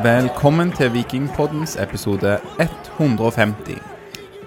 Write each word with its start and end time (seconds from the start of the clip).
Velkommen 0.00 0.70
til 0.72 0.88
Vikingpoddens 0.94 1.74
episode 1.76 2.38
150. 2.56 3.76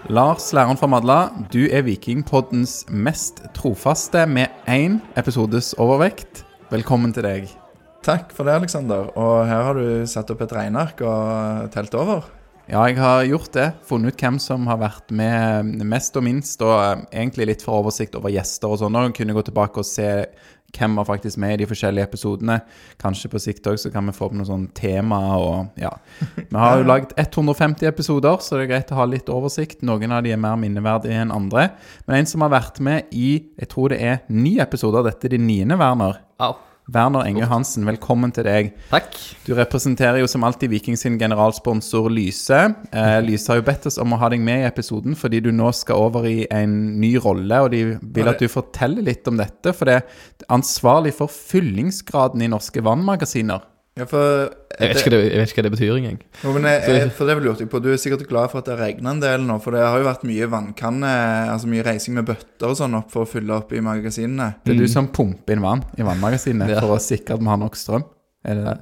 Lars 0.10 0.48
Læren 0.54 0.80
fra 0.80 0.88
Madla, 0.90 1.18
du 1.54 1.68
er 1.70 1.84
Vikingpoddens 1.86 2.88
mest 2.90 3.44
trofaste 3.54 4.24
med 4.26 4.50
én 4.66 4.98
episodes 5.20 5.76
overvekt. 5.78 6.42
Velkommen 6.72 7.14
til 7.14 7.28
deg. 7.28 7.52
Takk 8.02 8.34
for 8.34 8.50
det, 8.50 8.56
Aleksander. 8.58 9.12
Og 9.14 9.46
her 9.46 9.68
har 9.68 9.78
du 9.78 10.08
satt 10.10 10.34
opp 10.34 10.42
et 10.42 10.56
regneark 10.58 11.06
og 11.06 11.70
telt 11.76 11.94
over. 12.02 12.26
Ja, 12.64 12.88
jeg 12.88 12.98
har 12.98 13.26
gjort 13.28 13.54
det. 13.54 13.68
Funnet 13.86 14.16
ut 14.16 14.22
hvem 14.24 14.40
som 14.40 14.66
har 14.72 14.80
vært 14.82 15.12
med 15.12 15.84
mest 15.86 16.16
og 16.18 16.24
minst, 16.24 16.62
og 16.64 16.78
eh, 16.80 17.06
egentlig 17.20 17.50
litt 17.52 17.66
for 17.66 17.84
oversikt 17.84 18.16
over 18.16 18.32
gjester 18.32 18.72
og 18.72 18.80
sånn. 18.80 18.96
Og 18.96 19.14
kunne 19.18 19.36
gå 19.36 19.44
tilbake 19.46 19.84
og 19.84 19.88
se 19.88 20.08
hvem 20.74 20.98
var 20.98 21.08
faktisk 21.08 21.40
med 21.42 21.56
i 21.56 21.62
de 21.64 21.68
forskjellige 21.70 22.08
episodene. 22.10 22.60
Kanskje 23.02 23.32
på 23.32 23.42
sikt 23.42 23.70
òg 23.70 23.80
så 23.82 23.92
kan 23.94 24.08
vi 24.10 24.16
få 24.16 24.28
opp 24.28 24.36
noen 24.38 24.50
sånne 24.50 24.74
tema 24.78 25.20
og 25.38 25.80
ja. 25.80 25.94
Vi 26.38 26.58
har 26.58 26.82
jo 26.82 26.88
lagd 26.92 27.16
150 27.20 27.88
episoder, 27.90 28.42
så 28.42 28.58
det 28.58 28.68
er 28.68 28.74
greit 28.74 28.94
å 28.94 29.00
ha 29.00 29.08
litt 29.10 29.32
oversikt. 29.34 29.86
Noen 29.86 30.16
av 30.16 30.26
de 30.26 30.34
er 30.34 30.42
mer 30.42 30.60
minneverdige 30.60 31.22
enn 31.24 31.34
andre. 31.34 31.70
Men 32.08 32.22
en 32.22 32.30
som 32.30 32.46
har 32.46 32.54
vært 32.56 32.82
med 32.84 33.14
i 33.14 33.32
jeg 33.60 33.72
tror 33.72 33.94
det 33.94 34.02
er 34.04 34.22
ni 34.34 34.58
episoder, 34.64 35.06
dette 35.06 35.30
er 35.30 35.36
de 35.38 35.42
niende, 35.42 35.80
Werner. 35.80 36.22
Au. 36.44 36.54
Werner 36.92 37.24
Enge 37.24 37.48
Hansen, 37.48 37.86
velkommen 37.88 38.34
til 38.36 38.44
deg. 38.44 38.74
Takk. 38.90 39.16
Du 39.48 39.54
representerer 39.56 40.20
jo 40.20 40.28
som 40.28 40.44
alltid 40.44 40.74
Viking 40.74 40.98
sin 41.00 41.16
generalsponsor 41.20 42.10
Lyse. 42.12 42.60
Eh, 42.92 43.20
Lyse 43.28 43.54
har 43.54 43.62
jo 43.62 43.68
bedt 43.70 43.88
oss 43.88 44.00
om 44.04 44.12
å 44.12 44.20
ha 44.20 44.28
deg 44.34 44.44
med 44.44 44.66
i 44.66 44.68
episoden 44.68 45.16
fordi 45.16 45.40
du 45.46 45.52
nå 45.56 45.72
skal 45.76 46.04
over 46.10 46.28
i 46.28 46.44
en 46.52 46.76
ny 47.00 47.14
rolle, 47.24 47.62
og 47.64 47.72
de 47.72 47.84
vil 48.02 48.32
at 48.32 48.44
du 48.44 48.52
forteller 48.52 49.06
litt 49.08 49.28
om 49.32 49.40
dette. 49.40 49.72
For 49.72 49.88
det 49.88 50.02
er 50.02 50.50
ansvarlig 50.52 51.16
for 51.22 51.32
fyllingsgraden 51.32 52.44
i 52.44 52.52
norske 52.52 52.84
vannmagasiner. 52.84 53.64
Ja, 53.94 54.08
for 54.10 54.24
Jeg 54.80 54.90
vet 54.90 55.00
ikke 55.04 55.12
hva 55.12 55.14
det, 55.14 55.26
jeg 55.28 55.38
vet 55.38 55.52
ikke 55.52 55.60
hva 55.60 55.64
det 55.68 55.72
betyr 55.76 55.98
engang. 56.00 56.16
Jo, 56.42 56.54
men 56.56 56.64
jeg, 56.66 56.80
jeg, 56.90 57.10
for 57.14 57.30
det 57.30 57.36
lurte 57.46 57.62
jeg 57.62 57.70
på. 57.70 57.82
Du 57.84 57.92
er 57.94 58.00
sikkert 58.02 58.24
glad 58.30 58.50
for 58.50 58.64
at 58.64 58.72
det 58.72 58.78
regner 58.80 59.12
en 59.14 59.20
del 59.22 59.44
nå, 59.46 59.60
for 59.62 59.76
det 59.78 59.84
har 59.86 60.00
jo 60.02 60.08
vært 60.08 60.24
mye 60.26 60.48
vannkanne, 60.50 61.12
altså 61.54 61.70
mye 61.70 61.84
reising 61.86 62.18
med 62.18 62.26
bøtter 62.32 62.72
og 62.72 62.80
sånn 62.80 62.98
opp 62.98 63.12
for 63.14 63.28
å 63.28 63.30
fylle 63.30 63.54
opp 63.54 63.70
i 63.78 63.84
magasinene. 63.86 64.56
Det 64.66 64.74
er 64.74 64.82
du 64.82 64.88
som 64.90 65.12
pumper 65.14 65.54
inn 65.54 65.62
vann 65.62 65.86
i 65.94 66.08
vannmagasinene 66.08 66.72
Ja. 66.74 66.82
for 66.82 66.96
å 66.98 67.04
sikre 67.04 67.38
at 67.38 67.44
vi 67.46 67.52
har 67.54 67.62
nok 67.62 67.78
strøm. 67.78 68.08
Er 68.50 68.58
det 68.58 68.66
det? 68.72 68.80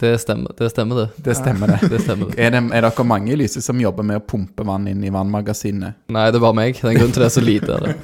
Det 0.00 0.14
stemmer, 0.18 0.56
det. 0.58 0.70
stemmer 0.72 0.96
det. 1.02 1.04
Det 1.28 1.36
stemmer, 1.38 1.70
det. 1.70 1.76
Det 1.92 2.00
stemmer 2.02 2.32
det. 2.32 2.38
Er, 2.40 2.50
det, 2.56 2.62
er 2.74 2.82
dere 2.88 3.04
mange 3.06 3.30
i 3.30 3.36
Lyse 3.38 3.60
som 3.62 3.78
jobber 3.78 4.02
med 4.02 4.18
å 4.18 4.24
pumpe 4.26 4.64
vann 4.66 4.88
inn 4.90 5.04
i 5.06 5.12
vannmagasinene? 5.14 5.92
Nei, 6.16 6.24
det 6.32 6.40
er 6.40 6.42
bare 6.42 6.58
meg. 6.58 6.80
Det 6.80 6.88
er 6.88 6.96
en 6.96 6.98
grunn 7.04 7.12
til 7.14 7.22
det 7.22 7.28
er 7.28 7.36
så 7.36 7.44
lite 7.44 7.76
av 7.76 7.84
det. 7.84 7.94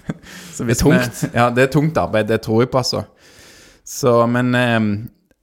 Så 0.54 0.62
Det 0.64 0.76
er 0.76 0.80
tungt. 0.80 1.18
Vi, 1.20 1.28
ja, 1.34 1.50
det 1.50 1.66
er 1.66 1.70
tungt 1.74 1.98
arbeid. 1.98 2.28
Det 2.30 2.38
tror 2.46 2.62
jeg 2.62 2.70
på, 2.70 2.78
altså. 2.80 3.02
Så, 3.84 4.14
men 4.30 4.54
eh, 4.56 4.80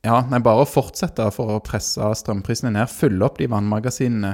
Ja, 0.06 0.24
nei, 0.32 0.40
bare 0.42 0.64
å 0.64 0.70
fortsette 0.70 1.28
for 1.34 1.58
å 1.58 1.64
presse 1.64 2.08
strømprisene 2.18 2.74
ned. 2.74 2.90
Fylle 2.90 3.26
opp 3.28 3.38
de 3.38 3.48
vannmagasinene. 3.52 4.32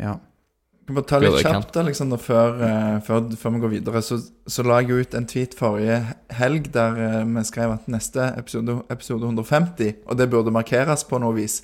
Ja. 0.00 0.18
Jeg 0.18 0.90
kan 0.90 0.98
bare 0.98 1.08
ta 1.08 1.20
litt 1.20 1.38
kjapt, 1.44 1.76
Alexander, 1.80 2.20
før, 2.20 2.60
eh, 2.64 2.98
før, 3.04 3.24
før 3.36 3.54
vi 3.54 3.62
går 3.62 3.72
videre. 3.72 4.02
Så, 4.04 4.20
så 4.48 4.64
la 4.64 4.80
jeg 4.80 5.00
ut 5.04 5.16
en 5.16 5.28
tweet 5.28 5.56
forrige 5.56 5.98
helg 6.36 6.68
der 6.72 7.00
eh, 7.04 7.22
vi 7.28 7.44
skrev 7.48 7.74
at 7.76 7.88
neste 7.92 8.30
episode, 8.40 8.78
episode 8.92 9.28
150, 9.28 10.04
og 10.08 10.20
det 10.20 10.28
burde 10.32 10.52
markeres 10.54 11.04
på 11.08 11.20
noe 11.20 11.36
vis. 11.40 11.62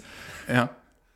ja. 0.49 0.69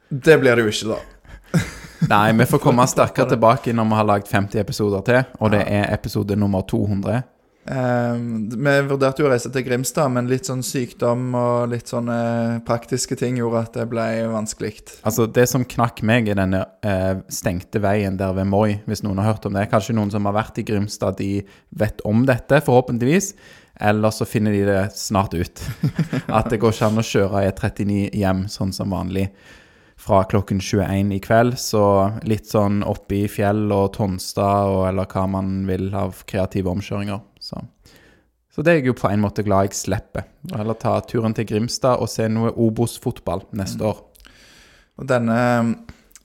Det 0.09 0.39
blir 0.41 0.57
det 0.57 0.65
jo 0.65 0.71
ikke, 0.73 0.95
da. 0.95 1.59
Nei, 2.15 2.33
vi 2.39 2.47
får 2.49 2.63
komme 2.65 2.87
sterkere 2.89 3.29
tilbake 3.35 3.75
når 3.77 3.91
vi 3.91 3.99
har 3.99 4.07
lagd 4.09 4.31
50 4.31 4.63
episoder 4.63 5.05
til, 5.05 5.19
og 5.37 5.53
det 5.53 5.67
er 5.69 5.93
episode 5.93 6.37
nummer 6.37 6.65
200. 6.65 7.21
Eh, 7.69 8.15
vi 8.57 8.75
vurderte 8.89 9.21
jo 9.21 9.29
å 9.29 9.33
reise 9.33 9.51
til 9.53 9.65
Grimstad, 9.67 10.09
men 10.15 10.29
litt 10.31 10.49
sånn 10.49 10.63
sykdom 10.65 11.35
og 11.37 11.75
litt 11.75 11.91
sånne 11.91 12.63
praktiske 12.69 13.19
ting 13.21 13.37
gjorde 13.41 13.65
at 13.67 13.77
det 13.77 13.87
ble 13.91 14.07
vanskelig. 14.33 14.73
Altså, 15.09 15.27
det 15.29 15.45
som 15.51 15.67
knakk 15.69 16.01
meg, 16.07 16.31
er 16.33 16.41
denne 16.41 16.63
eh, 16.87 17.21
stengte 17.33 17.83
veien 17.85 18.17
der 18.21 18.33
ved 18.39 18.49
Moi, 18.49 18.79
hvis 18.89 19.05
noen 19.05 19.21
har 19.21 19.35
hørt 19.35 19.49
om 19.49 19.59
det. 19.59 19.69
Kanskje 19.73 19.97
noen 19.99 20.13
som 20.15 20.29
har 20.31 20.39
vært 20.39 20.63
i 20.63 20.67
Grimstad, 20.69 21.21
de 21.21 21.45
vet 21.77 22.01
om 22.09 22.25
dette, 22.29 22.63
forhåpentligvis. 22.65 23.35
Eller 23.79 24.11
så 24.11 24.27
finner 24.27 24.57
de 24.57 24.65
det 24.67 24.83
snart 24.97 25.37
ut. 25.37 25.63
At 26.41 26.49
det 26.51 26.63
går 26.63 26.75
ikke 26.75 26.89
an 26.89 27.03
å 27.03 27.07
kjøre 27.07 27.47
E39 27.51 28.09
hjem 28.17 28.47
sånn 28.51 28.73
som 28.75 28.97
vanlig 28.97 29.29
fra 29.99 30.23
klokken 30.25 30.61
21 30.63 31.13
i 31.13 31.21
kveld. 31.23 31.59
Så 31.61 31.83
litt 32.27 32.49
sånn 32.51 32.81
oppe 32.87 33.21
i 33.21 33.29
fjell 33.31 33.67
og 33.75 33.93
Tonstad 33.99 34.73
og 34.73 34.85
eller 34.89 35.11
hva 35.11 35.27
man 35.31 35.67
vil 35.69 35.91
av 35.95 36.23
kreative 36.29 36.71
omkjøringer. 36.73 37.21
Så. 38.59 38.65
det 38.67 38.73
er 38.73 38.81
jeg 38.81 38.91
jo 38.91 38.97
på 38.99 39.09
en 39.11 39.23
måte 39.23 39.45
glad 39.47 39.69
jeg 39.71 39.79
slipper. 39.79 40.27
Eller 40.59 40.75
ta 40.75 40.97
turen 41.07 41.35
til 41.37 41.47
Grimstad 41.47 42.03
og 42.03 42.11
se 42.11 42.27
noe 42.29 42.51
Obos-fotball 42.59 43.47
neste 43.59 43.87
år. 43.87 44.03
Og 44.99 45.07
denne, 45.07 45.39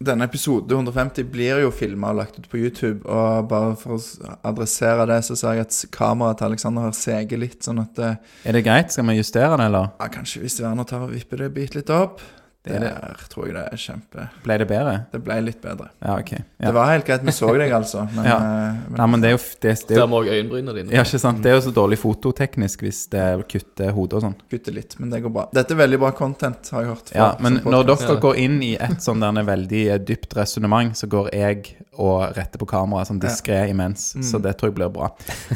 denne 0.01 0.25
episode 0.25 0.73
150 0.73 1.27
blir 1.29 1.61
jo 1.61 1.69
filma 1.71 2.09
og 2.09 2.17
lagt 2.23 2.39
ut 2.41 2.47
på 2.49 2.57
YouTube. 2.57 3.05
Og 3.05 3.47
bare 3.51 3.75
for 3.77 3.99
å 3.99 4.37
adressere 4.49 5.05
det, 5.11 5.19
så 5.27 5.37
ser 5.37 5.59
jeg 5.59 5.67
at 5.67 5.77
kameraet 5.93 6.41
til 6.41 6.49
Alexander 6.49 6.87
har 6.89 6.95
seget 6.97 7.37
litt, 7.39 7.59
sånn 7.63 7.83
at 7.85 7.93
det, 7.99 8.09
Er 8.49 8.57
det 8.57 8.63
greit? 8.65 8.91
Skal 8.91 9.05
vi 9.11 9.19
justere 9.19 9.55
det, 9.61 9.67
eller? 9.69 9.91
ja, 10.01 10.09
Kanskje 10.17 10.41
hvis 10.41 10.57
Werner 10.63 10.89
tar 10.89 11.05
og 11.05 11.13
vipper 11.13 11.45
det 11.45 11.53
bitte 11.53 11.77
litt 11.83 11.93
opp. 11.93 12.19
Det 12.63 12.77
er 12.77 12.79
Der 12.79 13.23
tror 13.27 13.47
jeg 13.49 13.53
det 13.57 13.61
er 13.75 13.79
kjempe 13.81 14.25
Ble 14.45 14.55
det 14.61 14.67
bedre? 14.69 14.91
Det 15.11 15.19
ble 15.25 15.35
litt 15.43 15.57
bedre. 15.61 15.89
Ja, 15.99 16.13
ok. 16.15 16.29
Ja. 16.31 16.43
Det 16.69 16.71
var 16.77 16.91
helt 16.93 17.05
greit, 17.09 17.25
vi 17.27 17.33
så 17.35 17.49
deg 17.59 17.73
altså, 17.75 18.05
men, 18.15 18.23
Ja. 18.29 18.37
eh, 18.37 18.77
men 18.87 18.99
Nei, 19.01 19.07
men 19.11 19.23
det 19.25 19.29
er 19.29 19.33
jo, 19.35 19.41
det, 19.65 19.73
det 19.89 19.97
er 19.97 19.99
jo 19.99 20.19
òg 20.19 20.29
øyenbrynene 20.31 20.75
dine. 20.77 20.93
ja, 20.95 21.03
ikke 21.03 21.19
sant? 21.19 21.41
Det 21.43 21.51
er 21.51 21.57
jo 21.57 21.65
så 21.67 21.73
dårlig 21.75 21.99
fototeknisk 21.99 22.85
hvis 22.85 23.01
det 23.11 23.25
kutter 23.51 23.91
hodet 23.91 24.19
og 24.19 24.23
sånn. 24.29 24.37
Kutter 24.53 24.77
litt. 24.77 24.95
Men 25.01 25.11
det 25.11 25.19
går 25.25 25.33
bra. 25.35 25.45
Dette 25.59 25.75
er 25.75 25.81
veldig 25.83 25.99
bra 26.05 26.13
content, 26.15 26.71
har 26.71 26.85
jeg 26.85 26.91
hørt. 26.93 27.11
Ja, 27.17 27.27
men 27.43 27.59
når 27.67 27.89
dere 27.91 28.15
går 28.23 28.39
inn 28.45 28.57
i 28.63 28.71
et 28.79 29.03
sånn 29.03 29.19
der 29.19 29.43
veldig 29.51 29.83
eh, 29.97 29.99
dypt 29.99 30.37
resonnement, 30.39 30.95
så 30.95 31.11
går 31.11 31.33
jeg 31.35 31.75
og 31.99 32.31
retter 32.37 32.57
på 32.63 32.65
kameraet 32.71 33.11
sånn 33.11 33.19
diskré 33.21 33.65
imens. 33.69 34.13
Så 34.23 34.39
det 34.41 34.55
tror 34.57 34.71
jeg 34.71 34.79
blir 34.79 34.89
bra. 34.93 35.11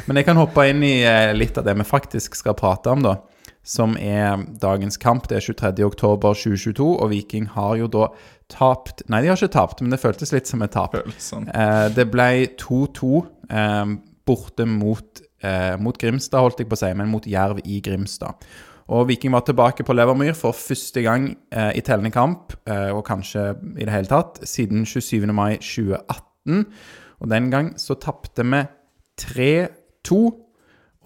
Men 0.06 0.20
jeg 0.20 0.28
kan 0.28 0.38
hoppe 0.44 0.68
inn 0.70 0.84
i 0.84 0.98
eh, 1.08 1.32
litt 1.34 1.58
av 1.58 1.64
det 1.66 1.74
vi 1.80 1.88
faktisk 1.88 2.36
skal 2.36 2.54
prate 2.60 2.92
om, 2.92 3.02
da. 3.08 3.16
Som 3.68 3.98
er 4.00 4.46
dagens 4.62 4.96
kamp. 5.02 5.28
Det 5.28 5.42
er 5.42 5.44
23. 5.44 5.84
oktober 5.84 6.38
2022, 6.38 6.86
og 6.88 7.10
Viking 7.12 7.50
har 7.52 7.76
jo 7.82 7.90
da 7.92 8.08
tapt 8.48 9.04
Nei, 9.12 9.20
de 9.26 9.28
har 9.28 9.36
ikke 9.36 9.58
tapt, 9.58 9.84
men 9.84 9.92
det 9.92 10.00
føltes 10.00 10.32
litt 10.32 10.48
som 10.48 10.64
et 10.64 10.72
tap. 10.72 10.96
Sånn. 11.20 11.50
Eh, 11.52 11.88
det 11.92 12.08
ble 12.14 12.48
2-2 12.62 13.10
eh, 13.52 13.92
borte 14.28 14.68
mot, 14.72 15.22
eh, 15.44 15.76
mot 15.84 16.00
Grimstad, 16.00 16.40
holdt 16.46 16.64
jeg 16.64 16.72
på 16.72 16.80
å 16.80 16.82
si, 16.86 16.94
men 16.96 17.12
mot 17.12 17.28
Jerv 17.28 17.60
i 17.66 17.82
Grimstad. 17.84 18.48
Og 18.88 19.10
Viking 19.10 19.36
var 19.36 19.44
tilbake 19.44 19.84
på 19.84 19.96
Levermyr 19.98 20.32
for 20.40 20.56
første 20.56 21.02
gang 21.04 21.34
i 21.52 21.82
tellende 21.84 22.08
kamp, 22.16 22.54
og 22.96 23.02
kanskje 23.04 23.50
i 23.76 23.84
det 23.84 23.92
hele 23.92 24.08
tatt, 24.08 24.40
siden 24.48 24.86
27. 24.88 25.28
mai 25.36 25.58
2018. 25.60 26.62
Og 27.20 27.28
den 27.28 27.50
gang 27.52 27.74
så 27.76 27.98
tapte 28.00 28.46
vi 28.48 28.62
3-2. 29.20 30.22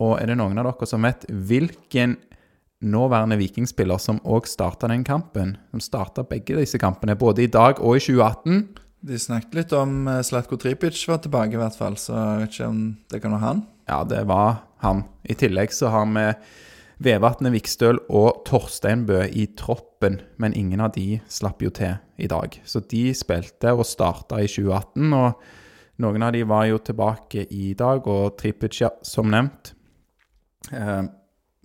Og 0.01 0.13
er 0.17 0.29
det 0.29 0.37
noen 0.37 0.61
av 0.61 0.69
dere 0.69 0.89
som 0.89 1.09
vet 1.09 1.25
hvilken 1.25 2.19
nåværende 2.81 3.37
vikingspiller 3.39 4.01
som 4.01 4.19
òg 4.25 4.47
starta 4.49 4.89
den 4.91 5.05
kampen? 5.07 5.55
Som 5.71 5.83
starta 5.83 6.25
begge 6.27 6.57
disse 6.59 6.79
kampene, 6.81 7.15
både 7.15 7.45
i 7.45 7.51
dag 7.51 7.81
og 7.81 7.97
i 7.97 8.03
2018? 8.03 8.63
De 9.01 9.17
snakket 9.17 9.55
litt 9.57 9.71
om 9.73 10.03
uh, 10.09 10.19
Slatko 10.25 10.59
Tripic 10.61 10.99
var 11.09 11.21
tilbake, 11.23 11.55
i 11.57 11.61
hvert 11.61 11.77
fall, 11.77 11.95
så 11.97 12.13
jeg 12.17 12.41
vet 12.41 12.57
ikke 12.57 12.67
om 12.69 12.81
det 13.09 13.21
kan 13.23 13.33
være 13.33 13.45
han. 13.45 13.63
Ja, 13.89 14.03
det 14.05 14.25
var 14.29 14.59
han. 14.83 15.05
I 15.25 15.37
tillegg 15.37 15.73
så 15.73 15.89
har 15.93 16.05
vi 16.11 16.27
Vevatnet 17.01 17.55
Vikstøl 17.55 17.97
og 18.13 18.43
Torstein 18.45 19.07
Bø 19.07 19.23
i 19.25 19.47
troppen, 19.57 20.19
men 20.37 20.53
ingen 20.53 20.83
av 20.85 20.93
de 20.93 21.17
slapp 21.33 21.63
jo 21.65 21.71
til 21.73 21.95
i 22.21 22.29
dag. 22.29 22.59
Så 22.61 22.83
de 22.91 23.07
spilte 23.17 23.73
og 23.73 23.87
starta 23.89 24.37
i 24.37 24.45
2018, 24.45 25.15
og 25.17 26.01
noen 26.05 26.27
av 26.27 26.35
de 26.35 26.43
var 26.45 26.67
jo 26.69 26.77
tilbake 26.85 27.47
i 27.49 27.71
dag, 27.77 28.05
og 28.05 28.37
Tripic, 28.37 28.83
som 29.01 29.33
nevnt, 29.33 29.73
eh, 30.71 31.01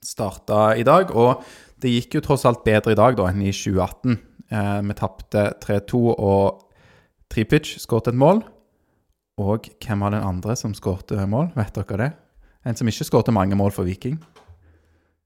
starta 0.04 0.76
i 0.76 0.84
dag. 0.86 1.10
Og 1.14 1.42
det 1.82 1.92
gikk 1.92 2.14
jo 2.18 2.24
tross 2.24 2.44
alt 2.48 2.64
bedre 2.64 2.92
i 2.92 2.98
dag 2.98 3.16
da 3.18 3.28
enn 3.30 3.42
i 3.42 3.52
2018. 3.52 4.18
Eh, 4.50 4.80
vi 4.86 4.94
tapte 4.98 5.46
3-2, 5.62 6.02
og 6.18 6.62
Tripic 7.32 7.76
skåret 7.82 8.08
et 8.12 8.18
mål. 8.18 8.44
Og 9.42 9.66
hvem 9.82 10.00
var 10.00 10.14
den 10.14 10.24
andre 10.24 10.54
som 10.56 10.72
skårte 10.74 11.26
mål? 11.28 11.50
Vet 11.58 11.74
dere 11.76 11.98
det? 12.00 12.12
En 12.66 12.74
som 12.78 12.88
ikke 12.88 13.04
skårte 13.06 13.34
mange 13.34 13.54
mål 13.58 13.70
for 13.74 13.84
Viking. 13.86 14.16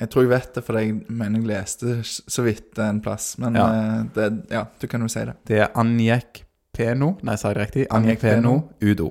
Jeg 0.00 0.08
tror 0.10 0.24
jeg 0.24 0.30
vet 0.32 0.54
det, 0.56 0.62
for 0.64 0.78
jeg 0.80 0.94
mener 1.12 1.40
jeg 1.42 1.48
leste 1.50 1.98
så 2.06 2.42
vidt 2.42 2.78
en 2.80 3.02
plass. 3.04 3.34
Men 3.38 3.54
Ja. 3.54 3.66
eh, 3.68 4.04
det, 4.14 4.46
ja, 4.50 4.64
du 4.80 4.86
kan 4.88 5.00
jo 5.02 5.08
si 5.08 5.20
det. 5.28 5.34
Det 5.46 5.58
er 5.60 5.68
Anjek 5.76 6.44
Peno. 6.72 7.18
Nei, 7.22 7.36
sa 7.36 7.48
jeg 7.52 7.56
det 7.56 7.66
riktig? 7.66 7.86
Anjek 7.90 8.18
Anjek 8.18 8.20
Peno 8.20 8.54
Udo. 8.82 9.10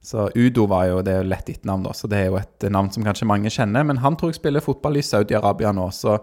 Så 0.00 0.30
Udo 0.32 0.64
var 0.70 0.86
jo 0.88 1.02
det 1.04 1.12
er 1.12 1.24
jo 1.24 1.28
lett 1.28 1.50
etternavn, 1.52 1.84
da, 1.84 1.92
så 1.96 2.08
det 2.08 2.22
er 2.22 2.30
jo 2.30 2.38
et 2.40 2.64
navn 2.72 2.88
som 2.92 3.04
kanskje 3.04 3.28
mange 3.28 3.52
kjenner. 3.52 3.84
Men 3.84 4.00
han 4.00 4.16
tror 4.16 4.32
jeg 4.32 4.40
spiller 4.40 4.64
fotball 4.64 4.96
i 4.96 5.04
Saudi-Arabia 5.04 5.74
nå, 5.76 5.90
så 5.92 6.16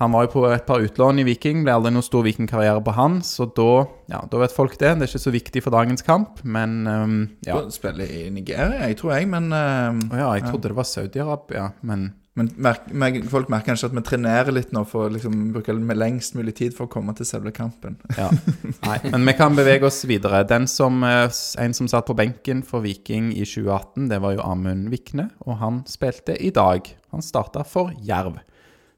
han 0.00 0.14
var 0.14 0.24
jo 0.24 0.30
på 0.32 0.44
et 0.50 0.64
par 0.66 0.82
utlån 0.82 1.20
i 1.22 1.26
Viking. 1.26 1.60
Ble 1.66 1.74
aldri 1.74 1.92
noen 1.94 2.06
stor 2.06 2.24
Viking-karriere 2.26 2.80
på 2.82 2.94
han, 2.96 3.20
så 3.26 3.46
da, 3.58 3.84
ja, 4.10 4.22
da 4.30 4.40
vet 4.40 4.54
folk 4.54 4.78
det. 4.78 4.94
Det 4.96 5.06
er 5.06 5.10
ikke 5.10 5.26
så 5.26 5.34
viktig 5.34 5.62
for 5.66 5.74
dagens 5.74 6.06
kamp, 6.06 6.40
men 6.42 6.80
um, 6.86 7.20
ja. 7.46 7.58
Du 7.58 7.74
spiller 7.74 8.06
i 8.06 8.24
Nigeria, 8.34 8.86
jeg 8.86 8.98
tror 9.02 9.16
jeg, 9.18 9.28
men 9.30 9.50
Å 9.52 10.16
ja, 10.16 10.32
jeg 10.38 10.48
trodde 10.48 10.72
det 10.72 10.78
var 10.78 10.88
Saudi-Arabia, 10.88 11.68
men 11.86 12.10
Men 12.38 12.48
merk, 12.64 12.86
merk, 12.96 13.18
folk 13.28 13.50
merker 13.52 13.72
kanskje 13.72 13.90
at 13.90 13.96
vi 13.96 14.02
trenerer 14.06 14.54
litt 14.56 14.70
nå 14.72 14.86
for 14.88 15.04
å 15.04 15.12
liksom, 15.12 15.50
bruke 15.52 15.74
med 15.76 15.98
lengst 16.00 16.32
mulig 16.38 16.54
tid 16.62 16.72
for 16.72 16.88
å 16.88 16.92
komme 16.92 17.12
til 17.18 17.28
selve 17.28 17.52
kampen. 17.52 17.98
Ja. 18.16 18.30
Nei, 18.86 18.96
men 19.12 19.26
vi 19.28 19.34
kan 19.36 19.58
bevege 19.58 19.84
oss 19.90 20.00
videre. 20.08 20.40
Den 20.48 20.64
som, 20.70 21.02
eh, 21.04 21.28
En 21.60 21.76
som 21.76 21.88
satt 21.88 22.06
på 22.08 22.16
benken 22.16 22.62
for 22.64 22.80
Viking 22.80 23.34
i 23.36 23.44
2018, 23.44 24.08
det 24.08 24.22
var 24.24 24.32
jo 24.32 24.46
Amund 24.46 24.88
Vikne. 24.88 25.28
Og 25.44 25.60
han 25.60 25.82
spilte 25.86 26.38
i 26.40 26.50
dag. 26.50 26.88
Han 27.12 27.22
starta 27.22 27.66
for 27.68 27.92
Jerv. 28.00 28.40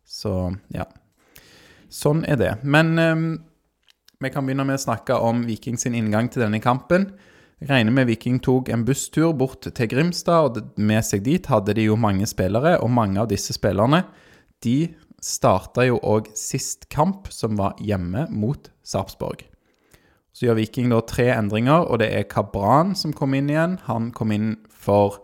Så 0.06 0.54
ja. 0.70 0.87
Sånn 1.90 2.22
er 2.30 2.38
det. 2.38 2.52
Men 2.62 2.98
um, 2.98 3.28
vi 4.22 4.30
kan 4.30 4.46
begynne 4.46 4.66
med 4.69 4.78
å 4.78 4.84
snakke 4.87 5.19
om 5.19 5.42
Viking 5.48 5.78
sin 5.80 5.94
inngang 5.98 6.30
til 6.30 6.46
denne 6.46 6.62
kampen. 6.62 7.10
Regner 7.62 7.94
med 7.94 8.08
Viking 8.10 8.40
tok 8.42 8.68
en 8.68 8.82
busstur 8.84 9.32
bort 9.38 9.62
til 9.62 9.88
Grimstad, 9.88 10.58
og 10.58 10.78
med 10.80 11.04
seg 11.06 11.22
dit 11.24 11.46
hadde 11.46 11.76
de 11.76 11.86
jo 11.86 11.96
mange 11.96 12.26
spillere, 12.26 12.76
og 12.82 12.90
mange 12.90 13.20
av 13.22 13.30
disse 13.30 13.54
spillerne 13.56 14.02
de 14.64 14.94
starta 15.24 15.84
jo 15.86 16.00
òg 16.02 16.30
sist 16.36 16.88
kamp, 16.92 17.30
som 17.32 17.56
var 17.56 17.78
hjemme 17.80 18.26
mot 18.32 18.70
Sarpsborg. 18.84 19.46
Så 20.34 20.48
gjør 20.48 20.58
Viking 20.58 20.90
da 20.90 20.98
tre 21.06 21.28
endringer, 21.30 21.86
og 21.86 22.00
det 22.02 22.10
er 22.10 22.26
Kabran 22.28 22.96
som 22.98 23.14
kom 23.14 23.36
inn 23.38 23.52
igjen. 23.52 23.78
Han 23.86 24.10
kom 24.16 24.34
inn 24.34 24.56
for 24.68 25.20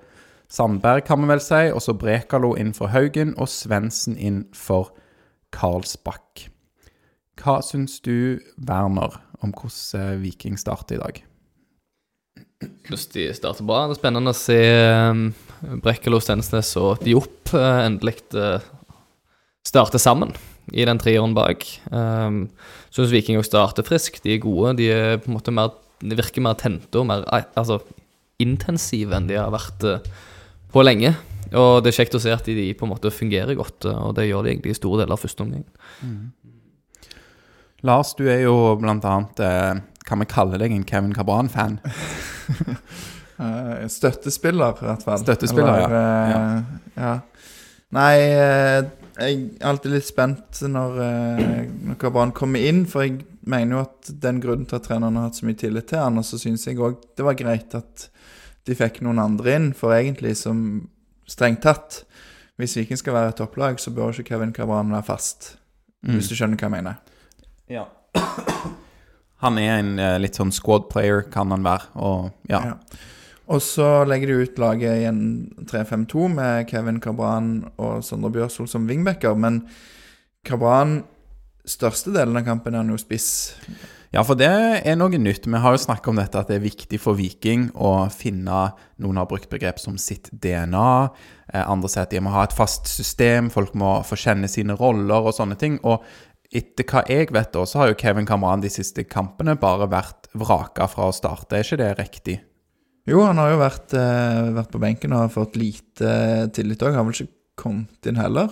Sandberg, 0.51 1.05
kan 1.07 1.21
vi 1.23 1.31
vel 1.31 1.43
si, 1.43 1.65
og 1.75 1.83
så 1.83 1.97
Brekalo 1.99 2.55
inn 2.59 2.73
for 2.77 2.95
Haugen, 2.95 3.35
og 3.39 3.51
Svendsen 3.51 4.17
inn 4.17 4.45
for 4.57 4.95
Karlsbakk. 5.55 6.47
Hva 7.41 7.59
syns 7.65 7.99
du, 8.05 8.39
Werner, 8.69 9.19
om 9.41 9.55
hvordan 9.57 10.15
eh, 10.15 10.23
Viking 10.23 10.59
starter 10.61 10.99
i 10.99 11.03
dag? 11.03 11.23
De 12.61 13.27
starter 13.35 13.65
bra. 13.67 13.87
Det 13.89 13.97
er 13.97 14.01
spennende 14.01 14.33
å 14.35 14.37
se 14.37 14.59
um, 15.11 15.29
Brekkelo, 15.85 16.21
Stensnes 16.23 16.73
og 16.81 17.01
Diop 17.05 17.53
uh, 17.55 17.87
endelig 17.87 18.19
uh, 18.35 18.59
starte 19.67 20.01
sammen 20.03 20.35
i 20.75 20.85
den 20.87 21.01
treeren 21.01 21.35
bak. 21.37 21.65
Um, 21.91 22.45
Syns 22.95 23.15
Viking 23.15 23.41
også 23.41 23.53
starter 23.53 23.87
frisk. 23.87 24.21
De 24.25 24.35
er 24.35 24.43
gode. 24.43 24.77
De 24.81 24.91
er 24.93 25.23
på 25.23 25.31
en 25.31 25.39
måte 25.39 25.55
mer 25.55 25.73
De 26.01 26.17
virker 26.17 26.41
mer 26.41 26.57
tente 26.57 26.97
og 26.97 27.05
mer 27.11 27.27
eh, 27.29 27.45
altså, 27.61 27.77
intensive 28.41 29.13
enn 29.13 29.27
de 29.29 29.37
har 29.37 29.51
vært 29.53 29.85
uh, 29.85 30.13
på 30.73 30.85
lenge. 30.85 31.15
Og 31.51 31.83
det 31.83 31.91
er 31.91 31.99
kjekt 31.99 32.15
å 32.17 32.23
se 32.23 32.33
at 32.33 32.47
de, 32.47 32.71
på 32.79 32.87
en 32.87 32.93
måte 32.95 33.13
fungerer 33.13 33.59
godt, 33.59 33.85
uh, 33.89 34.09
og 34.09 34.15
det 34.17 34.31
gjør 34.31 34.47
de 34.47 34.55
egentlig 34.55 34.73
i 34.77 34.79
store 34.79 35.03
deler 35.03 35.17
av 35.17 35.21
første 35.21 35.45
omgang. 35.45 35.67
Lars, 37.87 38.15
du 38.17 38.27
er 38.29 38.43
jo 38.45 38.77
blant 38.81 39.05
annet 39.09 39.41
eh, 39.41 39.81
Kan 40.05 40.21
vi 40.21 40.29
kalle 40.29 40.61
deg 40.61 40.75
en 40.75 40.85
Kevin 40.89 41.15
Cabran-fan? 41.17 41.79
Eh, 43.41 43.87
støttespiller, 43.89 44.75
i 44.83 44.85
hvert 44.85 45.05
fall. 45.07 45.21
Støttespiller, 45.23 45.79
ja. 45.81 46.01
eh, 46.59 46.65
ja. 47.01 47.13
Nei, 47.97 48.17
eh, 48.21 48.83
jeg 49.21 49.39
er 49.61 49.67
alltid 49.71 49.95
litt 49.95 50.07
spent 50.07 50.61
når, 50.69 50.99
uh, 51.01 51.63
når 51.89 51.97
Kabran 52.01 52.35
kommer 52.37 52.63
inn, 52.65 52.83
for 52.89 53.05
jeg 53.05 53.19
mener 53.49 53.77
jo 53.77 53.83
at 53.83 54.11
den 54.23 54.43
grunnen 54.45 54.69
til 54.69 54.79
at 54.79 54.87
treneren 54.87 55.19
har 55.19 55.29
hatt 55.29 55.41
så 55.41 55.49
mye 55.49 55.59
tillit 55.61 55.89
til 55.91 56.01
han, 56.01 56.21
og 56.21 56.27
så 56.29 56.39
syns 56.41 56.67
jeg 56.69 56.81
òg 56.81 57.01
det 57.19 57.27
var 57.27 57.39
greit 57.39 57.77
at 57.77 58.07
de 58.69 58.77
fikk 58.77 59.01
noen 59.05 59.21
andre 59.23 59.57
inn, 59.57 59.71
for 59.77 59.97
egentlig 59.97 60.37
som 60.41 60.63
strengt 61.31 61.63
tatt 61.65 62.03
Hvis 62.61 62.77
Viking 62.77 62.99
skal 63.01 63.17
være 63.17 63.33
et 63.33 63.39
topplag, 63.41 63.81
så 63.81 63.93
bør 63.97 64.13
ikke 64.13 64.35
Kevin 64.35 64.53
Kabran 64.53 64.93
være 64.93 65.07
fast. 65.07 65.55
Mm. 66.05 66.19
Hvis 66.19 66.29
du 66.29 66.37
skjønner 66.37 66.61
hva 66.61 66.69
jeg 66.69 66.77
mener. 66.77 67.01
Ja. 67.73 67.89
Han 69.41 69.59
er 69.61 69.79
en 69.79 69.95
eh, 69.99 70.19
litt 70.21 70.37
sånn 70.37 70.53
squad 70.53 70.91
player, 70.93 71.25
kan 71.33 71.53
han 71.55 71.65
være. 71.67 71.91
Og 72.01 72.51
ja. 72.51 72.61
Ja. 72.73 73.07
Og 73.51 73.63
så 73.67 74.05
legger 74.07 74.31
de 74.31 74.45
ut 74.45 74.59
laget 74.63 75.01
i 75.03 75.07
en 75.09 75.23
3-5-2 75.67 76.29
med 76.37 76.69
Kevin 76.71 77.01
Cabran 77.03 77.55
og 77.83 78.05
Sondre 78.07 78.31
Bjørsol 78.37 78.69
som 78.71 78.85
wingbacker. 78.87 79.35
Men 79.35 79.65
Cabran, 80.47 81.01
største 81.67 82.15
delen 82.15 82.39
av 82.39 82.47
kampen 82.47 82.77
er 82.77 82.85
han 82.85 82.93
jo 82.95 83.01
spiss. 83.01 83.57
ja, 84.15 84.23
for 84.23 84.39
det 84.39 84.53
er 84.87 84.95
noe 85.01 85.19
nytt. 85.19 85.51
Vi 85.51 85.65
har 85.65 85.75
jo 85.75 85.83
snakket 85.83 86.13
om 86.13 86.23
dette 86.23 86.39
at 86.39 86.53
det 86.53 86.61
er 86.61 86.69
viktig 86.69 87.03
for 87.03 87.19
Viking 87.19 87.73
å 87.75 88.07
finne 88.15 88.71
Noen 89.03 89.19
har 89.19 89.27
brukt 89.27 89.51
begrep 89.51 89.83
som 89.83 89.99
sitt 89.99 90.31
DNA. 90.31 91.11
Eh, 91.51 91.65
andre 91.67 91.91
sier 91.91 92.07
at 92.07 92.15
de 92.15 92.23
må 92.23 92.31
ha 92.31 92.47
et 92.47 92.55
fast 92.55 92.87
system, 92.87 93.51
folk 93.51 93.75
må 93.75 93.99
få 94.07 94.15
kjenne 94.21 94.47
sine 94.53 94.79
roller 94.79 95.27
og 95.27 95.35
sånne 95.35 95.59
ting. 95.59 95.81
Og 95.83 96.07
etter 96.51 96.87
hva 96.91 97.05
jeg 97.07 97.31
vet, 97.31 97.53
da, 97.55 97.65
så 97.67 97.83
har 97.83 97.91
jo 97.93 97.99
Kevin 97.99 98.27
Kamran 98.27 98.63
de 98.63 98.71
siste 98.73 99.05
kampene 99.07 99.55
bare 99.59 99.87
vært 99.91 100.31
vraka 100.35 100.89
fra 100.91 101.11
å 101.11 101.15
starte. 101.15 101.59
Er 101.59 101.67
ikke 101.67 101.79
det 101.79 101.91
riktig? 102.01 102.41
Jo, 103.09 103.23
han 103.25 103.39
har 103.41 103.53
jo 103.53 103.61
vært, 103.63 103.95
eh, 103.95 104.51
vært 104.55 104.71
på 104.71 104.83
benken 104.83 105.15
og 105.15 105.25
har 105.25 105.35
fått 105.35 105.57
lite 105.57 106.51
tillit 106.53 106.83
òg. 106.83 106.95
Har 106.95 107.05
vel 107.05 107.15
ikke 107.15 107.33
kommet 107.57 108.07
inn 108.07 108.17
heller, 108.17 108.51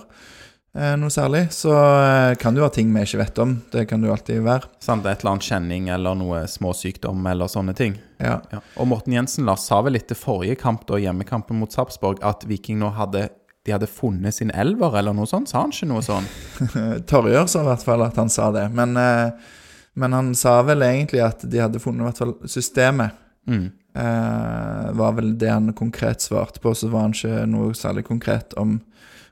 eh, 0.75 0.95
noe 0.97 1.11
særlig. 1.11 1.49
Så 1.51 1.75
eh, 1.75 2.35
kan 2.37 2.55
det 2.55 2.63
jo 2.63 2.69
være 2.69 2.77
ting 2.79 2.93
vi 2.95 3.03
ikke 3.03 3.23
vet 3.25 3.39
om. 3.39 3.63
Det 3.71 3.89
kan 3.89 4.01
det 4.01 4.09
jo 4.09 4.15
alltid 4.15 4.43
være. 4.43 4.71
Sant? 4.81 5.07
Et 5.07 5.19
eller 5.19 5.33
annet 5.35 5.49
kjenning 5.51 5.89
eller 5.89 6.15
noe 6.15 6.47
småsykdom 6.47 7.27
eller 7.31 7.47
sånne 7.47 7.75
ting. 7.75 7.99
Ja. 8.19 8.41
Ja. 8.53 8.63
Og 8.79 8.89
Morten 8.89 9.13
Jensen 9.13 9.45
Lars 9.45 9.67
sa 9.67 9.83
vel 9.83 9.99
etter 9.99 10.15
forrige 10.15 10.59
kamp, 10.59 10.87
da, 10.87 10.95
hjemmekampen 11.03 11.59
mot 11.59 11.71
Sarpsborg, 11.71 12.23
at 12.23 12.47
Viking 12.47 12.79
nå 12.79 12.95
hadde 12.95 13.29
de 13.69 13.75
hadde 13.77 13.91
funnet 13.93 14.35
sin 14.35 14.51
elver, 14.57 14.97
eller 14.99 15.17
noe 15.17 15.29
sånt? 15.29 15.51
Sa 15.51 15.63
han 15.63 15.75
ikke 15.75 15.91
noe 15.91 16.05
sånt? 16.05 16.37
Torjer 17.11 17.49
sa 17.51 17.63
i 17.63 17.69
hvert 17.69 17.85
fall 17.85 18.05
at 18.07 18.17
han 18.21 18.33
sa 18.33 18.49
det. 18.55 18.65
Men, 18.75 18.97
eh, 18.97 19.57
men 20.01 20.17
han 20.17 20.31
sa 20.39 20.61
vel 20.65 20.87
egentlig 20.87 21.21
at 21.27 21.45
de 21.45 21.61
hadde 21.61 21.83
funnet 21.83 22.03
i 22.03 22.09
hvert 22.09 22.23
fall 22.23 22.35
systemet. 22.49 23.19
Mm. 23.49 23.67
Eh, 23.99 24.93
var 24.99 25.17
vel 25.19 25.35
det 25.41 25.51
han 25.53 25.73
konkret 25.77 26.25
svarte 26.25 26.63
på. 26.65 26.73
Så 26.75 26.89
var 26.93 27.07
han 27.07 27.17
ikke 27.17 27.45
noe 27.51 27.77
særlig 27.77 28.07
konkret 28.09 28.57
om, 28.61 28.79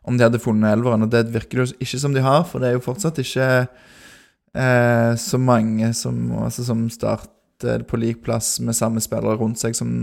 om 0.04 0.18
de 0.18 0.26
hadde 0.26 0.42
funnet 0.42 0.76
elveren. 0.76 1.06
Og 1.06 1.12
det 1.14 1.28
virker 1.32 1.62
det 1.62 1.64
jo 1.64 1.80
ikke 1.86 2.02
som 2.04 2.16
de 2.16 2.24
har, 2.26 2.44
for 2.50 2.60
det 2.60 2.70
er 2.70 2.76
jo 2.76 2.84
fortsatt 2.84 3.22
ikke 3.22 3.48
eh, 3.64 5.12
så 5.22 5.40
mange 5.40 5.92
som, 5.96 6.20
altså, 6.44 6.66
som 6.68 6.84
starter 6.92 7.86
på 7.88 8.02
lik 8.02 8.20
plass 8.26 8.58
med 8.60 8.76
samme 8.76 9.00
spillere 9.00 9.38
rundt 9.40 9.62
seg 9.62 9.76
som 9.78 9.96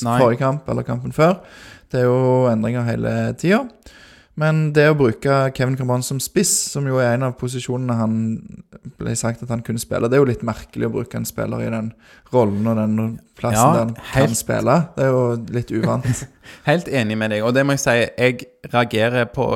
Nei. 0.00 0.16
forrige 0.16 0.40
kamp 0.40 0.68
eller 0.70 0.86
kampen 0.86 1.12
før. 1.12 1.40
Det 1.90 2.02
er 2.02 2.06
jo 2.08 2.46
endringer 2.50 2.86
hele 2.86 3.16
tida. 3.38 3.64
Men 4.40 4.70
det 4.72 4.86
å 4.88 4.96
bruke 4.96 5.50
Kevin 5.56 5.74
Cabran 5.76 6.04
som 6.06 6.20
spiss, 6.22 6.52
som 6.72 6.86
jo 6.88 7.00
er 7.02 7.16
en 7.16 7.26
av 7.26 7.34
posisjonene 7.36 7.96
han 7.98 8.14
ble 9.00 9.12
sagt 9.18 9.42
at 9.44 9.50
han 9.52 9.64
kunne 9.66 9.82
spille, 9.82 10.08
det 10.08 10.16
er 10.16 10.22
jo 10.22 10.28
litt 10.30 10.44
merkelig 10.46 10.86
å 10.86 10.92
bruke 10.94 11.18
en 11.18 11.26
spiller 11.28 11.64
i 11.66 11.72
den 11.72 11.90
rollen 12.32 12.70
og 12.70 12.78
den 12.78 12.94
plassen 13.36 13.58
Ja, 13.58 13.74
der 13.74 13.90
han 13.90 14.30
kan 14.30 14.38
spille. 14.38 14.76
Det 14.96 15.04
er 15.04 15.12
jo 15.12 15.24
litt 15.56 15.74
uvant. 15.74 16.22
Helt 16.70 16.88
enig 16.88 17.18
med 17.20 17.34
deg, 17.34 17.44
og 17.44 17.52
det 17.56 17.66
må 17.66 17.76
jeg 17.76 17.82
si, 17.82 17.96
jeg 18.06 18.48
reagerer 18.72 19.28
på, 19.34 19.50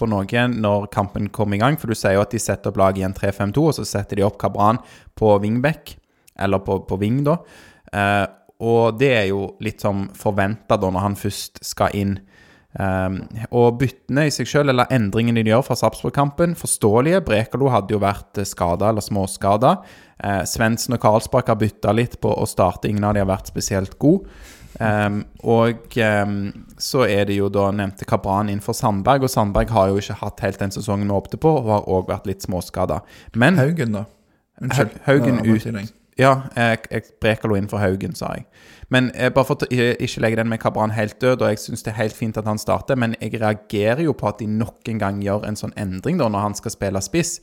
på 0.00 0.10
noe 0.10 0.44
når 0.56 0.90
kampen 0.94 1.30
kommer 1.30 1.60
i 1.60 1.62
gang, 1.62 1.78
for 1.78 1.92
du 1.92 1.98
sier 1.98 2.16
jo 2.18 2.24
at 2.24 2.34
de 2.34 2.42
setter 2.42 2.72
opp 2.72 2.80
laget 2.80 3.04
i 3.04 3.06
en 3.06 3.16
3-5-2, 3.16 3.66
og 3.68 3.78
så 3.78 3.86
setter 3.92 4.18
de 4.18 4.26
opp 4.26 4.40
Kabran 4.40 4.80
på 5.18 5.36
wingback, 5.44 5.94
eller 6.40 6.64
på, 6.66 6.80
på 6.88 6.98
wing 6.98 7.22
da, 7.28 7.38
eh, 7.92 8.24
og 8.60 8.98
det 9.00 9.10
er 9.16 9.26
jo 9.30 9.54
litt 9.64 9.80
som 9.82 10.08
forventet 10.16 10.80
da 10.80 10.90
når 10.90 11.06
han 11.06 11.16
først 11.18 11.62
skal 11.64 11.96
inn. 11.96 12.18
Um, 12.70 13.24
og 13.50 13.80
byttene 13.80 14.28
i 14.28 14.32
seg 14.34 14.46
selv, 14.46 14.70
eller 14.70 14.92
endringene 14.94 15.42
de 15.42 15.50
gjør 15.50 15.64
fra 15.66 15.76
Sarpsborg-kampen, 15.80 16.54
forståelige. 16.58 17.24
Brekalo 17.26 17.70
hadde 17.72 17.96
jo 17.96 18.02
vært 18.02 18.38
skada 18.46 18.92
eller 18.92 19.02
småskada. 19.02 19.80
Uh, 20.22 20.42
Svendsen 20.46 20.94
og 20.94 21.02
Karlsbakk 21.02 21.50
har 21.50 21.58
bytta 21.58 21.94
litt 21.96 22.20
på 22.22 22.30
å 22.30 22.46
starte. 22.46 22.90
Ingen 22.90 23.08
av 23.08 23.16
de 23.16 23.24
har 23.24 23.30
vært 23.32 23.50
spesielt 23.50 23.98
gode. 24.02 24.30
Um, 24.80 25.24
og 25.44 25.96
um, 25.98 26.36
så 26.80 27.02
er 27.10 27.26
det 27.28 27.36
jo 27.40 27.50
da 27.52 27.66
nevnte 27.74 28.06
Kabran 28.08 28.48
inn 28.52 28.62
for 28.64 28.76
Sandberg, 28.76 29.26
og 29.26 29.32
Sandberg 29.32 29.74
har 29.74 29.90
jo 29.90 30.00
ikke 30.00 30.20
hatt 30.22 30.44
helt 30.46 30.62
den 30.62 30.72
sesongen 30.72 31.10
vi 31.10 31.16
håpte 31.16 31.40
på, 31.42 31.56
og 31.58 31.72
har 31.74 31.88
òg 31.90 32.12
vært 32.12 32.30
litt 32.30 32.46
småskada. 32.46 33.02
Men 33.34 33.60
Haugen, 33.60 33.98
da. 33.98 34.06
Unnskyld. 34.60 35.00
Haugen 35.08 35.42
ut. 35.44 35.96
Ja, 36.20 36.34
jeg, 36.56 37.08
Brekalo 37.22 37.56
inn 37.56 37.68
for 37.70 37.80
Haugen, 37.80 38.12
sa 38.18 38.34
jeg. 38.36 38.46
Men 38.90 39.08
jeg 39.14 39.32
bare 39.36 39.46
for 39.46 39.62
å 39.62 39.68
ikke 39.70 40.22
legge 40.24 40.40
den 40.40 40.50
med 40.50 40.58
Kabran 40.62 40.92
helt 40.96 41.20
død, 41.22 41.44
og 41.44 41.52
jeg 41.52 41.60
syns 41.62 41.84
det 41.86 41.92
er 41.92 42.00
helt 42.00 42.16
fint 42.16 42.38
at 42.40 42.48
han 42.50 42.58
starter, 42.58 42.98
men 42.98 43.14
jeg 43.20 43.38
reagerer 43.38 44.02
jo 44.02 44.16
på 44.18 44.26
at 44.28 44.40
de 44.42 44.48
nok 44.50 44.88
en 44.90 44.98
gang 45.00 45.20
gjør 45.22 45.46
en 45.46 45.58
sånn 45.58 45.74
endring 45.78 46.18
da 46.18 46.26
når 46.28 46.44
han 46.48 46.56
skal 46.58 46.74
spille 46.74 47.02
spiss. 47.04 47.36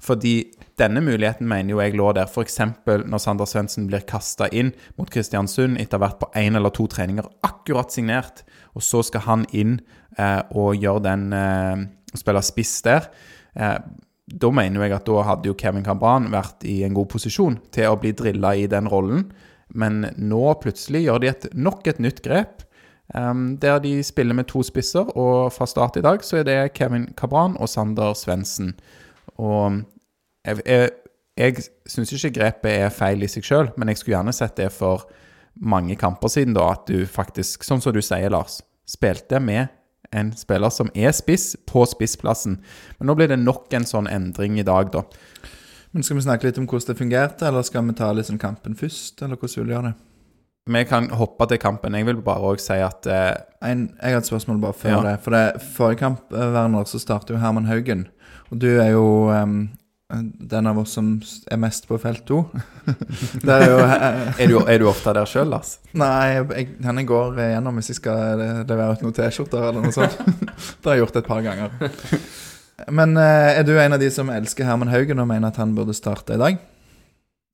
Fordi 0.00 0.34
denne 0.80 1.02
muligheten 1.04 1.48
mener 1.48 1.74
jo 1.74 1.80
jeg 1.80 1.96
lå 1.96 2.10
der 2.16 2.28
f.eks. 2.28 2.60
når 2.86 3.22
Sander 3.24 3.48
Svendsen 3.48 3.88
blir 3.88 4.04
kasta 4.08 4.48
inn 4.52 4.74
mot 5.00 5.08
Kristiansund 5.12 5.80
etter 5.80 6.00
vært 6.00 6.20
på 6.20 6.28
én 6.40 6.56
eller 6.56 6.72
to 6.76 6.86
treninger 6.88 7.28
akkurat 7.48 7.92
signert, 7.92 8.44
og 8.76 8.84
så 8.84 9.02
skal 9.04 9.24
han 9.24 9.48
inn 9.56 9.78
eh, 10.18 10.40
og 10.52 10.76
gjøre 10.76 11.04
den 11.08 11.26
eh, 11.36 11.88
spille 12.16 12.44
spiss 12.44 12.76
der. 12.86 13.08
Eh, 13.56 13.76
da 14.30 14.50
mener 14.54 14.86
jeg 14.86 14.96
at 14.96 15.06
da 15.08 15.26
hadde 15.26 15.50
jo 15.50 15.58
Kevin 15.58 15.84
Cabran 15.86 16.30
vært 16.32 16.64
i 16.68 16.80
en 16.86 16.94
god 16.96 17.10
posisjon 17.10 17.58
til 17.74 17.90
å 17.90 17.98
bli 18.00 18.12
drilla 18.16 18.54
i 18.56 18.68
den 18.70 18.88
rollen. 18.90 19.28
Men 19.70 20.04
nå 20.18 20.42
plutselig 20.62 21.04
gjør 21.04 21.22
de 21.22 21.30
et, 21.30 21.46
nok 21.54 21.86
et 21.90 22.02
nytt 22.02 22.22
grep, 22.26 22.64
Um, 23.14 23.58
der 23.58 23.78
de 23.78 24.02
spiller 24.02 24.34
med 24.34 24.44
to 24.44 24.62
spisser. 24.62 25.16
Og 25.18 25.52
fra 25.52 25.66
start 25.66 25.96
i 25.96 26.00
dag 26.00 26.22
så 26.24 26.40
er 26.40 26.44
det 26.46 26.72
Kevin 26.74 27.08
Cabran 27.18 27.56
og 27.58 27.68
Sander 27.68 28.14
Svendsen. 28.14 28.74
Og 29.34 29.82
jeg, 30.46 30.60
jeg, 30.66 30.90
jeg 31.36 31.64
syns 31.86 32.12
ikke 32.12 32.36
grepet 32.38 32.70
er 32.70 32.94
feil 32.94 33.22
i 33.22 33.30
seg 33.30 33.46
sjøl, 33.46 33.72
men 33.76 33.90
jeg 33.90 33.98
skulle 33.98 34.16
gjerne 34.16 34.36
sett 34.36 34.56
det 34.60 34.70
for 34.72 35.08
mange 35.60 35.96
kamper 35.98 36.30
siden, 36.30 36.54
da, 36.54 36.70
at 36.76 36.86
du 36.86 37.02
faktisk, 37.06 37.64
sånn 37.66 37.82
som 37.82 37.92
du 37.92 38.00
sier, 38.02 38.30
Lars, 38.30 38.60
spilte 38.88 39.40
med 39.42 39.74
en 40.12 40.32
spiller 40.36 40.70
som 40.74 40.90
er 40.94 41.12
spiss, 41.14 41.52
på 41.66 41.84
spissplassen. 41.86 42.58
Men 42.98 43.06
nå 43.10 43.14
blir 43.18 43.28
det 43.30 43.38
nok 43.38 43.72
en 43.78 43.86
sånn 43.86 44.08
endring 44.10 44.58
i 44.58 44.66
dag, 44.66 44.90
da. 44.92 45.04
Men 45.92 46.02
Skal 46.06 46.16
vi 46.16 46.22
snakke 46.22 46.46
litt 46.46 46.58
om 46.58 46.66
hvordan 46.70 46.86
det 46.92 46.98
fungerte, 46.98 47.46
eller 47.48 47.62
skal 47.66 47.84
vi 47.86 47.92
ta 47.98 48.12
liksom 48.14 48.38
kampen 48.38 48.76
først? 48.78 49.22
Eller 49.22 49.36
hvordan 49.36 49.56
vil 49.62 49.66
du 49.70 49.74
gjøre 49.74 49.90
det? 49.90 49.94
Vi 50.70 50.84
kan 50.86 51.08
hoppe 51.18 51.46
til 51.50 51.58
kampen. 51.58 51.94
Jeg 51.98 52.06
vil 52.06 52.20
bare 52.22 52.46
òg 52.52 52.60
si 52.62 52.76
at 52.78 53.06
eh, 53.10 53.34
En, 53.66 53.88
jeg 54.02 54.12
har 54.12 54.20
et 54.20 54.26
spørsmål 54.28 54.60
bare 54.60 54.72
før 54.76 54.90
Ja. 54.90 55.00
det. 55.10 55.20
For 55.24 55.30
det, 55.34 55.62
forrige 55.76 55.98
kamp, 55.98 56.32
eh, 56.32 56.52
Werner, 56.54 56.84
så 56.84 56.98
startet 57.00 57.30
jo 57.34 57.40
Herman 57.42 57.66
Haugen. 57.66 58.06
Og 58.50 58.60
du 58.60 58.68
er 58.78 58.90
jo 58.92 59.30
em, 59.34 59.70
den 60.10 60.66
av 60.66 60.78
oss 60.82 60.96
som 60.96 61.12
er 61.50 61.60
mest 61.62 61.86
på 61.88 61.98
felt 62.02 62.24
to. 62.28 62.42
er 63.46 63.66
jo 63.68 63.78
eh, 63.84 64.04
er, 64.42 64.50
du, 64.50 64.56
er 64.64 64.82
du 64.82 64.88
ofte 64.90 65.14
der 65.16 65.28
sjøl, 65.30 65.50
Lars? 65.52 65.76
Nei, 65.98 66.40
jeg, 66.40 66.68
henne 66.84 67.06
går 67.08 67.38
gjennom 67.38 67.78
hvis 67.78 67.92
jeg 67.92 68.00
skal 68.00 68.42
levere 68.66 68.96
ut 68.96 69.04
noen 69.06 69.16
T-skjorter 69.16 69.70
eller 69.70 69.84
noe 69.84 69.94
sånt. 69.94 70.18
det 70.80 70.90
har 70.90 70.98
jeg 70.98 71.04
gjort 71.04 71.20
et 71.22 71.30
par 71.30 71.44
ganger. 71.46 71.74
Men 72.88 73.16
eh, 73.20 73.60
er 73.60 73.66
du 73.66 73.74
en 73.78 73.96
av 73.96 74.02
de 74.02 74.10
som 74.12 74.30
elsker 74.32 74.68
Herman 74.68 74.92
Haugen 74.92 75.22
og 75.22 75.28
mener 75.30 75.52
at 75.52 75.60
han 75.60 75.74
burde 75.76 75.96
starte 75.96 76.36
i 76.36 76.40
dag? 76.40 76.60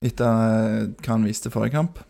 Etter 0.04 0.26
eh, 0.26 0.84
hva 1.00 1.16
han 1.16 1.26
viste 1.26 1.52
forrige 1.52 1.76
kamp? 1.76 2.00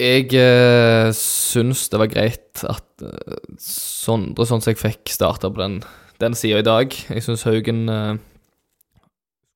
Jeg 0.00 0.30
eh, 0.32 1.10
syns 1.16 1.88
det 1.92 2.00
var 2.00 2.08
greit 2.12 2.62
at 2.64 3.04
eh, 3.04 3.40
Sondre, 3.60 4.46
sånn 4.48 4.62
som 4.62 4.72
jeg 4.72 4.80
fikk 4.80 5.12
starta 5.12 5.50
på 5.52 5.60
den, 5.60 5.80
den 6.22 6.36
sida 6.38 6.62
i 6.62 6.64
dag 6.64 6.94
Jeg 6.94 7.24
syns 7.26 7.44
Haugen 7.44 7.82
eh, 7.92 8.14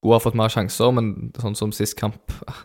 skulle 0.05 0.19
ha 0.19 0.23
fått 0.23 0.37
mer 0.37 0.53
sjanser, 0.53 0.93
men 0.93 1.33
sånn 1.41 1.57
som 1.57 1.71
sist 1.73 1.97
kamp 1.97 2.35
ah, 2.45 2.65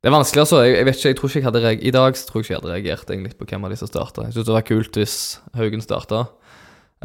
Det 0.00 0.08
er 0.08 0.14
vanskelig, 0.14 0.46
altså. 0.46 0.62
Jeg, 0.64 0.78
jeg 0.78 0.86
vet 0.88 0.96
ikke, 0.98 1.10
jeg 1.10 1.18
tror 1.18 1.28
ikke 1.28 1.38
jeg 1.38 1.48
hadde 1.48 1.64
reagert 1.66 1.84
I 1.84 1.92
dag 1.98 2.20
tror 2.28 2.40
jeg 2.40 2.46
ikke 2.46 2.54
jeg 2.54 2.60
hadde 2.60 2.72
reagert 2.72 3.10
egentlig 3.12 3.34
på 3.36 3.48
hvem 3.50 3.66
av 3.66 3.74
de 3.74 3.78
som 3.82 3.90
starta. 3.90 4.24
Jeg 4.26 4.36
syns 4.36 4.48
det 4.48 4.56
var 4.56 4.64
kult 4.66 4.96
hvis 4.98 5.18
Haugen 5.58 5.84
starta, 5.84 6.22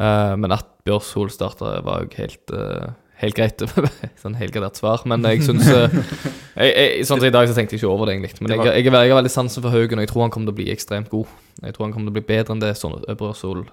uh, 0.00 0.32
men 0.40 0.56
at 0.56 0.72
Bjørshol 0.88 1.28
starta, 1.34 1.76
var 1.84 2.06
jo 2.06 2.10
helt 2.16 2.56
uh, 2.56 2.96
Helt 3.18 3.34
greit. 3.34 3.58
sånn 4.22 4.36
helgradert 4.38 4.78
svar. 4.78 5.00
Men 5.10 5.24
jeg 5.26 5.42
syns 5.42 5.66
eh, 5.74 7.02
Sånn 7.02 7.18
som 7.18 7.24
i 7.26 7.32
dag, 7.34 7.48
så 7.50 7.56
tenkte 7.56 7.74
jeg 7.74 7.82
ikke 7.82 7.90
over 7.90 8.06
det, 8.06 8.14
egentlig. 8.14 8.44
Men 8.46 8.54
jeg, 8.54 8.68
jeg, 8.68 8.84
jeg 8.86 9.10
har 9.10 9.18
veldig 9.18 9.32
sansen 9.34 9.64
for 9.64 9.74
Haugen, 9.74 9.98
og 9.98 10.06
jeg 10.06 10.12
tror 10.12 10.22
han 10.22 10.30
kommer 10.30 10.52
til 10.52 10.54
å 10.54 10.58
bli 10.60 10.68
ekstremt 10.70 11.10
god. 11.10 11.32
Jeg 11.64 11.74
tror 11.74 11.88
han 11.88 11.96
kommer 11.96 12.06
til 12.06 12.14
å 12.14 12.18
bli 12.20 12.28
bedre 12.28 12.54
enn 12.54 12.62
det 12.62 12.70
sånn 12.78 12.94
Bjørsol 13.10 13.64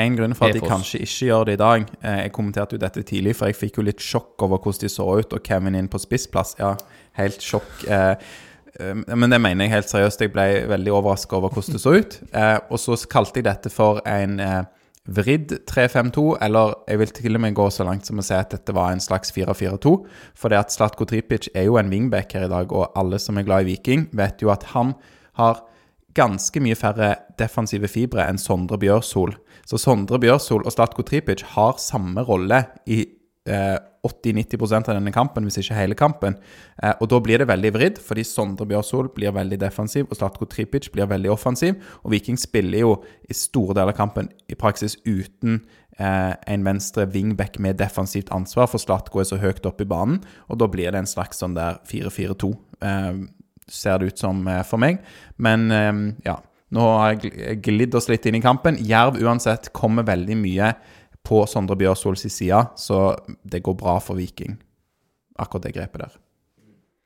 En 0.00 0.14
grunn 0.16 0.32
for 0.32 0.48
at 0.48 0.56
de 0.56 0.62
kanskje 0.64 1.02
ikke 1.04 1.26
gjør 1.26 1.48
det 1.50 1.58
i 1.58 1.60
dag 1.60 1.82
eh, 2.00 2.20
Jeg 2.24 2.32
kommenterte 2.32 2.78
jo 2.78 2.80
dette 2.80 3.02
tidlig, 3.04 3.34
for 3.36 3.50
jeg 3.50 3.58
fikk 3.58 3.76
jo 3.76 3.84
litt 3.84 4.00
sjokk 4.00 4.40
over 4.46 4.62
hvordan 4.62 4.86
de 4.86 4.88
så 4.92 5.04
ut, 5.18 5.34
og 5.36 5.44
Kevin 5.44 5.76
inn 5.76 5.90
på 5.92 6.00
spissplass. 6.00 6.54
Ja, 6.60 6.72
helt 7.18 7.44
sjokk. 7.44 7.68
Eh, 7.84 8.14
eh, 8.80 8.94
men 9.12 9.28
det 9.28 9.40
mener 9.44 9.66
jeg 9.68 9.74
helt 9.74 9.90
seriøst. 9.92 10.24
Jeg 10.24 10.32
ble 10.32 10.46
veldig 10.70 10.94
overraska 10.96 11.36
over 11.36 11.52
hvordan 11.52 11.76
det 11.76 11.82
så 11.82 11.92
ut. 11.98 12.16
Og 12.70 12.80
så 12.80 12.96
kalte 13.12 13.42
jeg 13.42 13.50
dette 13.50 13.72
for 13.72 14.00
en 14.08 14.40
vridd 15.12 15.56
3-5-2, 15.68 16.24
eller 16.46 16.76
jeg 16.88 17.00
vil 17.00 17.12
til 17.18 17.36
og 17.36 17.42
med 17.42 17.56
gå 17.58 17.66
så 17.74 17.84
langt 17.84 18.06
som 18.06 18.22
å 18.22 18.24
si 18.24 18.36
at 18.38 18.54
dette 18.54 18.72
var 18.72 18.94
en 18.94 19.02
slags 19.02 19.34
4-4-2. 19.34 19.92
For 20.38 20.48
det 20.48 20.60
at 20.62 20.72
Slatko 20.72 21.04
Tripic 21.10 21.50
er 21.52 21.66
jo 21.66 21.76
en 21.76 21.92
wingback 21.92 22.32
her 22.38 22.46
i 22.46 22.52
dag, 22.52 22.72
og 22.72 22.96
alle 22.96 23.20
som 23.20 23.36
er 23.36 23.44
glad 23.44 23.66
i 23.66 23.74
Viking, 23.74 24.06
vet 24.16 24.40
jo 24.40 24.54
at 24.54 24.70
han 24.72 24.94
har 25.40 25.66
ganske 26.16 26.60
mye 26.62 26.76
færre 26.78 27.14
defensive 27.40 27.88
fibre 27.90 28.26
enn 28.28 28.40
Sondre 28.40 28.78
Bjørsol. 28.80 29.34
Så 29.68 29.80
Sondre 29.80 30.20
Bjørsol 30.22 30.66
og 30.66 30.74
Slatko 30.74 31.04
Tripic 31.06 31.44
har 31.54 31.80
samme 31.80 32.24
rolle 32.26 32.64
i 32.90 33.04
eh, 33.48 33.78
80-90% 34.02 34.90
av 34.90 34.96
denne 34.96 35.12
kampen, 35.14 35.46
hvis 35.46 35.60
ikke 35.62 35.76
hele 35.78 35.96
kampen. 35.98 36.36
Eh, 36.82 36.94
og 36.98 37.08
da 37.12 37.20
blir 37.22 37.38
det 37.38 37.48
veldig 37.50 37.70
vridd, 37.74 38.00
fordi 38.02 38.24
Sondre 38.26 38.66
Bjørsol 38.70 39.12
blir 39.14 39.34
veldig 39.34 39.60
defensiv, 39.62 40.08
og 40.10 40.18
Slatko 40.18 40.48
Tripic 40.50 40.90
blir 40.94 41.10
veldig 41.10 41.30
offensiv. 41.30 41.78
Og 42.02 42.14
Viking 42.14 42.40
spiller 42.40 42.82
jo 42.82 42.96
i 43.30 43.36
store 43.36 43.78
deler 43.78 43.94
av 43.94 43.98
kampen 44.00 44.30
i 44.50 44.58
praksis 44.58 44.98
uten 45.06 45.60
eh, 45.98 46.34
en 46.34 46.66
venstre 46.66 47.06
wingback 47.14 47.60
med 47.62 47.78
defensivt 47.78 48.34
ansvar, 48.34 48.66
for 48.70 48.82
Slatko 48.82 49.22
er 49.22 49.30
så 49.30 49.38
høyt 49.42 49.66
oppe 49.70 49.86
i 49.86 49.92
banen, 49.94 50.18
og 50.50 50.58
da 50.58 50.70
blir 50.70 50.90
det 50.90 51.04
en 51.04 51.10
slags 51.10 51.42
sånn 51.42 51.54
der 51.58 51.78
4-4-2. 51.90 52.52
Eh, 52.82 53.22
ser 53.72 53.98
det 54.02 54.12
ut 54.12 54.22
som 54.22 54.40
eh, 54.48 54.62
for 54.68 54.82
meg. 54.82 55.00
Men 55.42 55.68
eh, 55.72 55.92
ja, 56.28 56.36
nå 56.72 56.88
har 56.96 57.12
jeg 57.14 57.22
gl- 57.24 57.60
glidd 57.68 57.96
oss 57.98 58.10
litt 58.12 58.26
inn 58.28 58.38
i 58.38 58.44
kampen. 58.44 58.78
Jerv 58.80 59.18
uansett 59.22 59.70
kommer 59.76 60.06
veldig 60.08 60.36
mye 60.40 60.72
på 61.22 61.44
Sondre 61.46 61.76
Bjørsols 61.78 62.24
side, 62.32 62.58
så 62.80 63.02
det 63.46 63.60
går 63.62 63.76
bra 63.78 63.98
for 64.02 64.18
Viking. 64.18 64.56
Akkurat 65.38 65.68
det 65.68 65.74
grepet 65.76 66.02
der. 66.04 66.16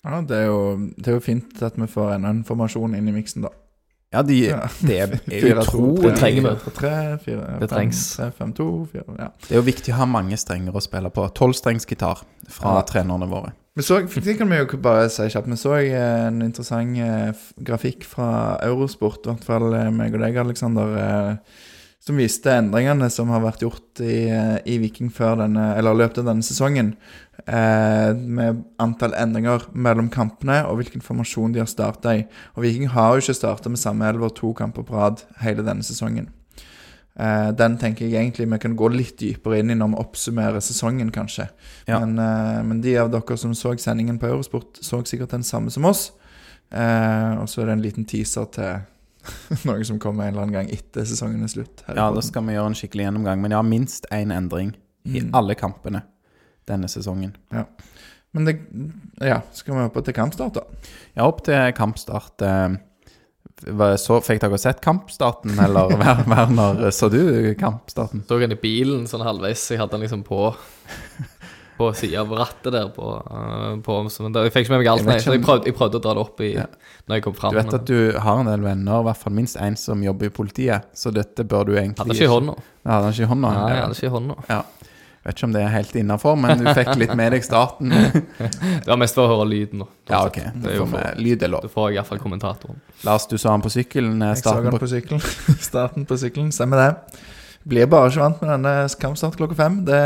Ja, 0.07 0.21
det 0.23 0.37
er, 0.39 0.47
jo, 0.47 0.61
det 0.97 1.11
er 1.11 1.17
jo 1.19 1.23
fint 1.25 1.63
at 1.67 1.77
vi 1.79 1.89
får 1.91 2.15
enda 2.15 2.31
en 2.31 2.45
formasjon 2.47 2.95
inn 2.95 3.09
i 3.11 3.15
miksen, 3.17 3.43
da. 3.45 3.51
Ja, 4.15 4.23
de, 4.23 4.37
Ja. 4.47 4.69
det 4.87 4.99
er 5.01 5.07
utrolig 5.61 6.03
Det 6.11 6.17
trenger 6.21 6.43
vi. 6.43 6.55
fire, 6.57 6.73
Tre, 6.79 7.19
fire, 7.25 7.59
Det 7.61 7.69
trengs. 7.71 8.03
Fem, 8.39 8.53
to, 8.55 8.87
fire, 8.93 9.05
ja. 9.19 9.29
Det 9.49 9.51
er 9.57 9.61
jo 9.61 9.67
viktig 9.67 9.93
å 9.93 9.97
ha 9.99 10.07
mange 10.07 10.37
strenger 10.39 10.73
å 10.79 10.81
spille 10.85 11.11
på. 11.11 11.27
Tolvstrengsgitar 11.35 12.23
fra 12.49 12.77
Ja. 12.79 12.83
trenerne 12.87 13.29
våre. 13.29 13.53
Vi 13.77 13.83
så, 13.85 13.99
det 14.25 14.39
kan 14.39 14.49
vi 14.49 14.57
jo 14.57 14.79
bare 14.81 15.09
si 15.13 15.27
kjapt. 15.29 15.51
Vi 15.53 15.57
så 15.61 15.75
eh, 15.77 16.27
en 16.29 16.41
interessant 16.41 16.97
eh, 16.97 17.33
grafikk 17.61 18.05
fra 18.09 18.57
Eurosport, 18.65 19.27
i 19.27 19.35
hvert 19.35 19.45
fall 19.45 19.75
eh, 19.75 19.91
meg 19.93 20.15
og 20.17 20.21
deg, 20.25 20.37
Aleksander, 20.41 20.97
eh, 20.97 21.37
som 22.07 22.19
viste 22.21 22.53
endringene 22.55 23.09
som 23.11 23.33
har 23.35 23.43
vært 23.43 23.65
gjort 23.65 24.01
i, 24.05 24.29
i 24.31 24.79
Viking 24.79 25.11
før 25.11 25.41
denne, 25.43 25.73
eller 25.75 25.99
løpet 25.99 26.21
av 26.23 26.29
denne 26.31 26.47
sesongen. 26.47 26.93
Eh, 27.47 28.11
med 28.15 28.63
antall 28.83 29.17
endringer 29.19 29.67
mellom 29.75 30.09
kampene 30.15 30.61
og 30.69 30.81
hvilken 30.81 31.03
formasjon 31.03 31.55
de 31.55 31.65
har 31.65 31.71
starta 31.71 32.15
i. 32.21 32.25
Og 32.55 32.63
Viking 32.63 32.93
har 32.95 33.15
jo 33.15 33.25
ikke 33.25 33.39
starta 33.41 33.73
med 33.73 33.83
samme 33.83 34.07
elver 34.07 34.31
to 34.35 34.53
kamper 34.57 34.87
på 34.87 34.95
rad 34.95 35.27
hele 35.43 35.67
denne 35.67 35.87
sesongen. 35.87 36.31
Eh, 37.17 37.51
den 37.57 37.79
tenker 37.81 38.05
jeg 38.07 38.21
egentlig 38.21 38.49
vi 38.51 38.59
kan 38.61 38.77
gå 38.77 38.91
litt 38.93 39.17
dypere 39.23 39.63
inn 39.63 39.73
i 39.73 39.79
når 39.79 39.95
vi 39.95 40.03
oppsummerer 40.05 40.63
sesongen, 40.63 41.11
kanskje. 41.15 41.49
Ja. 41.89 42.01
Men, 42.05 42.19
eh, 42.19 42.63
men 42.63 42.83
de 42.85 42.99
av 43.01 43.11
dere 43.11 43.39
som 43.41 43.55
så 43.55 43.75
sendingen 43.79 44.19
på 44.19 44.29
Eurosport, 44.29 44.79
så 44.83 45.03
sikkert 45.03 45.31
den 45.35 45.43
samme 45.43 45.71
som 45.71 45.85
oss. 45.85 46.13
Eh, 46.71 47.33
og 47.41 47.49
så 47.49 47.63
er 47.63 47.67
det 47.67 47.73
en 47.73 47.83
liten 47.83 48.05
teaser 48.05 48.47
til 48.53 48.81
noe 49.69 49.85
som 49.85 49.99
kommer 50.03 50.25
en 50.27 50.35
eller 50.35 50.43
annen 50.47 50.55
gang 50.59 50.71
etter 50.75 51.05
sesongen 51.09 51.43
er 51.45 51.53
slutt. 51.53 51.83
Ja, 51.89 52.09
da 52.15 52.21
skal 52.25 52.45
vi 52.47 52.55
gjøre 52.57 52.73
en 52.73 52.79
skikkelig 52.79 53.07
gjennomgang. 53.09 53.41
Men 53.43 53.51
ja, 53.57 53.63
minst 53.63 54.07
én 54.13 54.33
endring 54.35 54.75
i 55.07 55.21
Mm. 55.23 55.31
alle 55.39 55.55
kampene 55.55 56.01
denne 56.67 56.89
sesongen. 56.91 57.37
Ja. 57.55 57.65
Men 58.35 58.45
det 58.45 58.57
Ja, 59.23 59.41
skal 59.55 59.75
vi 59.77 59.81
hoppe 59.87 60.03
til 60.05 60.15
kampstart, 60.15 60.55
da? 60.59 60.65
Ja, 61.17 61.25
opp 61.29 61.45
til 61.47 61.73
kampstart. 61.79 62.43
eh, 62.43 62.77
Så 63.97 64.19
fikk 64.21 64.41
dere 64.43 64.59
sett 64.59 64.81
kampstarten, 64.85 65.55
eller 65.59 65.89
Wer- 66.03 66.27
Werner, 66.29 66.91
så 66.93 67.09
du 67.09 67.55
kampstarten? 67.55 68.25
Så 68.29 68.41
han 68.41 68.53
i 68.53 68.57
bilen 68.61 69.07
sånn 69.09 69.23
halvveis. 69.25 69.71
Jeg 69.71 69.79
hadde 69.81 69.93
den 69.97 70.03
liksom 70.05 70.25
på 70.27 70.55
På 71.77 71.91
sida 71.93 72.21
av 72.23 72.31
rattet 72.33 72.73
der 72.73 72.87
på, 72.89 73.09
eh, 73.31 73.77
på 73.85 73.97
men 74.23 74.33
da, 74.33 74.43
Jeg 74.47 74.53
fikk 74.55 74.65
ikke 74.67 74.71
med 74.77 74.79
meg 74.81 74.89
alt, 74.95 75.05
nei. 75.05 75.19
Så 75.21 75.33
jeg 75.37 75.43
prøvde, 75.45 75.67
jeg 75.69 75.75
prøvde 75.77 75.99
å 76.01 76.03
dra 76.07 76.15
det 76.17 76.23
opp 76.23 76.41
i 76.41 76.53
Ja. 76.55 76.65
når 77.09 77.17
jeg 77.19 77.23
kom 77.27 77.35
fram. 77.35 77.53
Du 77.53 77.59
vet 77.61 77.75
at 77.75 77.85
du 77.85 78.19
har 78.19 78.39
en 78.41 78.47
del 78.47 78.61
venner, 78.65 79.01
i 79.01 79.05
hvert 79.11 79.17
fall 79.17 79.33
minst 79.33 79.57
én 79.61 79.77
som 79.77 80.03
jobber 80.03 80.27
i 80.27 80.31
politiet, 80.31 80.83
så 80.95 81.13
dette 81.13 81.45
bør 81.45 81.67
du 81.67 81.73
egentlig 81.77 81.99
Hadde 81.99 82.15
ikke 82.17 82.25
i 82.31 82.33
hånda. 82.33 82.55
Ja, 82.87 82.91
hadde 83.01 83.13
ikke 83.13 83.27
i 83.29 83.33
hånda? 83.35 83.51
Nei, 83.53 83.69
jeg 83.69 83.77
Ja. 83.77 83.83
hadde 83.83 83.95
ikke 84.01 84.07
i 84.07 84.17
hånda. 84.17 84.65
Vet 85.27 85.35
ikke 85.35 85.45
om 85.45 85.53
det 85.53 85.63
er 85.65 85.69
helt 85.75 85.95
innafor, 85.99 86.37
men 86.39 86.59
du 86.59 86.65
fikk 86.71 86.97
litt 86.97 87.15
med 87.19 87.33
deg 87.33 87.43
starten. 87.43 87.89
Det 88.39 88.87
var 88.87 88.97
mest 88.97 89.17
for 89.17 89.27
å 89.27 89.33
høre 89.37 89.49
lyden. 89.51 89.81
da. 89.81 89.87
Ja, 90.09 90.21
OK. 90.29 90.37
Det 90.55 90.71
er 90.71 90.77
jo 90.77 90.85
får 90.87 90.93
for, 91.03 91.15
lyd 91.21 91.43
er 91.43 91.49
da 91.49 91.49
lov. 91.57 91.65
får 91.75 91.89
jeg 91.91 91.97
iallfall 91.99 92.19
kommentatoren. 92.23 92.77
Lars, 93.03 93.27
du 93.27 93.35
så 93.37 93.51
han 93.51 93.61
på 93.61 93.69
sykkelen. 93.75 94.23
eh, 94.23 94.29
Jeg 94.29 94.37
så 94.37 94.53
Starten 94.55 94.71
på 94.71 94.79
på 94.79 94.87
sykkelen. 94.87 95.21
Starten 95.71 96.07
på 96.07 96.15
sykkelen, 96.17 96.53
stemmer 96.55 96.77
det. 96.79 97.19
Blir 97.67 97.89
bare 97.91 98.13
ikke 98.13 98.23
vant 98.23 98.43
med 98.45 98.51
denne 98.53 98.73
kampstart 99.03 99.35
klokka 99.39 99.57
fem. 99.59 99.81
Det, 99.89 99.99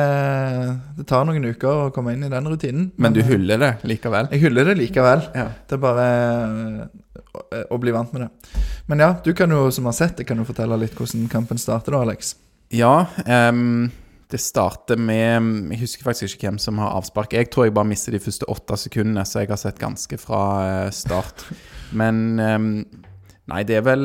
det 0.96 1.04
tar 1.08 1.26
noen 1.28 1.44
uker 1.44 1.68
å 1.68 1.90
komme 1.92 2.14
inn 2.16 2.24
i 2.24 2.30
den 2.32 2.48
rutinen. 2.48 2.86
Men 2.96 3.12
du 3.12 3.20
eh, 3.20 3.28
hyller 3.34 3.60
det 3.60 3.70
likevel? 3.84 4.30
Jeg 4.32 4.46
hyller 4.46 4.70
det 4.70 4.78
likevel. 4.78 5.26
Ja. 5.36 5.44
Det 5.68 5.76
er 5.76 5.82
bare 5.82 6.06
eh, 6.06 7.26
å, 7.36 7.42
å 7.76 7.80
bli 7.82 7.92
vant 7.92 8.14
med 8.16 8.24
det. 8.24 8.60
Men 8.88 9.04
ja, 9.04 9.10
du 9.20 9.34
kan 9.36 9.52
jo, 9.52 9.66
som 9.76 9.90
har 9.90 9.98
sett 9.98 10.16
det, 10.16 10.26
kan 10.30 10.40
jo 10.40 10.48
fortelle 10.48 10.80
litt 10.80 10.96
hvordan 10.96 11.28
kampen 11.32 11.60
starter 11.60 11.98
da, 11.98 12.04
Alex. 12.06 12.36
Ja, 12.72 12.94
um 13.26 13.90
det 14.30 14.38
starter 14.38 14.94
med 14.94 15.72
Jeg 15.72 15.80
husker 15.80 16.06
faktisk 16.06 16.36
ikke 16.36 16.46
hvem 16.46 16.58
som 16.62 16.76
har 16.78 16.92
avspark. 16.94 17.32
Jeg 17.34 17.48
tror 17.50 17.64
jeg 17.66 17.72
bare 17.74 17.90
mister 17.90 18.14
de 18.14 18.20
første 18.22 18.46
åtte 18.46 18.76
sekundene, 18.78 19.24
så 19.26 19.42
jeg 19.42 19.50
har 19.50 19.58
sett 19.58 19.80
ganske 19.82 20.18
fra 20.22 20.42
eh, 20.68 20.92
start. 20.94 21.48
Men 21.90 22.38
Nei, 23.50 23.64
det 23.66 23.80
er 23.80 23.82
vel 23.82 24.04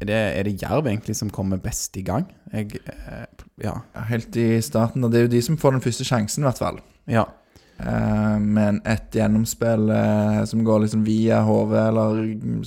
er, 0.00 0.08
det, 0.08 0.20
er 0.38 0.48
det 0.48 0.62
Jerv 0.62 0.88
egentlig 0.88 1.16
som 1.18 1.30
kommer 1.32 1.60
best 1.60 1.96
i 2.00 2.04
gang? 2.06 2.26
Jeg 2.52 2.80
eh, 2.86 3.26
Ja. 3.60 3.76
Helt 4.08 4.36
i 4.36 4.60
starten, 4.64 5.04
og 5.04 5.12
det 5.12 5.20
er 5.20 5.28
jo 5.28 5.34
de 5.34 5.42
som 5.44 5.58
får 5.60 5.76
den 5.76 5.84
første 5.84 6.06
sjansen, 6.08 6.44
i 6.44 6.48
hvert 6.48 6.62
fall. 6.62 6.80
ja. 7.10 7.26
Eh, 7.80 8.38
men 8.40 8.82
et 8.84 9.14
gjennomspill 9.16 9.88
eh, 9.94 10.42
som 10.44 10.64
går 10.64 10.82
liksom 10.82 11.04
via 11.06 11.38
HV, 11.46 11.70
eller 11.80 12.18
mm, 12.36 12.58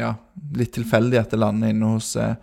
ja, 0.00 0.14
litt 0.56 0.72
tilfeldig 0.72 1.18
at 1.20 1.34
det 1.34 1.40
lander 1.42 1.74
inne 1.74 1.90
hos 1.90 2.14
eh, 2.16 2.38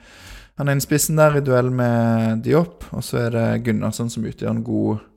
han 0.61 0.69
ene 0.69 0.83
spissen 0.85 1.17
der 1.17 1.39
i 1.39 1.41
duell 1.41 1.71
med 1.73 2.43
Diop, 2.45 2.85
og 2.93 3.01
så 3.01 3.23
er 3.23 3.33
det 3.33 3.47
Gunnarsson 3.65 4.11
som 4.13 4.29
utgjør 4.29 4.53
en 4.53 4.61
god 4.67 5.09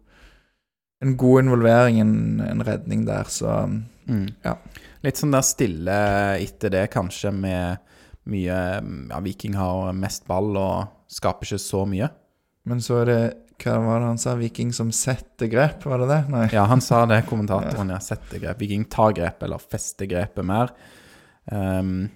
En 1.04 1.12
god 1.20 1.42
involvering, 1.42 1.98
en, 2.00 2.40
en 2.40 2.64
redning 2.64 3.02
der, 3.04 3.28
så 3.28 3.66
Mm. 4.06 4.26
Ja. 4.44 4.56
Litt 5.04 5.20
sånn 5.20 5.34
der 5.34 5.44
stille 5.46 5.98
etter 6.38 6.72
det, 6.72 6.86
kanskje, 6.94 7.32
med, 7.34 7.82
mye 8.30 8.56
Ja, 9.10 9.20
Viking 9.24 9.54
har 9.58 9.92
mest 9.96 10.26
ball 10.26 10.56
og 10.58 10.88
skaper 11.12 11.46
ikke 11.46 11.60
så 11.62 11.84
mye. 11.88 12.08
Men 12.66 12.80
så 12.82 13.02
er 13.02 13.10
det 13.10 13.20
Hva 13.62 13.78
var 13.80 14.02
det 14.02 14.08
han 14.10 14.18
sa? 14.20 14.34
Viking 14.36 14.72
som 14.76 14.90
setter 14.92 15.48
grep, 15.48 15.84
var 15.88 16.02
det 16.02 16.08
det? 16.10 16.18
Nei. 16.34 16.42
Ja, 16.52 16.66
han 16.68 16.82
sa 16.84 17.04
det, 17.08 17.22
kommentatoren. 17.30 17.88
Ja, 17.94 18.00
setter 18.04 18.42
grep. 18.42 18.58
Viking 18.60 18.84
tar 18.92 19.14
grep, 19.16 19.42
eller 19.46 19.62
fester 19.62 20.04
grepet 20.10 20.44
mer. 20.44 20.74
Um, 21.50 22.10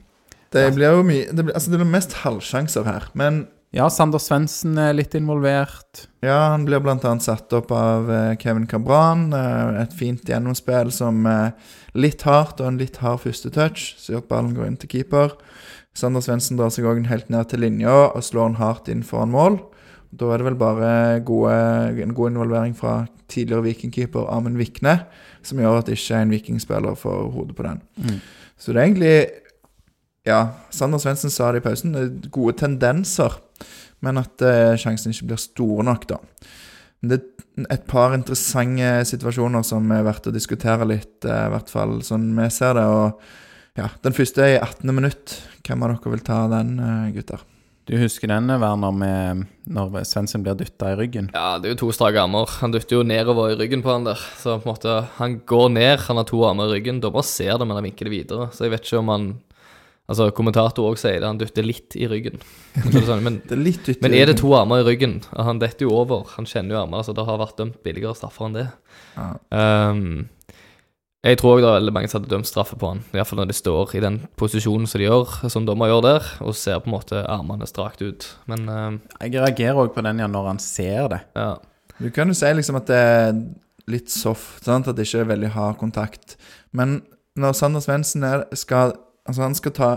Det 0.51 0.67
blir 0.75 0.97
jo 0.99 1.05
mye 1.07 1.31
det 1.31 1.45
blir, 1.47 1.55
Altså, 1.55 1.71
det 1.71 1.79
blir 1.81 1.89
mest 1.89 2.13
halvsjanser 2.25 2.85
her. 2.85 3.07
Men 3.15 3.47
ja, 3.73 3.87
Sander 3.87 4.19
Svendsen 4.19 4.75
er 4.83 4.97
litt 4.99 5.15
involvert. 5.15 6.09
ja, 6.27 6.51
han 6.51 6.65
blir 6.67 6.83
annet 6.83 7.23
satt 7.23 7.53
opp 7.55 7.71
av 7.71 8.11
eh, 8.11 8.37
Kevin 8.37 8.67
Cabran. 8.67 9.33
eh, 9.33 9.83
Et 9.85 9.93
fint 9.95 10.21
gjennomspill 10.27 10.91
som 10.91 11.25
eh, 11.25 11.53
litt 11.95 12.23
hardt 12.27 12.61
og 12.61 12.67
en 12.67 12.79
litt 12.79 12.97
hard 12.99 13.21
første 13.21 13.49
touch, 13.55 13.95
så 13.97 14.13
gjør 14.13 14.25
at 14.25 14.29
ballen 14.29 14.55
går 14.57 14.67
inn 14.67 14.77
til 14.77 14.89
keeper. 14.91 15.37
Sander 15.97 16.23
Svendsen 16.25 16.59
drar 16.59 16.71
seg 16.73 16.87
òg 16.87 17.03
helt 17.11 17.31
ned 17.33 17.51
til 17.51 17.65
linja 17.65 17.93
og 18.11 18.23
slår 18.25 18.53
han 18.53 18.61
hardt 18.61 18.91
inn 18.93 19.03
foran 19.07 19.33
mål. 19.35 19.59
Da 20.11 20.31
er 20.31 20.41
det 20.41 20.49
vel 20.49 20.59
bare 20.59 20.93
gode, 21.27 21.55
en 22.03 22.15
god 22.15 22.33
involvering 22.33 22.75
fra 22.79 23.05
tidligere 23.31 23.69
Vikingkeeper 23.69 24.27
Amund 24.31 24.59
Vikne 24.59 24.97
som 25.47 25.61
gjør 25.61 25.81
at 25.81 25.91
ikke 25.93 26.19
en 26.19 26.33
vikingspiller 26.35 26.99
får 26.99 27.29
hodet 27.35 27.57
på 27.57 27.67
den. 27.67 27.83
Mm. 27.97 28.19
Så 28.59 28.73
det 28.73 28.81
er 28.81 28.89
egentlig 28.89 29.15
Ja, 30.29 30.41
Sander 30.69 31.01
Svendsen 31.01 31.33
sa 31.33 31.49
det 31.51 31.63
i 31.63 31.65
pausen. 31.65 31.95
Det 31.95 32.01
er 32.03 32.31
gode 32.31 32.53
tendenser, 32.61 33.39
men 34.05 34.21
at 34.21 34.43
eh, 34.45 34.77
sjansen 34.77 35.15
ikke 35.15 35.31
blir 35.31 35.41
store 35.41 35.87
nok, 35.89 36.05
da. 36.11 36.19
Men 37.01 37.15
det 37.15 37.19
er 37.23 37.71
et 37.73 37.87
par 37.89 38.13
interessante 38.13 38.91
situasjoner 39.09 39.65
som 39.65 39.89
er 39.97 40.05
verdt 40.05 40.29
å 40.29 40.35
diskutere 40.35 40.85
litt, 40.85 41.25
eh, 41.25 41.47
i 41.47 41.55
hvert 41.55 41.73
fall 41.73 42.03
sånn 42.05 42.29
vi 42.37 42.51
ser 42.53 42.77
det. 42.77 42.85
Og 42.85 43.17
ja, 43.79 43.89
den 44.05 44.17
første 44.17 44.45
er 44.45 44.57
i 44.57 44.61
18. 44.61 44.95
minutt. 44.97 45.39
Hvem 45.67 45.87
av 45.87 45.95
dere 45.95 46.13
vil 46.15 46.27
ta 46.27 46.43
den, 46.51 46.77
eh, 46.81 47.13
gutter? 47.15 47.43
Du 47.91 47.97
husker 47.99 48.29
den, 48.31 48.47
Werner, 48.47 48.93
med 48.95 49.47
når 49.67 50.05
Svendsen 50.07 50.45
blir 50.45 50.55
dytta 50.55 50.93
i 50.93 50.99
ryggen? 50.99 51.31
Ja, 51.35 51.59
det 51.59 51.67
er 51.67 51.73
jo 51.75 51.81
to 51.81 51.95
strake 51.97 52.21
armer. 52.23 52.47
Han 52.61 52.71
dytter 52.71 53.01
jo 53.01 53.07
nedover 53.07 53.51
i 53.51 53.57
ryggen 53.59 53.83
på 53.83 53.91
han 53.91 54.07
der. 54.07 54.21
Så 54.39 54.61
på 54.61 54.69
en 54.69 54.75
måte, 54.77 54.97
han 55.17 55.41
går 55.43 55.73
ned, 55.75 56.05
han 56.07 56.21
har 56.21 56.29
to 56.29 56.45
armer 56.47 56.71
i 56.71 56.77
ryggen. 56.77 57.01
Dommer 57.03 57.27
ser 57.27 57.59
det, 57.59 57.67
men 57.67 57.75
han 57.75 57.89
vinker 57.89 58.07
det 58.07 58.15
videre. 58.15 58.51
Så 58.55 58.67
jeg 58.67 58.77
vet 58.77 58.87
ikke 58.87 59.03
om 59.03 59.15
han 59.15 59.31
Altså, 60.11 60.27
kommentator 60.35 60.89
òg 60.91 60.97
sier 60.99 61.21
det, 61.21 61.29
han 61.29 61.39
dytter 61.39 61.63
litt 61.63 61.95
i 61.95 62.09
ryggen. 62.11 62.41
Sånn, 63.07 63.23
Men, 63.23 63.37
Det 63.47 63.55
er 63.55 63.61
litt 63.63 63.91
men 64.03 64.17
er 64.19 64.27
det 64.27 64.41
to 64.41 64.51
armer 64.59 64.83
i 64.83 64.87
ryggen? 64.89 65.21
Han 65.37 65.61
detter 65.63 65.87
jo 65.87 65.93
over. 66.01 66.25
Han 66.35 66.49
kjenner 66.51 66.75
jo 66.75 66.81
armer, 66.81 67.05
så 67.07 67.15
det 67.15 67.23
har 67.29 67.39
vært 67.39 67.61
dømt 67.61 67.79
billigere 67.87 68.19
straffer 68.19 68.49
enn 68.49 68.57
det. 68.57 68.65
Ja. 69.15 69.29
Ehm, 69.55 70.09
jeg 71.25 71.37
tror 71.41 71.53
også 71.59 71.65
det 71.65 71.69
er 71.71 71.79
veldig 71.81 71.93
mange 71.93 72.09
som 72.09 72.21
hadde 72.21 72.31
dømt 72.33 72.49
straffe 72.49 72.77
på 72.81 72.89
han. 72.95 73.03
Iallfall 73.13 73.43
når 73.43 73.51
de 73.51 73.57
står 73.59 73.95
i 73.99 74.01
den 74.05 74.21
posisjonen 74.41 74.87
som 74.89 75.01
de 75.03 75.05
gjør, 75.09 75.35
som 75.53 75.67
dommer 75.69 75.91
gjør 75.93 76.05
der, 76.07 76.29
og 76.41 76.55
ser 76.57 76.79
på 76.81 76.89
en 76.89 76.95
måte 76.97 77.21
armene 77.29 77.69
strakt 77.69 78.01
ut. 78.01 78.29
Men 78.49 78.65
uh, 78.69 78.95
Jeg 79.21 79.35
reagerer 79.37 79.83
òg 79.83 79.93
på 79.97 80.05
den 80.07 80.23
ja, 80.23 80.29
når 80.33 80.47
han 80.55 80.63
ser 80.65 81.11
det. 81.13 81.21
ja. 81.37 81.57
Du 82.01 82.07
kan 82.09 82.31
jo 82.33 82.33
si 82.33 82.49
liksom 82.57 82.79
at 82.79 82.87
det 82.89 82.97
er 82.97 83.35
litt 83.93 84.09
soft, 84.09 84.63
sant? 84.65 84.87
at 84.89 84.97
det 84.97 85.05
ikke 85.05 85.21
er 85.21 85.29
veldig 85.35 85.51
hard 85.53 85.77
kontakt. 85.77 86.39
Men 86.73 87.03
når 87.37 87.53
Sander 87.59 87.81
Svendsen 87.85 88.25
er- 88.25 88.47
skal 88.57 88.95
Altså, 89.29 89.43
han 89.45 89.55
skal 89.55 89.73
ta 89.77 89.89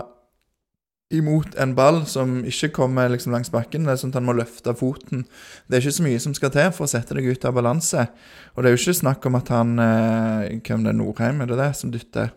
imot 1.18 1.54
en 1.60 1.74
ball 1.76 2.02
som 2.10 2.40
ikke 2.48 2.72
kommer 2.76 3.08
liksom 3.12 3.32
langs 3.34 3.50
bakken. 3.54 3.84
Det 3.86 3.94
er 3.94 4.00
sånn 4.02 4.12
at 4.14 4.18
han 4.20 4.26
må 4.28 4.34
løfte 4.36 4.74
foten. 4.78 5.24
Det 5.68 5.78
er 5.78 5.84
ikke 5.84 5.96
så 5.98 6.06
mye 6.06 6.20
som 6.24 6.34
skal 6.36 6.52
til 6.54 6.72
for 6.76 6.86
å 6.86 6.90
sette 6.90 7.14
deg 7.18 7.30
ut 7.30 7.44
av 7.48 7.54
balanse. 7.56 8.06
Og 8.54 8.62
det 8.62 8.70
er 8.70 8.76
jo 8.76 8.82
ikke 8.82 8.98
snakk 9.00 9.26
om 9.30 9.38
at 9.40 9.48
han 9.54 9.78
eh, 9.78 10.58
Hvem 10.64 10.84
det 10.86 10.92
er 10.94 10.98
Norheim, 11.00 11.40
er 11.42 11.50
det 11.50 11.58
det, 11.62 11.70
som 11.78 11.90
dytter? 11.94 12.30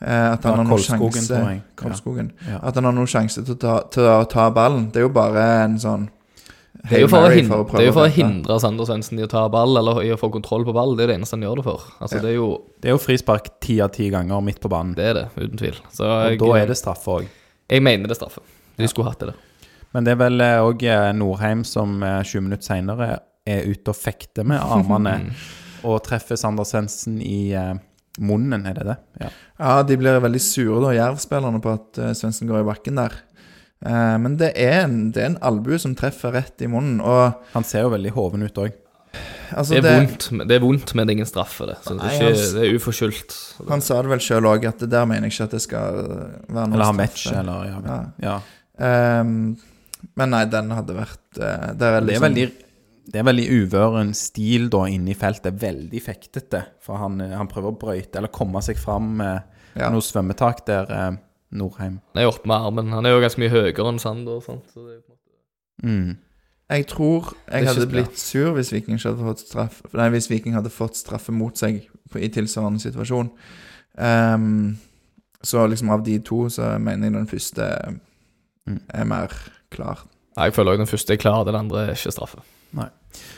Eh, 0.00 0.32
at 0.32 0.42
han 0.44 0.54
Ja, 0.54 0.56
har 0.56 0.64
noen 0.64 0.70
Kolskogen, 0.72 1.12
sjanse. 1.12 1.42
Ja. 1.76 1.90
Ja. 2.48 2.62
At 2.62 2.74
han 2.80 2.88
har 2.88 2.96
noen 2.96 3.10
sjanse 3.10 3.44
til 3.44 3.54
å, 3.54 3.60
ta, 3.60 3.74
til 3.92 4.08
å 4.08 4.24
ta 4.32 4.48
ballen. 4.54 4.88
Det 4.90 5.02
er 5.02 5.06
jo 5.08 5.12
bare 5.12 5.44
en 5.66 5.76
sånn 5.82 6.08
Det 6.80 6.96
er 6.96 7.02
jo 7.02 7.08
for, 7.12 7.28
hindre, 7.28 7.58
Mary 7.60 7.76
det 7.76 7.82
er 7.82 7.88
jo 7.90 7.92
for 7.92 8.06
å 8.08 8.12
hindre 8.14 8.54
Sander 8.62 8.86
Svendsen 8.88 9.18
i 9.20 9.24
å 9.26 9.28
ta 9.28 9.42
ball, 9.52 9.76
eller 9.76 10.00
i 10.06 10.12
å 10.14 10.16
få 10.16 10.30
kontroll 10.32 10.64
på 10.64 10.72
ball. 10.72 10.94
Det 10.96 11.04
er 11.04 11.10
det 11.12 11.18
eneste 11.18 11.36
han 11.36 11.44
gjør 11.44 11.60
det 11.60 11.66
for. 11.66 11.84
Altså, 12.00 12.16
Ja. 12.16 12.22
Det 12.24 12.30
er 12.30 12.38
jo 12.38 12.48
Det 12.80 12.88
er 12.88 12.94
jo 12.96 13.02
frispark 13.02 13.50
ti 13.60 13.80
av 13.84 13.90
ti 13.92 14.08
ganger 14.08 14.40
midt 14.40 14.60
på 14.62 14.70
banen. 14.72 14.94
Det 14.96 15.04
er 15.04 15.14
det, 15.18 15.26
uten 15.36 15.58
tvil. 15.60 15.76
Så 15.92 16.08
Og 16.08 16.30
jeg, 16.30 16.40
da 16.40 16.56
er 16.56 16.66
det 16.72 16.78
straff 16.80 17.04
òg. 17.04 17.28
Jeg 17.70 17.84
mener 17.86 18.10
det 18.10 18.16
er 18.16 18.20
straffe. 18.20 18.42
De 18.76 18.88
skulle 18.90 19.12
hatt 19.12 19.22
det 19.22 19.32
der. 19.32 19.68
Men 19.94 20.06
det 20.06 20.14
er 20.14 20.20
vel 20.20 20.44
òg 20.62 20.84
Norheim 21.18 21.64
som 21.66 22.02
eh, 22.06 22.20
20 22.22 22.46
minutter 22.46 22.68
seinere 22.70 23.08
er 23.48 23.66
ute 23.66 23.90
og 23.90 23.98
fekter 23.98 24.46
med 24.46 24.60
armene 24.62 25.16
og 25.88 26.02
treffer 26.06 26.38
Sander 26.38 26.68
Svendsen 26.68 27.18
i 27.24 27.50
eh, 27.56 27.74
munnen, 28.20 28.66
er 28.68 28.76
det 28.76 28.86
det? 28.90 28.98
Ja. 29.22 29.32
Ja, 29.60 29.72
de 29.86 29.96
blir 29.98 30.20
veldig 30.22 30.42
sure, 30.42 30.78
da, 30.84 30.94
Jerv-spillerne, 30.96 31.60
på 31.62 31.74
at 31.74 32.00
Svendsen 32.16 32.48
går 32.50 32.62
i 32.62 32.68
bakken 32.68 33.00
der. 33.00 33.18
Eh, 33.86 34.16
men 34.20 34.36
det 34.40 34.52
er 34.60 34.82
en, 34.84 35.08
det 35.14 35.22
er 35.22 35.32
en 35.32 35.42
albue 35.50 35.78
som 35.80 35.96
treffer 35.96 36.34
rett 36.36 36.60
i 36.60 36.68
munnen, 36.68 37.00
og 37.00 37.40
Han 37.54 37.66
ser 37.66 37.86
jo 37.86 37.94
veldig 37.94 38.12
hoven 38.16 38.44
ut 38.44 38.60
òg. 38.60 38.76
Altså 39.50 39.74
Det 39.74 39.84
er, 39.84 39.98
vondt, 39.98 40.30
men- 40.32 40.48
det 40.48 40.56
er 40.56 40.64
vondt, 40.64 40.94
men 40.94 41.06
det 41.06 41.12
er 41.12 41.18
ingen 41.18 41.30
straffe, 41.30 41.66
det. 41.66 41.76
Så 41.82 41.96
det 41.96 42.02
Nei, 42.04 42.14
er, 42.14 42.30
ikke, 42.30 42.44
han- 42.44 42.54
det 42.56 42.68
er 42.68 42.78
uforskyldt. 42.78 43.36
Han 43.68 43.80
sa 43.80 44.00
det 44.02 44.10
vel 44.10 44.24
sjøl 44.24 44.48
òg, 44.50 44.66
at 44.68 44.78
det 44.78 44.90
der 44.90 45.04
mener 45.10 45.28
jeg 45.28 45.34
ikke 45.34 45.44
at 45.48 45.50
det 45.58 45.62
skal 45.62 46.00
være 46.48 46.66
noe 46.68 46.74
Eller 46.78 46.84
ha 46.84 46.92
match, 46.92 47.26
eller 47.32 47.64
ja. 47.66 47.80
Ja. 47.84 48.00
ja. 48.28 48.40
Ehm, 48.80 49.56
men 50.16 50.30
nei, 50.32 50.44
den 50.48 50.70
hadde 50.72 50.94
vært 50.96 51.36
uh, 51.36 51.72
Der 51.76 51.98
er 51.98 52.00
Det 52.00 52.16
er 52.16 52.24
veldig 52.24 52.50
det 53.10 53.18
er 53.18 53.24
veldig 53.26 53.46
uvøren 53.50 54.12
stil 54.14 54.68
da 54.70 54.84
inne 54.86 55.10
i 55.10 55.18
feltet. 55.18 55.56
Veldig 55.58 56.02
fektete. 56.04 56.60
For 56.84 57.00
han, 57.00 57.20
eh, 57.20 57.32
han 57.34 57.48
prøver 57.50 57.72
å 57.72 57.78
brøyte 57.80 58.20
eller 58.20 58.30
komme 58.30 58.62
seg 58.62 58.78
fram 58.78 59.16
med 59.18 59.42
ja. 59.74 59.88
noe 59.90 60.04
svømmetak 60.04 60.64
der, 60.68 60.90
eh, 60.94 61.16
Norheim. 61.58 62.00
Han 62.14 62.22
er 62.22 62.28
oppe 62.30 62.46
med 62.46 62.68
armen. 62.68 62.92
Han 62.94 63.06
er 63.08 63.16
jo 63.16 63.22
ganske 63.24 63.42
mye 63.42 63.50
høyere 63.50 63.88
enn 63.90 63.98
Sander. 63.98 64.38
Sant? 64.44 64.62
så 64.70 64.84
det 64.84 64.92
er 64.92 64.98
jo 65.00 65.02
på 65.02 65.10
en 65.10 65.18
måte... 65.18 65.34
Mm. 65.82 66.18
Jeg 66.70 66.86
tror 66.86 67.32
jeg 67.50 67.66
hadde 67.66 67.86
blitt 67.90 68.18
sur 68.18 68.52
hvis 68.54 68.70
Viking 68.72 68.94
ikke 68.98 69.10
hadde 69.10 69.26
fått 69.26 69.40
straff 69.42 69.80
Nei, 69.92 70.06
hvis 70.14 70.28
Viking 70.30 70.54
hadde 70.54 70.70
fått 70.70 70.96
straffe 70.96 71.32
mot 71.34 71.56
seg 71.58 71.80
på, 72.12 72.20
i 72.22 72.28
tilsvarende 72.30 72.78
situasjon. 72.82 73.30
Um, 73.98 74.76
så 75.42 75.64
liksom 75.66 75.90
av 75.90 76.04
de 76.06 76.18
to, 76.22 76.44
så 76.52 76.76
mener 76.78 77.08
jeg 77.08 77.16
den 77.18 77.26
første 77.30 77.66
Mm. 78.68 78.80
er 78.94 79.04
mer 79.04 79.32
klar. 79.72 80.04
Ja, 80.36 80.44
Jeg 80.44 80.54
føler 80.54 80.74
òg 80.74 80.78
den 80.78 80.86
første 80.86 81.14
er 81.14 81.16
klar, 81.16 81.44
den 81.44 81.56
andre 81.56 81.86
er 81.88 81.94
ikke 81.96 82.12
straffe. 82.12 82.42
Nei. 82.76 82.86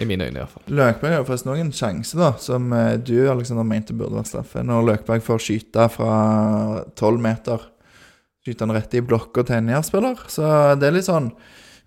I 0.03 0.05
mine 0.05 0.27
øyne, 0.27 0.42
iallfall. 0.42 0.62
Løkberg 0.68 1.14
har 1.14 1.25
forresten 1.25 1.53
òg 1.55 1.61
en 1.62 1.73
sjanse, 1.73 2.18
da, 2.18 2.33
som 2.42 2.73
eh, 2.77 2.97
du 2.99 3.14
Alexander, 3.31 3.64
mente 3.64 3.95
burde 3.97 4.18
vært 4.18 4.29
straffe. 4.29 4.61
Når 4.66 4.85
Løkberg 4.90 5.23
får 5.25 5.40
skyte 5.47 5.87
fra 5.95 6.85
tolv 6.99 7.23
meter, 7.25 7.64
skyter 8.45 8.66
han 8.66 8.77
rett 8.77 8.95
i 8.99 9.01
blokka 9.01 9.47
til 9.47 9.57
en 9.57 9.68
Jerv-spiller. 9.73 10.27
Så 10.29 10.45
det 10.79 10.90
er 10.90 10.97
litt 10.99 11.09
sånn 11.09 11.31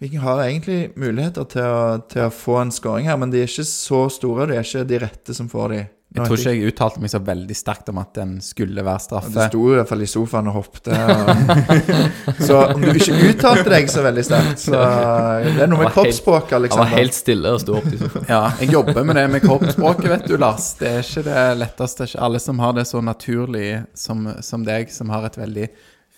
Viking 0.03 0.19
har 0.19 0.43
egentlig 0.43 0.79
muligheter 0.99 1.45
til 1.47 1.65
å, 1.65 1.83
til 2.11 2.27
å 2.27 2.31
få 2.33 2.59
en 2.65 2.71
scoring 2.75 3.07
her, 3.07 3.19
men 3.19 3.31
de 3.31 3.43
er 3.43 3.51
ikke 3.51 3.67
så 3.67 4.05
store. 4.11 4.49
De 4.49 4.57
er 4.57 4.65
ikke 4.65 4.87
de 4.89 5.03
rette 5.05 5.35
som 5.37 5.47
får 5.51 5.69
de. 5.71 5.85
Nå 6.15 6.23
Jeg 6.23 6.29
tror 6.29 6.39
ikke 6.39 6.51
jeg 6.53 6.71
uttalte 6.71 7.01
meg 7.03 7.11
så 7.11 7.19
veldig 7.27 7.55
sterkt 7.59 7.89
om 7.91 7.97
at 7.99 8.11
den 8.15 8.35
skulle 8.43 8.83
være 8.87 9.01
straffe. 9.03 9.31
Du 9.33 9.39
sto 9.49 9.63
i 9.67 9.73
hvert 9.75 9.89
fall 9.89 10.03
i 10.05 10.07
sofaen 10.07 10.47
og 10.47 10.55
hoppet. 10.61 10.87
Og... 10.95 12.37
så 12.47 12.59
om 12.71 12.85
du 12.85 12.91
ikke 12.93 13.17
uttalte 13.31 13.65
deg 13.73 13.89
så 13.91 14.03
veldig 14.05 14.23
sterkt, 14.23 14.61
så 14.63 14.77
Det 14.77 15.65
er 15.65 15.71
noe 15.71 15.81
med 15.81 15.91
kroppsspråket, 15.91 16.53
kroppsspråket, 16.53 16.77
Han 16.77 16.83
var 16.85 16.93
helt 16.93 17.17
stille 17.17 17.51
og 17.57 17.59
sto 17.65 17.75
opp 17.81 17.89
i 17.89 17.99
sofaen. 17.99 18.29
Ja, 18.31 18.43
jeg 18.61 18.71
jobber 18.77 19.09
med 19.09 19.19
det 19.19 19.25
med 19.33 19.43
kroppsspråket, 19.43 20.07
vet 20.13 20.29
du, 20.31 20.37
Lars. 20.39 20.69
Det 20.79 20.93
er 20.93 21.03
ikke 21.03 21.25
det 21.27 21.43
letteste. 21.59 21.99
Det 21.99 22.07
er 22.07 22.13
ikke 22.13 22.29
alle 22.29 22.43
som 22.45 22.63
har 22.63 22.79
det 22.79 22.87
så 22.91 23.03
naturlig 23.03 23.67
som, 24.05 24.23
som 24.51 24.63
deg, 24.67 24.95
som 24.95 25.11
har 25.11 25.27
et 25.27 25.37
veldig 25.41 25.67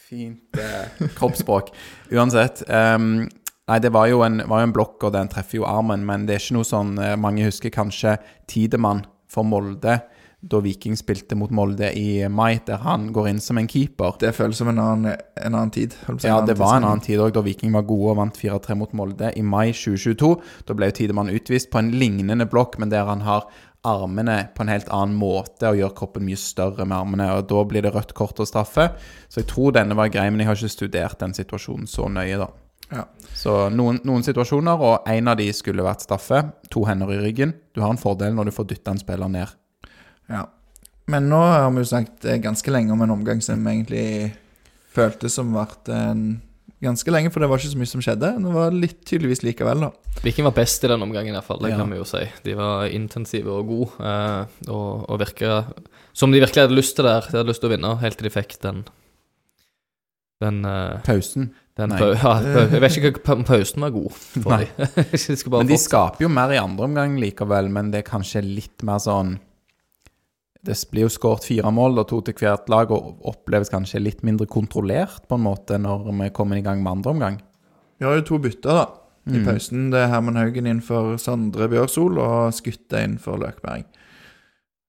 fint 0.08 0.62
eh, 0.62 1.10
kroppsspråk. 1.18 1.74
Uansett. 2.13 2.62
ehm, 2.70 3.26
nei, 3.67 3.80
det 3.84 3.93
var 3.95 4.10
jo, 4.12 4.21
en, 4.25 4.41
var 4.47 4.63
jo 4.63 4.69
en 4.69 4.75
blokk, 4.75 5.08
og 5.08 5.15
den 5.15 5.32
treffer 5.32 5.62
jo 5.62 5.67
armen, 5.69 6.06
men 6.08 6.27
det 6.27 6.38
er 6.38 6.43
ikke 6.43 6.60
noe 6.60 6.67
sånn 6.67 6.97
eh, 7.01 7.15
Mange 7.19 7.47
husker 7.47 7.73
kanskje 7.73 8.17
Tidemann 8.49 9.06
for 9.32 9.47
Molde, 9.47 9.99
da 10.47 10.60
Viking 10.62 10.93
spilte 10.95 11.36
mot 11.36 11.51
Molde 11.51 11.89
i 11.97 12.21
mai, 12.30 12.60
der 12.67 12.84
han 12.84 13.08
går 13.13 13.32
inn 13.32 13.39
som 13.41 13.58
en 13.58 13.67
keeper. 13.67 14.19
Det 14.21 14.30
føles 14.38 14.60
som 14.62 14.69
en 14.69 14.80
annen, 14.80 15.15
en 15.17 15.56
annen 15.56 15.73
tid. 15.73 15.95
si, 15.97 16.30
Ja, 16.30 16.39
det 16.45 16.60
var 16.60 16.77
en 16.77 16.86
annen 16.86 17.01
tid 17.03 17.19
òg, 17.23 17.34
da 17.36 17.41
Viking 17.43 17.73
var 17.73 17.88
gode 17.89 18.13
og 18.13 18.19
vant 18.21 18.38
4-3 18.38 18.77
mot 18.77 18.93
Molde 18.95 19.32
i 19.36 19.43
mai 19.43 19.71
2022. 19.73 20.30
Da 20.69 20.77
ble 20.77 20.91
jo 20.91 20.97
Tidemann 20.99 21.34
utvist 21.34 21.71
på 21.73 21.82
en 21.82 21.89
lignende 21.97 22.47
blokk, 22.47 22.77
men 22.80 22.93
der 22.93 23.10
han 23.10 23.25
har 23.25 23.49
armene 23.88 24.38
på 24.56 24.63
en 24.63 24.71
helt 24.71 24.89
annen 24.93 25.17
måte 25.17 25.69
og 25.69 25.80
gjør 25.80 25.93
kroppen 25.97 26.25
mye 26.27 26.39
større 26.39 26.86
med 26.86 26.97
armene. 26.97 27.32
og 27.38 27.49
Da 27.49 27.65
blir 27.65 27.86
det 27.86 27.95
rødt 27.95 28.13
kort 28.17 28.39
og 28.39 28.49
straffe. 28.49 28.91
Så 29.27 29.41
jeg 29.41 29.49
tror 29.51 29.75
denne 29.75 29.97
var 29.97 30.13
grei, 30.13 30.30
men 30.30 30.43
jeg 30.43 30.51
har 30.51 30.60
ikke 30.60 30.75
studert 30.75 31.19
den 31.23 31.36
situasjonen 31.38 31.89
så 31.89 32.08
nøye, 32.12 32.39
da. 32.45 32.51
Ja. 32.91 33.03
Så 33.38 33.54
noen, 33.69 34.00
noen 34.08 34.23
situasjoner, 34.26 34.82
og 34.82 35.06
en 35.13 35.28
av 35.30 35.38
de 35.38 35.45
skulle 35.54 35.86
vært 35.86 36.02
straffe. 36.02 36.39
To 36.73 36.86
hender 36.89 37.12
i 37.13 37.19
ryggen. 37.21 37.54
Du 37.78 37.84
har 37.84 37.91
en 37.93 38.02
fordel 38.02 38.34
når 38.34 38.50
du 38.50 38.56
får 38.56 38.65
dytta 38.71 38.95
en 38.95 39.02
spiller 39.04 39.30
ned. 39.30 39.52
Ja. 40.32 40.47
Men 41.08 41.30
nå 41.32 41.38
har 41.39 41.69
vi 41.71 41.84
jo 41.86 41.88
snakket 41.93 42.26
eh, 42.28 42.41
ganske 42.43 42.73
lenge 42.73 42.91
om 42.91 43.06
en 43.06 43.13
omgang 43.13 43.39
som 43.45 43.62
egentlig 43.69 44.34
føltes 44.97 45.38
som 45.38 45.54
vært 45.56 45.88
en 45.93 46.26
ganske 46.84 47.10
lenge, 47.13 47.32
for 47.34 47.41
det 47.41 47.47
var 47.50 47.62
ikke 47.62 47.71
så 47.73 47.80
mye 47.80 47.89
som 47.93 48.02
skjedde. 48.04 48.34
Det 48.43 48.52
var 48.58 48.76
litt 48.76 49.00
tydeligvis 49.08 49.41
likevel, 49.45 49.86
da. 49.88 49.91
Viking 50.26 50.45
var 50.50 50.54
best 50.58 50.84
i 50.84 50.89
den 50.91 51.02
omgangen, 51.06 51.32
i 51.32 51.38
hvert 51.38 51.47
fall. 51.47 51.62
Det 51.63 51.71
Ja. 51.71 51.78
kan 51.78 51.89
vi 51.93 51.97
jo 52.02 52.06
si. 52.10 52.26
De 52.43 52.54
var 52.58 52.86
intensive 52.89 53.47
og 53.54 53.67
gode, 53.69 53.91
eh, 54.02 54.45
og, 54.67 55.06
og 55.10 55.19
virka 55.21 55.65
som 56.13 56.32
de 56.34 56.41
virkelig 56.41 56.65
hadde 56.67 56.76
lyst 56.78 56.95
til 56.97 57.06
det 57.06 57.13
der. 57.13 57.30
De 57.32 57.38
hadde 57.38 57.50
lyst 57.54 57.62
til 57.62 57.69
å 57.69 57.76
vinne, 57.78 57.97
helt 58.02 58.17
til 58.17 58.30
de 58.30 58.34
fikk 58.34 58.58
den 58.65 58.84
Den, 60.43 60.62
uh, 60.65 61.00
Pausen. 61.06 61.50
den 61.78 61.89
Nei. 61.89 61.97
Pa 61.97 62.12
ja, 62.13 62.32
jeg 62.69 62.82
vet 62.84 62.97
ikke 63.00 63.34
om 63.34 63.43
pausen 63.47 63.82
var 63.82 63.93
god 63.95 64.13
for 64.13 64.54
Nei. 64.54 64.67
de 65.12 65.17
skal 65.17 65.54
bare 65.54 65.63
Men 65.63 65.71
de 65.71 65.80
skaper 65.82 66.26
jo 66.26 66.30
mer 66.30 66.54
i 66.54 66.60
andre 66.62 66.86
omgang 66.86 67.15
likevel, 67.21 67.71
men 67.73 67.89
det 67.93 68.04
er 68.04 68.10
kanskje 68.12 68.43
litt 68.45 68.86
mer 68.86 69.02
sånn 69.02 69.39
Det 70.67 70.78
blir 70.91 71.08
jo 71.08 71.10
skåret 71.13 71.47
fire 71.47 71.71
mål, 71.73 71.97
og 72.04 72.10
to 72.12 72.21
til 72.28 72.38
hvert 72.38 72.69
lag, 72.69 72.91
og 72.93 73.26
oppleves 73.30 73.71
kanskje 73.73 74.02
litt 74.04 74.21
mindre 74.28 74.45
kontrollert 74.52 75.26
på 75.30 75.38
en 75.38 75.45
måte 75.47 75.78
når 75.82 76.10
vi 76.12 76.30
kommer 76.36 76.60
i 76.60 76.65
gang 76.65 76.82
med 76.84 76.97
andre 77.00 77.13
omgang. 77.13 77.38
Vi 77.97 78.06
har 78.06 78.17
jo 78.19 78.26
to 78.28 78.39
bytter, 78.43 78.82
da. 78.84 78.88
I 79.28 79.39
Mm. 79.39 79.45
pausen. 79.45 79.91
Det 79.91 80.00
er 80.00 80.08
Herman 80.08 80.36
Haugen 80.39 80.65
innenfor 80.65 81.17
Sandre 81.19 81.67
Sondre 81.67 81.67
Bjørsol 81.67 82.17
og 82.17 82.54
Skutte 82.56 83.02
innenfor 83.04 83.38
Løkberg. 83.41 83.84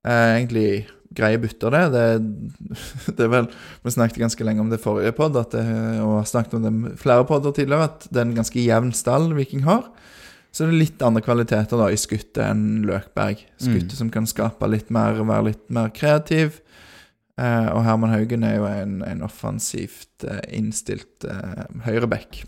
Eh, 0.06 0.38
egentlig 0.38 0.86
greie 1.18 1.40
bytter, 1.42 1.74
det. 1.74 1.84
det. 1.94 2.74
Det 3.18 3.26
er 3.26 3.32
vel 3.32 3.48
Vi 3.84 3.92
snakket 3.94 4.22
ganske 4.22 4.46
lenge 4.46 4.62
om 4.64 4.70
det 4.72 4.80
forrige 4.82 5.12
pod, 5.16 5.36
og 5.38 5.54
har 5.58 6.28
snakket 6.30 6.58
om 6.58 6.66
det 6.66 6.94
flere 7.02 7.26
podder 7.28 7.54
tidligere, 7.56 7.90
at 7.90 8.06
det 8.10 8.22
er 8.22 8.28
en 8.28 8.38
ganske 8.38 8.62
jevn 8.62 8.94
stall 8.96 9.32
Viking 9.36 9.66
har. 9.68 9.88
Så 10.50 10.64
det 10.64 10.72
er 10.72 10.80
litt 10.80 11.02
andre 11.04 11.20
kvaliteter 11.22 11.78
da 11.78 11.90
i 11.92 11.98
skuttet 12.00 12.40
enn 12.46 12.84
Løkberg. 12.88 13.42
Skuttet 13.60 13.92
Mm. 13.92 13.98
som 13.98 14.10
kan 14.10 14.26
skape 14.26 14.70
litt 14.70 14.88
mer, 14.90 15.18
være 15.20 15.50
litt 15.50 15.66
mer 15.70 15.90
kreativ. 15.94 16.60
Eh, 17.38 17.68
og 17.70 17.84
Herman 17.84 18.10
Haugen 18.10 18.42
er 18.42 18.56
jo 18.56 18.64
en, 18.66 19.02
en 19.06 19.22
offensivt 19.22 20.24
eh, 20.24 20.40
innstilt 20.56 21.22
eh, 21.28 21.66
høyreback. 21.84 22.40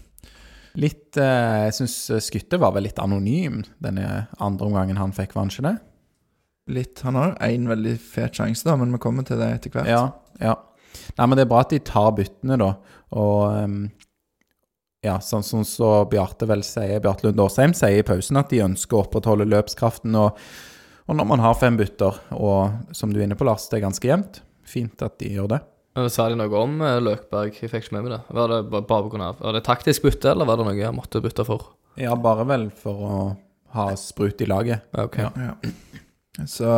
Litt 0.80 1.18
eh, 1.20 1.66
Jeg 1.68 1.76
syns 1.76 1.94
skuttet 2.24 2.58
var 2.62 2.72
vel 2.74 2.88
litt 2.88 2.98
anonym 2.98 3.60
denne 3.82 4.26
andre 4.40 4.66
omgangen 4.66 4.98
han 4.98 5.12
fikk, 5.14 5.36
var 5.36 5.44
han 5.46 5.52
ikke 5.52 5.68
det? 5.68 5.76
Litt, 6.70 7.00
Han 7.06 7.18
har 7.18 7.32
jo 7.32 7.48
én 7.50 7.70
veldig 7.70 7.94
fet 8.02 8.38
sjanse, 8.38 8.66
da, 8.66 8.76
men 8.78 8.92
vi 8.94 9.00
kommer 9.02 9.26
til 9.26 9.40
det 9.40 9.48
etter 9.56 9.74
hvert. 9.74 9.90
Ja, 9.90 10.04
ja. 10.40 10.56
Nei, 11.16 11.26
men 11.26 11.36
det 11.38 11.44
er 11.44 11.50
bra 11.50 11.62
at 11.64 11.72
de 11.72 11.80
tar 11.86 12.12
byttene, 12.16 12.58
da. 12.60 12.74
Og 13.18 13.64
um, 13.64 13.80
ja, 15.04 15.16
sånn 15.24 15.44
som 15.46 15.64
så 15.64 16.04
Bjarte 16.10 16.48
vel 16.50 16.62
sier, 16.66 17.00
Bjarte 17.02 17.26
Lund 17.28 17.40
Årsheim 17.40 17.72
sier 17.76 18.02
i 18.02 18.06
pausen 18.06 18.38
at 18.40 18.50
de 18.52 18.62
ønsker 18.64 18.98
å 18.98 19.04
opprettholde 19.06 19.48
løpskraften. 19.48 20.16
Og, 20.18 20.38
og 21.06 21.18
når 21.18 21.28
man 21.30 21.42
har 21.44 21.56
fem 21.58 21.78
bytter, 21.80 22.20
og 22.36 22.94
som 22.96 23.12
du 23.12 23.20
er 23.20 23.26
inne 23.26 23.38
på, 23.38 23.46
Lars, 23.48 23.68
det 23.70 23.80
er 23.80 23.86
ganske 23.86 24.10
jevnt, 24.10 24.42
fint 24.68 25.06
at 25.06 25.16
de 25.22 25.32
gjør 25.38 25.54
det. 25.54 25.60
Men 25.98 26.10
Sa 26.12 26.28
de 26.30 26.36
noe 26.38 26.60
om 26.60 26.76
eh, 26.86 27.00
Løkberg? 27.02 27.56
Jeg 27.56 27.72
fikk 27.72 27.88
ikke 27.88 27.96
med 27.96 28.06
meg 28.06 28.12
det. 28.14 28.20
Var 28.36 28.52
det 28.52 28.60
bare 28.70 28.86
på 28.92 29.10
grunn 29.10 29.24
av 29.26 29.40
Var 29.42 29.56
det 29.56 29.64
taktisk 29.66 30.04
bytte, 30.06 30.34
eller 30.34 30.46
var 30.46 30.60
det 30.60 30.68
noe 30.68 30.78
jeg 30.78 30.94
måtte 30.94 31.22
bytte 31.24 31.46
for? 31.48 31.72
Ja, 31.98 32.14
bare 32.14 32.46
vel 32.46 32.68
for 32.70 33.02
å 33.08 33.16
ha 33.74 33.88
sprut 33.98 34.40
i 34.44 34.46
laget. 34.50 34.86
Ok. 34.98 35.18
Ja. 35.24 35.32
Ja. 35.34 35.72
Så 36.48 36.68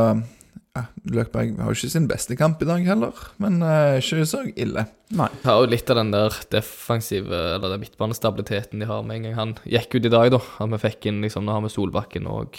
ja, 0.73 0.87
Løkberg 1.13 1.59
har 1.61 1.69
jo 1.69 1.77
ikke 1.77 1.93
sin 1.93 2.07
beste 2.09 2.37
kamp 2.41 2.63
i 2.65 2.69
dag 2.69 2.87
heller, 2.87 3.19
men 3.43 3.59
uh, 3.61 3.99
ikke 4.01 4.25
så 4.29 4.41
ille. 4.57 4.87
Nei. 5.13 5.29
Har 5.45 5.61
jo 5.61 5.69
litt 5.69 5.91
av 5.93 5.99
den 6.01 6.15
der 6.15 6.39
defensive, 6.55 7.43
eller 7.59 7.75
den 7.75 7.83
midtbanestabiliteten 7.83 8.81
de 8.81 8.89
har 8.89 9.05
med 9.05 9.21
en 9.21 9.27
gang 9.27 9.37
han 9.37 9.55
gikk 9.69 9.99
ut 9.99 10.09
i 10.09 10.15
dag, 10.15 10.31
da. 10.33 10.41
At 10.65 10.73
vi 10.73 10.81
fikk 10.87 11.11
inn 11.11 11.21
liksom 11.25 11.45
Nå 11.45 11.59
har 11.59 11.67
vi 11.67 11.73
Solbakken 11.75 12.31
og 12.31 12.57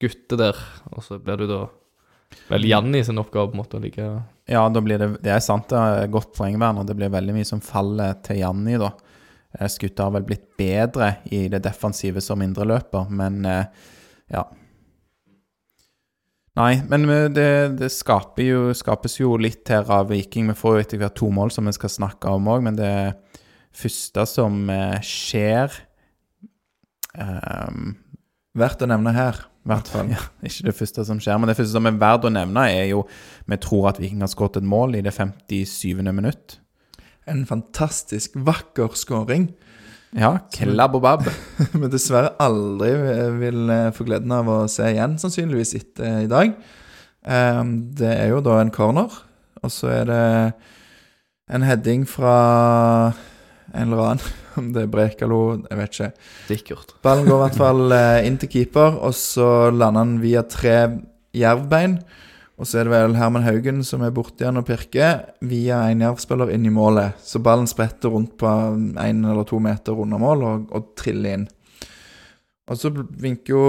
Gutte 0.00 0.38
der, 0.38 0.56
og 0.94 1.02
så 1.04 1.18
blir 1.20 1.42
det 1.42 1.50
da 1.50 1.64
vel 2.46 2.68
Janni 2.70 3.02
sin 3.04 3.18
oppgave 3.18 3.50
på 3.50 3.56
en 3.56 3.60
måte 3.60 3.78
å 3.80 3.82
ligge 3.82 4.04
Ja, 4.46 4.62
da 4.70 4.80
blir 4.82 5.00
det 5.02 5.08
Det 5.24 5.32
er 5.34 5.42
sant, 5.42 5.66
det 5.72 5.78
er 5.78 6.12
godt 6.14 6.30
poeng, 6.36 6.60
Werner. 6.62 6.86
Det 6.86 6.94
blir 6.94 7.10
veldig 7.10 7.34
mye 7.34 7.48
som 7.48 7.62
faller 7.64 8.20
til 8.24 8.38
Janni, 8.44 8.78
da. 8.80 8.92
Eh, 9.58 9.66
Skutte 9.66 10.06
har 10.06 10.14
vel 10.14 10.26
blitt 10.30 10.46
bedre 10.58 11.16
i 11.34 11.48
det 11.50 11.62
defensive 11.66 12.22
som 12.22 12.42
indreløper, 12.44 13.10
men 13.10 13.42
eh, 13.50 13.66
ja. 14.30 14.46
Nei, 16.60 16.80
men 16.90 17.06
eh, 17.08 17.26
det, 17.32 17.50
det 17.80 17.90
jo, 18.44 18.70
skapes 18.76 19.16
jo 19.20 19.36
litt 19.40 19.70
her 19.72 19.88
av 19.92 20.10
Viking. 20.10 20.50
Vi 20.50 20.58
får 20.58 20.76
jo 20.76 20.82
etter 20.84 21.00
hvert 21.00 21.16
to 21.16 21.30
mål 21.32 21.52
som 21.54 21.68
vi 21.68 21.74
skal 21.76 21.92
snakke 21.92 22.32
om 22.36 22.48
òg, 22.52 22.64
men 22.66 22.76
det 22.76 22.92
første 23.76 24.26
som 24.28 24.64
eh, 24.72 24.98
skjer 25.06 25.72
um, 27.14 27.94
Verdt 28.58 28.82
å 28.82 28.88
nevne 28.90 29.12
her. 29.14 29.36
hvert 29.70 29.88
fall. 29.88 30.08
Ja, 30.10 30.24
ikke 30.42 30.66
det 30.66 30.74
første 30.74 31.04
som 31.06 31.20
skjer, 31.22 31.38
men 31.38 31.46
det 31.46 31.54
første 31.54 31.76
som 31.76 31.86
er 31.86 32.00
verdt 32.00 32.26
å 32.26 32.32
nevne, 32.34 32.64
er 32.66 32.88
jo 32.90 33.04
Vi 33.46 33.60
tror 33.62 33.92
at 33.92 34.00
Viking 34.02 34.24
har 34.24 34.32
skåret 34.32 34.58
et 34.58 34.66
mål 34.66 34.98
i 34.98 35.04
det 35.06 35.14
57. 35.14 36.02
minutt. 36.10 36.58
En 37.30 37.44
fantastisk 37.46 38.34
vakker 38.34 38.98
skåring. 38.98 39.52
Ja, 40.18 40.32
klabb-og-babb. 40.54 41.28
Vi 41.78 41.88
dessverre 41.92 42.32
aldri 42.42 42.90
vil 43.38 43.70
eh, 43.70 43.90
få 43.94 44.06
gleden 44.08 44.32
av 44.34 44.48
å 44.50 44.56
se 44.70 44.88
igjen, 44.90 45.14
sannsynligvis 45.22 45.74
etter 45.78 46.24
i 46.24 46.30
dag. 46.30 46.56
Eh, 47.22 47.60
Det 48.00 48.10
er 48.16 48.32
jo 48.32 48.40
da 48.42 48.56
en 48.60 48.72
corner, 48.74 49.12
og 49.62 49.70
så 49.70 49.92
er 50.00 50.08
det 50.10 50.22
en 51.50 51.62
heading 51.66 52.06
fra 52.10 52.34
en 53.70 53.86
eller 53.86 54.02
annen, 54.02 54.24
om 54.58 54.72
det 54.74 54.82
er 54.88 54.90
Brekalo, 54.90 55.40
jeg 55.70 55.78
vet 55.78 55.94
ikke. 55.94 56.10
sikkert. 56.48 56.96
Ballen 57.06 57.28
går 57.30 57.36
i 57.38 57.44
hvert 57.44 57.60
fall 57.60 57.94
eh, 57.94 58.26
inn 58.26 58.38
til 58.42 58.50
keeper, 58.50 58.98
og 58.98 59.14
så 59.14 59.70
lander 59.70 60.02
han 60.02 60.16
via 60.22 60.42
tre 60.42 60.76
jervbein. 61.38 62.00
Og 62.60 62.68
så 62.68 62.78
er 62.82 62.84
det 62.84 62.92
vel 62.92 63.14
Herman 63.16 63.46
Haugen 63.46 63.78
som 63.88 64.02
er 64.04 64.12
borti 64.12 64.44
han 64.44 64.60
og 64.60 64.66
pirker, 64.68 65.22
via 65.48 65.78
en 65.88 66.02
jervspiller 66.04 66.50
inn 66.52 66.66
i 66.68 66.72
målet. 66.74 67.16
Så 67.24 67.40
ballen 67.40 67.64
spretter 67.70 68.12
rundt 68.12 68.34
på 68.40 68.50
én 69.00 69.22
eller 69.24 69.46
to 69.48 69.56
meter 69.64 69.96
under 69.96 70.20
mål 70.20 70.44
og, 70.44 70.66
og 70.76 70.90
triller 71.00 71.38
inn. 71.38 71.46
Og 72.70 72.76
så 72.78 72.92
vinker 72.92 73.54
jo 73.54 73.62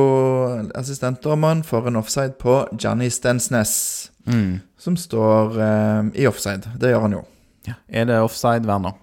assistentdommeren 0.77 1.63
for 1.65 1.87
en 1.89 1.95
offside 2.01 2.35
på 2.41 2.61
Gianni 2.77 3.09
Stensnes, 3.09 4.07
Mm. 4.29 4.59
som 4.77 4.93
står 5.01 5.55
eh, 5.57 6.09
i 6.21 6.27
offside. 6.29 6.75
Det 6.77 6.91
gjør 6.91 7.01
han 7.07 7.15
jo. 7.15 7.21
Ja. 7.65 7.73
Er 7.89 8.05
det 8.05 8.19
offside, 8.21 8.67
Werner? 8.69 8.93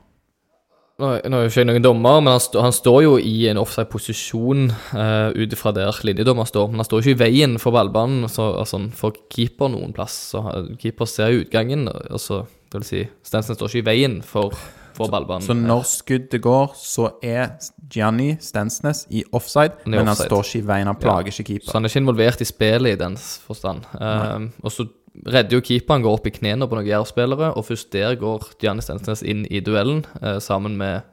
Nå, 0.99 1.13
nå 1.31 1.39
er 1.39 1.45
jo 1.45 1.51
ikke 1.53 1.63
jeg 1.63 1.69
noen 1.69 1.85
dommer, 1.85 2.17
men 2.19 2.33
han, 2.35 2.41
stå, 2.43 2.59
han 2.65 2.75
står 2.75 2.97
jo 3.05 3.11
i 3.23 3.35
en 3.47 3.61
offside-posisjon 3.61 4.65
uh, 4.99 5.29
ut 5.31 5.53
ifra 5.55 5.71
der 5.77 6.01
linjedommer 6.03 6.49
står. 6.51 6.73
Men 6.73 6.83
han 6.83 6.89
står 6.89 7.05
ikke 7.05 7.15
i 7.15 7.21
veien 7.21 7.55
for 7.63 7.77
ballbanen, 7.77 8.27
så, 8.27 8.49
altså, 8.65 8.81
for 8.99 9.15
keeper 9.31 9.71
noen 9.71 9.95
plass. 9.95 10.17
Så 10.33 10.43
keeper 10.83 11.07
ser 11.07 11.37
utgangen, 11.39 11.87
altså, 11.87 12.43
det 12.67 12.81
vil 12.81 12.89
si, 12.89 13.05
Stensen 13.31 13.55
står 13.55 13.71
ikke 13.71 13.85
i 13.85 13.89
veien 13.93 14.19
for, 14.27 14.59
for 14.99 15.15
ballbanen. 15.15 15.47
Så 15.47 15.55
når 15.55 15.87
skuddet 15.87 16.43
går, 16.43 16.75
så 16.75 17.13
er 17.23 17.55
Gianni 17.95 18.33
Stensnes 18.43 19.07
i 19.15 19.23
offside, 19.31 19.79
i 19.87 19.95
men 19.95 20.11
han 20.11 20.19
står 20.19 20.51
ikke 20.51 20.65
i 20.65 20.69
veien, 20.75 20.91
han 20.91 20.99
plager 20.99 21.31
ikke 21.31 21.53
keeper. 21.53 21.71
Så 21.71 21.79
han 21.79 21.87
er 21.87 21.95
ikke 21.95 22.03
involvert 22.09 22.43
i 22.43 22.51
spillet 22.51 22.99
i 22.99 23.01
den 23.07 23.15
forstand. 23.47 23.87
Um, 24.03 24.51
og 24.67 24.75
så 24.75 24.91
redder 25.27 25.59
jo 25.59 25.65
keeperen, 25.65 26.03
går 26.05 26.19
opp 26.19 26.27
i 26.29 26.33
knærne 26.35 26.69
på 26.69 26.79
noen 26.79 26.89
Jerv-spillere, 26.89 27.53
og 27.57 27.67
først 27.69 27.93
der 27.95 28.17
går 28.21 28.51
Gianni 28.63 28.85
Stensnes 28.85 29.23
inn 29.23 29.45
i 29.51 29.63
duellen 29.65 30.05
eh, 30.23 30.39
sammen 30.45 30.77
med 30.81 31.07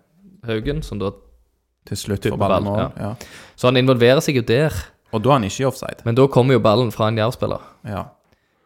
Haugen, 0.45 0.84
som 0.86 1.01
da 1.01 1.13
Til 1.86 1.97
slutt 1.97 2.25
får 2.25 2.38
ballen 2.41 2.65
Ja. 2.65 2.89
Ja. 2.97 3.12
Så 3.55 3.69
han 3.69 3.77
involverer 3.77 4.21
seg 4.21 4.39
jo 4.39 4.41
der. 4.41 4.73
Og 5.13 5.21
da 5.21 5.29
er 5.29 5.38
han 5.38 5.43
ikke 5.45 5.62
i 5.62 5.67
offside. 5.69 6.01
Men 6.05 6.15
da 6.17 6.25
kommer 6.27 6.58
jo 6.58 6.60
ballen 6.60 6.91
fra 6.91 7.08
en 7.12 7.17
Jerv-spiller. 7.17 7.62
Ja. 7.86 8.08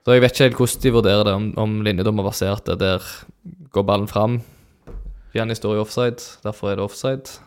Så 0.06 0.16
jeg 0.16 0.24
vet 0.24 0.32
ikke 0.32 0.46
helt 0.48 0.56
hvordan 0.58 0.84
de 0.84 0.94
vurderer 0.96 1.24
det, 1.28 1.34
om, 1.36 1.50
om 1.60 1.82
linjedommer 1.84 2.24
baserte 2.24 2.78
der 2.80 3.04
går 3.76 3.84
ballen 3.84 4.08
fram. 4.08 4.40
Gianni 5.36 5.54
står 5.54 5.76
i 5.76 5.82
offside, 5.84 6.24
derfor 6.44 6.72
er 6.72 6.80
det 6.80 6.86
offside. 6.88 7.40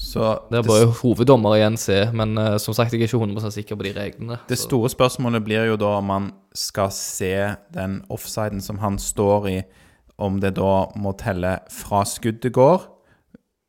Så 0.00 0.22
Det 0.48 0.58
er 0.62 0.64
bare 0.64 0.86
hoveddommer 1.02 1.58
igjen 1.58 1.76
se, 1.78 1.98
men 2.16 2.32
uh, 2.40 2.54
som 2.62 2.72
sagt, 2.74 2.94
jeg 2.94 3.02
er 3.02 3.08
ikke 3.10 3.20
100 3.20 3.50
sikker 3.52 3.76
på 3.76 3.84
de 3.84 3.92
reglene. 3.98 4.38
Det 4.48 4.56
så- 4.58 4.64
store 4.70 4.88
spørsmålet 4.88 5.44
blir 5.44 5.66
jo 5.68 5.76
da 5.76 5.90
om 5.98 6.06
man 6.08 6.30
skal 6.56 6.88
se 6.90 7.34
den 7.74 7.98
offsiden 8.10 8.62
som 8.64 8.78
han 8.80 8.96
står 8.98 9.48
i, 9.50 9.58
om 10.18 10.40
det 10.40 10.54
da 10.56 10.86
må 10.96 11.12
telle 11.20 11.58
fra 11.70 12.02
skuddet 12.08 12.52
går, 12.52 12.86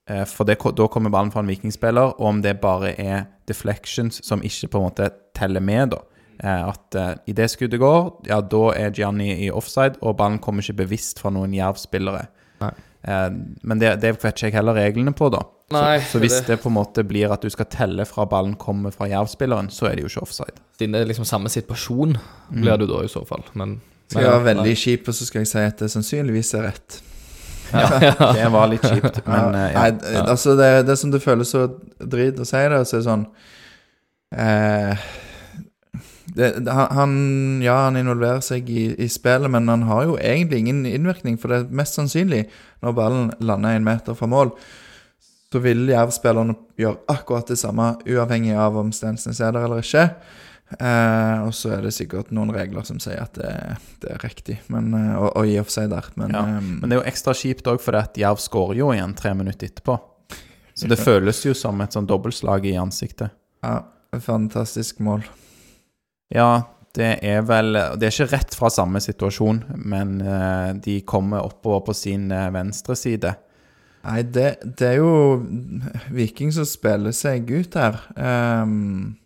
eh, 0.09 0.23
for 0.25 0.47
det, 0.47 0.57
da 0.75 0.87
kommer 0.87 1.11
ballen 1.11 1.31
fra 1.31 1.43
en 1.43 1.47
vikingspiller, 1.51 2.15
og 2.19 2.21
om 2.29 2.41
det 2.41 2.61
bare 2.61 2.95
er 2.99 3.25
deflections 3.47 4.21
som 4.25 4.41
ikke 4.41 4.67
på 4.71 4.79
en 4.79 4.87
måte 4.89 5.09
teller 5.35 5.59
med, 5.61 5.89
da. 5.91 5.99
Eh, 6.43 6.67
At 6.69 6.95
uh, 6.95 7.13
i 7.27 7.33
det 7.33 7.49
skuddet 7.51 7.79
går, 7.79 8.25
ja, 8.27 8.39
da 8.41 8.63
er 8.75 8.89
Gianni 8.91 9.45
i 9.45 9.51
offside, 9.51 9.99
og 10.01 10.17
ballen 10.17 10.39
kommer 10.39 10.63
ikke 10.63 10.85
bevisst 10.85 11.19
fra 11.19 11.29
noen 11.29 11.53
jervspillere. 11.53 12.27
Nei. 12.61 12.71
Eh, 13.03 13.29
men 13.63 13.79
det, 13.81 13.95
det 14.01 14.11
vet 14.21 14.33
ikke 14.35 14.49
jeg 14.51 14.53
heller 14.59 14.77
reglene 14.77 15.13
på, 15.17 15.29
da. 15.33 15.41
Nei, 15.71 15.99
så, 16.03 16.17
så 16.17 16.19
hvis 16.21 16.35
det- 16.41 16.47
det 16.51 16.57
på 16.61 16.67
en 16.69 16.75
måte 16.75 17.03
blir 17.07 17.31
at 17.31 17.41
du 17.41 17.49
skal 17.49 17.65
telle 17.71 18.05
fra 18.05 18.25
ballen 18.25 18.55
kommer 18.59 18.91
fra 18.93 19.07
jervspilleren, 19.07 19.69
så 19.71 19.87
er 19.89 19.95
det 19.95 20.03
jo 20.03 20.09
ikke 20.11 20.25
offside. 20.27 20.57
Siden 20.77 20.91
det 20.97 21.01
er 21.05 21.09
liksom 21.13 21.25
samme 21.25 21.49
situasjon, 21.49 22.17
Mm. 22.51 22.61
blir 22.61 22.77
du 22.77 22.85
da 22.87 22.99
i 23.05 23.07
så 23.07 23.25
fall. 23.25 23.43
Men, 23.55 23.79
Skal 24.11 24.23
jeg 24.23 24.31
være 24.31 24.55
veldig 24.55 24.75
kjip, 24.75 25.07
og 25.07 25.13
så 25.15 25.25
skal 25.25 25.39
jeg 25.41 25.47
si 25.47 25.59
at 25.59 25.77
det 25.79 25.87
sannsynligvis 25.93 26.53
er 26.59 26.63
rett. 26.67 27.01
Det 28.35 28.49
var 28.51 28.67
litt 28.67 28.81
kjipt, 28.83 29.21
men 29.25 29.55
eh, 29.55 29.71
ja. 29.71 29.83
Nei, 29.91 30.23
altså 30.27 30.57
det, 30.59 30.85
det 30.89 30.97
som 30.99 31.09
det 31.13 31.21
føles 31.23 31.47
så 31.53 31.69
drit 32.03 32.35
å 32.35 32.43
si 32.45 32.57
det, 32.67 32.81
så 32.83 32.97
er 32.97 32.99
det 32.99 33.05
sånn 33.07 33.25
eh, 34.35 34.97
det, 36.25 36.67
han- 36.67 37.61
Ja, 37.63 37.75
han 37.85 37.97
involverer 37.97 38.41
seg 38.41 38.69
i, 38.69 38.95
i 39.03 39.07
spillet, 39.09 39.49
men 39.51 39.67
han 39.67 39.83
har 39.83 40.03
jo 40.05 40.17
egentlig 40.17 40.59
ingen 40.59 40.85
innvirkning, 40.85 41.37
for 41.39 41.47
det 41.49 41.57
er 41.65 41.73
mest 41.81 41.93
sannsynlig, 41.97 42.45
når 42.81 42.93
ballen 42.97 43.31
lander 43.39 43.75
en 43.75 43.83
meter 43.83 44.13
fra 44.15 44.27
mål, 44.27 44.51
så 45.51 45.59
vil 45.59 45.87
Jerv-spillerne 45.89 46.55
gjøre 46.79 46.97
akkurat 47.11 47.47
det 47.51 47.57
samme, 47.59 47.97
uavhengig 48.07 48.55
av 48.55 48.77
om 48.79 48.91
Stensnes 48.95 49.41
er 49.43 49.51
der 49.51 49.65
eller 49.67 49.81
ikke. 49.83 50.05
Eh, 50.79 51.41
og 51.43 51.51
så 51.53 51.73
er 51.75 51.81
det 51.83 51.91
sikkert 51.91 52.29
noen 52.31 52.53
regler 52.55 52.85
som 52.87 52.99
sier 53.03 53.19
at 53.19 53.33
det, 53.35 53.51
det 53.99 54.13
er 54.13 54.21
riktig, 54.23 54.55
men, 54.71 54.93
å, 55.19 55.27
å 55.35 55.43
gi 55.43 55.57
offside 55.59 55.89
der. 55.91 56.07
Men, 56.15 56.31
Ja, 56.31 56.45
um, 56.47 56.77
Men 56.79 56.87
det 56.89 56.95
er 56.95 57.01
jo 57.01 57.09
ekstra 57.11 57.33
kjipt 57.35 57.67
òg 57.67 57.81
for 57.83 57.97
at 57.99 58.15
Jerv 58.15 58.39
skårer 58.39 58.79
jo 58.79 58.93
igjen 58.95 59.13
tre 59.19 59.33
minutter 59.35 59.67
etterpå. 59.67 59.97
Så 60.73 60.87
det 60.87 60.95
føles 61.03 61.43
jo 61.43 61.51
som 61.53 61.81
et 61.83 61.91
sånn 61.91 62.07
dobbeltslag 62.07 62.63
i 62.71 62.77
ansiktet. 62.79 63.31
ja, 63.61 63.81
fantastisk 64.23 64.99
mål. 65.03 65.21
Ja, 66.31 66.63
det 66.95 67.13
er 67.23 67.43
vel 67.47 67.75
Det 67.99 68.07
er 68.07 68.11
ikke 68.11 68.33
rett 68.33 68.57
fra 68.57 68.71
samme 68.73 68.99
situasjon, 69.03 69.63
men 69.79 70.19
eh, 70.23 70.73
de 70.83 70.99
kommer 71.07 71.45
oppover 71.45 71.85
på 71.87 71.95
sin 71.95 72.31
eh, 72.31 72.49
venstre 72.53 72.97
side. 72.99 73.35
Nei, 74.01 74.21
det, 74.25 74.55
det 74.65 74.87
er 74.95 74.99
jo 74.99 75.11
Viking 76.11 76.51
som 76.55 76.65
spiller 76.65 77.13
seg 77.15 77.51
ut 77.53 77.77
her. 77.77 77.99
Um, 78.17 79.17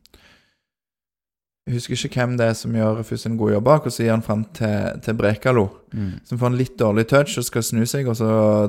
jeg 1.66 1.80
husker 1.80 1.96
ikke 1.96 2.22
hvem 2.22 2.36
det 2.38 2.50
er 2.52 2.58
som 2.60 2.76
gjør 2.78 3.00
først 3.08 3.26
en 3.26 3.38
god 3.40 3.56
jobb 3.56 3.66
bak, 3.66 3.88
og 3.88 3.94
så 3.94 4.04
gir 4.04 4.14
han 4.14 4.26
fram 4.26 4.44
til, 4.54 5.00
til 5.02 5.16
Brekalo. 5.18 5.64
Som 6.28 6.42
får 6.42 6.52
en 6.52 6.58
litt 6.60 6.76
dårlig 6.78 7.08
touch 7.10 7.40
og 7.42 7.48
skal 7.48 7.66
snu 7.66 7.86
seg, 7.90 8.10
og 8.12 8.20
så 8.20 8.28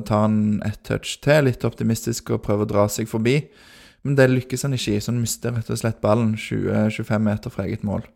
tar 0.09 0.29
han 0.29 0.39
et 0.65 0.79
touch 0.87 1.19
til, 1.27 1.45
litt 1.45 1.67
optimistisk, 1.69 2.33
og 2.33 2.45
prøver 2.47 2.65
å 2.65 2.71
dra 2.71 2.87
seg 2.89 3.11
forbi. 3.11 3.43
Men 4.07 4.17
det 4.17 4.31
lykkes 4.31 4.65
han 4.65 4.79
ikke 4.79 4.95
i, 4.95 5.03
så 5.03 5.13
han 5.13 5.21
mister 5.21 5.53
rett 5.53 5.69
og 5.69 5.83
slett 5.83 6.01
ballen 6.01 6.37
20-25 6.41 7.27
meter 7.27 7.53
fra 7.53 7.67
eget 7.67 7.85
mål. 7.85 8.07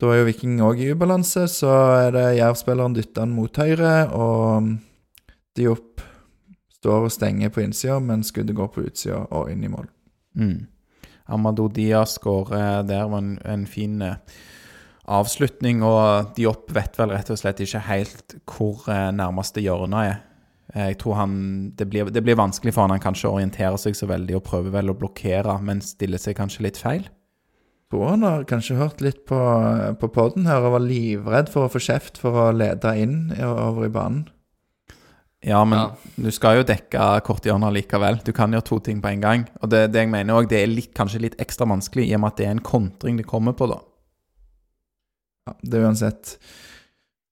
Da 0.00 0.08
er 0.08 0.22
jo 0.22 0.28
Viking 0.30 0.60
òg 0.64 0.78
i 0.80 0.92
ubalanse, 0.94 1.44
så 1.52 1.70
er 1.98 2.14
det 2.14 2.26
Jerv-spilleren 2.38 2.94
dytter 2.96 3.26
han 3.26 3.34
mot 3.36 3.58
høyre, 3.60 4.08
og 4.16 4.70
Diop 5.58 6.00
står 6.80 7.04
og 7.04 7.12
stenger 7.12 7.52
på 7.52 7.60
innsida, 7.66 7.98
men 8.00 8.24
skuddet 8.24 8.56
går 8.56 8.70
på 8.72 8.86
utsida 8.88 9.26
og 9.28 9.50
inn 9.52 9.66
i 9.66 9.72
mål. 9.72 9.90
Mm. 10.40 10.62
Amado 11.36 11.68
Diaz 11.68 12.16
skårer 12.16 12.86
der 12.88 13.10
var 13.12 13.20
en, 13.20 13.34
en 13.44 13.66
fin 13.68 14.00
eh, 14.06 14.16
avslutning, 15.04 15.84
og 15.84 16.32
Diop 16.38 16.72
vet 16.72 16.96
vel 16.96 17.12
rett 17.12 17.28
og 17.34 17.42
slett 17.42 17.60
ikke 17.60 17.84
helt 17.90 18.38
hvor 18.48 18.88
eh, 18.88 19.10
nærmeste 19.12 19.60
hjørnet 19.60 20.14
er. 20.14 20.18
Jeg 20.70 21.00
tror 21.02 21.16
han 21.18 21.32
det 21.74 21.88
blir, 21.90 22.08
det 22.14 22.22
blir 22.22 22.36
vanskelig 22.38 22.70
for 22.76 22.84
han 22.84 22.92
Han 22.94 23.02
kanskje 23.02 23.26
orienterer 23.28 23.74
seg 23.82 23.96
så 23.98 24.06
veldig 24.06 24.36
og 24.38 24.44
prøver 24.46 24.70
vel 24.78 24.92
å 24.92 24.96
blokkere, 24.96 25.60
men 25.60 25.82
stiller 25.84 26.22
seg 26.22 26.38
kanskje 26.38 26.70
litt 26.70 26.78
feil. 26.78 27.08
Han 27.90 28.22
har 28.22 28.44
kanskje 28.46 28.76
hørt 28.78 29.00
litt 29.02 29.24
på, 29.26 29.38
på 29.98 30.08
podden 30.14 30.46
her 30.46 30.62
og 30.62 30.76
var 30.76 30.84
livredd 30.84 31.48
for 31.50 31.66
å 31.66 31.72
få 31.72 31.80
kjeft 31.82 32.20
for 32.22 32.36
å 32.38 32.50
lede 32.54 32.92
inn 33.02 33.32
over 33.42 33.88
i 33.88 33.90
banen. 33.94 34.28
Ja, 35.42 35.64
men 35.64 35.78
Ja. 35.78 35.86
du 36.20 36.30
skal 36.30 36.58
jo 36.60 36.64
dekke 36.68 37.00
korthjørner 37.24 37.72
likevel. 37.72 38.18
Du 38.22 38.30
kan 38.36 38.52
gjøre 38.52 38.66
to 38.68 38.78
ting 38.84 39.00
på 39.00 39.08
en 39.08 39.20
gang. 39.24 39.46
Og 39.62 39.70
det, 39.72 39.86
det 39.94 40.02
jeg 40.04 40.10
mener 40.12 40.36
også, 40.36 40.50
det 40.52 40.58
er 40.62 40.66
litt, 40.68 40.90
kanskje 40.94 41.22
litt 41.24 41.38
ekstra 41.40 41.66
vanskelig 41.66 42.10
i 42.10 42.14
og 42.14 42.20
med 42.20 42.34
at 42.34 42.36
det 42.42 42.46
er 42.46 42.50
en 42.58 42.60
kontring 42.66 43.16
det 43.16 43.26
kommer 43.26 43.56
på, 43.56 43.66
da. 43.72 43.78
Ja, 45.48 45.54
det 45.64 45.78
er 45.80 45.86
uansett 45.88 46.34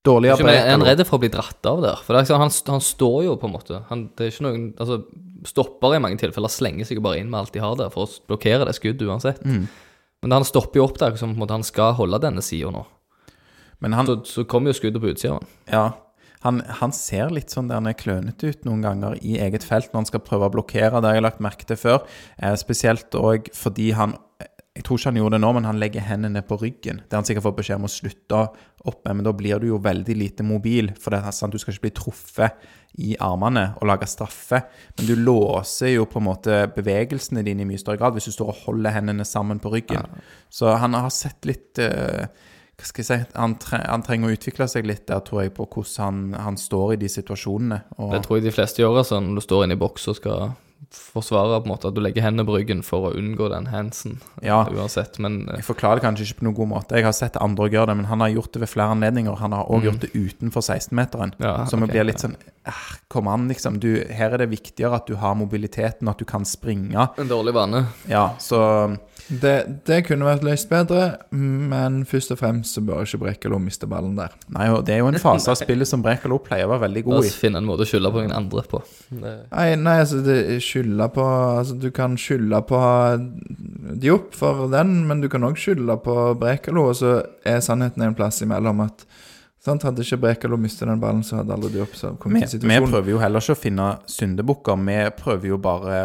Dårlig 0.09 0.31
arbeid. 0.33 0.55
er 0.57 0.71
han 0.73 0.83
redd 0.87 1.03
for 1.05 1.19
å 1.19 1.21
bli 1.21 1.29
dratt 1.29 1.67
av 1.69 1.83
der? 1.85 1.99
For 2.07 2.17
er 2.17 2.25
sånn, 2.25 2.41
han, 2.41 2.53
han 2.73 2.81
står 2.81 3.19
jo 3.27 3.35
på 3.37 3.47
en 3.51 3.53
måte 3.53 3.83
han, 3.91 4.07
Det 4.17 4.25
er 4.25 4.31
ikke 4.33 4.47
noen 4.47 4.63
Altså, 4.81 5.03
stopper 5.45 5.95
i 5.95 6.01
mange 6.01 6.17
tilfeller 6.23 6.49
slenger 6.49 6.89
seg 6.89 7.03
bare 7.05 7.21
inn 7.21 7.29
med 7.29 7.43
alt 7.43 7.53
de 7.53 7.61
har 7.61 7.77
der, 7.77 7.91
for 7.93 8.07
å 8.09 8.25
blokkere 8.31 8.65
det 8.67 8.75
skuddet 8.79 9.05
uansett. 9.07 9.45
Mm. 9.45 9.69
Men 10.23 10.35
han 10.39 10.47
stopper 10.49 10.81
jo 10.81 10.89
opp 10.89 10.99
der 10.99 11.17
som 11.21 11.37
måte 11.39 11.55
han 11.55 11.67
skal 11.67 11.95
holde 11.99 12.19
denne 12.23 12.43
sida 12.43 12.73
nå. 12.75 12.85
Men 13.79 13.95
han, 13.95 14.07
Så, 14.07 14.17
så 14.27 14.45
kommer 14.45 14.73
jo 14.73 14.79
skuddet 14.81 15.03
på 15.03 15.13
utsida. 15.13 15.39
ja, 15.71 15.87
han, 16.47 16.61
han 16.81 16.93
ser 16.95 17.33
litt 17.35 17.51
sånn 17.51 17.67
der 17.71 17.81
han 17.81 17.91
er 17.91 17.99
klønete 17.99 18.53
ut 18.53 18.67
noen 18.67 18.83
ganger 18.85 19.17
i 19.27 19.39
eget 19.43 19.65
felt 19.67 19.91
når 19.91 20.05
han 20.05 20.09
skal 20.11 20.23
prøve 20.23 20.47
å 20.47 20.53
blokkere. 20.55 21.01
Det 21.03 21.11
har 21.11 21.19
jeg 21.19 21.25
lagt 21.27 21.43
merke 21.43 21.67
til 21.67 21.79
før. 21.79 22.05
Eh, 22.39 22.55
spesielt 22.59 23.15
òg 23.19 23.51
fordi 23.59 23.91
han 23.99 24.15
Jeg 24.79 24.85
tror 24.87 25.01
ikke 25.01 25.11
han 25.11 25.17
gjorde 25.19 25.35
det 25.35 25.43
nå, 25.43 25.49
men 25.57 25.65
han 25.67 25.79
legger 25.83 26.05
hendene 26.07 26.41
på 26.47 26.57
ryggen. 26.61 27.01
Det 27.03 27.17
har 27.17 27.25
han 27.25 27.27
sikkert 27.27 27.49
fått 27.49 27.57
beskjed 27.59 27.81
om 27.81 27.89
å 27.89 27.91
slutte 27.91 28.43
opp 28.87 29.01
med, 29.03 29.17
men 29.19 29.25
da 29.27 29.33
blir 29.35 29.59
du 29.59 29.73
jo 29.73 29.81
veldig 29.83 30.15
lite 30.15 30.45
mobil. 30.47 30.93
For 31.03 31.11
det 31.11 31.19
er 31.19 31.35
sant, 31.35 31.51
du 31.51 31.59
skal 31.59 31.75
ikke 31.75 31.89
bli 31.89 31.95
truffet 31.99 32.69
i 33.03 33.17
armene 33.19 33.73
og 33.81 33.89
lage 33.91 34.07
straffe. 34.07 34.61
Men 35.01 35.09
du 35.11 35.17
låser 35.19 35.97
jo 35.97 36.07
på 36.07 36.23
en 36.23 36.29
måte 36.29 36.61
bevegelsene 36.77 37.43
dine 37.47 37.67
i 37.67 37.69
mye 37.73 37.83
større 37.83 37.99
grad 37.99 38.15
hvis 38.15 38.31
du 38.31 38.37
står 38.37 38.53
og 38.55 38.63
holder 38.69 38.95
hendene 39.01 39.27
sammen 39.27 39.59
på 39.59 39.75
ryggen. 39.75 40.07
Så 40.47 40.71
han 40.79 40.95
har 40.95 41.11
sett 41.11 41.51
litt 41.51 41.83
eh, 41.83 42.31
hva 42.79 42.87
skal 42.87 43.03
jeg 43.03 43.09
si, 43.09 43.19
han, 43.35 43.59
tre 43.59 43.83
han 43.83 44.07
trenger 44.07 44.31
å 44.31 44.39
utvikle 44.39 44.71
seg 44.71 44.87
litt 44.87 45.09
der, 45.11 45.19
tror 45.27 45.43
jeg, 45.43 45.57
på 45.57 45.67
hvordan 45.67 45.99
han, 45.99 46.23
han 46.45 46.59
står 46.61 46.95
i 46.95 47.03
de 47.03 47.11
situasjonene. 47.11 47.81
Og, 47.99 48.15
Det 48.15 48.23
tror 48.29 48.39
jeg 48.39 48.47
de 48.47 48.55
fleste 48.55 48.85
gjør, 48.85 49.01
altså, 49.03 49.19
når 49.19 49.41
du 49.41 49.47
står 49.49 49.67
inne 49.67 49.75
i 49.75 49.83
boks 49.83 50.07
og 50.13 50.19
skal 50.21 50.53
forsvare 50.95 51.59
på 51.61 51.67
en 51.69 51.73
måte 51.75 51.89
at 51.91 51.95
du 51.97 52.01
legger 52.01 52.23
hendene 52.25 52.47
på 52.49 52.55
ryggen 52.57 52.81
for 52.87 53.09
å 53.11 53.15
unngå 53.19 53.49
den 53.53 53.67
handsen, 53.73 54.19
Ja. 54.43 54.63
uansett. 54.73 55.19
Men 55.19 55.49
eh, 55.49 55.57
Jeg 55.61 55.65
forklarer 55.67 56.01
det 56.01 56.05
kanskje 56.07 56.25
ikke 56.29 56.39
på 56.41 56.47
noen 56.49 56.55
god 56.57 56.69
måte. 56.69 56.97
Jeg 56.97 57.05
har 57.05 57.13
sett 57.13 57.37
andre 57.37 57.69
gjøre 57.69 57.91
det, 57.93 57.97
men 57.97 58.07
han 58.09 58.21
har 58.25 58.29
gjort 58.33 58.53
det 58.53 58.61
ved 58.65 58.69
flere 58.73 58.95
anledninger. 58.97 59.37
Han 59.43 59.53
har 59.53 59.65
også 59.69 59.85
gjort 59.91 60.01
det 60.07 60.11
utenfor 60.15 60.61
16-meteren. 60.65 61.35
Mm. 61.39 61.45
Ja, 61.45 61.57
så 61.69 61.77
vi 61.83 61.91
blir 61.93 62.05
litt 62.09 62.25
sånn 62.25 62.37
eh, 62.65 62.73
Kom 63.09 63.29
an, 63.29 63.49
liksom. 63.49 63.79
Du, 63.81 63.91
her 64.13 64.33
er 64.37 64.39
det 64.45 64.51
viktigere 64.51 64.95
at 65.01 65.07
du 65.07 65.17
har 65.17 65.35
mobiliteten, 65.35 66.09
at 66.09 66.19
du 66.19 66.25
kan 66.29 66.45
springe. 66.45 67.09
en 67.19 67.29
dårlig 67.29 67.55
vane. 67.55 67.87
Ja, 68.09 68.31
så 68.39 68.97
det, 69.29 69.83
det 69.85 69.99
kunne 70.07 70.25
vært 70.25 70.45
løst 70.47 70.71
bedre, 70.71 71.03
men 71.31 72.01
først 72.09 72.33
og 72.33 72.39
fremst 72.41 72.79
så 72.79 72.83
bør 72.85 73.05
ikke 73.05 73.21
Brekalo 73.21 73.59
miste 73.61 73.89
ballen 73.91 74.15
der. 74.17 74.33
Nei, 74.55 74.71
og 74.73 74.87
det 74.89 74.95
er 74.95 75.03
jo 75.03 75.11
en 75.11 75.21
fase 75.21 75.53
av 75.53 75.59
spillet 75.61 75.89
som 75.91 76.01
Brekalo 76.05 76.39
pleier 76.45 76.65
å 76.65 76.73
være 76.73 76.87
veldig 76.87 77.03
god 77.07 77.19
i. 77.19 77.29
oss 77.29 77.37
finne 77.37 77.61
en 77.61 77.69
måte 77.69 77.85
å 77.85 77.91
skylde 77.91 78.13
på 78.15 78.25
noen 78.25 78.37
andre 78.39 78.65
på. 78.71 78.81
Nei, 79.21 79.69
nei 79.77 79.97
altså 80.01 80.23
det 80.25 80.39
på 81.15 81.25
Altså 81.29 81.75
Du 81.81 81.89
kan 81.95 82.17
skylde 82.21 82.59
på 82.69 82.81
Diop 84.01 84.35
for 84.37 84.69
den, 84.73 85.03
men 85.09 85.21
du 85.21 85.29
kan 85.33 85.45
òg 85.45 85.61
skylde 85.61 85.99
på 86.05 86.17
Brekalo, 86.41 86.89
og 86.91 86.99
så 87.01 87.19
er 87.45 87.61
sannheten 87.65 88.05
en 88.05 88.17
plass 88.17 88.41
imellom 88.45 88.81
at 88.87 89.05
sant, 89.65 89.85
Hadde 89.87 90.05
ikke 90.05 90.19
Brekalo 90.23 90.59
mistet 90.61 90.89
den 90.89 91.01
ballen, 91.03 91.25
så 91.27 91.41
hadde 91.41 91.55
aldri 91.57 91.73
Vi, 91.75 91.87
kommet 92.21 92.55
i 92.55 92.61
vi 92.63 92.79
prøver 92.85 93.11
jo 93.11 93.21
heller 93.23 93.45
ikke 93.45 93.57
å 93.57 93.59
finne 93.59 93.89
syndebukker. 94.11 94.79
Vi 94.87 94.99
prøver 95.19 95.51
jo 95.53 95.59
bare 95.63 95.99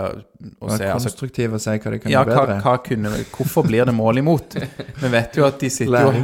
å 0.59 0.67
Være 0.67 0.77
se 0.77 0.89
altså, 0.91 1.11
Konstruktive 1.11 1.59
og 1.59 1.63
si 1.63 1.75
hva 1.77 1.93
de 1.93 2.01
kan 2.03 2.11
ja, 2.11 2.23
gjøre 2.23 2.33
bedre. 2.33 2.57
hva 2.65 2.75
kunne, 2.83 3.13
Hvorfor 3.35 3.67
blir 3.67 3.87
det 3.87 3.95
mål 3.95 4.23
imot? 4.23 4.57
Vi 5.03 5.13
vet 5.13 5.39
jo 5.39 5.47
at 5.47 5.61
de 5.61 5.69
sitter 5.73 6.09
og, 6.09 6.19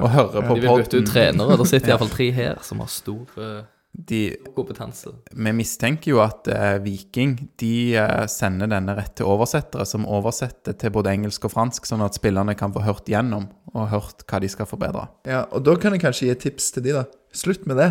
og 0.00 0.10
hører 0.16 0.48
på 0.48 0.58
de 0.58 0.66
vil 0.66 0.82
bytte 0.82 1.02
ut 1.02 1.12
trenere. 1.12 1.60
Det 1.60 1.70
sitter 1.70 1.94
iallfall 1.94 2.12
tre 2.16 2.30
her 2.34 2.58
som 2.66 2.82
har 2.82 2.90
stor 2.92 3.38
eh, 3.38 3.62
De, 3.94 4.34
kompetanse. 4.56 5.12
vi 5.30 5.52
mistenker 5.54 6.10
jo 6.10 6.18
at 6.18 6.48
eh, 6.50 6.80
Viking 6.82 7.36
de 7.62 7.94
eh, 7.94 8.24
sender 8.26 8.66
denne 8.72 8.96
rett 8.98 9.12
til 9.20 9.28
oversettere, 9.30 9.86
som 9.86 10.06
oversetter 10.10 10.74
til 10.74 10.90
både 10.94 11.12
engelsk 11.14 11.46
og 11.46 11.52
fransk, 11.54 11.86
sånn 11.86 12.02
at 12.02 12.18
spillerne 12.18 12.56
kan 12.58 12.74
få 12.74 12.82
hørt 12.82 13.06
gjennom 13.08 13.46
og 13.70 13.92
hørt 13.92 14.24
hva 14.26 14.40
de 14.42 14.50
skal 14.50 14.66
forbedre. 14.66 15.06
Ja, 15.30 15.44
og 15.54 15.62
da 15.66 15.76
kan 15.78 15.94
jeg 15.94 16.02
kanskje 16.02 16.26
gi 16.26 16.32
et 16.34 16.42
tips 16.42 16.72
til 16.74 16.86
de, 16.88 16.96
da. 16.98 17.04
Slutt 17.34 17.68
med 17.70 17.78
det. 17.78 17.88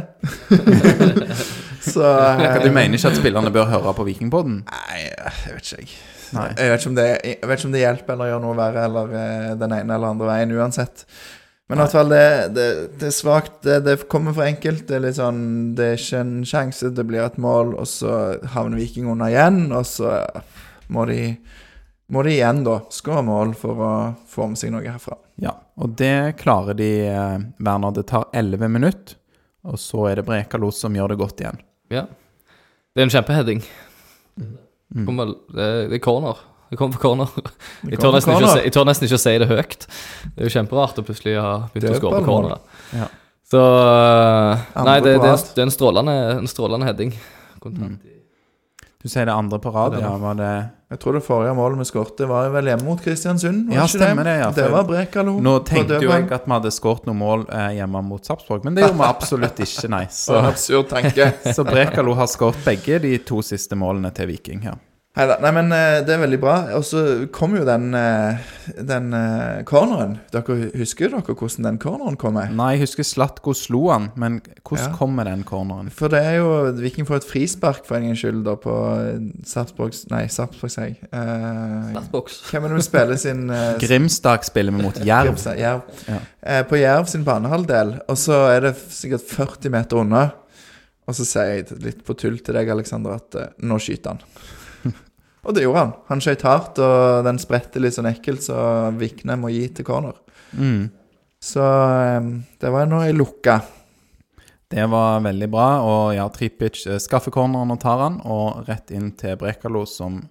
så 1.94 2.04
Hva 2.04 2.60
du 2.64 2.70
mener 2.72 3.00
ikke 3.00 3.12
at 3.12 3.20
spillerne 3.20 3.52
bør 3.56 3.72
høre 3.72 3.96
på 3.96 4.06
Vikingpodden? 4.08 4.62
Nei, 4.68 5.00
jeg 5.08 5.56
vet 5.56 5.72
ikke, 5.72 5.80
jeg. 5.82 5.96
Nei. 6.34 6.50
Jeg 6.58 6.72
vet 6.72 6.84
ikke 6.84 6.92
om 6.92 6.98
det, 6.98 7.08
jeg 7.28 7.50
vet 7.50 7.60
ikke 7.60 7.70
om 7.70 7.76
det 7.76 7.84
hjelper 7.84 8.16
eller 8.16 8.32
gjør 8.32 8.44
noe 8.44 8.58
verre 8.58 8.86
eller 8.90 9.16
eh, 9.20 9.50
den 9.60 9.76
ene 9.80 9.98
eller 9.98 10.16
andre 10.16 10.30
veien, 10.32 10.54
uansett. 10.58 11.06
Men 11.72 11.80
i 11.80 11.82
hvert 11.84 11.96
fall, 11.96 12.12
det, 12.12 12.26
det, 12.54 12.68
det 13.00 13.08
er 13.08 13.16
svakt. 13.16 13.56
Det, 13.64 13.80
det 13.86 13.96
kommer 14.12 14.36
for 14.36 14.46
enkelt. 14.46 14.84
Det 14.90 14.98
er 14.98 15.06
litt 15.06 15.18
sånn 15.18 15.44
Det 15.78 15.86
er 15.94 16.02
ikke 16.02 16.20
en 16.20 16.34
sjanse, 16.48 16.92
det 16.92 17.06
blir 17.08 17.24
et 17.24 17.40
mål, 17.42 17.74
og 17.80 17.88
så 17.90 18.18
havner 18.54 18.82
Viking 18.82 19.08
under 19.10 19.32
igjen, 19.32 19.66
og 19.72 19.88
så 19.88 20.20
må 20.94 21.08
de 21.10 21.22
må 22.14 22.22
de 22.26 22.34
igjen 22.36 22.60
da 22.66 22.76
skåre 22.94 23.24
mål 23.26 23.54
for 23.58 23.80
å 23.82 23.92
få 24.30 24.46
med 24.52 24.60
seg 24.60 24.74
noe 24.74 24.84
herfra. 24.86 25.16
Ja, 25.42 25.56
og 25.80 25.96
det 25.98 26.36
klarer 26.42 26.76
de, 26.78 26.90
eh, 27.08 27.46
Werner. 27.64 27.96
Det 27.96 28.06
tar 28.12 28.28
elleve 28.36 28.70
minutter, 28.70 29.16
og 29.64 29.80
så 29.82 30.10
er 30.12 30.20
det 30.20 30.28
Brekalo 30.28 30.70
som 30.76 30.94
gjør 30.94 31.14
det 31.14 31.20
godt 31.24 31.42
igjen. 31.42 31.62
Ja. 31.90 32.06
Det 32.94 33.02
er 33.02 33.08
en 33.08 33.16
kjempeheading. 33.16 33.64
Mm. 34.94 35.08
Det 35.18 35.70
det 35.90 35.98
er 35.98 36.04
corner. 36.04 36.38
Det 36.74 36.78
kom 36.80 36.94
på 36.96 37.00
corner. 37.04 37.30
Jeg 37.92 38.00
tør, 38.02 38.16
nesten 38.16 38.34
ikke 38.34 38.40
corner. 38.40 38.56
si, 38.58 38.62
jeg 38.66 38.74
tør 38.74 38.86
nesten 38.90 39.06
ikke 39.06 39.18
å 39.20 39.22
si 39.22 39.34
det 39.44 39.48
høyt. 39.52 39.84
Det 40.24 40.40
er 40.40 40.48
jo 40.48 40.54
kjemperart 40.56 40.98
å 40.98 41.04
plutselig 41.06 41.36
ha 41.38 41.52
begynt 41.70 41.92
å 41.92 42.00
skåre 42.00 42.22
på 42.24 42.26
corner. 42.32 42.64
Ja. 42.98 43.10
Så 43.54 43.60
uh, 43.62 44.64
Nei, 44.88 44.96
det, 45.06 45.12
det, 45.22 45.30
er, 45.30 45.44
det 45.54 45.62
er 45.62 45.68
en 45.68 45.74
strålende, 45.76 46.16
en 46.40 46.50
strålende 46.50 46.88
heading. 46.90 47.12
Mm. 47.62 48.00
Du 49.04 49.10
sier 49.12 49.28
det 49.30 49.36
andre 49.36 49.60
på 49.62 49.70
rad, 49.76 50.00
ja. 50.02 50.16
Var 50.18 50.40
det 50.40 50.50
Jeg 50.96 51.00
tror 51.04 51.18
det 51.18 51.22
forrige 51.28 51.54
målet 51.58 51.84
vi 51.84 51.86
skåret, 51.92 52.24
var 52.30 52.48
vel 52.56 52.72
hjemme 52.72 52.88
mot 52.88 53.04
Kristiansund? 53.04 53.68
var 53.68 53.78
Ja, 53.78 53.86
ikke 53.86 54.00
stemmer 54.00 54.30
det, 54.30 54.34
ja, 54.40 54.48
Det 54.56 54.66
var 54.74 54.88
Brekalo. 54.90 55.36
Nå 55.44 55.54
tenkte 55.68 56.00
jo 56.02 56.10
jeg 56.10 56.26
at 56.32 56.48
vi 56.48 56.54
hadde 56.56 56.72
skåret 56.74 57.06
noen 57.12 57.20
mål 57.20 57.46
eh, 57.52 57.68
hjemme 57.78 58.02
mot 58.08 58.26
Sarpsborg, 58.26 58.64
men 58.66 58.80
det 58.80 58.88
gjorde 58.88 58.98
vi 59.04 59.10
absolutt 59.12 59.62
ikke, 59.68 59.92
nei. 59.94 60.08
Så 60.24 60.32
Så, 60.32 60.40
absurd 60.50 60.90
tanke. 60.96 61.30
så 61.60 61.68
Brekalo 61.68 62.18
har 62.18 62.32
skåret 62.32 62.66
begge 62.66 63.04
de 63.04 63.14
to 63.28 63.44
siste 63.46 63.78
målene 63.78 64.10
til 64.18 64.32
Viking 64.32 64.66
her. 64.66 64.82
Neida, 65.14 65.36
Nei, 65.44 65.50
men 65.54 65.68
eh, 65.70 66.00
det 66.02 66.10
er 66.16 66.22
veldig 66.24 66.38
bra. 66.42 66.54
Og 66.74 66.82
så 66.90 67.02
kom 67.30 67.52
jo 67.54 67.62
den, 67.68 67.92
eh, 67.94 68.40
den 68.82 69.12
eh, 69.14 69.60
corneren. 69.70 70.16
Dere 70.34 70.72
Husker 70.80 71.12
dere 71.14 71.36
hvordan 71.38 71.68
den 71.68 71.76
corneren 71.84 72.16
kommer? 72.18 72.48
Nei, 72.50 72.72
jeg 72.74 72.88
husker 72.88 73.06
Slatko 73.06 73.54
slo 73.54 73.84
han, 73.92 74.08
men 74.18 74.40
hvordan 74.66 74.88
Ja. 74.90 74.96
kommer 74.98 75.30
den 75.30 75.44
corneren? 75.46 75.92
For 75.94 76.10
det 76.10 76.24
er 76.26 76.40
jo 76.40 76.48
Viking 76.80 77.06
får 77.06 77.20
et 77.22 77.28
frispark 77.30 77.86
for 77.86 78.00
en 78.00 78.08
gangs 78.10 78.24
skyld 78.24 78.42
da 78.48 78.56
på 78.58 78.74
eh, 79.04 79.20
Sarpsborg 79.46 79.94
Nei, 80.10 80.24
Sarpsborg, 80.34 80.74
sier 80.74 80.90
jeg. 80.96 80.98
Eh, 81.14 82.02
hvem 82.50 82.66
er 82.66 82.74
det 82.74 82.82
som 82.82 82.88
spiller 82.88 83.22
sin 83.22 83.46
eh, 83.54 83.78
Grimstad 83.86 84.50
spiller 84.50 84.74
vi 84.74 84.82
mot 84.88 84.98
Jerv. 84.98 85.30
Grimstad, 85.30 85.62
Jerv. 85.62 85.86
Ja. 86.10 86.20
Eh, 86.42 86.64
på 86.66 86.82
Jerv 86.82 87.06
sin 87.14 87.28
banehalvdel, 87.30 88.00
og 88.10 88.18
så 88.18 88.48
er 88.56 88.66
det 88.66 88.74
sikkert 88.90 89.30
40 89.30 89.78
meter 89.78 90.02
unna. 90.02 90.26
Og 91.06 91.14
så 91.22 91.22
sier 91.28 91.54
jeg 91.54 91.80
litt 91.86 92.02
på 92.08 92.18
tull 92.18 92.42
til 92.42 92.58
deg, 92.58 92.74
Aleksander, 92.74 93.22
at 93.22 93.38
eh, 93.46 93.54
nå 93.70 93.78
skyter 93.78 94.16
han. 94.18 94.26
Og 95.44 95.54
det 95.56 95.64
gjorde 95.66 95.80
han. 95.84 95.94
Han 96.08 96.22
skøyt 96.24 96.44
hardt, 96.48 96.80
og 96.80 97.24
den 97.28 97.40
spredte 97.42 97.82
litt 97.84 97.96
sånn 97.98 98.08
ekkelt, 98.12 98.44
så 98.46 98.58
Vikne 98.98 99.36
må 99.40 99.50
gi 99.52 99.68
til 99.76 99.86
corner. 99.88 100.16
Mm. 100.56 100.90
Så 101.44 101.64
eh, 101.64 102.28
det 102.62 102.72
var 102.72 102.88
nå 102.88 103.02
jeg 103.04 103.18
lukka. 103.18 103.58
Det 104.74 104.86
var 104.90 105.20
veldig 105.22 105.50
bra, 105.54 105.68
og 105.86 106.16
ja, 106.16 106.24
Tripic 106.34 106.86
eh, 106.88 106.98
skaffer 107.04 107.34
corneren 107.36 107.74
og 107.76 107.82
tar 107.84 108.00
han, 108.02 108.22
og 108.26 108.64
rett 108.70 108.90
inn 108.96 109.12
til 109.20 109.36
Brekalo, 109.38 109.84
som 109.90 110.22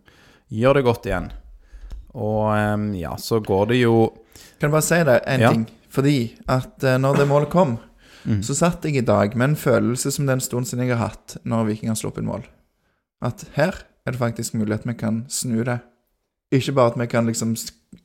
gjør 0.53 0.81
det 0.81 0.85
godt 0.89 1.07
igjen. 1.11 1.29
Og 2.17 2.49
eh, 2.57 2.89
ja, 3.05 3.13
så 3.21 3.39
går 3.45 3.71
det 3.73 3.83
jo 3.85 3.95
Kan 4.59 4.69
jeg 4.71 4.75
bare 4.75 4.87
si 4.87 4.99
det, 5.05 5.21
en 5.27 5.41
Ja. 5.41 5.51
ting? 5.53 5.63
Fordi 5.93 6.17
at 6.49 6.85
eh, 6.89 6.99
når 6.99 7.19
det 7.23 7.29
målet 7.29 7.51
kom, 7.53 7.79
Mm. 8.23 8.39
så 8.47 8.55
satt 8.55 8.85
jeg 8.87 8.95
i 9.01 9.01
dag 9.03 9.33
med 9.35 9.49
en 9.51 9.57
følelse 9.59 10.13
som 10.15 10.25
det 10.29 10.31
er 10.31 10.37
en 10.39 10.45
stund 10.45 10.69
siden 10.69 10.85
jeg 10.87 10.95
har 10.97 11.09
hatt 11.09 11.33
når 11.45 11.65
Viking 11.67 11.89
har 11.91 11.97
sluppet 11.99 12.23
mål. 12.23 12.45
At 13.21 13.43
her 13.57 13.75
er 14.07 14.13
det 14.15 14.19
faktisk 14.21 14.55
mulig 14.59 14.75
at 14.81 14.87
vi 14.87 14.95
kan 14.99 15.25
snu 15.29 15.63
det. 15.65 15.79
Ikke 16.53 16.75
bare 16.77 16.93
at 16.93 16.99
vi 17.01 17.07
kan 17.07 17.27
liksom 17.27 17.55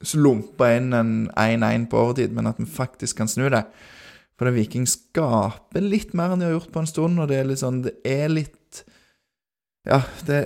slumpe 0.03 0.67
inn 0.77 0.93
en 0.93 1.13
1-1 1.35 1.87
på 1.91 1.97
overtid, 1.99 2.31
men 2.35 2.47
at 2.47 2.59
vi 2.61 2.65
faktisk 2.65 3.17
kan 3.17 3.27
snu 3.27 3.49
det. 3.49 3.63
For 4.37 4.45
det 4.45 4.53
Viking 4.55 4.85
skaper 4.87 5.81
litt 5.81 6.13
mer 6.13 6.31
enn 6.35 6.39
de 6.39 6.45
har 6.45 6.53
gjort 6.59 6.71
på 6.71 6.79
en 6.83 6.87
stund, 6.89 7.19
og 7.19 7.27
det 7.31 7.39
er 7.41 7.47
litt 7.49 7.59
sånn 7.63 7.79
Det 7.87 7.95
er 8.05 8.29
litt 8.29 8.83
Ja, 9.87 10.01
det, 10.27 10.41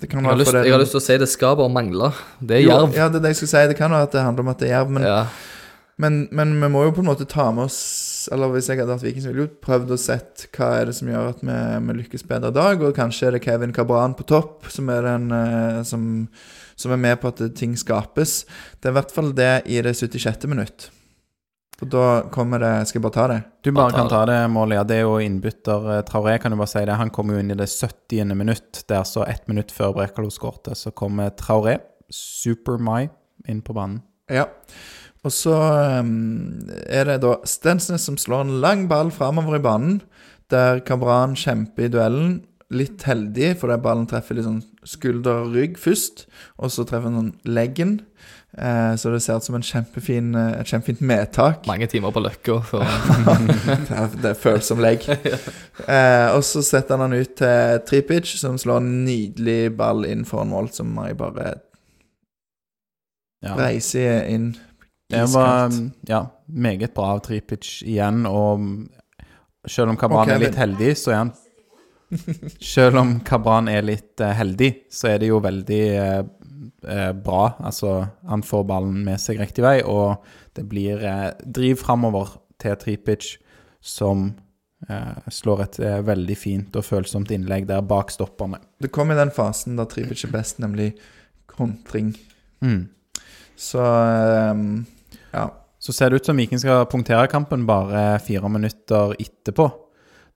det 0.00 0.08
kan 0.08 0.22
Jeg 0.22 0.24
har, 0.24 0.32
være 0.32 0.38
lyst, 0.40 0.50
fordi- 0.52 0.64
jeg 0.64 0.72
har 0.72 0.80
lyst 0.80 0.94
til 0.94 1.00
å 1.00 1.06
si 1.06 1.16
det 1.18 1.28
skal 1.28 1.56
bare 1.58 1.68
mangle. 1.74 2.12
Det 2.40 2.56
er 2.56 2.60
Jo, 2.62 2.70
jerv. 2.70 2.94
Ja, 2.94 3.08
det 3.10 3.16
er 3.16 3.20
det 3.26 3.32
jeg 3.34 3.36
skulle 3.42 3.50
si. 3.52 3.66
Det 3.68 3.76
kan 3.76 3.90
være 3.90 4.02
at 4.08 4.12
det 4.12 4.22
handler 4.22 4.40
om 4.46 4.48
at 4.48 4.58
det 4.58 4.68
er 4.70 4.74
jerv, 4.78 4.90
men 4.90 5.02
Ja. 5.02 5.26
men, 5.98 6.28
men 6.32 6.60
vi 6.62 6.68
må 6.68 6.84
jo 6.84 6.92
på 6.92 7.02
en 7.02 7.10
måte 7.10 7.26
ta 7.28 7.50
med 7.52 7.64
oss 7.64 7.78
Eller 8.32 8.50
hvis 8.52 8.68
jeg 8.70 8.80
hadde 8.80 8.92
vært 8.92 9.06
Viking, 9.06 9.22
så 9.24 9.30
ville 9.30 9.44
jeg 9.44 9.50
jo 9.50 9.60
prøvd 9.66 9.94
å 9.94 9.98
sett 10.00 10.46
hva 10.56 10.70
er 10.80 10.90
det 10.90 10.96
som 10.98 11.10
gjør 11.10 11.30
at 11.32 11.42
vi, 11.44 11.56
vi 11.86 11.96
lykkes 12.00 12.26
bedre 12.28 12.52
i 12.52 12.56
dag. 12.56 12.82
Og 12.82 12.96
kanskje 12.96 13.28
er 13.28 13.36
det 13.36 13.44
Kevin 13.46 13.74
Cabran 13.76 14.16
på 14.18 14.26
topp 14.28 14.68
som 14.72 14.90
er 14.92 15.06
den 15.06 15.30
eh, 15.34 15.80
som, 15.88 16.04
som 16.76 16.94
er 16.94 17.02
med 17.02 17.20
på 17.22 17.32
at 17.32 17.42
ting 17.58 17.76
skapes. 17.78 18.42
Det 18.80 18.90
er 18.90 18.94
i 18.94 18.98
hvert 19.00 19.14
fall 19.14 19.32
det 19.36 19.54
i 19.70 19.80
det 19.84 19.96
76. 19.96 20.48
minutt. 20.50 20.90
Og 21.84 21.90
da 21.92 22.04
kommer 22.32 22.62
det 22.62 22.72
Skal 22.88 23.00
jeg 23.00 23.04
bare 23.04 23.16
ta 23.16 23.26
det? 23.28 23.38
Du 23.60 23.70
Bare 23.76 23.92
kan 23.92 24.08
ta 24.08 24.22
det 24.28 24.38
målet, 24.48 24.78
ja. 24.78 24.84
Det 24.88 24.96
er 24.96 25.04
jo 25.04 25.18
innbytter 25.20 25.90
eh, 25.96 26.02
Traoré, 26.08 26.38
kan 26.40 26.54
du 26.54 26.60
bare 26.60 26.72
si 26.72 26.84
det. 26.88 26.96
Han 26.96 27.12
kom 27.12 27.32
jo 27.32 27.40
inn 27.40 27.52
i 27.52 27.58
det 27.58 27.68
70. 27.68 28.32
minutt, 28.34 28.84
der 28.88 29.04
så 29.04 29.26
ett 29.28 29.44
minutt 29.48 29.74
før 29.74 29.92
Brekalo 29.98 30.30
skårte. 30.32 30.76
Så 30.78 30.94
kommer 30.96 31.34
Traoré, 31.36 31.78
Super 32.08 32.80
Mai, 32.80 33.10
inn 33.48 33.60
på 33.62 33.76
banen. 33.76 34.00
Ja. 34.32 34.48
Og 35.26 35.32
så 35.34 35.54
ehm, 35.58 36.68
er 36.86 37.08
det 37.08 37.20
da 37.24 37.36
Stensnes 37.48 38.04
som 38.06 38.18
slår 38.20 38.44
en 38.46 38.58
lang 38.62 38.86
ball 38.90 39.10
framover 39.14 39.58
i 39.58 39.64
banen, 39.64 40.00
der 40.52 40.78
Kabran 40.86 41.34
kjemper 41.38 41.88
i 41.88 41.90
duellen. 41.90 42.36
Litt 42.74 43.04
heldig, 43.06 43.52
fordi 43.60 43.76
ballen 43.82 44.06
treffer 44.10 44.34
litt 44.38 44.46
sånn 44.46 44.62
skulder 44.86 45.44
og 45.44 45.52
rygg 45.54 45.76
først, 45.78 46.24
og 46.58 46.70
så 46.74 46.82
treffer 46.86 47.10
den 47.12 47.18
sånn 47.20 47.54
leggen. 47.54 47.92
Eh, 48.56 48.94
så 48.98 49.10
det 49.12 49.20
ser 49.22 49.38
ut 49.38 49.44
som 49.46 49.58
en 49.58 49.66
kjempefin, 49.66 50.30
eh, 50.38 50.60
et 50.62 50.70
kjempefint 50.70 51.02
medtak. 51.04 51.66
Mange 51.68 51.86
timer 51.92 52.14
på 52.14 52.22
Løkka 52.24 52.56
før 52.66 52.86
det, 54.22 54.30
er 54.32 54.38
følsom 54.40 54.82
legg. 54.82 55.06
Eh, 55.86 56.28
og 56.32 56.40
så 56.42 56.62
setter 56.64 56.96
han 56.96 57.12
den 57.12 57.20
ut 57.22 57.34
til 57.38 57.82
Tripic, 57.86 58.30
som 58.40 58.56
slår 58.58 58.80
en 58.80 59.04
nydelig 59.06 59.68
ball 59.78 60.06
inn 60.08 60.24
foran 60.26 60.48
mål, 60.50 60.70
som 60.74 60.94
jeg 61.04 61.18
bare 61.20 61.50
Ja. 63.44 63.52
reiser 63.60 64.24
inn. 64.32 64.48
Det 65.08 65.22
var 65.32 65.70
ja, 66.08 66.26
meget 66.46 66.94
bra 66.94 67.12
av 67.14 67.20
Tripic 67.22 67.82
igjen, 67.86 68.24
og 68.26 68.64
selv 69.66 69.92
om 69.92 69.98
Kabran 69.98 70.24
okay, 70.24 70.34
er 70.34 70.42
litt 70.48 70.58
heldig, 70.58 70.94
så 70.98 71.12
er 71.12 71.20
han 71.24 71.34
Selv 72.62 73.00
om 73.00 73.12
Kabran 73.26 73.66
er 73.70 73.82
litt 73.86 74.22
uh, 74.22 74.30
heldig, 74.38 74.70
så 74.94 75.10
er 75.10 75.22
det 75.22 75.30
jo 75.32 75.40
veldig 75.42 75.82
uh, 75.98 76.20
uh, 76.86 77.12
bra. 77.18 77.44
Altså, 77.66 77.96
han 78.30 78.44
får 78.46 78.66
ballen 78.70 79.00
med 79.06 79.18
seg 79.22 79.40
riktig 79.42 79.64
vei, 79.66 79.80
og 79.82 80.22
det 80.54 80.66
blir 80.70 81.02
driv 81.42 81.82
framover 81.82 82.36
til 82.62 82.78
Tripic, 82.80 83.36
som 83.82 84.30
slår 85.32 85.60
et 85.64 85.76
veldig 86.04 86.34
fint 86.38 86.76
og 86.78 86.84
følsomt 86.84 87.30
innlegg 87.32 87.64
der 87.66 87.82
bak 87.84 88.12
stopperne. 88.12 88.60
Det 88.80 88.90
kom 88.94 89.10
i 89.10 89.16
den 89.18 89.32
fasen 89.34 89.76
da 89.76 89.86
Tripic 89.88 90.22
er 90.28 90.32
best, 90.34 90.60
nemlig 90.62 90.90
kontring. 91.50 92.12
Mm. 92.64 92.84
Så 93.56 93.82
ehm, 93.82 94.84
ja. 95.36 95.46
Så 95.78 95.92
ser 95.92 96.10
det 96.10 96.22
ut 96.22 96.28
som 96.28 96.38
Viking 96.40 96.58
skal 96.58 96.86
punktere 96.90 97.28
kampen 97.30 97.66
bare 97.68 98.16
fire 98.24 98.48
minutter 98.50 99.12
etterpå. 99.20 99.68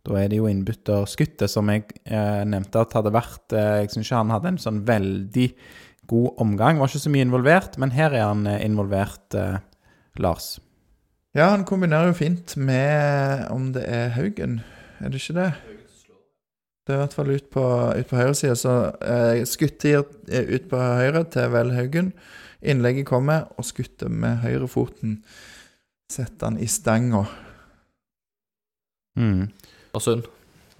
Da 0.06 0.16
er 0.16 0.30
det 0.32 0.38
jo 0.38 0.48
innbytterskuttet, 0.48 1.48
som 1.52 1.68
jeg 1.72 1.86
eh, 2.08 2.42
nevnte 2.48 2.80
at 2.80 2.94
hadde 2.96 3.12
vært 3.12 3.52
eh, 3.56 3.82
Jeg 3.82 3.92
syns 3.92 4.08
ikke 4.08 4.20
han 4.22 4.32
hadde 4.32 4.52
en 4.54 4.60
sånn 4.60 4.82
veldig 4.88 5.48
god 6.10 6.40
omgang. 6.44 6.80
Var 6.80 6.92
ikke 6.92 7.02
så 7.02 7.12
mye 7.12 7.26
involvert, 7.26 7.76
men 7.80 7.92
her 7.96 8.16
er 8.16 8.24
han 8.28 8.46
eh, 8.48 8.62
involvert, 8.64 9.26
eh, 9.36 9.58
Lars. 10.20 10.58
ja, 11.36 11.52
han 11.52 11.64
kombinerer 11.64 12.10
jo 12.10 12.16
fint 12.18 12.56
med 12.58 13.46
om 13.54 13.70
det 13.72 13.84
er 13.86 14.10
Haugen, 14.16 14.60
er 15.00 15.12
det 15.12 15.20
ikke 15.20 15.36
det? 15.36 15.50
Det 16.86 16.96
er 16.96 16.98
i 16.98 17.02
hvert 17.04 17.14
fall 17.14 17.30
ut 17.30 17.50
på, 17.54 17.64
ut 17.94 18.08
på 18.10 18.18
høyresida, 18.18 18.56
så 18.58 18.74
eh, 19.04 19.44
skuttet 19.46 19.86
gir 19.86 20.00
eh, 20.32 20.48
ut 20.56 20.66
på 20.72 20.80
høyre 20.80 21.22
til 21.30 21.52
Vel 21.52 21.70
Haugen. 21.76 22.10
Innlegget 22.60 23.08
kommer, 23.08 23.46
og 23.56 23.64
skuttet 23.64 24.12
med 24.12 24.42
høyrefoten 24.44 25.20
setter 26.10 26.50
han 26.50 26.58
i 26.60 26.68
stanga. 26.68 27.24
Mm. 29.18 29.48
og 29.92 30.02
Sund. 30.04 30.28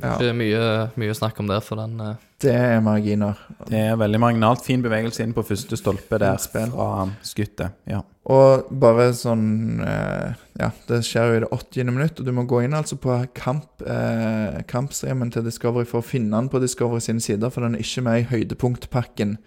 Ja, 0.00 0.14
Ikke 0.16 0.32
mye, 0.32 0.60
mye 0.96 1.14
snakk 1.16 1.40
om 1.42 1.48
det, 1.50 1.58
for 1.66 1.80
den 1.80 1.98
uh... 2.00 2.14
det 2.40 2.54
er 2.56 2.78
marginer. 2.84 3.40
Det 3.68 3.82
er 3.90 3.98
veldig 4.00 4.20
marginalt. 4.22 4.64
Fin 4.64 4.80
bevegelse 4.84 5.26
inn 5.26 5.34
på 5.36 5.44
første 5.44 5.76
stolpe 5.76 6.20
der 6.20 6.40
fra 6.40 7.04
skuttet. 7.26 7.76
Ja. 7.88 8.00
Og 8.30 8.68
bare 8.82 9.08
sånn 9.16 9.80
eh, 9.82 10.36
Ja, 10.60 10.68
det 10.86 11.00
skjer 11.08 11.30
jo 11.30 11.38
i 11.38 11.40
det 11.44 11.48
80. 11.56 11.90
minutt, 11.90 12.20
og 12.20 12.28
du 12.28 12.32
må 12.36 12.44
gå 12.48 12.60
inn 12.66 12.76
altså 12.76 12.98
på 13.00 13.16
kamp, 13.34 13.82
eh, 13.82 14.60
kampstreamen 14.70 15.32
til 15.34 15.46
Discovery 15.46 15.88
for 15.88 16.02
å 16.02 16.06
finne 16.06 16.36
den 16.36 16.50
på 16.52 16.60
Discovery 16.62 17.02
sine 17.02 17.24
sider, 17.24 17.50
for 17.50 17.64
den 17.64 17.78
er 17.78 17.82
ikke 17.82 18.04
med 18.06 18.20
i 18.20 18.28
høydepunktpakken 18.30 19.38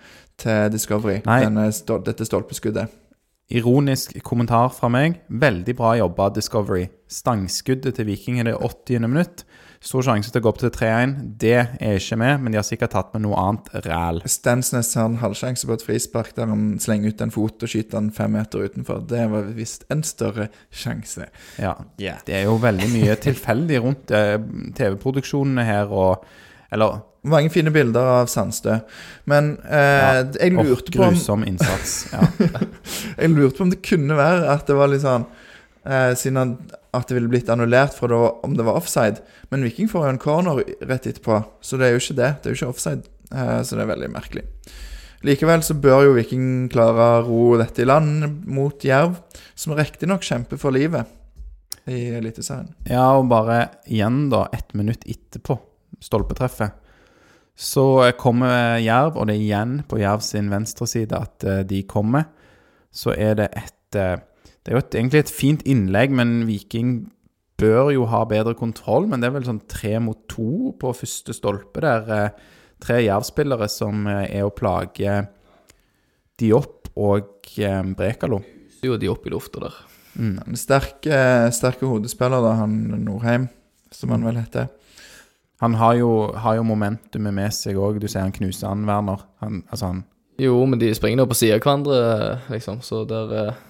til 0.41 0.73
Discovery. 0.73 1.21
Denne 1.27 1.69
dette 2.07 2.27
stolpeskuddet. 2.27 2.99
Ironisk 3.53 4.15
kommentar 4.25 4.71
fra 4.73 4.89
meg. 4.89 5.19
Veldig 5.29 5.75
bra 5.77 5.93
jobba, 5.99 6.31
Discovery. 6.33 6.87
Stangskuddet 7.11 7.99
til 7.99 8.07
Viking 8.09 8.39
i 8.41 8.47
det 8.47 8.55
80. 8.57 9.05
minutt. 9.05 9.43
Stor 9.83 10.05
sjanse 10.07 10.31
til 10.31 10.39
å 10.39 10.43
gå 10.45 10.51
opp 10.53 10.59
til 10.61 10.71
3-1. 10.71 11.13
Det 11.41 11.55
er 11.59 11.97
ikke 11.99 12.15
med, 12.21 12.39
men 12.39 12.53
de 12.53 12.59
har 12.61 12.63
sikkert 12.63 12.93
tatt 12.95 13.09
med 13.11 13.25
noe 13.25 13.35
annet 13.41 13.67
ræl. 13.83 14.21
Stensnes 14.31 14.93
har 14.95 15.09
en 15.09 15.17
halvsjanse 15.19 15.67
på 15.67 15.75
et 15.75 15.83
frispark 15.83 16.29
der 16.37 16.47
han 16.47 16.77
slenger 16.79 17.11
ut 17.11 17.23
en 17.25 17.33
fot 17.35 17.65
og 17.67 17.71
skyter 17.73 17.97
den 17.99 18.07
fem 18.15 18.31
meter 18.37 18.63
utenfor. 18.63 19.01
Det 19.11 19.25
var 19.33 19.49
visst 19.57 19.83
en 19.91 20.05
større 20.07 20.47
sjanse. 20.71 21.27
Ja. 21.59 21.75
Det 21.99 22.37
er 22.39 22.45
jo 22.47 22.55
veldig 22.63 22.87
mye 22.95 23.17
tilfeldig 23.27 23.81
rundt 23.83 24.13
eh, 24.15 24.37
TV-produksjonene 24.79 25.67
her, 25.67 25.91
og 25.91 26.23
Eller 26.73 27.01
Mange 27.23 27.47
fine 27.53 27.71
bilder 27.71 28.07
av 28.17 28.27
Sandstø. 28.27 28.79
Men 29.31 29.53
eh, 29.63 29.99
Ja. 29.99 30.23
jeg 30.39 30.51
lurte 30.57 30.91
på 30.91 31.03
om 31.05 31.13
grusom 31.13 31.43
innsats. 31.47 32.07
Ja. 32.11 32.25
Jeg 33.21 33.29
lurte 33.31 33.57
på 33.59 33.63
om 33.63 33.69
det 33.71 33.79
kunne 33.85 34.17
være 34.17 34.47
at 34.51 34.67
det 34.67 34.75
var 34.75 34.91
litt 34.91 35.03
sånn 35.05 35.23
eh, 35.85 36.13
Siden 36.19 36.55
at 36.93 37.09
det 37.09 37.17
ville 37.17 37.31
blitt 37.31 37.49
annullert 37.49 37.95
for 37.97 38.11
det 38.11 38.19
var, 38.21 38.35
om 38.45 38.55
det 38.57 38.65
var 38.67 38.77
offside. 38.77 39.23
Men 39.49 39.65
Viking 39.65 39.89
får 39.89 40.05
jo 40.05 40.13
en 40.13 40.21
corner 40.21 40.61
rett 40.85 41.07
etterpå, 41.09 41.41
så 41.61 41.79
det 41.79 41.87
er 41.87 41.95
jo 41.95 42.03
ikke 42.03 42.19
det. 42.19 42.31
Det 42.41 42.49
er 42.49 42.53
jo 42.53 42.59
ikke 42.61 42.73
offside. 42.75 43.07
Eh, 43.33 43.59
så 43.65 43.77
det 43.77 43.85
er 43.85 43.93
veldig 43.95 44.11
merkelig. 44.13 44.45
Likevel 45.23 45.63
så 45.63 45.75
bør 45.79 46.09
jo 46.09 46.15
Viking 46.17 46.67
klare 46.71 47.09
å 47.17 47.25
ro 47.25 47.43
dette 47.61 47.81
i 47.81 47.87
land 47.87 48.43
mot 48.43 48.83
Jerv, 48.83 49.15
som 49.55 49.75
riktignok 49.77 50.25
kjemper 50.27 50.59
for 50.59 50.75
livet 50.75 51.07
i 51.87 52.09
Eliteserien. 52.15 52.73
ja, 52.87 53.05
og 53.17 53.29
bare 53.31 53.69
igjen, 53.87 54.29
da, 54.31 54.45
ett 54.55 54.73
minutt 54.73 55.03
etterpå 55.07 55.57
stolpetreffet, 56.03 56.75
så 57.55 58.11
kommer 58.17 58.79
Jerv, 58.81 59.17
og 59.17 59.27
det 59.29 59.37
er 59.37 59.43
igjen 59.45 59.73
på 59.87 59.99
Jerv 60.01 60.23
sin 60.25 60.49
venstre 60.51 60.87
side 60.89 61.15
at 61.15 61.43
eh, 61.47 61.61
de 61.69 61.83
kommer. 61.87 62.25
Så 62.91 63.13
er 63.13 63.37
det 63.37 63.49
et 63.57 63.97
eh, 63.99 64.17
Det 64.63 64.71
er 64.71 64.77
jo 64.77 64.83
et, 64.83 64.95
egentlig 64.95 65.23
et 65.23 65.35
fint 65.35 65.63
innlegg, 65.67 66.13
men 66.15 66.45
Viking 66.47 66.95
bør 67.59 67.91
jo 67.93 68.07
ha 68.11 68.23
bedre 68.27 68.55
kontroll. 68.57 69.07
Men 69.11 69.21
det 69.21 69.29
er 69.29 69.37
vel 69.37 69.47
sånn 69.47 69.63
tre 69.71 69.97
mot 70.03 70.19
to 70.31 70.73
på 70.79 70.93
første 70.95 71.35
stolpe 71.35 71.83
der. 71.83 72.07
eh, 72.07 72.53
tre 72.83 73.01
Jerv-spillere 73.03 73.67
som 73.71 74.07
eh, 74.07 74.27
er 74.39 74.47
å 74.47 74.53
plage 74.55 75.17
Diop 76.39 76.89
og 76.95 77.51
eh, 77.57 77.81
Brekalo. 77.97 78.39
er 78.83 78.93
jo 78.93 79.01
Diop 79.01 79.27
i 79.27 79.33
lufta 79.33 79.65
der. 79.67 79.81
En 80.19 80.57
sterke, 80.59 81.19
sterke 81.55 81.89
hodespiller, 81.89 82.43
da, 82.43 82.53
han 82.59 82.73
Norheim, 83.01 83.47
som 83.91 84.11
han 84.13 84.25
vel 84.27 84.37
heter. 84.37 84.67
Han 85.63 85.77
har 85.79 85.95
jo, 85.95 86.09
har 86.35 86.57
jo 86.59 86.65
momentumet 86.67 87.33
med 87.33 87.53
seg 87.55 87.79
òg. 87.79 88.01
Du 88.01 88.09
ser 88.11 88.25
han 88.25 88.33
knuser 88.35 88.67
han, 88.67 88.83
Werner. 88.87 89.23
Han, 89.41 89.63
altså 89.69 89.91
han 89.91 90.03
Jo, 90.41 90.57
men 90.65 90.81
de 90.81 90.89
springer 90.97 91.21
nå 91.21 91.27
på 91.29 91.37
siden 91.37 91.61
av 91.61 91.63
hverandre, 91.63 91.99
liksom. 92.51 92.81
Så 92.83 93.03
der 93.09 93.33
eh, 93.39 93.61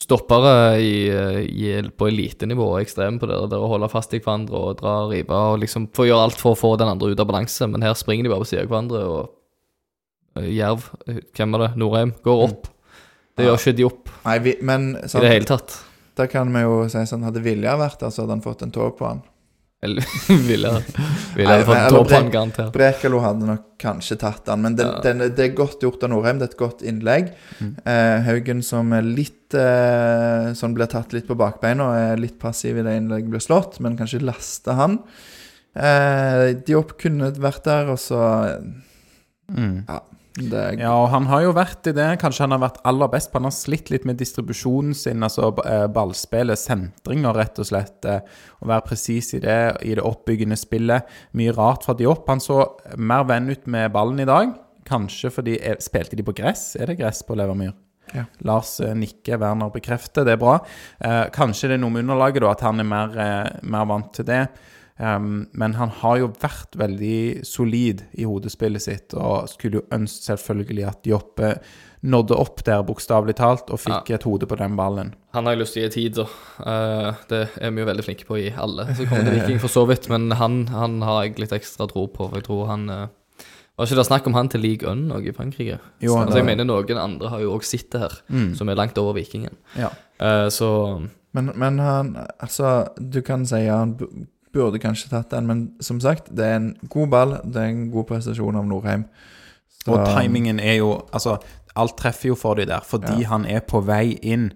Stoppere 0.00 0.80
i, 0.80 0.94
i, 1.44 1.72
på 1.92 2.08
elitenivå 2.08 2.70
og 2.72 2.80
ekstreme 2.80 3.20
på 3.20 3.28
det 3.28 3.36
der 3.52 3.60
å 3.60 3.68
holde 3.68 3.90
fast 3.92 4.14
i 4.16 4.20
hverandre 4.22 4.56
og 4.56 4.78
dra 4.80 4.94
og 5.04 5.12
rive 5.12 5.36
og 5.52 5.60
liksom 5.60 5.90
få 5.96 6.06
gjøre 6.08 6.30
alt 6.30 6.40
for 6.40 6.56
å 6.56 6.58
få 6.58 6.72
den 6.80 6.88
andre 6.88 7.12
ut 7.12 7.20
av 7.20 7.28
balanse. 7.28 7.68
Men 7.68 7.84
her 7.84 7.92
springer 7.98 8.24
de 8.26 8.32
bare 8.32 8.42
på 8.46 8.48
siden 8.48 8.64
av 8.64 8.72
hverandre, 8.72 9.02
og 9.04 10.40
eh, 10.40 10.48
Jerv, 10.56 10.88
hvem 11.36 11.58
er 11.58 11.66
det, 11.66 11.70
Norheim, 11.84 12.14
går 12.24 12.44
opp. 12.48 12.70
Det 13.36 13.46
gjør 13.46 13.60
ikke 13.60 13.76
de 13.78 13.84
opp 13.86 14.10
Nei, 14.24 14.38
vi, 14.44 14.52
men 14.66 14.90
i 14.98 15.08
sånn, 15.08 15.22
det 15.24 15.30
hele 15.30 15.48
tatt. 15.48 15.76
da 16.18 16.26
kan 16.28 16.50
vi 16.52 16.60
jo 16.64 16.80
si 16.92 17.04
sånn 17.08 17.22
Hadde 17.24 17.40
Vilja 17.44 17.76
vært 17.80 18.02
der, 18.02 18.10
så 18.12 18.24
hadde 18.24 18.34
han 18.34 18.42
fått 18.44 18.64
en 18.66 18.74
tog 18.74 18.96
på 18.98 19.06
han. 19.06 19.22
Eller 19.82 20.04
ville 20.48 20.70
ville 21.34 21.56
Nei, 21.56 21.64
fått 21.64 22.12
han 22.12 22.30
garantert. 22.30 22.72
Brekalo 22.74 23.22
hadde 23.24 23.48
nok 23.48 23.66
kanskje 23.80 24.18
tatt 24.20 24.50
han, 24.52 24.60
men 24.60 24.76
den, 24.76 24.90
Ja. 24.92 25.00
den, 25.06 25.24
det 25.36 25.46
er 25.46 25.54
godt 25.56 25.80
gjort 25.80 26.04
av 26.04 26.12
Norheim. 26.12 26.40
Det 26.40 26.50
er 26.50 26.52
et 26.52 26.60
godt 26.60 26.84
innlegg. 26.84 27.30
Mm. 27.60 27.72
Eh, 27.88 28.16
Haugen 28.28 28.60
som 28.66 28.92
er 28.92 29.06
litt 29.06 29.56
eh, 29.56 30.50
Sånn 30.54 30.76
blir 30.76 30.90
tatt 30.90 31.14
litt 31.16 31.26
på 31.26 31.38
bakbeina 31.38 31.88
og 31.88 31.96
er 31.96 32.20
litt 32.20 32.36
passiv 32.42 32.76
i 32.78 32.84
det 32.84 32.98
innlegget 33.00 33.32
blir 33.32 33.42
slått, 33.42 33.80
men 33.80 33.96
kanskje 33.98 34.20
laste 34.22 34.76
han. 34.76 35.00
Eh, 35.72 36.50
Diop 36.66 36.98
kunne 37.00 37.32
vært 37.40 37.64
der, 37.64 37.88
og 37.94 37.98
så 38.02 38.20
mm. 39.48 39.76
er, 39.88 40.04
Ja, 40.80 40.92
og 41.02 41.08
han 41.12 41.26
har 41.30 41.42
jo 41.44 41.52
vært 41.56 41.86
i 41.90 41.92
det. 41.96 42.06
Kanskje 42.22 42.46
han 42.46 42.54
har 42.54 42.62
vært 42.62 42.80
aller 42.88 43.10
best 43.12 43.30
på 43.32 43.38
Han 43.40 43.48
har 43.48 43.54
slitt 43.56 43.90
litt 43.92 44.06
med 44.08 44.16
distribusjonen 44.20 44.94
sin, 44.96 45.22
altså 45.26 45.50
eh, 45.66 45.86
ballspillet, 45.92 46.58
sentringer, 46.58 47.34
rett 47.36 47.60
og 47.60 47.68
slett. 47.68 48.04
eh, 48.08 48.20
Å 48.60 48.70
være 48.70 48.86
presis 48.88 49.34
i 49.36 49.42
det, 49.44 49.58
i 49.84 49.94
det 49.98 50.02
oppbyggende 50.06 50.56
spillet. 50.56 51.06
Mye 51.36 51.52
rart 51.56 51.84
fra 51.84 51.94
Diop. 51.98 52.26
Han 52.30 52.40
så 52.40 52.62
mer 52.96 53.24
venn 53.28 53.50
ut 53.50 53.66
med 53.66 53.92
ballen 53.92 54.20
i 54.24 54.28
dag. 54.28 54.56
Kanskje 54.88 55.30
fordi 55.34 55.58
eh, 55.60 55.76
Spilte 55.82 56.16
de 56.18 56.24
på 56.26 56.34
gress? 56.36 56.74
Er 56.80 56.90
det 56.90 56.98
gress 57.02 57.22
på 57.26 57.36
Levermyr? 57.38 57.72
Ja. 58.10 58.24
Lars 58.42 58.80
nikker, 58.82 59.38
Werner 59.38 59.70
bekrefter. 59.70 60.24
Det 60.26 60.32
er 60.34 60.40
bra. 60.40 60.56
Eh, 60.98 61.28
kanskje 61.30 61.68
det 61.70 61.76
er 61.78 61.84
noe 61.84 61.94
med 61.94 62.02
underlaget, 62.08 62.42
da, 62.42 62.50
at 62.56 62.64
han 62.66 62.82
er 62.82 62.88
mer, 62.90 63.12
eh, 63.22 63.60
mer 63.70 63.86
vant 63.86 64.12
til 64.16 64.26
det. 64.26 64.40
Um, 65.00 65.46
men 65.56 65.72
han 65.78 65.88
har 66.02 66.18
jo 66.20 66.26
vært 66.42 66.76
veldig 66.76 67.40
solid 67.48 68.02
i 68.20 68.26
hodespillet 68.28 68.82
sitt, 68.84 69.14
og 69.16 69.46
skulle 69.48 69.80
jo 69.80 69.86
ønske 69.96 70.26
selvfølgelig 70.28 70.84
at 70.90 71.08
Joppe 71.08 71.54
nådde 72.04 72.36
opp 72.36 72.60
der, 72.64 72.82
bokstavelig 72.84 73.34
talt, 73.38 73.70
og 73.72 73.80
fikk 73.80 74.10
et 74.12 74.26
hode 74.28 74.48
på 74.48 74.56
den 74.60 74.76
ballen. 74.76 75.14
Han 75.36 75.48
har 75.48 75.56
lyst 75.60 75.76
til 75.76 75.84
å 75.84 75.88
gi 75.88 75.94
tid, 75.94 76.20
da. 76.20 76.26
Uh, 76.60 77.22
det 77.32 77.40
er 77.60 77.72
vi 77.72 77.80
jo 77.82 77.88
veldig 77.88 78.04
flinke 78.04 78.28
på 78.28 78.38
i 78.40 78.50
alle 78.52 78.86
som 78.92 79.08
kommer 79.08 79.28
til 79.28 79.38
Viking, 79.38 79.60
for 79.62 79.72
så 79.72 79.86
vidt. 79.88 80.08
Men 80.12 80.28
han, 80.36 80.62
han 80.72 80.98
har 81.06 81.22
jeg 81.24 81.38
litt 81.40 81.52
ekstra 81.56 81.88
tro 81.88 82.06
på. 82.08 82.28
For 82.28 82.40
jeg 82.40 82.46
tror 82.48 82.66
han 82.72 82.84
uh, 82.92 83.06
Var 83.80 83.88
ikke 83.88 84.00
det 84.02 84.06
snakk 84.10 84.26
om 84.28 84.36
han 84.36 84.48
til 84.52 84.60
League 84.64 84.84
One 84.88 85.20
i 85.24 85.32
Frankrike? 85.32 85.78
Jo, 86.04 86.18
altså, 86.20 86.40
jeg 86.42 86.48
mener 86.50 86.68
noen 86.68 87.00
andre 87.00 87.32
har 87.32 87.40
jo 87.40 87.54
òg 87.56 87.64
sett 87.64 87.88
det 87.94 88.02
her, 88.04 88.18
Mm. 88.28 88.50
som 88.58 88.68
er 88.68 88.76
langt 88.76 88.98
over 89.00 89.16
Vikingen. 89.16 89.56
Ja. 89.80 89.88
Uh, 90.20 90.48
så 90.52 90.68
men, 91.32 91.52
men 91.56 91.78
han 91.80 92.16
Altså, 92.40 92.90
du 93.00 93.22
kan 93.24 93.46
si 93.46 93.62
ja, 93.64 93.78
han 93.80 93.96
burde 94.52 94.78
kanskje 94.82 95.08
tatt 95.10 95.30
den, 95.30 95.46
men 95.46 95.72
som 95.80 96.00
sagt, 96.00 96.30
det 96.36 96.44
er 96.46 96.56
en 96.56 96.76
god 96.88 97.08
ball. 97.08 97.36
Det 97.44 97.56
er 97.56 97.68
en 97.70 97.90
god 97.90 98.04
prestasjon 98.08 98.56
av 98.56 98.64
Norheim. 98.66 99.04
Så- 99.84 99.92
Og 99.92 100.06
timingen 100.22 100.58
er 100.60 100.74
jo 100.76 101.02
Altså, 101.12 101.36
alt 101.76 101.96
treffer 101.96 102.28
jo 102.28 102.34
for 102.34 102.54
de 102.54 102.66
der, 102.66 102.80
fordi 102.84 103.20
Ja. 103.20 103.28
han 103.28 103.44
er 103.46 103.60
på 103.60 103.80
vei 103.84 104.18
inn 104.22 104.52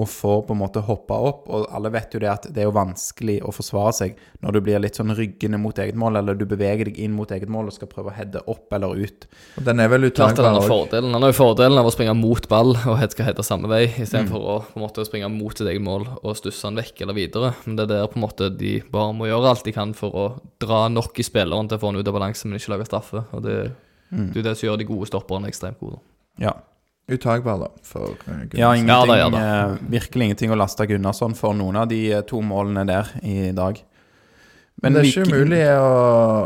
og 0.00 0.06
får 0.08 0.38
på 0.48 0.54
en 0.54 0.58
måte 0.62 0.80
hoppa 0.80 1.14
opp, 1.20 1.48
og 1.52 1.66
alle 1.76 1.90
vet 1.92 2.14
jo 2.14 2.20
det 2.22 2.28
at 2.32 2.46
det 2.48 2.62
er 2.62 2.64
jo 2.64 2.72
vanskelig 2.72 3.34
å 3.44 3.52
forsvare 3.52 3.92
seg 3.92 4.14
når 4.40 4.52
du 4.56 4.60
blir 4.64 4.80
litt 4.80 4.96
sånn 4.96 5.12
ryggende 5.14 5.58
mot 5.60 5.76
eget 5.78 5.94
mål, 6.00 6.16
eller 6.16 6.34
du 6.34 6.46
beveger 6.48 6.88
deg 6.88 6.96
inn 7.04 7.12
mot 7.12 7.28
eget 7.30 7.50
mål 7.52 7.66
og 7.68 7.74
skal 7.76 7.90
prøve 7.90 8.08
å 8.08 8.14
heade 8.16 8.40
opp 8.48 8.72
eller 8.72 8.96
ut. 8.96 9.26
Og 9.60 9.64
den 9.66 9.80
er 9.84 9.88
vel 9.92 10.08
klart 10.10 10.38
at 10.38 10.46
han 10.48 10.56
har 10.56 10.64
fordelen. 10.66 11.12
Han 11.12 11.22
har 11.26 11.34
jo 11.34 11.36
fordelen 11.44 11.76
av 11.78 11.90
å 11.90 11.92
springe 11.92 12.14
mot 12.16 12.48
ball 12.48 12.72
og 12.72 12.96
head 13.02 13.12
skal 13.12 13.26
heade 13.28 13.44
samme 13.44 13.68
vei, 13.68 13.82
Mm. 13.92 14.00
istedenfor 14.06 14.30
for 14.32 14.48
å 14.48 14.64
på 14.72 14.80
en 14.80 14.86
måte 14.86 15.04
springe 15.04 15.28
mot 15.30 15.52
sitt 15.58 15.68
eget 15.68 15.82
mål 15.84 16.08
og 16.22 16.36
stusse 16.40 16.64
han 16.64 16.76
vekk 16.80 17.02
eller 17.02 17.14
videre. 17.14 17.54
Men 17.66 17.76
det 17.76 17.84
er 17.90 17.92
der 17.98 18.06
på 18.08 18.16
en 18.16 18.24
måte 18.24 18.48
de 18.56 18.80
bare 18.90 19.12
må 19.12 19.28
gjøre 19.28 19.50
alt 19.52 19.64
de 19.64 19.72
kan 19.72 19.92
for 19.92 20.10
å 20.10 20.40
dra 20.58 20.88
nok 20.88 21.18
i 21.20 21.22
spilleren 21.22 21.68
til 21.68 21.76
å 21.76 21.80
få 21.84 21.92
han 21.92 22.00
ut 22.00 22.08
av 22.08 22.14
balanse, 22.14 22.46
men 22.48 22.56
ikke 22.58 22.72
lage 22.78 22.88
straffe. 22.88 23.26
Og 23.34 23.42
det, 23.42 23.72
Mm. 24.10 24.32
det 24.32 24.40
er 24.40 24.42
det 24.50 24.56
som 24.58 24.68
gjør 24.70 24.78
de 24.78 24.84
gode 24.84 25.06
stopperne 25.08 25.48
ekstremt 25.48 25.78
gode. 25.80 26.00
Ja. 26.38 26.52
Uttagbar, 27.10 27.58
da, 27.58 27.68
for 27.82 28.14
uh, 28.28 28.42
Ja. 28.54 28.70
Ja 28.78 29.00
da, 29.06 29.16
ja 29.18 29.28
da. 29.32 29.40
eh, 29.72 29.78
virkelig 29.90 30.28
ingenting 30.30 30.52
å 30.54 30.58
laste 30.60 30.86
Gunnarsson 30.86 31.34
for 31.36 31.52
noen 31.58 31.76
av 31.82 31.88
de 31.90 31.98
eh, 32.12 32.22
to 32.28 32.38
målene 32.46 32.84
der 32.88 33.10
i 33.26 33.50
dag. 33.56 33.80
Men 34.82 34.94
det 34.94 35.02
er 35.02 35.08
ikke 35.10 35.24
Viking- 35.24 35.34
umulig 35.34 35.62
å, 35.76 35.88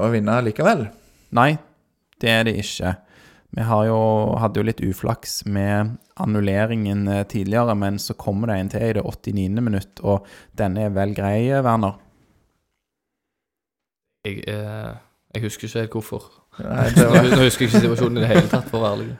å 0.06 0.08
vinne 0.12 0.38
likevel. 0.48 0.86
Nei, 1.36 1.50
det 2.20 2.30
er 2.32 2.44
det 2.48 2.56
ikke. 2.64 2.94
Vi 3.56 3.64
har 3.64 3.84
jo, 3.88 3.98
hadde 4.42 4.60
jo 4.60 4.66
litt 4.66 4.80
uflaks 4.84 5.42
med 5.46 5.94
annulleringen 6.20 7.06
eh, 7.08 7.22
tidligere, 7.28 7.76
men 7.78 8.00
så 8.02 8.16
kommer 8.18 8.50
det 8.50 8.56
en 8.62 8.72
til 8.72 8.82
i 8.88 8.92
det 8.98 9.04
89. 9.04 9.60
minutt, 9.64 10.02
og 10.02 10.26
denne 10.56 10.88
er 10.88 10.96
vel 10.96 11.14
grei, 11.16 11.38
eh, 11.52 11.62
Werner? 11.64 12.00
Jeg, 14.26 14.42
eh, 14.50 14.94
jeg 15.36 15.44
husker 15.46 15.68
ikke 15.68 15.84
helt 15.84 15.94
hvorfor. 16.00 16.26
Nei, 16.64 16.88
det 16.96 17.04
var, 17.12 17.28
Nå 17.36 17.42
husker 17.44 17.66
jeg 17.66 17.70
ikke 17.70 17.82
situasjonen 17.84 18.18
i 18.18 18.24
det 18.24 18.30
hele 18.32 18.48
tatt, 18.50 18.66
for 18.72 18.80
å 18.80 18.86
være 18.88 18.96
ærlig. 18.96 19.18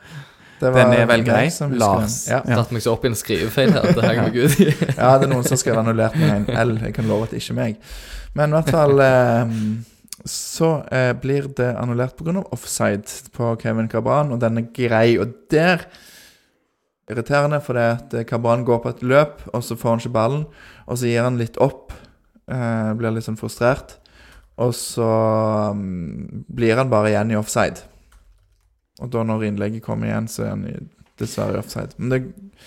Det 0.61 0.71
var 0.73 0.79
Den 0.81 0.95
er 0.97 1.11
vel 1.11 1.25
grei, 1.27 1.49
som. 1.53 1.75
Lars. 1.77 2.23
Ja. 2.31 2.41
Ja. 2.47 2.61
Tatt 2.61 2.73
meg 2.73 2.85
så 2.85 2.95
opp 2.97 3.05
i 3.05 3.11
en 3.11 3.19
skrivefeil 3.19 3.75
her 3.75 3.91
det 3.93 4.07
henger 4.07 4.31
meg 4.31 4.39
ut. 4.41 4.57
ja, 5.01 5.11
det 5.19 5.29
er 5.29 5.33
noen 5.33 5.45
som 5.49 5.61
skrev 5.61 5.83
annullert 5.83 6.17
med 6.21 6.33
en 6.33 6.63
L. 6.63 6.73
Jeg 6.87 6.97
kan 6.97 7.11
love 7.11 7.29
at 7.29 7.35
det 7.35 7.43
ikke 7.43 7.53
er 7.57 7.61
meg. 7.61 7.93
Men 8.37 8.53
i 8.53 8.59
hvert 8.59 8.73
fall 8.73 9.05
eh, 9.05 9.55
så 10.27 10.73
eh, 10.93 11.13
blir 11.21 11.51
det 11.59 11.71
annullert 11.77 12.17
pga. 12.17 12.43
offside 12.57 13.31
på 13.37 13.55
Kevin 13.63 13.89
Cabran, 13.93 14.33
og 14.33 14.41
den 14.43 14.63
er 14.63 14.69
grei. 14.75 15.19
Og 15.21 15.35
der 15.53 15.87
Irriterende, 17.07 17.61
for 17.63 17.79
det 17.79 17.85
at 17.87 18.15
eh, 18.19 18.25
Cabran 18.27 18.65
går 18.67 18.81
på 18.83 18.91
et 18.91 19.03
løp, 19.07 19.45
og 19.55 19.63
så 19.63 19.77
får 19.79 19.93
han 19.93 20.01
ikke 20.03 20.17
ballen. 20.17 20.43
Og 20.87 20.99
så 20.99 21.07
gir 21.07 21.23
han 21.23 21.39
litt 21.39 21.59
opp. 21.63 21.95
Eh, 22.51 22.91
blir 22.99 23.15
litt 23.15 23.27
sånn 23.27 23.39
frustrert. 23.39 24.01
Og 24.59 24.73
så 24.75 25.07
um, 25.77 26.45
blir 26.49 26.79
han 26.81 26.91
bare 26.91 27.13
igjen 27.13 27.31
i 27.35 27.39
offside. 27.39 27.85
Og 29.03 29.11
da 29.13 29.25
når 29.27 29.49
innlegget 29.51 29.85
kommer 29.85 30.09
igjen, 30.09 30.29
så 30.31 30.47
er 30.47 30.55
han 30.55 30.67
dessverre 31.21 31.61
offside. 31.61 31.97
Men 31.97 32.13
det 32.13 32.21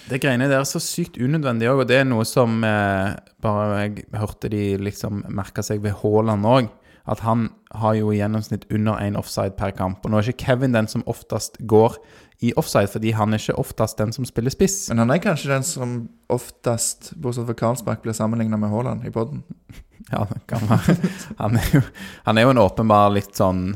Det 0.10 0.22
greiene 0.22 0.48
der 0.48 0.62
er 0.62 0.68
så 0.70 0.80
sykt 0.80 1.18
unødvendig 1.18 1.68
òg, 1.70 1.82
og 1.82 1.88
det 1.90 1.98
er 1.98 2.06
noe 2.06 2.26
som 2.26 2.64
eh, 2.64 3.16
bare 3.42 3.80
jeg 3.82 4.06
hørte 4.14 4.50
de 4.50 4.78
liksom 4.78 5.24
merka 5.28 5.64
seg 5.66 5.82
ved 5.82 5.98
Haaland 6.02 6.46
òg. 6.46 6.70
At 7.10 7.24
han 7.26 7.50
har 7.74 7.96
jo 7.98 8.12
i 8.12 8.20
gjennomsnitt 8.20 8.68
under 8.70 9.02
én 9.02 9.18
offside 9.18 9.58
per 9.58 9.72
kamp. 9.72 10.06
Og 10.06 10.12
nå 10.12 10.20
er 10.20 10.30
ikke 10.30 10.46
Kevin 10.46 10.76
den 10.76 10.88
som 10.88 11.04
oftest 11.10 11.58
går 11.66 11.98
i 12.46 12.54
offside, 12.56 12.88
fordi 12.88 13.12
han 13.18 13.34
er 13.34 13.42
ikke 13.42 13.58
oftest 13.60 13.98
den 13.98 14.14
som 14.14 14.26
spiller 14.26 14.54
spiss. 14.54 14.90
Men 14.90 15.04
han 15.04 15.12
er 15.12 15.24
kanskje 15.24 15.50
den 15.52 15.66
som 15.66 15.98
oftest, 16.30 17.14
bortsett 17.18 17.50
fra 17.50 17.58
Karlsbakk, 17.58 18.04
blir 18.04 18.14
sammenligna 18.14 18.58
med 18.62 18.70
Haaland 18.70 19.06
i 19.06 19.14
poden. 19.14 19.44
Ja, 20.10 20.24
det 20.26 20.40
kan 20.50 20.64
være. 20.66 20.96
Han 21.38 21.58
er 21.60 21.68
jo, 21.70 21.82
han 22.26 22.38
er 22.40 22.42
jo 22.48 22.54
en 22.56 22.62
åpenbar 22.64 23.12
litt 23.14 23.36
sånn 23.38 23.76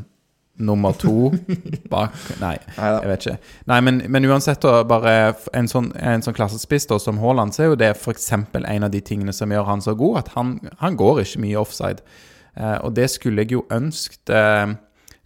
nummer 0.58 0.93
to 0.93 1.32
bak 1.93 2.14
Nei, 2.41 2.56
jeg 2.78 3.10
vet 3.10 3.26
ikke. 3.26 3.38
Nei, 3.72 3.80
men, 3.86 4.01
men 4.14 4.28
uansett, 4.30 4.62
da, 4.62 4.84
bare 4.88 5.34
en 5.58 5.70
sånn, 5.70 5.89
en 5.97 6.24
sånn 6.26 6.38
klassespiss 6.38 6.88
da, 6.91 6.99
som 7.01 7.22
Haaland, 7.24 7.56
så 7.56 7.66
er 7.66 7.72
jo 7.72 7.80
det 7.80 7.93
f.eks. 7.95 8.30
en 8.34 8.86
av 8.86 8.91
de 8.93 9.01
tingene 9.01 9.34
som 9.34 9.51
gjør 9.51 9.68
han 9.70 9.84
så 9.84 9.95
god, 9.97 10.24
at 10.24 10.34
han, 10.38 10.56
han 10.84 10.97
går 10.99 11.24
ikke 11.24 11.43
mye 11.45 11.62
offside. 11.62 12.06
Eh, 12.54 12.78
og 12.86 12.93
det 12.97 13.10
skulle 13.14 13.45
jeg 13.45 13.56
jo 13.58 13.64
ønsket 13.74 14.34
eh, 14.34 14.76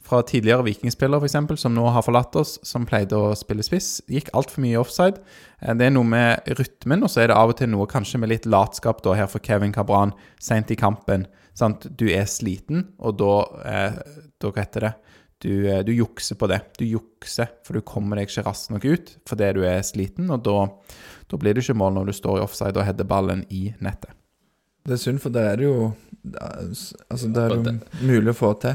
fra 0.08 0.22
tidligere 0.24 0.64
vikingspillere, 0.68 1.28
f.eks., 1.28 1.62
som 1.62 1.76
nå 1.76 1.90
har 1.92 2.06
forlatt 2.06 2.36
oss, 2.40 2.56
som 2.68 2.88
pleide 2.88 3.18
å 3.18 3.34
spille 3.38 3.66
spiss. 3.66 3.98
Gikk 4.12 4.32
altfor 4.38 4.64
mye 4.64 4.80
offside. 4.80 5.20
Eh, 5.60 5.74
det 5.76 5.90
er 5.90 5.96
noe 5.96 6.08
med 6.08 6.48
rytmen, 6.60 7.04
og 7.04 7.12
så 7.12 7.26
er 7.26 7.32
det 7.32 7.40
av 7.40 7.52
og 7.52 7.60
til 7.60 7.72
noe 7.74 7.90
kanskje 7.92 8.22
med 8.24 8.32
litt 8.32 8.48
latskap 8.48 9.04
da, 9.06 9.18
her 9.20 9.28
for 9.32 9.44
Kevin 9.44 9.76
Cabran 9.76 10.16
seint 10.40 10.72
i 10.72 10.80
kampen. 10.80 11.28
Sant? 11.58 11.90
Du 12.00 12.06
er 12.14 12.28
sliten, 12.30 12.92
og 13.02 13.18
da, 13.20 13.34
eh, 13.66 14.00
da 14.40 14.54
heter 14.56 14.88
det? 14.88 14.96
Du, 15.44 15.52
eh, 15.70 15.84
du 15.86 15.94
jukser 15.94 16.38
på 16.40 16.50
det. 16.50 16.62
Du 16.80 16.86
jukser, 16.86 17.52
for 17.66 17.78
du 17.78 17.86
kommer 17.86 18.18
deg 18.18 18.30
ikke 18.30 18.46
raskt 18.48 18.72
nok 18.74 18.88
ut 18.88 19.14
fordi 19.30 19.52
du 19.58 19.64
er 19.70 19.84
sliten, 19.86 20.32
og 20.34 20.46
da, 20.48 20.68
da 21.30 21.42
blir 21.42 21.54
det 21.54 21.66
ikke 21.66 21.78
mål 21.78 22.00
når 22.00 22.10
du 22.10 22.18
står 22.18 22.40
i 22.40 22.46
offside 22.46 22.78
og 22.78 22.88
header 22.88 23.08
ballen 23.08 23.46
i 23.54 23.70
nettet. 23.84 24.16
Det 24.88 24.96
er 24.96 25.04
synd, 25.04 25.20
for 25.22 25.34
det 25.36 25.44
er 25.44 25.60
det 25.60 25.68
jo 25.68 25.78
Altså, 26.28 27.30
det 27.32 27.40
er 27.40 27.54
jo 27.56 27.74
mulig 28.04 28.34
å 28.34 28.36
få 28.36 28.50
til. 28.60 28.74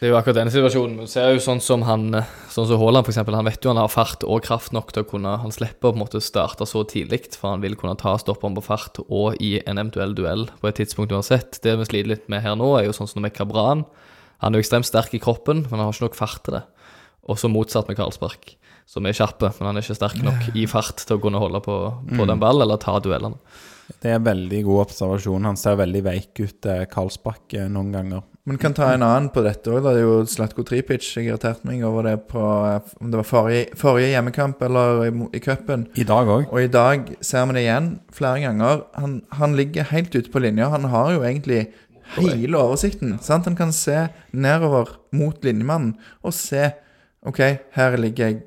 Det 0.00 0.08
er 0.08 0.12
jo 0.14 0.16
akkurat 0.18 0.36
denne 0.36 0.52
situasjonen. 0.52 1.02
Du 1.04 1.08
ser 1.12 1.30
jo 1.34 1.40
sånn 1.44 1.60
som 1.64 1.82
han 1.84 2.06
Sånn 2.52 2.66
som 2.68 2.80
Haaland, 2.80 3.08
eksempel. 3.08 3.36
Han 3.36 3.48
vet 3.48 3.64
jo 3.64 3.72
han 3.72 3.80
har 3.80 3.88
fart 3.92 4.24
og 4.24 4.42
kraft 4.44 4.72
nok 4.76 4.92
til 4.92 5.04
å 5.04 5.08
kunne 5.08 5.34
Han 5.42 5.52
slipper 5.52 5.90
å 5.90 5.92
på 5.92 5.98
en 5.98 6.02
måte 6.02 6.22
starte 6.24 6.64
så 6.68 6.82
tidlig, 6.88 7.22
for 7.36 7.54
han 7.54 7.64
vil 7.64 7.76
kunne 7.80 7.98
ta 8.00 8.14
stopperen 8.20 8.56
på 8.56 8.64
fart 8.64 9.00
og 9.06 9.40
i 9.44 9.58
en 9.60 9.80
eventuell 9.80 10.16
duell 10.16 10.46
på 10.60 10.70
et 10.70 10.80
tidspunkt 10.80 11.12
uansett. 11.12 11.60
Det 11.64 11.76
vi 11.80 11.88
sliter 11.88 12.14
litt 12.14 12.28
med 12.32 12.44
her 12.44 12.56
nå, 12.56 12.72
er 12.78 12.88
jo 12.88 12.96
sånn 12.96 13.08
som 13.12 13.24
med 13.24 13.36
Cabran. 13.36 13.84
Han 14.40 14.54
er 14.54 14.60
jo 14.60 14.64
ekstremt 14.64 14.88
sterk 14.88 15.14
i 15.16 15.22
kroppen, 15.22 15.64
men 15.66 15.76
han 15.78 15.86
har 15.88 15.96
ikke 15.96 16.08
nok 16.08 16.18
fart 16.18 16.42
til 16.46 16.58
det. 16.58 16.64
Og 17.30 17.38
så 17.40 17.50
motsatt 17.52 17.90
med 17.90 17.98
Karlsberg, 17.98 18.54
som 18.88 19.06
er 19.06 19.16
kjappe, 19.16 19.52
men 19.58 19.70
han 19.70 19.78
er 19.78 19.84
ikke 19.84 19.98
sterk 19.98 20.22
nok 20.24 20.56
i 20.56 20.66
fart 20.70 21.04
til 21.04 21.18
å 21.18 21.22
kunne 21.22 21.42
holde 21.42 21.60
på, 21.64 21.76
på 22.16 22.26
den 22.28 22.40
ballen 22.42 22.64
eller 22.64 22.80
ta 22.80 22.96
duellene. 23.02 23.38
Det 24.00 24.12
er 24.14 24.22
veldig 24.22 24.62
god 24.68 24.84
observasjon. 24.86 25.46
Han 25.48 25.58
ser 25.58 25.78
veldig 25.80 26.02
veik 26.06 26.40
ut, 26.40 26.66
eh, 26.66 26.84
Karlsbakk, 26.90 27.42
eh, 27.58 27.68
noen 27.68 27.90
ganger. 27.92 28.22
Men 28.48 28.58
kan 28.58 28.72
ta 28.74 28.88
en 28.94 29.02
annen 29.02 29.28
på 29.30 29.42
dette 29.44 29.68
òg. 29.68 29.82
Det 29.84 29.90
er 29.96 30.00
jo 30.00 30.14
Slatko 30.24 30.64
Tripic. 30.66 31.04
Jeg 31.14 31.28
irriterte 31.28 31.66
meg 31.68 31.82
over 31.84 32.06
det 32.08 32.28
på 32.30 32.40
om 32.40 33.10
det 33.10 33.20
var 33.20 33.28
forrige, 33.28 33.74
forrige 33.76 34.14
hjemmekamp 34.14 34.62
eller 34.62 35.04
i, 35.04 35.10
i 35.36 35.42
cupen. 35.44 35.88
I 35.94 36.06
dag 36.08 36.26
òg. 36.26 36.48
Og 36.48 36.62
i 36.62 36.70
dag 36.72 37.12
ser 37.20 37.46
vi 37.46 37.58
det 37.58 37.66
igjen 37.66 37.90
flere 38.16 38.40
ganger. 38.46 38.82
Han, 38.96 39.20
han 39.36 39.56
ligger 39.58 39.90
helt 39.92 40.14
ute 40.16 40.32
på 40.32 40.42
linja. 40.42 40.70
Han 40.72 40.88
har 40.90 41.12
jo 41.12 41.20
egentlig 41.20 41.68
hele 42.18 42.58
oversikten. 42.58 43.18
Sant? 43.22 43.48
Han 43.48 43.56
kan 43.58 43.72
se 43.76 44.08
nedover 44.32 44.96
mot 45.16 45.44
linjemannen 45.44 45.96
og 46.22 46.34
se 46.36 46.70
OK, 47.26 47.40
her 47.76 47.96
ligger 48.00 48.30
jeg 48.30 48.38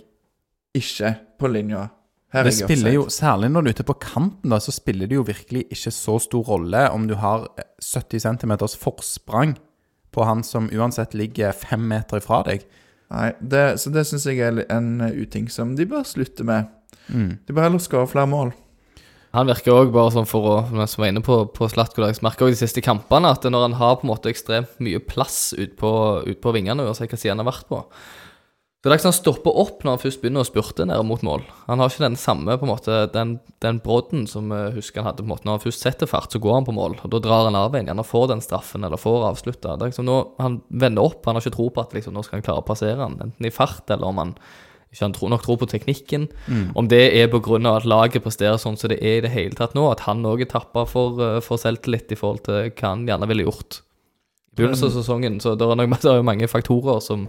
ikke 0.73 1.13
på 1.39 1.51
linja. 1.51 1.87
Her 2.33 2.47
Det 2.47 2.53
er 2.55 2.65
spiller 2.65 2.95
jo. 2.95 3.03
Særlig 3.13 3.51
når 3.53 3.61
du 3.61 3.69
er 3.69 3.75
ute 3.77 3.85
på 3.85 3.99
kanten, 4.01 4.49
da, 4.49 4.57
så 4.57 4.73
spiller 4.73 5.07
det 5.07 5.19
jo 5.19 5.25
virkelig 5.27 5.67
ikke 5.69 5.91
så 5.93 6.17
stor 6.19 6.47
rolle 6.47 6.87
om 6.89 7.05
du 7.07 7.13
har 7.21 7.45
70 7.77 8.25
cm 8.25 8.55
forsprang 8.81 9.53
på 10.13 10.25
han 10.25 10.43
som 10.43 10.69
uansett 10.73 11.13
ligger 11.13 11.53
fem 11.53 11.85
meter 11.89 12.21
ifra 12.21 12.41
deg. 12.47 12.65
Nei, 13.13 13.29
det, 13.39 13.79
så 13.81 13.93
det 13.93 14.07
syns 14.09 14.25
jeg 14.25 14.41
er 14.41 14.63
en 14.73 14.97
uting 15.13 15.49
som 15.51 15.75
de 15.77 15.85
bør 15.85 16.05
slutte 16.07 16.45
med. 16.47 16.65
Mm. 17.13 17.37
De 17.45 17.53
bør 17.53 17.67
heller 17.67 17.81
skåre 17.83 18.09
flere 18.09 18.29
mål. 18.29 18.53
Han 19.33 19.49
virker 19.49 19.73
òg 19.73 19.93
bare 19.93 20.13
sånn 20.13 20.27
for 20.29 20.45
å 20.45 20.55
Mens 20.69 20.93
vi 20.97 21.01
var 21.01 21.09
inne 21.09 21.23
på, 21.25 21.39
på 21.55 21.69
Slatko 21.71 22.05
jeg 22.05 22.21
merker 22.21 22.45
også 22.45 22.53
de 22.53 22.65
siste 22.67 22.83
kampene 22.85 23.31
at 23.33 23.45
når 23.49 23.67
han 23.67 23.79
har 23.79 23.95
på 23.97 24.05
en 24.05 24.13
måte 24.13 24.29
ekstremt 24.29 24.75
mye 24.83 25.01
plass 25.01 25.55
ut 25.57 25.73
på, 25.79 25.93
ut 26.27 26.43
på 26.43 26.53
vingene, 26.53 26.85
uansett 26.85 27.09
hva 27.09 27.17
side 27.19 27.33
han 27.33 27.41
har 27.41 27.49
vært 27.49 27.71
på 27.71 27.81
det 28.83 28.91
er 28.91 28.99
sånn 28.99 29.13
han 29.13 29.15
stopper 29.15 29.55
opp 29.61 29.83
når 29.85 29.93
han 29.93 29.99
først 30.01 30.19
begynner 30.19 30.43
å 30.43 30.47
spurte 30.47 30.83
ned 30.83 31.05
mot 31.07 31.21
mål. 31.23 31.45
Han 31.69 31.79
har 31.79 31.87
ikke 31.87 32.03
den 32.03 32.17
samme 32.19 32.57
på 32.59 32.65
en 32.67 32.71
måte 32.73 32.97
den, 33.13 33.37
den 33.63 33.77
brodden 33.79 34.25
som 34.27 34.51
jeg 34.51 34.73
husker 34.75 34.99
han 34.99 35.07
hadde 35.07 35.23
på 35.23 35.29
en 35.29 35.31
måte 35.31 35.47
når 35.47 35.55
han 35.55 35.63
først 35.63 35.85
setter 35.85 36.09
fart, 36.11 36.35
så 36.35 36.41
går 36.43 36.57
han 36.57 36.67
på 36.67 36.75
mål. 36.75 36.97
og 36.99 37.13
Da 37.13 37.21
drar 37.23 37.47
han 37.47 37.55
av 37.55 37.77
igjen, 37.77 37.87
gjerne 37.93 38.03
får 38.03 38.27
den 38.33 38.43
straffen 38.43 38.83
eller 38.83 38.99
får 38.99 39.29
avslutta. 39.29 39.77
Liksom 39.79 40.11
Han 40.43 40.59
vender 40.67 41.07
opp, 41.07 41.23
han 41.23 41.39
har 41.39 41.45
ikke 41.45 41.55
tro 41.55 41.69
på 41.71 41.85
at 41.85 41.95
liksom, 41.95 42.11
nå 42.11 42.25
skal 42.27 42.41
han 42.41 42.45
klare 42.49 42.65
å 42.65 42.67
passere 42.67 42.99
han, 42.99 43.15
enten 43.23 43.47
i 43.47 43.53
fart 43.55 43.87
eller 43.87 44.11
om 44.11 44.19
han 44.19 44.35
ikke 44.93 45.07
han 45.07 45.15
tro, 45.15 45.29
nok 45.31 45.41
tror 45.45 45.57
på 45.63 45.69
teknikken. 45.71 46.27
Om 46.77 46.89
det 46.91 47.01
er 47.17 47.31
pga. 47.33 47.57
at 47.73 47.87
laget 47.89 48.23
presterer 48.23 48.61
sånn 48.61 48.77
som 48.77 48.91
det 48.93 48.99
er 49.01 49.17
i 49.17 49.25
det 49.25 49.33
hele 49.33 49.57
tatt 49.57 49.73
nå, 49.73 49.87
at 49.91 50.05
han 50.05 50.21
òg 50.23 50.45
er 50.45 50.51
tappa 50.51 50.85
for, 50.85 51.17
eh, 51.19 51.41
for 51.41 51.57
selvtillit 51.57 52.13
i 52.13 52.19
forhold 52.19 52.45
til 52.45 52.69
hva 52.69 52.93
han 52.93 53.07
gjerne 53.07 53.27
ville 53.27 53.47
gjort 53.47 53.81
i 53.81 54.55
begynnelsen 54.55 54.91
av 54.91 54.95
sesongen. 54.99 55.39
Så 55.41 55.55
det 55.57 55.65
er, 55.65 55.75
nok, 55.75 55.97
det 56.03 56.11
er 56.11 56.21
jo 56.21 56.29
mange 56.29 56.47
faktorer 56.47 57.01
som 57.01 57.27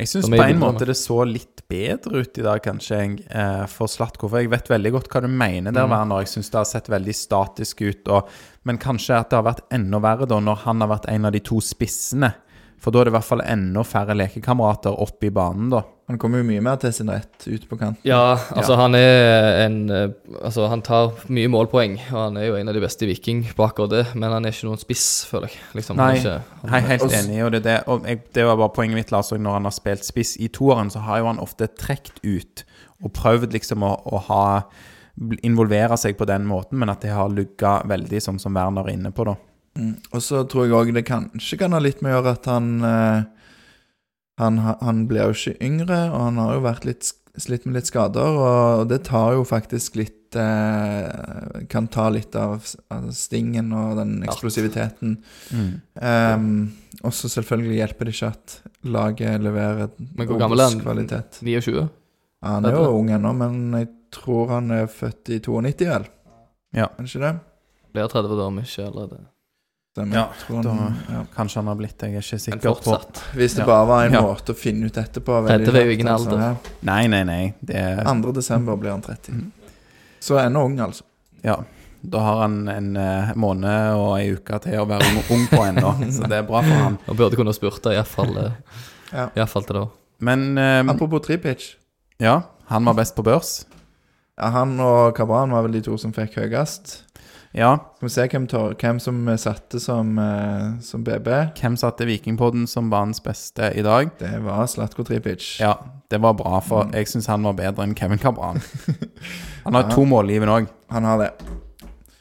Jeg 0.00 0.08
syns 0.08 0.30
på 0.32 0.40
en 0.40 0.60
måte 0.62 0.86
det 0.88 0.96
så 0.96 1.18
litt 1.28 1.60
bedre 1.68 2.22
ut 2.22 2.38
i 2.38 2.44
dag, 2.46 2.62
kanskje, 2.64 3.00
jeg, 3.02 3.16
eh, 3.28 3.66
for 3.68 3.90
Slatko. 3.90 4.30
For 4.30 4.40
jeg 4.40 4.48
vet 4.54 4.70
veldig 4.70 4.94
godt 4.94 5.10
hva 5.12 5.20
du 5.26 5.28
mener 5.28 5.74
der, 5.74 5.90
Werner. 5.90 6.22
Jeg 6.22 6.30
syns 6.32 6.48
det 6.48 6.56
har 6.62 6.70
sett 6.70 6.88
veldig 6.88 7.14
statisk 7.14 7.82
ut. 7.82 8.08
Og, 8.08 8.30
men 8.64 8.78
kanskje 8.80 9.18
at 9.18 9.28
det 9.28 9.36
har 9.42 9.50
vært 9.50 9.66
enda 9.74 10.00
verre 10.00 10.30
da 10.30 10.38
når 10.40 10.62
han 10.64 10.80
har 10.80 10.94
vært 10.94 11.10
en 11.10 11.28
av 11.28 11.34
de 11.34 11.42
to 11.44 11.60
spissene. 11.60 12.32
For 12.80 12.92
da 12.92 13.02
er 13.02 13.08
det 13.08 13.12
i 13.12 13.16
hvert 13.18 13.28
fall 13.28 13.42
enda 13.44 13.82
færre 13.84 14.14
lekekamerater 14.16 14.94
oppe 15.04 15.28
i 15.28 15.32
banen, 15.34 15.68
da. 15.72 15.82
Han 16.10 16.18
kommer 16.18 16.40
jo 16.40 16.46
mye 16.48 16.62
mer 16.64 16.78
til 16.82 16.90
sin 16.96 17.10
rett 17.12 17.44
ute 17.44 17.68
på 17.70 17.76
kanten. 17.78 18.00
Ja, 18.08 18.34
altså 18.56 18.74
han 18.80 18.96
er 18.98 19.60
en 19.66 19.76
eh, 19.94 20.08
Altså 20.40 20.64
han 20.72 20.80
tar 20.82 21.12
mye 21.30 21.50
målpoeng, 21.52 21.98
og 22.08 22.18
han 22.18 22.38
er 22.40 22.48
jo 22.48 22.56
en 22.58 22.72
av 22.72 22.74
de 22.74 22.82
beste 22.82 23.06
i 23.06 23.10
Viking 23.12 23.44
på 23.54 23.66
akkurat 23.66 23.92
det, 23.92 24.02
men 24.16 24.32
han 24.32 24.48
er 24.48 24.56
ikke 24.56 24.66
noen 24.66 24.80
spiss, 24.80 25.06
føler 25.30 25.52
jeg. 25.52 25.60
Liksom, 25.78 26.00
Nei, 26.00 26.08
er 26.16 26.18
ikke, 26.18 26.36
han, 26.62 26.72
Jeg 26.72 26.82
er 26.82 26.88
helt 26.88 27.18
enig, 27.20 27.42
og 27.46 27.52
det, 27.54 27.62
det, 27.68 27.76
og 27.86 28.08
jeg, 28.10 28.22
det 28.34 28.46
var 28.48 28.58
bare 28.58 28.74
poenget 28.80 28.98
mitt, 28.98 29.12
Lars, 29.14 29.30
når 29.30 29.58
han 29.60 29.68
har 29.68 29.76
spilt 29.76 30.08
spiss 30.08 30.34
i 30.40 30.48
toeren, 30.50 30.90
så 30.90 31.04
har 31.06 31.20
jo 31.20 31.28
han 31.30 31.42
ofte 31.42 31.68
trukket 31.78 32.18
ut 32.24 32.64
og 33.00 33.12
prøvd 33.16 33.54
liksom 33.54 33.84
å, 33.86 33.92
å 34.10 34.24
ha 34.26 34.46
involvere 35.46 35.98
seg 36.00 36.18
på 36.18 36.26
den 36.28 36.48
måten, 36.48 36.80
men 36.80 36.90
at 36.90 37.04
det 37.04 37.12
har 37.14 37.30
lugga 37.30 37.80
veldig, 37.88 38.22
sånn 38.24 38.42
som 38.42 38.56
Werner 38.56 38.88
er 38.88 38.96
inne 38.96 39.14
på, 39.14 39.28
da. 39.28 39.36
Mm. 39.78 39.94
Og 40.10 40.22
så 40.24 40.42
tror 40.50 40.66
jeg 40.66 40.76
òg 40.76 40.94
det 40.96 41.06
kanskje 41.08 41.60
kan 41.60 41.76
ha 41.76 41.80
litt 41.82 42.02
med 42.02 42.12
å 42.12 42.18
gjøre 42.18 42.34
at 42.38 42.48
han 42.50 42.72
eh, 42.84 43.20
han, 44.40 44.56
han 44.58 45.04
blir 45.08 45.28
jo 45.28 45.36
ikke 45.36 45.66
yngre, 45.66 45.98
og 46.14 46.22
han 46.24 46.38
har 46.40 46.54
jo 46.56 46.62
vært 46.64 46.86
litt 46.88 47.10
slitt 47.40 47.66
med 47.66 47.76
litt 47.78 47.90
skader, 47.90 48.38
og 48.40 48.88
det 48.90 49.02
tar 49.08 49.34
jo 49.36 49.44
faktisk 49.46 49.98
litt 50.00 50.36
eh, 50.38 51.62
Kan 51.70 51.88
ta 51.92 52.08
litt 52.12 52.36
av, 52.38 52.64
av 52.92 53.08
stingen 53.16 53.72
og 53.76 53.98
den 53.98 54.20
eksplosiviteten. 54.26 55.16
Um, 55.94 56.50
og 57.00 57.14
så 57.16 57.30
selvfølgelig 57.32 57.80
hjelper 57.80 58.08
det 58.08 58.14
ikke 58.16 58.30
at 58.34 58.56
laget 58.86 59.42
leverer 59.42 59.90
Men 59.98 60.28
hvor 60.28 60.40
gammel 60.40 60.62
er 60.62 60.74
han? 60.74 61.24
29? 61.40 61.74
Ja, 61.80 62.54
han 62.56 62.68
er 62.68 62.78
jo 62.78 62.94
ung 62.96 63.10
ennå, 63.12 63.34
men 63.36 63.60
jeg 63.76 63.90
tror 64.14 64.54
han 64.56 64.72
er 64.74 64.88
født 64.90 65.34
i 65.34 65.40
92, 65.44 65.86
vel? 65.90 66.08
Ja. 66.76 66.86
Er 66.86 67.04
det 67.04 67.10
ikke 67.10 67.26
det? 67.26 67.34
Blir 67.90 68.10
30 68.10 68.38
da, 68.38 68.46
om 68.46 68.62
ikke 68.62 68.86
allerede. 68.86 69.20
Stemmer. 70.00 70.16
Ja, 70.16 70.26
han, 70.70 70.96
ja. 71.12 71.22
Kanskje 71.36 71.60
han 71.60 71.66
har 71.70 71.76
blitt 71.78 71.96
det, 71.98 72.10
jeg 72.10 72.16
er 72.20 72.24
ikke 72.26 72.38
sikker 72.44 72.60
på. 72.64 72.74
fortsatt. 72.80 73.22
Hvis 73.36 73.54
det 73.56 73.62
Ja. 73.62 73.66
bare 73.66 73.86
var 73.86 74.04
en 74.06 74.12
Ja. 74.12 74.22
måte 74.22 74.52
å 74.54 74.56
finne 74.56 74.86
ut 74.86 74.96
etterpå 74.96 75.46
Dette 75.48 75.72
var 75.72 75.80
jo 75.86 75.90
ingen 75.90 76.08
altså, 76.08 76.30
alder. 76.30 76.40
ja. 76.40 76.54
Nei, 76.82 77.06
nei, 77.06 77.22
nei. 77.24 77.54
Det 77.64 77.76
er 77.76 78.04
2. 78.04 78.32
desember 78.32 78.76
blir 78.76 78.90
han 78.90 79.02
30. 79.02 79.32
Mm. 79.32 79.52
Så 80.20 80.38
ennå 80.38 80.64
ung, 80.64 80.78
altså. 80.80 81.02
Ja. 81.44 81.56
Da 82.02 82.18
har 82.24 82.40
han 82.42 82.68
en 82.68 82.96
uh, 82.96 83.32
måned 83.36 83.94
og 83.94 84.18
ei 84.18 84.30
uke 84.32 84.58
til 84.64 84.72
å 84.80 84.86
være 84.88 85.04
ung, 85.10 85.22
ung 85.36 85.46
på 85.48 85.64
ennå, 85.68 85.90
så 86.16 86.26
det 86.28 86.38
er 86.38 86.42
bra 86.48 86.62
for 86.62 86.72
han. 86.84 86.98
Og 87.08 87.16
burde 87.16 87.36
kunne 87.36 87.52
spurte, 87.52 87.92
iallfall 87.92 88.52
Ja. 89.12 89.26
i 89.26 89.40
hvert 89.40 89.48
fall 89.52 89.62
til 89.64 89.76
da. 89.76 89.86
Men 90.20 90.56
eh, 90.58 90.80
Apropos 90.88 91.20
Tripic. 91.26 91.76
ja, 92.20 92.42
han 92.68 92.84
var 92.84 92.94
best 92.94 93.14
på 93.16 93.22
børs. 93.24 93.64
Ja, 94.38 94.48
han 94.50 94.78
og 94.80 95.14
Kabran 95.16 95.50
var 95.50 95.62
vel 95.62 95.72
de 95.72 95.80
to 95.82 95.96
som 95.98 96.12
fikk 96.12 96.34
høyest. 96.36 97.02
Ja. 97.52 97.72
Skal 97.96 98.06
vi 98.06 98.12
se 98.14 98.24
hvem, 98.30 98.44
tar, 98.46 98.74
hvem 98.78 98.98
som 99.02 99.16
satte 99.42 99.80
som, 99.82 100.12
eh, 100.22 100.78
som 100.86 101.02
BB. 101.04 101.28
Hvem 101.58 101.76
satte 101.76 102.06
Vikingpodden 102.06 102.68
som 102.70 102.90
banens 102.92 103.18
beste 103.24 103.72
i 103.74 103.82
dag? 103.82 104.10
Det 104.20 104.36
var 104.44 104.66
Slatko 104.70 105.02
Tripic. 105.04 105.56
Ja, 105.60 105.72
det 106.10 106.20
var 106.22 106.32
bra, 106.38 106.60
for 106.60 106.84
Mm. 106.84 106.92
jeg 106.94 107.06
syns 107.08 107.26
han 107.26 107.42
var 107.42 107.52
bedre 107.58 107.82
enn 107.82 107.94
Kevin 107.96 108.18
Cabran. 108.18 108.60
Han 109.64 109.74
har 109.74 109.90
to 109.90 110.04
målgivende 110.04 110.48
òg, 110.62 110.68
Han 110.90 111.04
har 111.04 111.18
det. 111.18 111.30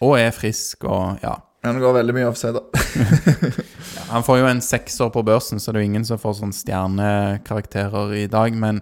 og 0.02 0.18
er 0.20 0.32
frisk 0.32 0.84
og 0.84 1.20
ja. 1.24 1.36
Han 1.64 1.80
går 1.80 1.94
veldig 1.94 2.14
mye 2.16 2.28
offside. 2.28 2.60
Han 4.10 4.24
får 4.24 4.38
jo 4.40 4.46
en 4.48 4.62
sekser 4.62 5.10
på 5.12 5.24
børsen, 5.24 5.60
så 5.60 5.72
det 5.72 5.80
er 5.80 5.84
jo 5.84 5.90
ingen 5.92 6.06
som 6.06 6.18
får 6.18 6.38
sånn 6.40 6.54
stjernekarakterer 6.56 8.14
i 8.24 8.28
dag, 8.28 8.54
men 8.56 8.80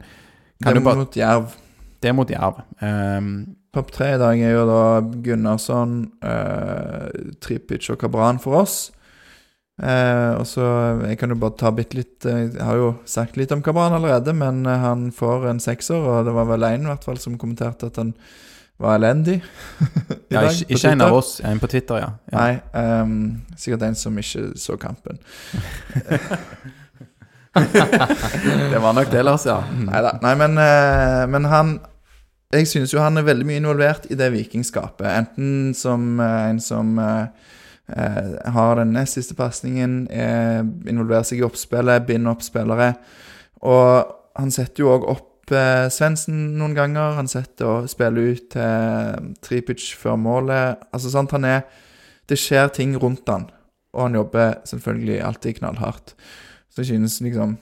kan 0.64 0.74
Det 0.74 0.74
du 0.74 0.80
er 0.80 0.84
bare 0.86 0.96
mot 1.02 1.16
Jerv. 1.18 1.56
Det 2.02 2.10
er 2.10 2.14
mot 2.14 2.30
Jerv. 2.30 2.62
Um, 2.82 3.56
Topp 3.76 3.92
tre 3.94 4.14
i 4.16 4.20
dag 4.22 4.40
er 4.42 4.54
jo 4.56 4.68
da 4.70 4.84
Gunnarsson, 5.26 5.98
eh, 6.24 7.34
Tripic 7.44 7.90
og 7.94 8.00
Kabran 8.02 8.40
for 8.40 8.62
oss. 8.64 8.78
Eh, 9.78 10.34
og 10.34 10.48
så 10.50 10.66
Jeg 11.06 11.20
kan 11.20 11.30
jo 11.30 11.36
bare 11.38 11.54
ta 11.54 11.70
bitte 11.70 12.00
litt 12.00 12.26
eh, 12.26 12.48
Jeg 12.50 12.64
har 12.66 12.80
jo 12.80 12.88
sagt 13.06 13.36
litt 13.38 13.52
om 13.54 13.62
Kabran 13.62 13.94
allerede, 13.94 14.34
men 14.34 14.66
eh, 14.66 14.80
han 14.82 15.12
får 15.14 15.46
en 15.52 15.60
sekser, 15.62 16.02
og 16.02 16.26
det 16.26 16.34
var 16.34 16.48
vel 16.50 16.66
én 16.66 16.88
som 17.22 17.38
kommenterte 17.38 17.86
at 17.92 17.98
han 18.02 18.16
var 18.80 18.96
elendig. 18.98 19.44
i 20.30 20.34
ja, 20.34 20.42
dag 20.42 20.52
ikke, 20.54 20.74
ikke 20.74 20.92
en 20.92 21.02
av 21.02 21.14
oss, 21.14 21.40
en 21.42 21.60
på 21.60 21.68
Twitter, 21.68 21.98
ja. 21.98 22.10
ja. 22.32 22.38
Nei, 22.38 23.02
um, 23.02 23.42
sikkert 23.58 23.88
en 23.88 23.96
som 23.96 24.18
ikke 24.18 24.52
så 24.58 24.78
kampen. 24.78 25.18
Det 27.58 28.78
var 28.78 28.94
nok 28.94 29.10
det, 29.10 29.24
Lars, 29.26 29.48
ja. 29.50 29.64
Neida. 29.74 30.12
Nei, 30.22 30.34
men, 30.38 30.60
uh, 30.62 31.24
men 31.26 31.46
han 31.50 31.72
Jeg 32.54 32.68
synes 32.68 32.94
jo 32.94 33.02
han 33.04 33.20
er 33.20 33.26
veldig 33.28 33.46
mye 33.48 33.60
involvert 33.60 34.06
i 34.08 34.16
det 34.16 34.30
vikingskapet. 34.32 35.08
Enten 35.12 35.74
som 35.76 36.20
eh, 36.24 36.44
en 36.54 36.62
som 36.64 36.94
eh, 37.04 37.26
eh, 37.92 38.30
har 38.56 38.78
den 38.80 38.94
nest 38.96 39.18
siste 39.18 39.36
pasningen, 39.36 40.06
eh, 40.08 40.62
involverer 40.88 41.28
seg 41.28 41.42
i 41.42 41.48
oppspillet, 41.48 42.06
binder 42.08 42.32
opp 42.32 42.46
spillere. 42.46 42.94
Og 43.68 44.16
han 44.40 44.54
setter 44.56 44.86
jo 44.86 44.94
òg 44.94 45.10
opp 45.12 45.52
eh, 45.52 45.90
Svendsen 45.92 46.56
noen 46.56 46.78
ganger. 46.78 47.18
Han 47.20 47.28
setter 47.28 47.68
og 47.68 47.92
spiller 47.92 48.32
ut 48.32 48.48
til 48.56 49.30
Tripic 49.44 49.92
før 50.00 50.16
målet. 50.16 50.88
Altså 50.96 51.12
sant, 51.12 51.36
han 51.36 51.48
er 51.48 51.68
Det 52.28 52.36
skjer 52.36 52.68
ting 52.76 52.92
rundt 53.00 53.30
han, 53.32 53.46
og 53.96 54.02
han 54.02 54.16
jobber 54.16 54.58
selvfølgelig 54.68 55.22
alltid 55.24 55.60
knallhardt. 55.62 56.12
Så 56.68 56.82
jeg 56.82 56.86
synes 56.86 57.22
liksom 57.24 57.54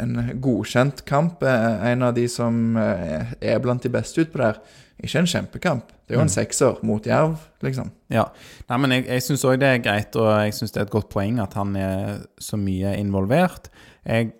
en 0.00 0.40
godkjent 0.40 1.04
kamp. 1.04 1.42
eh, 1.42 1.86
En 1.92 2.02
av 2.02 2.14
de 2.14 2.26
som 2.28 2.76
eh, 2.76 3.32
er 3.40 3.58
blant 3.60 3.82
de 3.82 3.88
beste 3.88 4.20
utpå 4.24 4.38
der. 4.38 4.58
Ikke 5.02 5.18
en 5.20 5.26
kjempekamp. 5.30 5.88
Det 6.08 6.14
er 6.14 6.18
jo 6.18 6.20
en 6.24 6.26
Mm. 6.26 6.34
sekser 6.34 6.78
mot 6.82 7.04
Jerv, 7.06 7.36
liksom. 7.62 7.90
Ja. 8.10 8.24
Nei, 8.68 8.76
men 8.78 8.90
jeg, 8.90 9.06
jeg 9.06 9.22
syns 9.22 9.44
òg 9.44 9.58
det 9.60 9.68
er 9.68 9.78
greit, 9.84 10.16
og 10.16 10.26
jeg 10.44 10.52
syns 10.56 10.72
det 10.72 10.80
er 10.80 10.86
et 10.86 10.90
godt 10.90 11.08
poeng 11.10 11.38
at 11.40 11.54
han 11.54 11.76
er 11.76 12.26
så 12.40 12.56
mye 12.58 12.96
involvert. 12.98 13.68
Jeg 14.06 14.32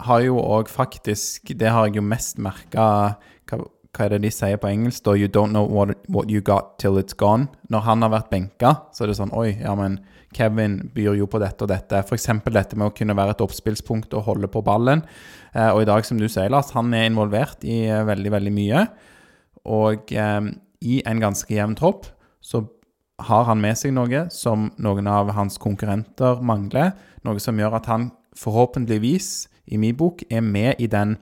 har 0.00 0.20
jo 0.20 0.36
òg 0.36 0.68
faktisk 0.68 1.56
Det 1.56 1.68
har 1.70 1.86
jeg 1.86 1.94
jo 1.96 2.02
mest 2.02 2.36
merka 2.38 3.16
hva, 3.48 3.58
hva 3.94 4.04
er 4.04 4.08
det 4.10 4.22
de 4.22 4.30
sier 4.30 4.56
på 4.58 4.68
engelsk? 4.68 5.02
da? 5.04 5.12
You 5.14 5.28
don't 5.28 5.50
know 5.52 5.64
what, 5.64 5.96
what 6.08 6.30
you 6.30 6.40
got 6.40 6.78
till 6.78 6.98
it's 6.98 7.14
gone. 7.16 7.48
Når 7.70 7.80
han 7.80 8.02
har 8.02 8.10
vært 8.10 8.30
benka, 8.30 8.76
så 8.92 9.04
er 9.04 9.06
det 9.12 9.16
sånn 9.16 9.32
Oi, 9.32 9.56
ja, 9.62 9.74
men 9.74 10.00
Kevin 10.34 10.78
byr 10.94 11.16
jo 11.18 11.28
på 11.30 11.40
dette 11.42 11.66
og 11.66 11.70
dette. 11.70 12.02
F.eks. 12.02 12.28
dette 12.48 12.78
med 12.78 12.88
å 12.90 12.94
kunne 12.96 13.16
være 13.18 13.36
et 13.36 13.44
oppspillspunkt 13.44 14.14
og 14.18 14.26
holde 14.28 14.50
på 14.52 14.64
ballen. 14.66 15.04
Eh, 15.52 15.70
og 15.70 15.82
i 15.82 15.88
dag, 15.88 16.04
som 16.08 16.20
du 16.20 16.28
sier, 16.28 16.50
Lars, 16.52 16.72
han 16.76 16.92
er 16.96 17.08
involvert 17.10 17.64
i 17.64 17.84
eh, 17.88 18.04
veldig, 18.08 18.32
veldig 18.36 18.54
mye. 18.56 18.84
Og 19.72 20.12
eh, 20.14 20.52
i 20.82 21.00
en 21.06 21.22
ganske 21.22 21.54
jevn 21.54 21.76
tropp 21.78 22.08
så 22.42 22.64
har 23.22 23.46
han 23.46 23.60
med 23.62 23.78
seg 23.78 23.94
noe 23.94 24.26
som 24.34 24.70
noen 24.82 25.08
av 25.10 25.30
hans 25.36 25.60
konkurrenter 25.62 26.42
mangler. 26.42 26.96
Noe 27.26 27.42
som 27.42 27.58
gjør 27.60 27.78
at 27.78 27.90
han 27.90 28.10
forhåpentligvis, 28.38 29.48
i 29.72 29.78
min 29.78 29.94
bok, 29.96 30.24
er 30.32 30.42
med 30.42 30.80
i 30.82 30.88
den 30.90 31.16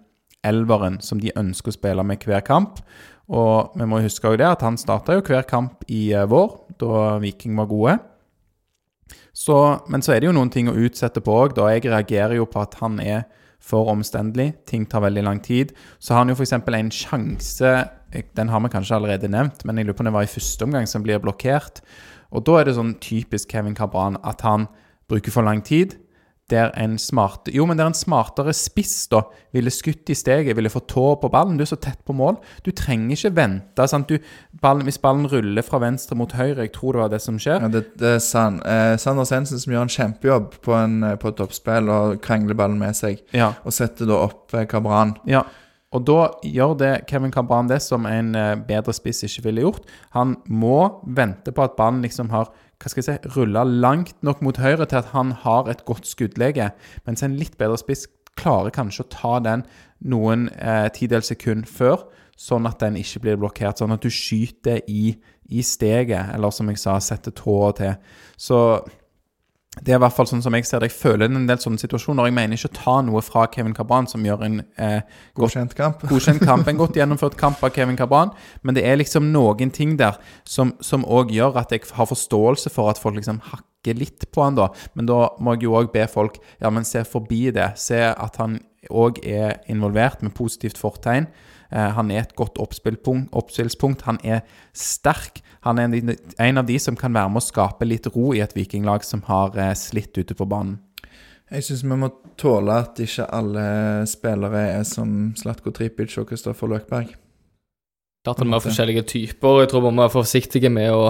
elveren 0.47 0.97
som 1.05 1.21
de 1.21 1.33
ønsker 1.37 1.73
å 1.73 1.77
spille 1.77 2.05
med 2.07 2.25
hver 2.25 2.45
kamp. 2.47 2.81
Og 3.31 3.77
vi 3.79 3.87
må 3.87 4.01
huske 4.03 4.27
også 4.27 4.41
det 4.41 4.49
at 4.49 4.65
han 4.67 4.79
starta 4.81 5.15
jo 5.15 5.25
hver 5.27 5.47
kamp 5.49 5.85
i 5.89 6.11
eh, 6.17 6.27
vår, 6.27 6.57
da 6.81 7.19
Viking 7.23 7.59
var 7.59 7.69
gode. 7.71 7.99
Så, 9.41 9.57
men 9.89 10.03
så 10.05 10.13
er 10.13 10.21
det 10.21 10.29
jo 10.29 10.37
noen 10.37 10.51
ting 10.53 10.69
å 10.69 10.77
utsette 10.77 11.23
på 11.25 11.33
òg. 11.33 11.57
Jeg 11.57 11.87
reagerer 11.87 12.37
jo 12.37 12.49
på 12.51 12.61
at 12.61 12.77
han 12.83 12.99
er 13.01 13.23
for 13.61 13.89
omstendelig. 13.93 14.53
Ting 14.69 14.85
tar 14.89 15.05
veldig 15.07 15.25
lang 15.25 15.41
tid. 15.45 15.73
Så 15.99 16.13
har 16.13 16.25
han 16.25 16.33
jo 16.33 16.37
f.eks. 16.37 16.53
en 16.53 16.93
sjanse 16.93 17.73
Den 18.37 18.51
har 18.51 18.61
vi 18.61 18.73
kanskje 18.73 18.97
allerede 18.97 19.31
nevnt, 19.31 19.63
men 19.65 19.79
jeg 19.79 19.87
lurer 19.87 19.97
på 19.97 20.03
om 20.03 20.09
det 20.11 20.17
var 20.17 20.27
i 20.27 20.33
første 20.33 20.67
omgang 20.67 20.89
som 20.91 21.05
blir 21.05 21.21
blokkert. 21.23 21.81
Og 22.35 22.45
da 22.45 22.59
er 22.59 22.67
det 22.67 22.77
sånn 22.77 22.97
typisk 23.01 23.53
Kevin 23.55 23.77
Cabran 23.79 24.19
at 24.27 24.43
han 24.43 24.67
bruker 25.11 25.33
for 25.35 25.47
lang 25.47 25.63
tid 25.63 25.95
der 26.51 26.73
en 26.79 26.99
smart, 26.99 27.49
jo, 27.55 27.65
men 27.67 27.79
der 27.79 27.89
en 27.91 27.97
smartere 27.97 28.53
spiss 28.57 29.07
da 29.13 29.23
ville 29.55 29.71
skutt 29.73 30.11
i 30.13 30.17
steget, 30.19 30.57
ville 30.57 30.71
få 30.71 30.83
tå 30.91 31.07
på 31.23 31.31
ballen. 31.33 31.57
Du 31.59 31.65
er 31.65 31.71
så 31.71 31.79
tett 31.81 32.01
på 32.07 32.15
mål. 32.17 32.37
Du 32.67 32.71
trenger 32.77 33.17
ikke 33.17 33.33
vente. 33.37 33.87
sant? 33.91 34.11
Du, 34.11 34.19
ballen, 34.63 34.85
hvis 34.87 35.01
ballen 35.03 35.27
ruller 35.31 35.67
fra 35.67 35.81
venstre 35.83 36.19
mot 36.19 36.33
høyre, 36.37 36.67
jeg 36.67 36.75
tror 36.77 36.95
det 36.97 37.03
var 37.05 37.15
det 37.15 37.23
som 37.25 37.39
skjer. 37.41 37.63
Ja, 37.65 37.71
det, 37.73 37.85
det 38.01 38.13
er 38.17 38.23
sant. 38.25 38.63
eh, 38.67 38.95
Sander 39.01 39.27
Sensen 39.29 39.63
som 39.63 39.75
gjør 39.75 39.87
en 39.89 39.95
kjempejobb 39.97 40.61
på, 40.63 40.77
en, 40.77 41.01
eh, 41.07 41.17
på 41.21 41.33
et 41.33 41.41
toppspill 41.41 41.91
og 41.91 42.21
krangler 42.25 42.59
ballen 42.59 42.79
med 42.83 42.99
seg. 42.99 43.23
Ja. 43.37 43.53
Og 43.65 43.75
setter 43.75 44.11
da 44.11 44.21
opp 44.29 44.55
eh, 44.55 44.67
Kabran. 44.71 45.17
Ja, 45.31 45.45
og 45.91 46.07
da 46.07 46.19
gjør 46.47 46.77
det 46.79 46.91
Kevin 47.11 47.33
Cabran 47.35 47.71
det 47.71 47.81
som 47.83 48.07
en 48.07 48.35
eh, 48.39 48.55
bedre 48.67 48.95
spiss 48.95 49.25
ikke 49.27 49.49
ville 49.49 49.65
gjort. 49.65 49.89
Han 50.15 50.37
må 50.47 51.03
vente 51.03 51.51
på 51.55 51.65
at 51.67 51.75
ballen 51.79 52.03
liksom 52.05 52.31
har 52.31 52.53
hva 52.81 52.89
skal 52.89 53.03
jeg 53.03 53.09
si, 53.09 53.33
rulla 53.35 53.61
langt 53.67 54.15
nok 54.25 54.41
mot 54.41 54.57
høyre 54.57 54.87
til 54.89 55.03
at 55.03 55.11
han 55.13 55.35
har 55.43 55.69
et 55.69 55.83
godt 55.85 56.07
skuddlege, 56.09 56.71
mens 57.05 57.21
en 57.27 57.35
litt 57.37 57.59
bedre 57.61 57.77
spiss 57.77 58.07
klarer 58.41 58.73
kanskje 58.73 59.05
å 59.05 59.11
ta 59.13 59.35
den 59.45 59.67
noen 60.09 60.49
eh, 60.55 60.87
tidels 60.97 61.29
sekund 61.29 61.69
før, 61.69 62.07
sånn 62.41 62.69
at 62.71 62.81
den 62.81 62.97
ikke 62.97 63.21
blir 63.27 63.41
blokkert. 63.43 63.83
Sånn 63.83 63.93
at 63.93 64.01
du 64.01 64.09
skyter 64.09 64.81
i, 64.89 65.13
i 65.53 65.67
steget, 65.67 66.33
eller 66.33 66.55
som 66.55 66.71
jeg 66.73 66.81
sa, 66.81 66.97
setter 67.05 67.35
tåa 67.37 67.75
til. 67.77 67.99
Så 68.41 68.63
det 69.81 69.95
er 69.95 69.99
i 69.99 70.03
hvert 70.03 70.15
fall 70.17 70.29
sånn 70.29 70.43
som 70.45 70.55
jeg 70.57 70.67
ser 70.69 70.83
det. 70.83 70.91
Jeg 70.91 70.99
føler 71.01 71.31
en 71.31 71.47
del 71.49 71.61
sånne 71.63 71.81
situasjoner. 71.81 72.29
Jeg 72.29 72.37
mener 72.37 72.59
ikke 72.59 72.71
å 72.71 72.77
ta 72.77 72.97
noe 73.07 73.23
fra 73.25 73.47
Kevin 73.53 73.75
Cabran, 73.77 74.09
som 74.11 74.25
gjør 74.27 74.45
en 74.47 74.61
eh, 74.77 75.01
Godkjent 75.39 75.75
kamp. 75.79 76.05
godkjent 76.11 76.45
kamp, 76.45 76.69
en 76.69 76.81
godt 76.81 76.99
gjennomført 77.01 77.39
kamp 77.41 77.63
av 77.65 77.73
Kevin 77.77 77.99
Cabran. 77.99 78.35
Men 78.63 78.77
det 78.77 78.85
er 78.89 79.01
liksom 79.01 79.31
noen 79.35 79.73
ting 79.75 79.97
der 80.01 80.21
som 80.45 81.07
òg 81.07 81.33
gjør 81.35 81.61
at 81.63 81.73
jeg 81.75 81.89
har 81.97 82.11
forståelse 82.11 82.73
for 82.75 82.93
at 82.93 83.01
folk 83.01 83.17
liksom 83.19 83.41
hakker 83.51 83.97
litt 83.97 84.29
på 84.33 84.45
han 84.45 84.59
da. 84.59 84.69
Men 84.99 85.09
da 85.09 85.23
må 85.41 85.57
jeg 85.57 85.69
jo 85.69 85.79
òg 85.81 85.93
be 85.95 86.05
folk 86.11 86.37
ja, 86.61 86.69
men 86.69 86.85
se 86.89 87.05
forbi 87.09 87.47
det. 87.57 87.73
Se 87.81 88.03
at 88.11 88.41
han 88.43 88.61
òg 88.89 89.23
er 89.25 89.63
involvert 89.73 90.21
med 90.25 90.37
positivt 90.37 90.81
fortegn. 90.81 91.29
Eh, 91.71 91.91
han 91.97 92.11
er 92.11 92.25
et 92.25 92.37
godt 92.39 92.59
oppspillspunkt. 92.61 94.05
Han 94.09 94.21
er 94.27 94.43
sterk. 94.77 95.41
Han 95.67 95.79
er 95.79 95.91
en, 95.93 96.59
av 96.59 96.67
de 96.67 96.79
som 96.81 96.97
kan 96.99 97.15
være 97.15 97.31
med 97.31 97.43
å 97.43 97.47
skape 97.47 97.89
litt 97.89 98.09
ro 98.15 98.33
i 98.35 98.43
et 98.45 98.55
vikinglag 98.57 99.05
som 99.07 99.23
har 99.29 99.57
eh, 99.59 99.75
slitt 99.79 100.17
ute 100.19 100.37
på 100.37 100.49
banen. 100.51 100.79
Jeg 101.51 101.67
syns 101.67 101.83
vi 101.83 101.97
må 101.99 102.13
tåle 102.39 102.77
at 102.85 103.01
ikke 103.03 103.27
alle 103.35 103.65
spillere 104.07 104.61
er 104.77 104.85
som 104.87 105.33
Slatko 105.39 105.73
Tripic 105.75 106.15
og 106.23 106.29
Kristoffer 106.31 106.71
Løkberg. 106.71 107.11
Klart 108.21 108.39
at 108.39 108.47
vi 108.47 108.53
har 108.53 108.63
forskjellige 108.63 109.03
typer. 109.09 109.63
Jeg 109.63 109.71
tror 109.73 109.87
vi 109.87 109.91
må 109.97 110.05
være 110.05 110.15
forsiktige 110.15 110.71
med 110.71 110.93
å, 110.93 111.09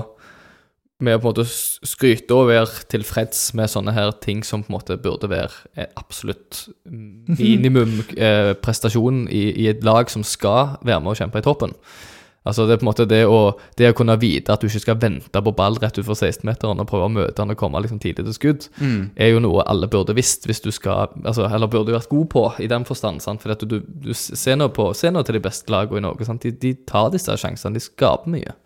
med 1.04 1.16
å 1.16 1.22
på 1.22 1.30
en 1.30 1.32
måte 1.32 1.88
skryte 1.88 2.36
og 2.36 2.50
være 2.50 2.84
tilfreds 2.92 3.42
med 3.58 3.72
sånne 3.72 3.94
her 3.96 4.12
ting 4.22 4.44
som 4.46 4.64
på 4.64 4.72
en 4.72 4.76
måte 4.78 4.98
burde 5.00 5.30
være 5.30 5.88
absolutt 5.98 6.66
minimum 7.40 8.00
eh, 8.16 8.52
prestasjon 8.60 9.26
i, 9.28 9.44
i 9.64 9.68
et 9.72 9.84
lag 9.86 10.12
som 10.12 10.26
skal 10.26 10.76
være 10.84 11.02
med 11.02 11.14
å 11.14 11.18
kjempe 11.22 11.42
i 11.42 11.46
toppen. 11.46 11.76
Altså 12.48 12.64
Det 12.64 12.72
er 12.72 12.78
på 12.80 12.86
en 12.86 12.88
måte 12.88 13.04
det 13.04 13.20
å, 13.28 13.38
det 13.76 13.90
å 13.90 13.96
kunne 13.96 14.14
vite 14.16 14.54
at 14.54 14.62
du 14.62 14.68
ikke 14.70 14.80
skal 14.80 14.96
vente 15.02 15.42
på 15.44 15.52
ball 15.52 15.74
rett 15.76 15.98
utenfor 15.98 16.16
16-meteren 16.16 16.80
og 16.80 16.88
prøve 16.88 17.08
å 17.10 17.12
møte 17.12 17.42
han 17.42 17.52
og 17.52 17.58
komme 17.60 17.82
liksom 17.84 17.98
tidlig 18.00 18.24
til 18.24 18.36
skudd, 18.36 18.68
er 18.80 19.28
jo 19.34 19.42
noe 19.44 19.66
alle 19.68 19.90
burde 19.92 20.16
visst 20.16 20.48
hvis 20.48 20.62
du 20.64 20.70
skal 20.72 21.12
altså, 21.20 21.44
Eller 21.50 21.68
burde 21.68 21.92
vært 21.92 22.08
god 22.08 22.30
på, 22.32 22.44
i 22.64 22.68
den 22.70 22.86
forstand. 22.88 23.20
sant? 23.20 23.44
For 23.44 23.52
du, 23.68 23.80
du 23.84 24.14
ser 24.16 24.56
nå 24.56 24.70
på 24.72 24.88
Se 24.96 25.10
nå 25.12 25.22
til 25.22 25.36
de 25.36 25.44
beste 25.44 25.68
lagene 25.70 26.00
i 26.00 26.06
Norge. 26.06 26.24
sant? 26.24 26.40
De, 26.42 26.50
de 26.50 26.72
tar 26.88 27.10
disse 27.12 27.36
sjansene. 27.36 27.76
De 27.76 27.84
skaper 27.84 28.32
mye. 28.32 28.56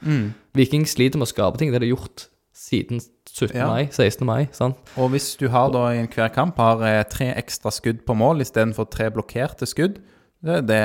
Viking 0.55 0.87
sliter 0.87 1.19
med 1.19 1.27
å 1.27 1.33
skape 1.35 1.59
ting. 1.59 1.75
Det 1.75 1.81
har 1.81 1.87
de 1.87 1.91
gjort 1.91 2.29
siden 2.55 3.03
17. 3.35 3.57
Ja. 3.59 3.67
mai, 3.67 3.89
16. 3.91 4.23
mai. 4.27 4.47
sant? 4.55 4.79
Og 4.97 5.11
hvis 5.11 5.33
du 5.41 5.49
har 5.51 5.73
da 5.75 5.89
i 5.91 6.07
hver 6.07 6.31
kamp 6.31 6.61
har 6.63 6.85
eh, 6.87 7.03
tre 7.11 7.33
ekstra 7.35 7.73
skudd 7.75 8.05
på 8.07 8.15
mål 8.15 8.45
istedenfor 8.45 8.87
tre 8.93 9.11
blokkerte 9.11 9.67
skudd, 9.67 9.99
det, 10.45 10.63
det 10.69 10.81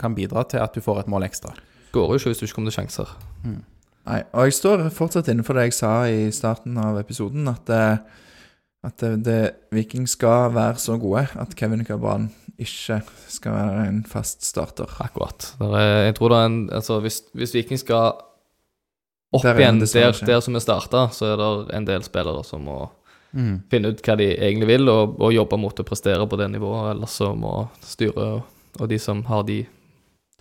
kan 0.00 0.14
bidra 0.14 0.44
til 0.50 0.60
at 0.60 0.76
du 0.76 0.84
får 0.84 1.04
et 1.04 1.10
mål 1.10 1.24
ekstra. 1.30 1.54
Går 1.92 2.08
jo 2.12 2.20
ikke 2.20 2.32
hvis 2.32 2.40
du 2.40 2.46
ikke 2.46 2.56
kommer 2.58 2.70
til 2.70 2.80
sjanser. 2.80 3.12
Nei, 3.44 4.22
og 4.32 4.48
jeg 4.48 4.56
står 4.56 4.86
fortsatt 4.94 5.28
innenfor 5.30 5.58
det 5.58 5.68
jeg 5.68 5.76
sa 5.76 5.92
i 6.10 6.28
starten 6.34 6.78
av 6.80 6.98
episoden, 7.00 7.48
at, 7.50 7.70
eh, 7.74 7.98
at 8.86 9.02
det, 9.02 9.10
det, 9.26 9.40
Viking 9.74 10.08
skal 10.08 10.54
være 10.54 10.80
så 10.82 10.96
gode 11.00 11.26
at 11.38 11.54
Kevin 11.58 11.84
Cabran 11.84 12.30
ikke 12.60 13.00
skal 13.30 13.56
være 13.56 13.84
en 13.88 14.00
fast 14.08 14.44
starter. 14.46 14.90
Akkurat. 15.00 15.52
Er, 15.60 16.06
jeg 16.10 16.16
tror 16.18 16.32
det 16.32 16.38
er 16.38 16.50
en 16.50 16.58
Altså, 16.72 17.00
hvis, 17.00 17.22
hvis 17.34 17.54
Viking 17.54 17.80
skal 17.80 18.12
opp 19.32 19.44
Der 19.44 19.54
er 19.54 19.60
igjen 19.62 19.80
der, 19.80 20.16
der 20.26 20.40
som 20.40 20.54
vi 20.54 20.60
starta, 20.60 21.08
så 21.12 21.32
er 21.32 21.36
det 21.40 21.76
en 21.76 21.86
del 21.86 22.02
spillere 22.04 22.44
som 22.44 22.66
må 22.66 22.80
finne 23.70 23.92
ut 23.92 24.00
hva 24.02 24.16
de 24.18 24.26
egentlig 24.34 24.68
vil, 24.72 24.88
og, 24.90 25.20
og 25.22 25.34
jobbe 25.34 25.58
mot 25.60 25.78
å 25.78 25.86
prestere 25.86 26.26
på 26.26 26.38
det 26.40 26.48
nivået. 26.50 26.94
Ellers 26.94 27.14
så 27.20 27.30
må 27.38 27.68
styret 27.86 28.18
og, 28.18 28.42
og 28.80 28.90
de 28.90 28.98
som 28.98 29.22
har 29.28 29.44
de, 29.46 29.62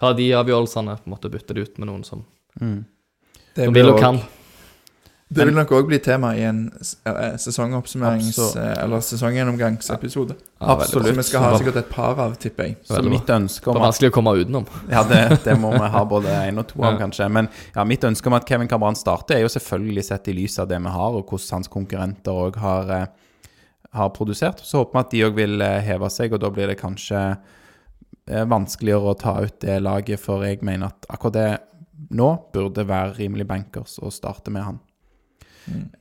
har 0.02 0.14
de 0.18 0.30
avgjørelsene, 0.34 0.98
på 1.04 1.08
en 1.10 1.16
måte 1.16 1.30
bytte 1.32 1.54
det 1.54 1.68
ut 1.70 1.78
med 1.80 1.88
noen 1.92 2.04
som, 2.08 2.26
Det 2.60 3.66
som 3.66 3.74
vil 3.74 3.90
og 3.90 3.96
også- 3.96 4.04
kan. 4.04 4.20
Det 5.32 5.46
vil 5.46 5.54
nok 5.54 5.70
òg 5.78 5.86
bli 5.86 6.00
tema 6.02 6.32
i 6.36 6.42
en 6.42 6.72
eh, 7.06 7.36
sesongoppsummerings... 7.38 8.40
Eh, 8.56 8.84
Eller 8.84 9.00
sesonggjennomgangsepisode. 9.00 10.34
Ja, 10.60 10.72
Absolutt. 10.74 11.06
Som 11.06 11.18
vi 11.18 11.24
skal 11.28 11.44
ha 11.44 11.52
sikkert 11.60 11.76
et 11.84 11.90
par 11.92 12.18
av, 12.18 12.34
tipper 12.42 12.64
jeg. 12.66 12.78
Så 12.84 13.04
mitt 13.06 13.30
ønske 13.30 13.62
Det 13.62 13.70
om 13.70 13.76
er 13.78 13.84
at 13.84 13.86
vanskelig 13.92 14.10
å 14.10 14.16
komme 14.16 14.34
utenom. 14.40 14.66
Ja, 14.90 15.04
det, 15.06 15.20
det 15.46 15.56
må 15.62 15.70
vi 15.76 15.92
ha 15.94 16.02
både 16.10 16.34
én 16.48 16.58
og 16.58 16.66
to 16.72 16.80
om, 16.82 16.88
Ja. 16.88 16.98
kanskje. 16.98 17.30
Men 17.30 17.48
ja, 17.76 17.84
mitt 17.86 18.02
ønske 18.10 18.26
om 18.26 18.34
at 18.40 18.50
Kevin 18.50 18.68
Cabran 18.68 18.98
starter, 18.98 19.36
er 19.38 19.42
jo 19.46 19.54
selvfølgelig 19.54 20.04
sett 20.10 20.28
i 20.34 20.34
lys 20.34 20.58
av 20.60 20.68
det 20.72 20.82
vi 20.82 20.96
har, 20.98 21.12
og 21.22 21.30
hvordan 21.30 21.60
hans 21.60 21.68
konkurrenter 21.68 22.32
òg 22.48 22.58
har, 22.58 22.90
eh, 22.90 23.06
har 23.94 24.10
produsert. 24.10 24.66
Så 24.66 24.82
håper 24.82 24.98
vi 24.98 25.00
at 25.06 25.12
de 25.12 25.24
òg 25.30 25.36
vil 25.36 25.62
heve 25.62 26.10
seg, 26.10 26.34
og 26.34 26.40
da 26.42 26.50
blir 26.50 26.74
det 26.74 26.80
kanskje 26.82 27.38
eh, 28.30 28.46
vanskeligere 28.50 29.12
å 29.14 29.18
ta 29.20 29.36
ut 29.44 29.58
det 29.66 29.80
laget, 29.84 30.22
for 30.24 30.46
jeg 30.48 30.62
mener 30.66 30.94
at 30.94 31.10
akkurat 31.10 31.36
det 31.36 31.50
nå 32.16 32.30
burde 32.54 32.86
være 32.88 33.18
rimelig 33.20 33.46
bankers 33.50 33.98
å 34.02 34.10
starte 34.14 34.54
med 34.54 34.64
han. 34.66 34.80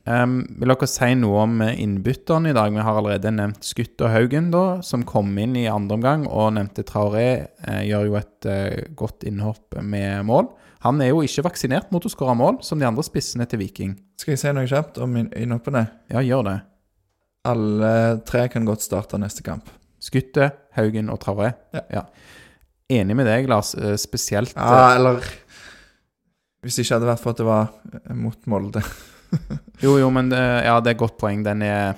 Um, 0.09 0.39
vil 0.57 0.71
dere 0.71 0.87
si 0.89 1.11
noe 1.19 1.43
om 1.43 1.59
innbytterne 1.61 2.49
i 2.49 2.55
dag? 2.57 2.71
Vi 2.73 2.81
har 2.81 2.95
allerede 2.97 3.29
nevnt 3.35 3.67
Skutt 3.67 4.01
og 4.01 4.09
Haugen, 4.09 4.47
da, 4.53 4.79
som 4.81 5.03
kom 5.05 5.29
inn 5.37 5.53
i 5.59 5.67
andre 5.69 5.99
omgang, 5.99 6.23
og 6.25 6.55
nevnte 6.55 6.85
Traoré 6.87 7.27
eh, 7.67 7.83
gjør 7.85 8.07
jo 8.07 8.17
et 8.17 8.47
eh, 8.49 8.87
godt 8.97 9.27
innhopp 9.29 9.77
med 9.83 10.25
mål. 10.25 10.49
Han 10.87 11.03
er 11.03 11.11
jo 11.11 11.21
ikke 11.27 11.43
vaksinert 11.45 11.91
mot 11.93 12.05
å 12.07 12.09
skåre 12.09 12.33
mål, 12.39 12.61
som 12.65 12.79
de 12.81 12.87
andre 12.87 13.03
spissene 13.05 13.45
til 13.51 13.61
Viking. 13.61 13.93
Skal 14.17 14.33
jeg 14.33 14.41
si 14.41 14.55
noe 14.55 14.69
kjapt 14.71 14.97
om 15.03 15.19
inn- 15.19 15.33
innhoppene? 15.37 15.85
Ja, 16.09 16.23
gjør 16.25 16.47
det. 16.49 16.57
Alle 17.51 17.91
tre 18.27 18.47
kan 18.51 18.65
godt 18.67 18.83
starte 18.87 19.19
neste 19.21 19.43
kamp. 19.45 19.69
Skutte, 19.99 20.49
Haugen 20.79 21.11
og 21.13 21.19
Traoré. 21.23 21.51
Ja. 21.93 22.05
Enig 22.89 23.15
med 23.19 23.27
deg, 23.29 23.45
Lars. 23.51 23.75
eh, 23.77 23.93
Spesielt 24.01 24.55
eh, 24.57 24.63
Ja, 24.65 24.95
eller 24.97 25.21
Hvis 26.65 26.75
det 26.79 26.87
ikke 26.87 26.97
hadde 26.97 27.11
vært 27.13 27.21
for 27.23 27.35
at 27.35 27.39
det 27.43 27.45
var 27.47 27.69
eh, 27.93 28.13
mot 28.17 28.39
Molde. 28.49 28.81
Jo, 29.83 29.93
jo, 30.01 30.07
men 30.11 30.31
eh, 30.33 30.63
ja, 30.65 30.79
det 30.81 30.89
er 30.89 30.95
et 30.97 31.03
godt 31.05 31.19
poeng. 31.21 31.43
Den 31.45 31.61
er 31.63 31.93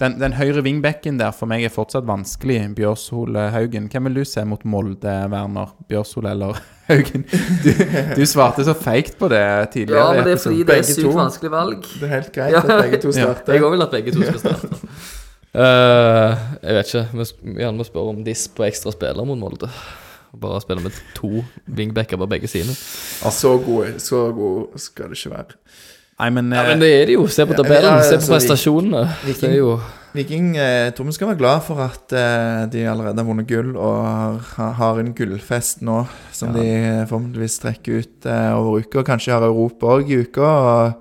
den, 0.00 0.16
den 0.18 0.32
høyre 0.34 0.62
vingbekken 0.64 1.18
der 1.20 1.30
for 1.36 1.46
meg 1.46 1.62
er 1.62 1.70
fortsatt 1.70 2.06
vanskelig. 2.08 2.56
Bjørshol 2.74 3.36
eh, 3.38 3.50
Haugen. 3.54 3.84
Hvem 3.92 4.08
vil 4.08 4.16
du 4.22 4.24
se 4.26 4.42
mot 4.48 4.64
Molde, 4.66 5.12
Werner? 5.30 5.70
Bjørshol 5.92 6.26
eller 6.32 6.56
Haugen? 6.88 7.22
Du, 7.62 7.70
du 8.16 8.24
svarte 8.26 8.64
så 8.66 8.74
feigt 8.74 9.14
på 9.20 9.28
det 9.30 9.44
tidligere. 9.76 10.24
det 10.24 10.32
er 10.40 10.72
et 10.80 10.88
sykt 10.88 11.12
vanskelig 11.14 11.52
valg. 11.52 11.84
Det 12.00 12.08
er 12.08 12.14
helt 12.16 12.32
greit 12.34 12.56
at 12.58 12.72
begge 12.80 13.02
to 13.04 13.12
Ja, 13.12 13.28
starter. 13.28 13.54
jeg 13.60 13.68
òg 13.68 13.76
vil 13.76 13.86
at 13.86 13.94
begge 13.94 14.16
to 14.16 14.24
skal 14.26 14.40
starte. 14.46 14.80
Eh, 15.52 16.36
jeg 16.64 16.76
vet 16.78 16.92
ikke. 16.92 17.04
Vi 17.44 17.58
gjerne 17.60 17.76
må 17.76 17.84
spørre 17.86 18.14
om 18.14 18.22
diss 18.24 18.46
på 18.48 18.64
ekstra 18.68 18.92
spiller 18.94 19.26
mot 19.28 19.38
Molde. 19.40 19.68
Bare 20.32 20.62
spille 20.64 20.80
med 20.80 20.94
to 21.16 21.42
wingbacker 21.68 22.16
på 22.16 22.28
begge 22.30 22.48
sider. 22.48 22.72
Så 22.72 23.58
gode, 23.60 23.98
så 24.00 24.30
gode 24.32 24.80
skal 24.80 25.10
det 25.12 25.18
ikke 25.20 25.34
være. 25.34 25.58
Nei, 26.22 26.28
men, 26.30 26.52
Ja, 26.54 26.62
eh, 26.62 26.68
men 26.72 26.80
det 26.80 26.92
er 27.02 27.06
det 27.10 27.14
jo. 27.18 27.26
Se 27.28 27.44
på 27.44 27.52
Ja, 27.52 27.62
tabellen, 27.62 27.98
ja, 27.98 28.02
se 28.06 28.16
på 28.16 28.30
prestasjonene. 28.32 29.04
prestasjonene. 29.24 29.40
Det 29.42 29.50
er 29.50 29.58
jo 29.58 29.80
Viking 30.14 30.56
eh, 30.60 30.84
jeg 30.86 30.94
tror 30.94 31.06
vi 31.08 31.12
skal 31.16 31.28
være 31.30 31.38
glad 31.40 31.62
for 31.64 31.78
at 31.80 32.12
eh, 32.12 32.66
de 32.72 32.82
allerede 32.84 33.16
har 33.16 33.24
vunnet 33.24 33.46
gull 33.48 33.70
og 33.80 34.42
har, 34.58 34.72
har 34.76 34.98
en 35.00 35.14
gullfest 35.16 35.80
nå, 35.82 36.02
som 36.36 36.52
Ja. 36.54 36.60
de 36.60 37.06
forhåpentligvis 37.08 37.58
trekker 37.62 37.98
ut 38.04 38.26
eh, 38.28 38.52
over 38.58 38.80
uka. 38.84 39.02
Kanskje 39.08 39.32
har 39.32 39.42
Europa 39.48 39.86
òg 39.96 40.10
i 40.12 40.20
uka. 40.20 40.42
og 40.44 40.92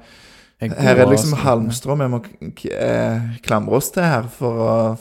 Her 0.62 0.96
er 0.96 1.06
det 1.06 1.10
liksom 1.10 1.34
også- 1.34 1.44
halmstrå 1.44 1.96
vi 1.98 2.08
må 2.08 2.20
k- 2.24 2.52
k- 2.56 2.70
eh, 2.76 3.22
klamre 3.42 3.74
oss 3.80 3.90
til 3.92 4.04
her 4.04 4.24
for 4.30 4.54
å 4.54 4.98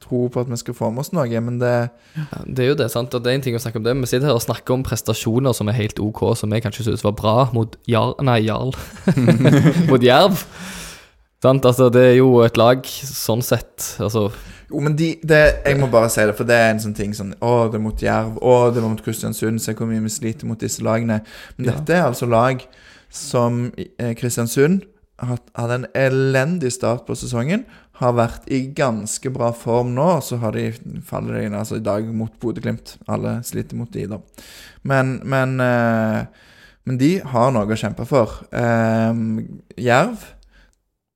tro 0.00 0.28
på 0.28 0.40
at 0.40 0.48
vi 0.48 0.56
skal 0.56 0.74
få 0.74 0.90
med 0.90 1.00
oss 1.00 1.12
noe. 1.12 1.40
Men 1.40 1.58
det 1.58 1.90
Ja, 2.16 2.24
Det 2.46 2.58
er 2.64 2.68
jo 2.68 2.74
det, 2.74 2.90
sant. 2.90 3.14
Og 3.14 3.22
det 3.22 3.30
er 3.30 3.34
en 3.34 3.40
ting 3.42 3.54
å 3.54 3.60
snakke 3.60 3.76
om 3.76 3.82
det. 3.84 3.94
Vi 3.96 4.06
sitter 4.06 4.26
her 4.26 4.34
og 4.34 4.42
snakker 4.42 4.74
om 4.74 4.82
prestasjoner 4.82 5.54
som 5.54 5.68
er 5.68 5.72
helt 5.72 5.98
OK, 6.00 6.34
som 6.36 6.50
jeg 6.52 6.62
kanskje 6.62 6.84
synes 6.84 7.04
var 7.04 7.12
bra 7.12 7.50
mot 7.52 7.76
Jarl 7.86 8.14
Nei, 8.22 8.40
Jarl. 8.46 8.72
mot 9.90 10.00
Jerv. 10.02 10.44
Sant? 11.42 11.64
Altså, 11.64 11.90
det 11.92 12.02
er 12.12 12.16
jo 12.20 12.40
et 12.42 12.56
lag 12.56 12.82
sånn 12.84 13.42
sett 13.42 13.96
Altså, 14.00 14.30
Jo, 14.70 14.80
men 14.80 14.94
de, 14.96 15.16
det, 15.26 15.40
jeg 15.66 15.76
må 15.80 15.88
bare 15.90 16.08
si 16.08 16.20
det, 16.24 16.36
for 16.36 16.44
det 16.44 16.54
er 16.56 16.70
en 16.70 16.78
sånn 16.80 16.94
ting 16.96 17.12
sånn 17.12 17.34
Å, 17.42 17.66
det 17.70 17.74
er 17.80 17.82
mot 17.82 17.98
Jerv. 18.00 18.38
Å, 18.40 18.72
det 18.72 18.80
var 18.82 18.88
mot 18.92 19.02
Kristiansund. 19.04 19.60
Se 19.60 19.74
hvor 19.74 19.86
mye 19.90 20.00
vi 20.00 20.08
sliter 20.08 20.46
mot 20.46 20.58
disse 20.58 20.80
lagene. 20.82 21.20
Men 21.58 21.66
Ja. 21.66 21.72
dette 21.72 21.90
er 21.98 22.04
altså 22.06 22.28
lag 22.30 22.62
som 23.10 23.72
eh, 23.98 24.14
Kristiansund 24.14 24.82
hadde 25.22 25.78
en 25.78 25.88
elendig 25.98 26.72
start 26.74 27.06
på 27.06 27.16
sesongen. 27.18 27.64
Har 28.02 28.16
vært 28.18 28.48
i 28.50 28.64
ganske 28.74 29.30
bra 29.34 29.52
form 29.54 29.92
nå, 29.96 30.08
og 30.18 30.26
så 30.26 30.40
har 30.42 30.56
de 30.56 30.70
faller 31.06 31.38
de 31.38 31.46
inn 31.46 31.56
altså 31.58 31.78
i 31.78 31.84
dag 31.84 32.08
mot 32.10 32.34
Bodø-Glimt. 32.42 32.96
Alle 33.06 33.38
sliter 33.46 33.78
mot 33.78 33.92
de, 33.94 34.08
da. 34.10 34.18
Men, 34.88 35.18
men, 35.28 35.58
eh, 35.62 36.46
men 36.88 36.98
de 36.98 37.12
har 37.34 37.52
noe 37.54 37.70
å 37.70 37.78
kjempe 37.78 38.08
for. 38.08 38.40
Eh, 38.50 39.24
Jerv 39.86 40.30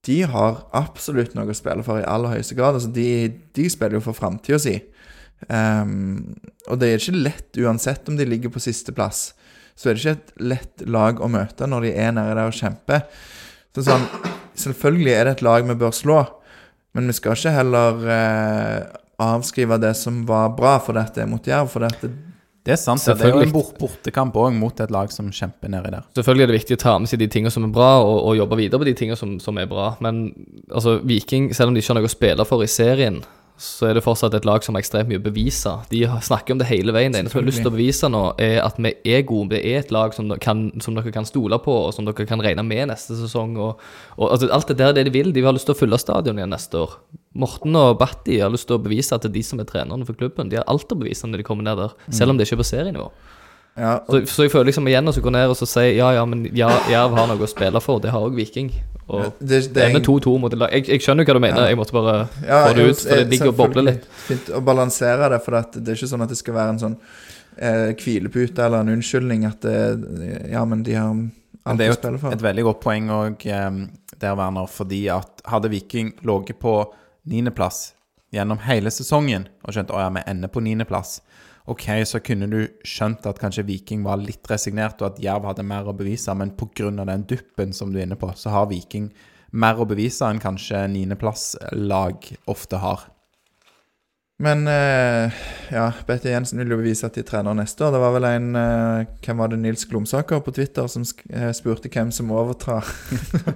de 0.07 0.21
har 0.31 0.61
absolutt 0.77 1.35
noe 1.35 1.51
å 1.51 1.57
spille 1.57 1.83
for 1.87 1.99
i 1.99 2.07
aller 2.07 2.37
høyeste 2.37 2.57
grad. 2.59 2.79
Altså, 2.79 2.93
de, 2.95 3.33
de 3.57 3.65
spiller 3.73 3.99
jo 3.99 4.05
for 4.05 4.19
framtida 4.19 4.61
si. 4.63 4.77
Um, 5.51 6.37
og 6.71 6.79
det 6.81 6.89
er 6.91 7.03
ikke 7.03 7.25
lett 7.27 7.59
uansett 7.61 8.07
om 8.09 8.19
de 8.19 8.29
ligger 8.29 8.53
på 8.55 8.63
sisteplass. 8.63 9.33
Så 9.77 9.91
er 9.91 9.97
det 9.97 10.05
ikke 10.05 10.15
et 10.17 10.31
lett 10.53 10.87
lag 10.89 11.19
å 11.21 11.31
møte 11.31 11.69
når 11.69 11.89
de 11.89 11.97
er 12.07 12.15
nede 12.17 12.37
der 12.39 12.47
og 12.47 12.57
kjemper. 12.57 13.03
Så 13.77 13.83
sånn, 13.85 14.07
selvfølgelig 14.57 15.13
er 15.13 15.29
det 15.29 15.33
et 15.37 15.43
lag 15.45 15.67
vi 15.69 15.75
bør 15.77 15.93
slå, 15.93 16.23
men 16.97 17.11
vi 17.11 17.17
skal 17.19 17.37
ikke 17.37 17.53
heller 17.53 18.07
eh, 18.09 18.79
avskrive 19.21 19.77
det 19.83 19.91
som 20.01 20.23
var 20.29 20.55
bra 20.57 20.79
for 20.81 20.97
dette 20.97 21.21
er 21.21 21.29
mot 21.29 21.45
Jerv. 21.45 21.69
For 21.69 21.85
dette 21.85 22.09
Det 22.67 22.73
er 22.73 22.81
sant. 22.81 23.05
Det 23.05 23.23
er 23.23 23.35
jo 23.35 23.45
en 23.45 23.53
bort 23.53 23.77
bortekamp 23.79 24.35
òg 24.41 24.57
mot 24.57 24.81
et 24.81 24.91
lag 24.91 25.13
som 25.13 25.29
kjemper 25.29 25.71
nedi 25.71 25.93
der. 25.93 26.09
Selvfølgelig 26.17 26.47
er 26.47 26.51
det 26.51 26.57
viktig 26.57 26.79
å 26.79 26.83
ta 26.83 26.95
med 26.99 27.13
seg 27.13 27.21
de 27.21 27.29
tingene 27.31 27.53
som 27.53 27.69
er 27.69 27.75
bra, 27.77 27.91
og, 28.01 28.17
og 28.31 28.41
jobbe 28.41 28.59
videre 28.59 28.81
på 28.81 28.89
de 28.89 28.97
tingene 28.97 29.21
som, 29.21 29.37
som 29.45 29.61
er 29.61 29.69
bra. 29.71 29.93
Men 30.01 30.25
altså, 30.73 30.97
Viking, 31.05 31.53
selv 31.55 31.71
om 31.71 31.77
de 31.77 31.85
ikke 31.85 31.93
har 31.93 32.01
noe 32.01 32.09
å 32.09 32.17
spille 32.17 32.49
for 32.49 32.65
i 32.65 32.71
serien, 32.71 33.21
så 33.57 33.89
er 33.89 33.97
det 33.97 34.03
fortsatt 34.05 34.35
et 34.37 34.45
lag 34.45 34.65
som 34.65 34.77
har 34.77 34.83
ekstremt 34.85 35.09
mye 35.09 35.21
å 35.21 35.25
bevise. 35.25 35.71
De 35.89 36.03
snakker 36.05 36.53
om 36.53 36.59
det 36.61 36.69
hele 36.69 36.93
veien. 36.93 37.15
Det 37.15 37.23
eneste 37.23 37.39
vi 37.39 37.41
har 37.41 37.47
lyst 37.49 37.63
til 37.65 37.71
å 37.71 37.75
bevise 37.75 38.11
nå, 38.13 38.23
er 38.43 38.59
at 38.61 38.77
vi 38.77 38.93
er 39.09 39.23
gode. 39.29 39.57
Vi 39.57 39.73
er 39.73 39.81
et 39.81 39.93
lag 39.95 40.13
som, 40.17 40.29
kan, 40.43 40.67
som 40.85 40.99
dere 40.99 41.13
kan 41.15 41.29
stole 41.29 41.57
på, 41.65 41.77
og 41.87 41.95
som 41.97 42.05
dere 42.05 42.29
kan 42.29 42.43
regne 42.45 42.65
med 42.67 42.91
neste 42.93 43.17
sesong. 43.17 43.57
Og, 43.57 43.81
og 44.19 44.35
altså, 44.35 44.51
Alt 44.53 44.73
det 44.73 44.77
der 44.83 44.93
er 44.93 44.99
det 44.99 45.07
de 45.09 45.15
vil. 45.17 45.33
De 45.33 45.45
har 45.47 45.57
lyst 45.57 45.71
til 45.71 45.77
å 45.77 45.79
fylle 45.79 46.01
stadion 46.01 46.37
igjen 46.37 46.53
neste 46.53 46.85
år. 46.85 46.99
Morten 47.37 47.81
og 47.81 47.97
Batti 48.01 48.43
har 48.43 48.53
lyst 48.53 48.69
til 48.69 48.77
å 48.77 48.85
bevise 48.85 49.17
at 49.17 49.25
det 49.25 49.33
er 49.33 49.39
de 49.39 49.47
som 49.49 49.61
er 49.61 49.69
trenerne 49.69 50.09
for 50.09 50.21
klubben. 50.21 50.53
De 50.53 50.61
har 50.61 50.69
alt 50.69 50.93
å 50.93 51.01
bevise 51.01 51.29
når 51.29 51.41
de 51.41 51.49
kommer 51.49 51.65
ned 51.65 51.81
der, 51.81 51.97
selv 52.13 52.33
om 52.33 52.37
det 52.37 52.49
ikke 52.49 52.59
er 52.59 52.65
på 52.65 52.71
serienivå. 52.75 53.09
Ja, 53.77 53.99
og 54.09 54.15
Så, 54.27 54.35
så 54.35 54.45
jeg 54.47 54.53
føler 54.55 54.71
liksom 54.71 54.87
igjen 54.89 55.09
å 55.09 55.13
så 55.13 55.21
gå 55.21 55.31
ned 55.35 55.51
og 55.53 55.57
så 55.59 55.67
si 55.69 55.83
ja, 55.99 56.11
ja, 56.17 56.23
men 56.25 56.47
ja, 56.57 56.71
Jerv 56.89 57.17
har 57.19 57.27
noe 57.29 57.45
å 57.45 57.49
spille 57.51 57.81
for. 57.85 58.01
Det 58.01 58.11
har 58.15 58.25
òg 58.25 58.35
Viking. 58.39 58.71
Og 59.07 59.37
det, 59.39 59.61
det 59.77 59.83
er 59.85 59.93
med 59.95 60.03
2-2 60.07 60.33
mot 60.43 60.55
lag. 60.59 60.73
Jeg, 60.75 60.87
jeg 60.91 61.03
skjønner 61.05 61.27
hva 61.29 61.37
du 61.37 61.41
mener, 61.45 61.61
Ja. 61.63 61.69
jeg 61.71 61.79
måtte 61.79 61.95
bare 61.95 62.15
Ja, 62.43 62.63
få 62.67 62.75
det 62.75 62.87
ut. 62.89 63.03
For 63.05 63.21
det 63.21 63.27
ligger 63.35 63.53
og 63.53 63.59
bobler 63.61 63.85
litt. 63.91 64.07
Fint 64.27 64.49
å 64.57 64.63
balansere 64.67 65.29
det, 65.31 65.43
for 65.45 65.55
det 65.59 65.83
er 65.85 65.99
ikke 66.01 66.09
sånn 66.11 66.25
at 66.25 66.33
det 66.33 66.39
skal 66.41 66.57
være 66.57 66.73
en 66.75 66.81
sånn 66.83 66.97
eh, 67.59 67.93
hvilepute 68.01 68.65
eller 68.65 68.83
en 68.83 68.95
unnskyldning 68.97 69.45
at 69.51 69.61
det, 69.69 69.77
Ja, 70.51 70.65
men 70.65 70.83
de 70.89 70.97
har 70.97 71.13
alt 71.67 71.79
det 71.79 71.87
er 71.87 71.93
å 71.93 71.95
jo 71.95 71.99
spille 72.01 72.19
et, 72.19 72.25
for. 72.25 72.33
et 72.39 72.43
veldig 72.49 72.65
godt 72.71 72.81
poeng 72.83 73.09
òg 73.15 73.47
der, 73.47 74.35
Werner, 74.39 74.67
fordi 74.73 75.05
at 75.13 75.43
hadde 75.53 75.69
Viking 75.71 76.15
ligget 76.27 76.59
på 76.63 76.79
niendeplass 77.29 77.93
gjennom 78.35 78.59
hele 78.67 78.91
sesongen 78.91 79.47
og 79.67 79.75
skjønt 79.77 79.91
at 79.95 80.03
ja, 80.07 80.11
vi 80.17 80.23
ender 80.31 80.51
på 80.53 80.63
niendeplass, 80.65 81.21
ok, 81.71 81.87
så 82.07 82.21
kunne 82.25 82.49
du 82.51 82.61
skjønt 82.87 83.27
at 83.27 83.41
kanskje 83.43 83.67
Viking 83.69 84.05
var 84.07 84.21
litt 84.23 84.47
resignert, 84.51 85.01
og 85.03 85.13
at 85.13 85.23
Jerv 85.23 85.49
hadde 85.51 85.67
mer 85.67 85.89
å 85.89 85.97
bevise, 85.97 86.35
men 86.35 86.55
pga. 86.59 86.91
den 86.91 87.27
duppen 87.27 87.73
som 87.73 87.93
du 87.93 87.99
er 87.99 88.07
inne 88.07 88.19
på, 88.19 88.31
så 88.35 88.55
har 88.55 88.71
Viking 88.71 89.11
mer 89.57 89.79
å 89.81 89.89
bevise 89.89 90.27
enn 90.27 90.43
kanskje 90.43 90.87
niendeplasslag 90.93 92.33
ofte 92.47 92.81
har. 92.83 93.07
Men 94.37 94.67
eh, 94.69 95.33
ja, 95.73 95.87
Bette 96.05 96.29
Jensen 96.29 96.61
vil 96.61 96.75
jo 96.75 96.81
bevise 96.83 97.09
at 97.09 97.17
de 97.17 97.25
trener 97.25 97.57
neste 97.57 97.87
år. 97.87 97.95
Det 97.95 98.03
var 98.03 98.13
vel 98.19 98.27
en 98.29 98.51
eh, 98.61 99.15
Hvem 99.25 99.41
var 99.41 99.49
det? 99.49 99.63
Nils 99.63 99.87
Glomsaker 99.89 100.43
på 100.45 100.53
Twitter 100.53 100.91
som 100.93 101.07
eh, 101.33 101.49
spurte 101.57 101.89
hvem 101.89 102.13
som 102.13 102.35
overtar 102.37 102.85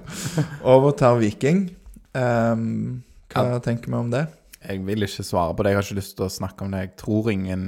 Overtar 0.73 1.19
Viking. 1.21 1.67
Um, 2.17 3.03
hva 3.31 3.61
tenker 3.63 3.93
vi 3.93 3.99
om 3.99 4.09
det? 4.11 4.25
Jeg 4.61 4.81
vil 4.85 5.05
ikke 5.05 5.23
svare 5.25 5.53
på 5.55 5.63
det, 5.63 5.71
jeg 5.71 5.79
har 5.79 5.85
ikke 5.85 5.99
lyst 6.01 6.17
til 6.17 6.25
å 6.25 6.33
snakke 6.33 6.65
om 6.65 6.73
det. 6.73 6.81
Jeg 6.81 6.93
tror 6.99 7.29
ingen 7.31 7.63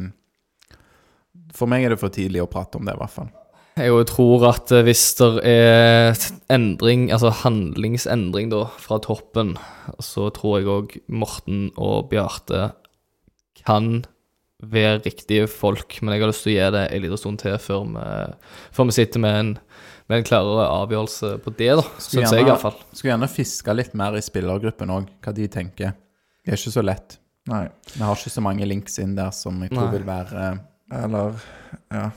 For 1.53 1.69
meg 1.69 1.85
er 1.85 1.93
det 1.93 2.01
for 2.01 2.13
tidlig 2.13 2.43
å 2.43 2.49
prate 2.49 2.79
om 2.79 2.87
det, 2.87 2.95
i 2.95 3.01
hvert 3.01 3.13
fall. 3.13 3.31
Jeg 3.73 4.05
tror 4.11 4.43
at 4.51 4.69
eh, 4.73 4.83
hvis 4.85 5.03
det 5.17 5.29
er 5.49 6.17
endring, 6.53 7.07
altså 7.13 7.31
handlingsendring 7.41 8.51
da, 8.51 8.67
fra 8.77 8.99
toppen, 9.01 9.55
så 10.03 10.27
tror 10.35 10.59
jeg 10.59 10.69
òg 10.69 10.97
Morten 11.09 11.71
og 11.73 12.11
Bjarte 12.11 12.67
kan 13.63 14.03
være 14.63 15.01
riktige 15.07 15.47
folk, 15.49 15.97
men 16.01 16.13
jeg 16.13 16.23
har 16.23 16.31
lyst 16.31 16.45
til 16.45 16.53
å 16.53 16.55
gi 16.55 16.67
det 16.75 16.83
en 16.85 17.03
liten 17.03 17.19
stund 17.19 17.41
til 17.41 17.57
før 17.59 17.87
vi, 17.89 18.03
før 18.77 18.87
vi 18.89 18.95
sitter 18.95 19.23
med 19.23 19.39
en, 19.39 19.49
med 20.11 20.21
en 20.21 20.27
klarere 20.27 20.67
avgjørelse 20.83 21.31
på 21.43 21.55
det, 21.57 21.71
da. 21.79 21.87
Syns 21.97 22.35
jeg 22.35 22.45
iallfall. 22.45 22.77
Skulle 22.91 23.15
gjerne 23.15 23.31
fiske 23.31 23.75
litt 23.75 23.97
mer 23.97 24.19
i 24.19 24.23
spillergruppen 24.23 24.93
òg, 24.93 25.09
hva 25.23 25.33
de 25.35 25.49
tenker. 25.51 25.97
Det 26.43 26.53
er 26.53 26.61
ikke 26.61 26.75
så 26.77 26.85
lett. 26.85 27.17
Nei. 27.49 27.65
Vi 27.91 28.03
har 28.05 28.15
ikke 28.15 28.31
så 28.31 28.43
mange 28.43 28.67
links 28.69 29.01
inn 29.03 29.17
der 29.17 29.33
som 29.35 29.57
jeg 29.65 29.73
tror 29.73 29.89
Nei. 29.89 29.95
vil 29.97 30.07
være 30.07 30.45
Eller 31.03 31.41
Ja. 31.89 32.11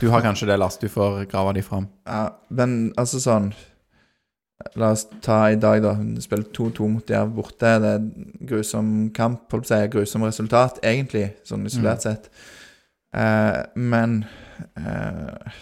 Du 0.00 0.08
har 0.10 0.20
kanskje 0.20 0.46
det, 0.46 0.56
Lars. 0.58 0.78
Du 0.78 0.88
får 0.88 1.24
grave 1.30 1.52
de 1.54 1.62
fram. 1.62 1.86
Ja, 2.06 2.32
men 2.50 2.92
altså 2.98 3.20
sånn 3.22 3.52
La 4.78 4.92
oss 4.94 5.08
ta 5.20 5.50
i 5.50 5.56
dag, 5.58 5.82
da. 5.82 5.96
Spiller 6.22 6.46
2-2 6.54 6.88
mot 6.88 7.08
Jerv 7.10 7.32
borte. 7.34 7.70
Det 7.82 7.92
er 7.96 8.04
grusom 8.46 9.10
kamp, 9.14 9.48
holdt 9.50 9.66
på 9.66 9.66
å 9.66 9.70
si. 9.72 9.88
Grusom 9.90 10.26
resultat, 10.26 10.78
egentlig, 10.86 11.32
sånn 11.48 11.66
isolert 11.66 12.04
sett. 12.06 12.28
Eh, 13.12 13.58
men 13.74 14.24
eh, 14.78 15.56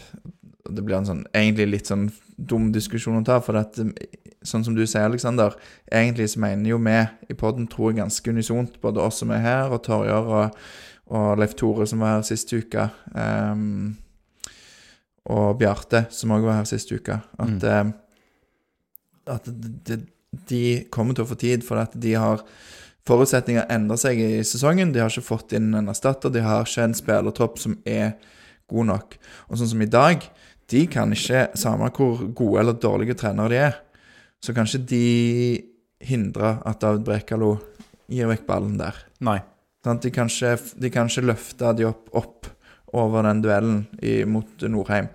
Det 0.71 0.85
blir 0.85 1.01
en 1.01 1.09
sånn 1.09 1.25
egentlig 1.35 1.67
litt 1.67 1.89
sånn 1.91 2.05
dum 2.37 2.69
diskusjon 2.73 3.19
å 3.19 3.25
ta, 3.27 3.41
for 3.43 3.59
at 3.59 3.81
eh, 3.83 3.91
Sånn 4.47 4.63
som 4.65 4.73
du 4.73 4.87
sier, 4.87 5.05
Aleksander, 5.05 5.53
egentlig 5.93 6.31
så 6.33 6.41
mener 6.41 6.71
jo 6.71 6.79
vi 6.81 6.95
i 7.29 7.35
poden, 7.37 7.67
tror 7.69 7.91
jeg, 7.91 7.99
ganske 7.99 8.33
unisont, 8.33 8.79
både 8.81 9.03
oss 9.05 9.19
som 9.21 9.35
er 9.37 9.43
her, 9.45 9.75
og 9.75 9.83
Torjer 9.85 10.31
og, 10.33 10.55
og 11.11 11.41
Leif 11.41 11.57
Tore, 11.59 11.87
som 11.91 12.03
var 12.03 12.19
her 12.19 12.27
sist 12.27 12.53
uke. 12.55 12.87
um, 13.15 13.97
og 15.31 15.59
Bjarte, 15.61 16.07
som 16.11 16.33
òg 16.35 16.47
var 16.47 16.61
her 16.61 16.69
sist 16.69 16.91
uke, 16.91 17.21
at, 17.39 17.65
eh, 17.69 17.91
at 19.31 19.49
de, 19.87 19.99
de 20.49 20.63
kommer 20.91 21.15
til 21.15 21.27
å 21.27 21.31
få 21.31 21.37
tid, 21.39 21.67
for 21.67 21.83
at 21.83 21.95
de 21.95 22.15
har 22.19 22.45
Forutsetninger 23.09 23.65
endrer 23.73 23.99
seg 23.99 24.19
i 24.21 24.43
sesongen. 24.47 24.93
De 24.93 25.01
har 25.01 25.09
ikke 25.11 25.25
fått 25.25 25.55
inn 25.57 25.71
en 25.75 25.89
erstatter. 25.91 26.31
De 26.31 26.43
har 26.45 26.67
ikke 26.67 26.85
en 26.85 26.95
spillertropp 26.95 27.57
som 27.59 27.79
er 27.89 28.13
god 28.71 28.91
nok. 28.91 29.17
Og 29.49 29.57
sånn 29.59 29.71
som 29.73 29.83
i 29.83 29.89
dag, 29.91 30.27
de 30.71 30.83
kan 30.93 31.11
ikke, 31.17 31.47
samme 31.59 31.89
hvor 31.97 32.21
gode 32.37 32.61
eller 32.61 32.77
dårlige 32.79 33.17
trenere 33.19 33.51
de 33.51 33.63
er, 33.71 33.79
så 34.45 34.55
kan 34.55 34.69
ikke 34.69 34.85
de 34.93 35.07
hindre 36.11 36.59
at 36.69 36.85
David 36.85 37.07
Brekalo 37.09 37.55
gir 38.13 38.31
vekk 38.31 38.45
ballen 38.47 38.77
der. 38.79 39.01
Nei. 39.25 39.41
Sant? 39.85 40.03
De, 40.03 40.11
kan 40.12 40.28
ikke, 40.28 40.57
de 40.83 40.91
kan 40.93 41.09
ikke 41.09 41.26
løfte 41.31 41.72
de 41.78 41.87
opp, 41.89 42.11
opp 42.16 42.51
over 42.93 43.24
den 43.28 43.41
duellen 43.45 43.85
i, 44.03 44.24
mot 44.28 44.66
Norheim. 44.68 45.09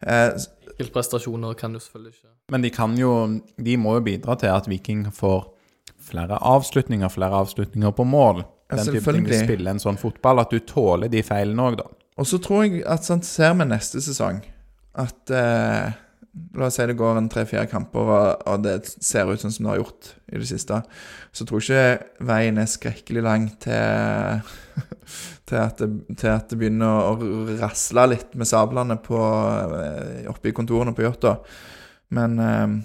Eh, 0.00 0.32
Enkeltprestasjoner 0.80 1.54
kan 1.60 1.74
du 1.74 1.80
selvfølgelig 1.80 2.14
ikke 2.14 2.28
Men 2.54 2.62
de 2.64 2.70
kan 2.72 2.94
jo 2.96 3.10
De 3.60 3.74
må 3.76 3.98
jo 3.98 4.04
bidra 4.06 4.36
til 4.40 4.48
at 4.48 4.68
Viking 4.70 5.04
får 5.12 5.50
flere 6.00 6.38
avslutninger, 6.40 7.08
flere 7.12 7.36
avslutninger 7.44 7.92
på 7.92 8.06
mål. 8.08 8.40
Ja, 8.70 8.76
Den 8.76 8.94
type 8.94 9.12
ting 9.12 9.26
de 9.28 9.40
spiller 9.42 9.74
en 9.74 9.82
sånn 9.82 9.98
fotball, 10.00 10.40
at 10.40 10.50
du 10.50 10.62
tåler 10.64 11.10
de 11.12 11.20
feilene 11.22 11.66
òg, 11.68 11.76
da. 11.82 11.84
og 12.16 12.26
så 12.26 12.38
tror 12.40 12.64
jeg 12.64 12.80
at 12.88 13.04
sant, 13.04 13.26
ser 13.28 13.52
vi 13.58 13.66
neste 13.68 14.00
sesong 14.00 14.40
at 14.98 15.30
eh, 15.34 15.92
La 16.54 16.68
oss 16.68 16.76
si 16.78 16.84
det 16.86 16.94
går 16.94 17.18
en 17.18 17.28
tre-fire 17.30 17.66
kamper, 17.66 18.10
og, 18.14 18.42
og 18.46 18.60
det 18.62 18.76
ser 18.86 19.26
ut 19.26 19.42
sånn 19.42 19.50
som 19.50 19.66
det 19.66 19.72
har 19.72 19.80
gjort 19.80 20.12
i 20.30 20.38
det 20.38 20.46
siste. 20.46 20.78
Så 21.34 21.46
tror 21.48 21.64
jeg 21.64 21.96
ikke 21.98 22.26
veien 22.28 22.60
er 22.62 22.70
skrekkelig 22.70 23.24
lang 23.26 23.48
til, 23.62 24.44
til, 25.50 25.58
at, 25.58 25.82
det, 25.82 26.16
til 26.20 26.30
at 26.30 26.46
det 26.52 26.60
begynner 26.60 27.10
å 27.10 27.56
rasle 27.58 28.06
litt 28.12 28.38
med 28.38 28.46
sablene 28.46 29.00
eh, 29.00 30.30
oppe 30.30 30.52
i 30.52 30.54
kontorene 30.54 30.94
på 30.94 31.06
Jåttå. 31.08 31.34
Men 32.14 32.38
eh, 32.38 32.78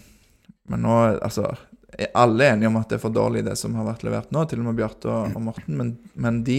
Men 0.66 0.82
nå, 0.82 0.98
altså 1.22 1.52
er 1.96 2.10
Alle 2.18 2.50
enige 2.50 2.68
om 2.68 2.78
at 2.80 2.90
det 2.90 2.98
er 2.98 3.04
for 3.06 3.14
dårlig, 3.14 3.46
det 3.46 3.56
som 3.60 3.76
har 3.78 3.86
vært 3.88 4.04
levert 4.04 4.32
nå, 4.34 4.42
til 4.50 4.60
og 4.60 4.66
med 4.68 4.80
Bjarte 4.80 5.08
og, 5.08 5.36
og 5.38 5.44
Morten. 5.46 5.78
Men, 5.80 5.94
men 6.20 6.42
de, 6.44 6.58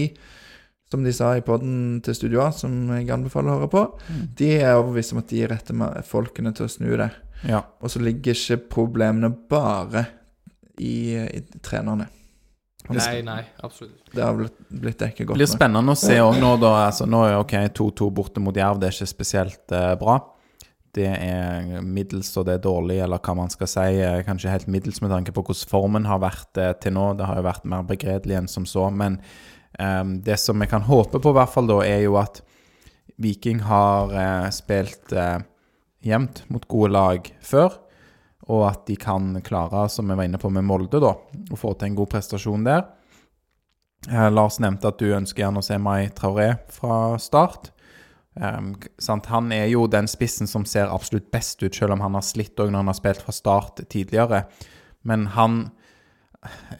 som 0.91 1.03
de 1.03 1.11
sa 1.13 1.33
i 1.35 1.41
poden 1.43 2.01
til 2.05 2.15
Studio 2.15 2.41
A, 2.45 2.49
som 2.55 2.71
jeg 2.95 3.09
anbefaler 3.11 3.51
å 3.51 3.57
høre 3.61 3.71
på, 3.73 3.81
de 4.39 4.51
er 4.61 4.77
overbevist 4.77 5.13
om 5.15 5.19
at 5.23 5.31
de 5.33 5.41
retter 5.51 5.75
med 5.75 6.05
folkene 6.07 6.53
til 6.55 6.67
å 6.67 6.71
snu 6.71 6.93
det. 6.99 7.09
Ja. 7.47 7.63
Og 7.83 7.91
så 7.93 7.99
ligger 8.01 8.33
ikke 8.37 8.57
problemene 8.71 9.29
bare 9.51 10.05
i, 10.79 11.17
i 11.17 11.41
trenerne. 11.65 12.07
Nei, 12.87 13.17
nei, 13.25 13.41
absolutt. 13.67 13.99
Det 14.13 14.23
har 14.23 14.37
blitt, 14.37 14.55
blitt 14.71 15.01
dekket 15.01 15.17
Det 15.19 15.25
godt 15.27 15.37
blir 15.41 15.49
nok. 15.49 15.57
spennende 15.57 15.91
å 15.91 15.99
se 15.99 16.15
òg 16.23 16.37
nå, 16.39 16.53
da. 16.61 16.69
Altså, 16.85 17.03
nå 17.09 17.19
er 17.27 17.35
ok, 17.41 17.55
2-2 17.75 18.07
borte 18.15 18.39
mot 18.39 18.55
Jerv, 18.55 18.79
det 18.79 18.87
er 18.87 18.95
ikke 18.95 19.09
spesielt 19.11 19.73
eh, 19.75 19.91
bra. 19.99 20.15
Det 20.97 21.09
er 21.11 21.81
middels 21.83 22.29
og 22.39 22.47
det 22.47 22.55
er 22.55 22.63
dårlig, 22.63 23.01
eller 23.03 23.19
hva 23.21 23.35
man 23.37 23.51
skal 23.51 23.67
si. 23.69 23.83
eh, 23.99 24.21
Kanskje 24.25 24.53
helt 24.53 24.69
middels 24.71 25.01
med 25.03 25.11
tanke 25.11 25.35
på 25.35 25.43
hvordan 25.43 25.67
formen 25.69 26.07
har 26.07 26.23
vært 26.23 26.61
eh, 26.63 26.71
til 26.81 26.95
nå. 26.95 27.09
Det 27.19 27.27
har 27.27 27.41
jo 27.41 27.45
vært 27.49 27.67
mer 27.75 27.83
begredelig 27.91 28.39
enn 28.39 28.47
som 28.49 28.65
så. 28.65 28.87
Men 28.89 29.19
eh, 29.79 30.03
det 30.25 30.37
som 30.41 30.59
vi 30.59 30.67
kan 30.69 30.85
håpe 30.87 31.19
på, 31.19 31.33
i 31.33 31.37
hvert 31.39 31.53
fall 31.53 31.69
da, 31.69 31.81
er 31.85 32.03
jo 32.05 32.17
at 32.21 32.41
Viking 33.17 33.63
har 33.65 34.11
uh, 34.13 34.49
spilt 34.53 35.13
uh, 35.17 35.39
jevnt 36.05 36.43
mot 36.53 36.65
gode 36.69 36.91
lag 36.93 37.29
før. 37.41 37.79
Og 38.47 38.63
at 38.69 38.85
de 38.87 38.95
kan 38.99 39.33
klare, 39.43 39.87
som 39.91 40.07
vi 40.07 40.15
var 40.15 40.27
inne 40.27 40.39
på 40.39 40.51
med 40.53 40.63
Molde, 40.67 41.01
da, 41.03 41.15
å 41.17 41.57
få 41.59 41.73
til 41.73 41.89
en 41.89 41.97
god 41.97 42.11
prestasjon 42.13 42.67
der. 42.67 42.85
Uh, 44.05 44.29
Lars 44.29 44.59
nevnte 44.63 44.91
at 44.91 45.01
du 45.01 45.09
ønsker 45.09 45.43
gjerne 45.43 45.63
å 45.63 45.65
se 45.65 45.79
Mai 45.81 46.11
Traoré 46.15 46.53
fra 46.71 47.17
start. 47.21 47.71
Um? 48.37 48.75
Han 49.31 49.51
er 49.51 49.65
jo 49.71 49.87
den 49.89 50.05
spissen 50.07 50.47
som 50.47 50.65
ser 50.69 50.93
absolutt 50.93 51.31
best 51.33 51.63
ut, 51.63 51.73
selv 51.73 51.97
om 51.97 52.05
han 52.05 52.15
har 52.15 52.25
slitt 52.25 52.59
òg 52.61 52.69
når 52.69 52.83
han 52.83 52.93
har 52.93 52.99
spilt 52.99 53.25
fra 53.25 53.33
start 53.33 53.81
tidligere. 53.89 54.45
Men 55.07 55.25
han, 55.33 55.71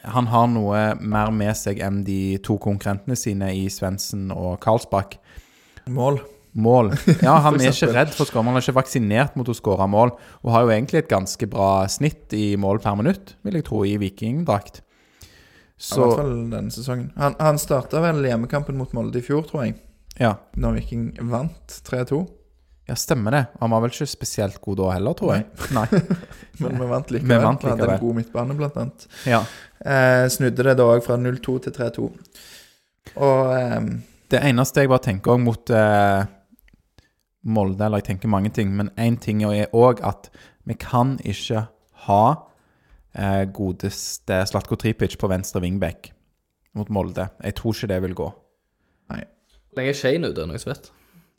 han 0.04 0.28
har 0.32 0.48
noe 0.52 0.82
mer 1.02 1.32
med 1.34 1.58
seg 1.58 1.82
enn 1.84 2.04
de 2.08 2.38
to 2.46 2.58
konkurrentene 2.62 3.18
sine 3.18 3.52
i 3.58 3.68
Svendsen 3.74 4.30
og 4.34 4.60
Karlsbakk. 4.64 5.18
Mål. 5.90 6.20
Mål. 6.58 6.92
Ja, 7.22 7.38
han 7.46 7.60
er 7.62 7.74
ikke 7.74 7.92
redd 7.94 8.14
for 8.16 8.30
skåre. 8.30 8.46
Han 8.48 8.58
er 8.58 8.66
ikke 8.66 8.80
vaksinert 8.80 9.38
mot 9.38 9.50
å 9.50 9.56
skåre 9.58 9.88
mål, 9.92 10.14
og 10.42 10.54
har 10.54 10.66
jo 10.66 10.74
egentlig 10.74 11.04
et 11.04 11.12
ganske 11.12 11.50
bra 11.50 11.86
snitt 11.92 12.34
i 12.34 12.56
mål 12.60 12.82
per 12.84 12.98
minutt, 13.00 13.36
vil 13.46 13.60
jeg 13.60 13.68
tro, 13.68 13.84
i 13.86 13.98
vikingdrakt. 14.02 14.82
I 15.78 16.00
hvert 16.02 16.18
fall 16.18 16.34
denne 16.50 16.74
sesongen. 16.74 17.12
Han, 17.22 17.36
han 17.38 17.60
starta 17.62 18.02
vel 18.02 18.24
hjemmekampen 18.26 18.80
mot 18.80 18.94
Molde 18.98 19.22
i 19.22 19.26
fjor, 19.26 19.46
tror 19.46 19.68
jeg. 19.68 19.78
ja. 20.18 20.34
Når 20.58 20.80
Viking 20.80 21.12
vant 21.30 21.82
3-2. 21.86 22.24
Ja, 22.88 22.96
stemmer 22.96 23.32
det. 23.36 23.42
Han 23.60 23.72
var 23.74 23.82
vel 23.84 23.92
ikke 23.92 24.06
spesielt 24.08 24.62
god 24.64 24.78
da 24.80 24.90
heller, 24.96 25.14
tror 25.20 25.34
jeg. 25.36 25.46
Nei. 25.76 25.88
Men 26.64 26.78
vi 26.80 26.86
vant 26.88 27.10
Vi 27.12 27.18
likevel. 27.18 27.42
vant 27.44 27.64
Vi 27.66 27.70
hadde 27.70 27.82
likevel. 27.84 27.96
en 27.98 28.06
god 28.06 28.16
midtbane, 28.22 28.56
blant 28.62 28.78
annet. 28.84 29.08
Ja. 29.28 29.42
Eh, 29.84 30.28
snudde 30.32 30.64
det 30.70 30.78
da 30.80 30.86
òg 30.94 31.04
fra 31.06 31.18
0-2 31.20 31.58
til 31.68 31.76
3-2. 31.76 32.08
Og 33.18 33.52
eh, 33.58 33.90
Det 34.32 34.40
eneste 34.44 34.84
jeg 34.86 34.92
bare 34.92 35.04
tenker 35.10 35.36
òg 35.36 35.44
mot 35.44 35.70
eh, 35.76 36.24
Molde, 37.48 37.86
eller 37.86 38.02
jeg 38.02 38.10
tenker 38.14 38.32
mange 38.32 38.50
ting, 38.56 38.72
men 38.76 38.90
én 39.00 39.16
ting 39.24 39.44
er 39.48 39.70
òg 39.76 40.02
at 40.08 40.32
vi 40.68 40.76
kan 40.80 41.14
ikke 41.24 41.66
ha 42.08 42.24
eh, 43.16 43.46
godeste 43.56 44.42
Slatko 44.50 44.76
Tripic 44.80 45.16
på 45.20 45.30
venstre 45.32 45.62
wingback 45.64 46.10
mot 46.76 46.90
Molde. 46.92 47.30
Jeg 47.44 47.56
tror 47.60 47.76
ikke 47.76 47.92
det 47.94 48.02
vil 48.08 48.16
gå. 48.24 48.28
Hvor 49.12 49.80
lenge 49.84 49.92
er 49.94 50.00
Shane 50.00 50.32
ute, 50.32 50.44
noen 50.50 50.60
som 50.60 50.72
vet? 50.74 50.88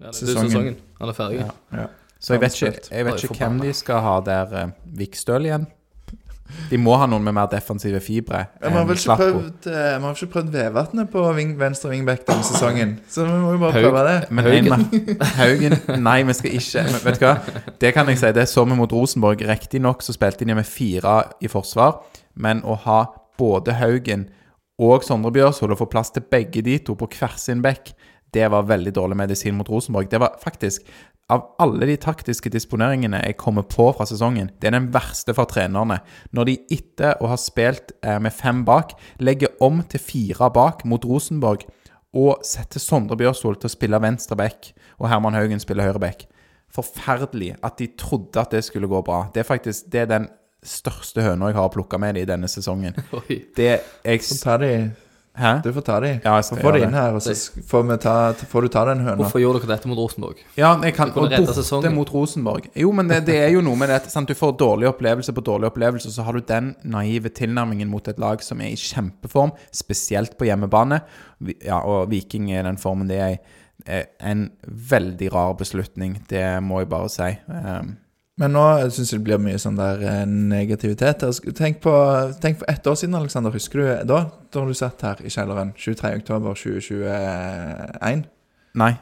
Ja, 0.01 0.07
det 0.07 0.23
er 0.23 0.27
Sesongen. 0.27 0.51
sesongen. 0.51 0.77
Han 1.01 1.09
er 1.09 1.13
ferdig. 1.17 1.39
Ja. 1.41 1.51
ja. 1.81 1.87
Så 2.21 2.35
jeg 2.35 2.41
vet 2.43 2.55
ikke, 2.63 2.89
jeg 2.97 3.05
vet 3.07 3.13
Oi, 3.15 3.19
ikke 3.29 3.35
hvem 3.45 3.61
de 3.63 3.73
skal 3.75 4.01
ha 4.03 4.21
der. 4.27 4.55
Eh, 4.63 4.71
Vikstøl 4.99 5.47
igjen? 5.47 5.67
De 6.71 6.79
må 6.81 6.95
ha 6.97 7.05
noen 7.07 7.21
med 7.27 7.35
mer 7.37 7.49
defensive 7.53 7.99
fibre 8.01 8.39
Vi 8.63 8.71
har 8.73 8.79
enn 8.81 8.87
vel 8.89 8.97
ikke 8.97 9.17
prøvd, 9.21 9.67
eh, 9.69 9.99
vi 10.01 10.07
har 10.07 10.15
ikke 10.17 10.29
prøvd 10.33 10.55
Vevatnet 10.55 11.11
på 11.13 11.25
ving, 11.37 11.51
venstre 11.61 11.91
wingback 11.93 12.23
denne 12.27 12.47
sesongen. 12.49 12.95
Så 13.13 13.27
vi 13.27 13.35
må 13.43 13.51
jo 13.53 13.59
bare 13.61 13.73
Haug. 13.77 13.85
prøve 13.91 14.05
det. 14.09 14.31
Men 14.31 14.45
Haugen. 14.45 14.73
en- 14.73 15.21
Haugen 15.37 16.03
Nei, 16.03 16.23
vi 16.23 16.33
skal 16.39 16.51
ikke 16.57 16.85
men, 16.89 17.01
Vet 17.05 17.21
du 17.21 17.27
hva? 17.27 17.35
Det 17.85 17.93
kan 17.95 18.07
jeg 18.09 18.19
si. 18.19 18.33
Det 18.33 18.49
så 18.49 18.65
vi 18.65 18.75
mot 18.81 18.93
Rosenborg. 18.93 19.45
Riktignok 19.49 20.01
så 20.03 20.13
spilte 20.17 20.47
de 20.49 20.55
med 20.55 20.65
fire 20.67 21.19
i 21.43 21.49
forsvar, 21.53 22.01
men 22.35 22.63
å 22.63 22.79
ha 22.87 23.05
både 23.39 23.75
Haugen 23.83 24.29
og 24.79 25.05
Sondre 25.05 25.31
Bjørsvold 25.33 25.73
og 25.73 25.79
få 25.79 25.91
plass 25.91 26.11
til 26.11 26.23
begge 26.23 26.63
de 26.65 26.79
to 26.79 26.95
på 26.95 27.07
hver 27.13 27.37
sin 27.37 27.61
bekk, 27.61 27.93
det 28.35 28.49
var 28.53 28.67
veldig 28.69 28.93
dårlig 28.97 29.17
medisin 29.17 29.57
mot 29.59 29.69
Rosenborg. 29.69 30.11
Det 30.11 30.21
var 30.21 30.37
faktisk 30.43 30.89
av 31.29 31.43
alle 31.61 31.87
de 31.91 31.97
taktiske 32.01 32.49
disponeringene 32.53 33.21
jeg 33.21 33.37
kommer 33.41 33.67
på 33.69 33.91
fra 33.97 34.07
sesongen, 34.09 34.49
det 34.61 34.71
er 34.71 34.79
den 34.79 34.89
verste 34.95 35.35
for 35.37 35.49
trenerne. 35.51 36.01
Når 36.33 36.49
de 36.49 36.55
etter 36.79 37.21
å 37.21 37.29
ha 37.29 37.37
spilt 37.41 37.93
eh, 38.01 38.17
med 38.23 38.33
fem 38.33 38.63
bak, 38.69 38.95
legger 39.21 39.53
om 39.65 39.83
til 39.85 40.01
fire 40.01 40.49
bak 40.55 40.87
mot 40.89 41.05
Rosenborg 41.05 41.67
og 42.17 42.41
setter 42.49 42.81
Sondre 42.81 43.19
Bjørsvold 43.21 43.61
til 43.61 43.69
å 43.69 43.75
spille 43.75 44.01
venstre 44.01 44.39
back, 44.41 44.71
og 44.97 45.11
Herman 45.13 45.37
Haugen 45.37 45.61
spiller 45.61 45.91
høyre 45.91 46.01
back. 46.01 46.25
Forferdelig 46.73 47.55
at 47.65 47.77
de 47.81 47.91
trodde 48.01 48.41
at 48.41 48.55
det 48.55 48.65
skulle 48.65 48.89
gå 48.89 49.03
bra. 49.05 49.27
Det 49.35 49.45
er 49.45 49.49
faktisk 49.49 49.91
det 49.93 50.07
er 50.07 50.13
den 50.15 50.31
største 50.65 51.23
høna 51.23 51.53
jeg 51.53 51.59
har 51.59 51.69
plukka 51.73 52.01
med 52.01 52.17
i 52.19 52.25
denne 52.29 52.49
sesongen. 52.51 52.97
Oi. 53.21 53.43
Det 53.57 53.75
jeg 53.77 54.25
Så 54.25 54.41
tar 54.43 54.65
de, 54.65 54.73
Hæ? 55.39 55.53
du 55.65 55.69
får 55.77 55.85
ta 55.87 55.99
de. 56.03 56.11
Ja, 56.25 56.35
jeg 56.39 56.47
skal 56.49 56.61
få 56.65 56.73
de 56.75 56.81
inn 56.87 56.97
her, 56.97 57.17
og 57.17 57.23
så 57.23 57.35
får, 57.71 57.85
vi 57.89 57.97
ta, 58.03 58.15
får 58.51 58.67
du 58.67 58.71
ta 58.75 58.85
den 58.89 59.05
høna. 59.05 59.17
Hvorfor 59.21 59.43
gjorde 59.43 59.63
dere 59.63 59.73
dette 59.77 59.91
mot 59.91 60.01
Rosenborg? 60.01 60.41
Ja, 60.59 60.73
jeg 60.85 60.97
kan, 60.97 61.13
og 61.15 61.29
borte 61.31 61.93
mot 61.95 62.11
Rosenborg. 62.15 62.67
Jo, 62.79 62.91
men 62.97 63.11
det, 63.11 63.21
det 63.29 63.39
er 63.45 63.53
jo 63.55 63.63
noe 63.65 63.79
med 63.79 63.93
det. 63.93 64.01
Sant? 64.13 64.31
Du 64.31 64.39
får 64.39 64.57
dårlig 64.61 64.91
opplevelse 64.91 65.35
på 65.37 65.45
dårlig 65.47 65.71
opplevelse, 65.71 66.11
og 66.11 66.17
så 66.17 66.27
har 66.27 66.39
du 66.39 66.43
den 66.49 66.73
naive 66.83 67.33
tilnærmingen 67.35 67.91
mot 67.91 68.11
et 68.11 68.19
lag 68.21 68.43
som 68.45 68.61
er 68.65 68.75
i 68.75 68.81
kjempeform, 68.81 69.55
spesielt 69.75 70.35
på 70.39 70.51
hjemmebane. 70.51 71.03
Ja, 71.63 71.81
og 71.81 72.11
Viking 72.11 72.51
er 72.53 72.65
i 72.65 72.69
den 72.69 72.81
formen 72.83 73.11
det 73.11 73.23
er 73.23 73.37
i. 73.37 73.41
er 73.87 74.05
En 74.21 74.51
veldig 74.67 75.33
rar 75.33 75.55
beslutning, 75.59 76.19
det 76.31 76.45
må 76.63 76.83
jeg 76.83 76.91
bare 76.91 77.09
si. 77.13 77.31
Um, 77.47 77.97
Men 78.39 78.53
nå 78.55 78.63
syns 78.95 79.11
jeg 79.13 79.19
det 79.19 79.25
blir 79.27 79.39
mye 79.43 79.59
sånn 79.59 79.75
der 79.79 79.99
eh, 80.07 80.23
negativitet. 80.29 81.25
Tenk 81.59 81.81
på, 81.83 81.93
tenk 82.43 82.59
på 82.61 82.65
ett 82.71 82.87
år 82.87 82.95
siden, 83.01 83.17
Alexander. 83.19 83.51
Husker 83.55 83.79
du 83.83 83.87
da? 84.13 84.19
Da 84.55 84.59
du 84.65 84.75
satt 84.79 85.03
her 85.03 85.17
i 85.27 85.31
kjelleren 85.35 85.73
23.10.2021? 85.79 88.23
nei. 88.79 88.95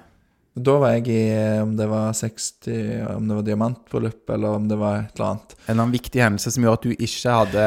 Da 0.56 0.72
var 0.80 0.94
jeg 0.94 1.04
i 1.12 1.16
eh, 1.36 1.58
om 1.60 1.74
det 1.76 1.84
var 1.90 2.14
60 2.16 2.72
Om 3.12 3.26
det 3.28 3.34
var 3.36 3.44
diamantbryllup, 3.44 4.22
eller 4.32 4.48
om 4.56 4.64
det 4.70 4.78
var 4.80 4.94
et 5.02 5.12
eller 5.18 5.28
annet. 5.34 5.50
En 5.52 5.58
eller 5.66 5.82
annen 5.82 5.92
viktig 5.92 6.22
hendelse 6.24 6.48
som 6.54 6.64
gjorde 6.64 6.78
at 6.78 6.86
du 6.86 6.92
ikke 6.96 7.34
hadde 7.42 7.60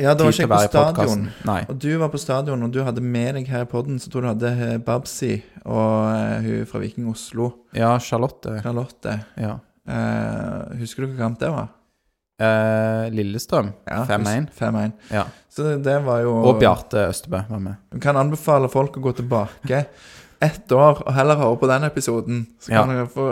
Ja, 0.00 0.14
tid 0.16 0.24
til 0.24 0.46
å 0.46 0.48
være 0.54 0.64
i 0.64 0.72
på 0.72 0.78
podkasten. 0.78 1.26
Og 1.68 1.74
du 1.84 1.90
var 2.00 2.08
på 2.14 2.20
stadion, 2.22 2.64
og 2.64 2.70
du 2.72 2.80
hadde 2.86 3.02
med 3.04 3.36
deg 3.36 3.44
her 3.52 3.62
i 3.66 3.68
poden, 3.68 4.00
så 4.00 4.08
tror 4.08 4.24
du 4.24 4.30
hadde 4.32 4.50
eh, 4.56 4.78
Babsi 4.80 5.34
og 5.66 5.92
hun 6.46 6.64
fra 6.70 6.80
Viking 6.80 7.12
Oslo, 7.12 7.50
Ja, 7.76 7.92
Charlotte. 8.00 8.56
Charlotte. 8.64 9.12
Ja. 9.36 9.58
Eh, 9.90 10.78
husker 10.80 11.02
du 11.04 11.10
hva 11.12 11.18
kamp 11.24 11.40
det 11.42 11.50
var? 11.50 11.68
Eh, 12.40 13.10
Lillestrøm. 13.12 13.72
Ja, 13.90 14.04
5-1. 14.08 14.46
5-1. 14.56 14.92
Ja. 15.12 15.24
Så 15.50 15.74
det, 15.82 15.98
var 16.06 16.22
jo 16.24 16.36
Og 16.46 16.60
Bjarte 16.62 17.08
Østebø 17.10 17.42
var 17.50 17.58
med. 17.60 17.76
Du 17.92 17.98
kan 18.00 18.16
anbefale 18.16 18.70
folk 18.72 18.96
å 18.96 19.02
gå 19.04 19.12
tilbake 19.18 19.84
ett 20.40 20.72
år 20.72 21.02
og 21.04 21.10
heller 21.12 21.36
høre 21.36 21.58
på 21.60 21.68
den 21.68 21.84
episoden. 21.84 22.46
Så 22.62 22.72
Ja. 22.72 22.84
kan 22.86 22.94
dere 22.94 23.06
få 23.12 23.26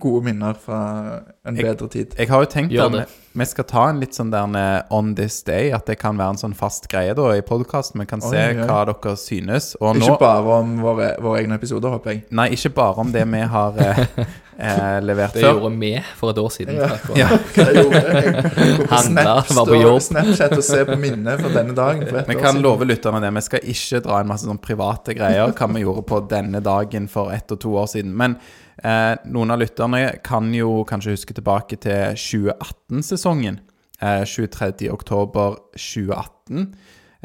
gode 0.00 0.24
minner 0.24 0.54
fra 0.54 1.20
en 1.44 1.56
Jeg- 1.56 1.64
bedre 1.66 1.88
tid. 1.90 2.14
Jeg 2.16 2.28
har 2.28 2.40
jo 2.40 2.46
tenkt 2.50 2.72
Gjør 2.72 2.92
det. 2.92 3.08
Vi- 3.34 3.46
skal 3.46 3.64
ta 3.64 3.88
en 3.88 4.00
litt 4.00 4.14
sånn 4.14 4.30
der 4.30 4.54
eh, 4.58 4.82
on 4.94 5.14
this 5.14 5.42
day, 5.42 5.70
at 5.72 5.86
det 5.86 5.98
kan 5.98 6.16
være 6.16 6.30
en 6.36 6.36
sånn 6.36 6.54
fast 6.56 6.88
greie 6.88 7.14
da 7.14 7.32
i 7.34 7.40
podkasten. 7.42 8.00
Vi 8.00 8.06
kan 8.06 8.20
se 8.20 8.36
oi. 8.36 8.54
hva 8.62 8.84
dere 8.86 9.16
synes. 9.16 9.74
Og 9.80 9.96
Ikke 9.96 10.14
nå 10.14 10.18
bare 10.20 10.56
om 10.60 10.76
våre, 10.82 11.10
våre 11.20 11.42
egne 11.42 11.58
episoder, 11.58 11.90
håper 11.90 12.10
jeg. 12.14 12.24
Nei, 12.30 12.48
ikke 12.56 12.74
bare 12.74 12.98
om 13.04 13.12
det 13.12 13.26
vi 13.28 13.40
har 13.40 13.78
eh, 13.78 14.04
eh, 14.58 15.00
levert 15.02 15.34
Det 15.34 15.42
gjorde 15.42 15.72
vi 15.80 15.92
for 16.16 16.30
et 16.30 16.38
år 16.38 16.50
siden. 16.54 16.80
Ja. 17.18 17.28
Hva 17.54 17.68
jeg 17.68 17.84
gjorde. 17.84 18.02
Jeg 18.14 18.78
går 18.78 18.88
på 18.88 19.02
Snap, 19.04 19.50
var 19.50 19.66
på 19.66 19.80
jobb. 19.82 20.00
Snapchat 20.08 20.56
og 20.56 20.64
se 20.64 20.84
på 20.88 20.96
minnet 21.00 21.40
for 21.42 21.50
denne 21.54 21.74
dagen. 21.76 22.06
For 22.08 22.22
et 22.22 22.28
Vi 22.30 22.38
kan 22.40 22.60
love 22.62 22.86
lytterne 22.86 23.20
det. 23.24 23.32
Vi 23.34 23.44
skal 23.48 23.70
ikke 23.74 24.02
dra 24.06 24.20
en 24.22 24.30
masse 24.30 24.46
sånn 24.48 24.62
private 24.62 25.14
greier 25.18 25.52
hva 25.52 25.68
vi 25.74 25.82
gjorde 25.84 26.06
på 26.06 26.20
denne 26.30 26.62
dagen 26.64 27.08
for 27.10 27.34
ett 27.34 27.50
og 27.52 27.60
to 27.60 27.74
år 27.82 27.90
siden. 27.90 28.14
Men 28.16 28.38
eh, 28.82 29.14
noen 29.30 29.54
av 29.54 29.60
lytterne 29.60 30.18
kan 30.24 30.50
jo 30.54 30.82
kanskje 30.88 31.14
huske 31.16 31.36
tilbake 31.36 31.78
til 31.82 32.16
2018-sesongen. 32.18 33.60
Eh, 34.00 34.24
23. 34.24 34.90
oktober 34.92 35.58
2018. 35.76 36.74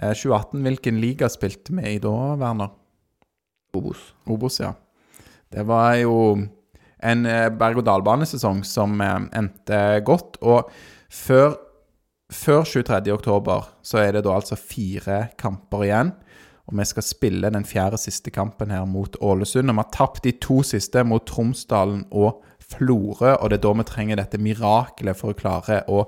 Eh, 0.01 0.13
2018, 0.13 0.61
hvilken 0.63 1.01
liga 1.01 1.29
spilte 1.29 1.75
vi 1.75 1.95
i 1.95 2.03
da, 2.03 2.13
Werner? 2.39 2.71
Obos. 3.75 4.13
Obos, 4.25 4.59
ja. 4.59 4.73
Det 5.49 5.65
var 5.67 5.95
jo 5.99 6.15
en 6.99 7.25
eh, 7.25 7.47
berg-og-dal-banesesong 7.49 8.63
som 8.67 8.99
eh, 9.01 9.17
endte 9.39 9.81
godt. 10.07 10.39
Og 10.41 10.69
før, 11.09 11.55
før 12.31 12.63
23. 12.67 13.11
oktober 13.13 13.69
så 13.85 14.03
er 14.03 14.17
det 14.17 14.25
da 14.27 14.35
altså 14.37 14.59
fire 14.59 15.27
kamper 15.39 15.87
igjen. 15.87 16.13
Og 16.69 16.77
vi 16.77 16.85
skal 16.85 17.05
spille 17.05 17.49
den 17.49 17.65
fjerde 17.65 17.97
siste 17.97 18.29
kampen 18.33 18.69
her 18.71 18.85
mot 18.85 19.17
Ålesund. 19.21 19.71
Og 19.71 19.75
vi 19.75 19.81
har 19.81 19.91
tapt 19.95 20.23
de 20.23 20.35
to 20.37 20.61
siste 20.65 21.03
mot 21.07 21.25
Tromsdalen 21.25 22.05
og 22.11 22.43
Florø, 22.69 23.31
og 23.33 23.49
det 23.49 23.57
er 23.57 23.63
da 23.63 23.71
vi 23.79 23.85
trenger 23.87 24.19
dette 24.19 24.37
mirakelet 24.41 25.17
for 25.17 25.33
å 25.33 25.37
klare 25.37 25.79
å 25.89 26.03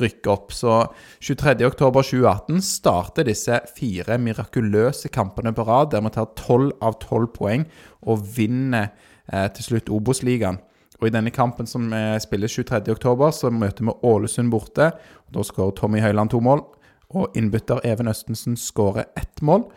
rykke 0.00 0.30
opp. 0.32 0.54
Så 0.56 0.78
23.10.2018 1.20 2.62
starter 2.64 3.26
disse 3.28 3.58
fire 3.76 4.16
mirakuløse 4.22 5.10
kampene 5.12 5.52
på 5.52 5.66
rad, 5.68 5.90
der 5.92 6.04
vi 6.06 6.14
tar 6.14 6.30
12 6.32 6.70
av 6.80 6.96
12 7.02 7.26
poeng 7.36 7.66
og 8.08 8.24
vinner 8.38 8.94
eh, 9.28 9.50
til 9.58 9.68
slutt 9.68 9.92
Obos-ligaen. 9.92 10.62
Og 10.96 11.10
I 11.10 11.12
denne 11.12 11.34
kampen 11.34 11.68
som 11.68 11.90
eh, 11.92 12.16
spilles 12.24 12.56
23.10, 12.56 13.26
så 13.36 13.52
møter 13.52 13.84
vi 13.84 13.96
Ålesund 14.08 14.54
borte. 14.54 14.94
og 15.28 15.36
Da 15.36 15.44
skårer 15.44 15.76
Tommy 15.76 16.00
Høiland 16.00 16.32
to 16.32 16.40
mål, 16.40 16.64
og 17.12 17.36
innbytter 17.36 17.84
Even 17.84 18.08
Østensen 18.08 18.56
skårer 18.56 19.10
ett 19.20 19.44
mål. 19.44 19.68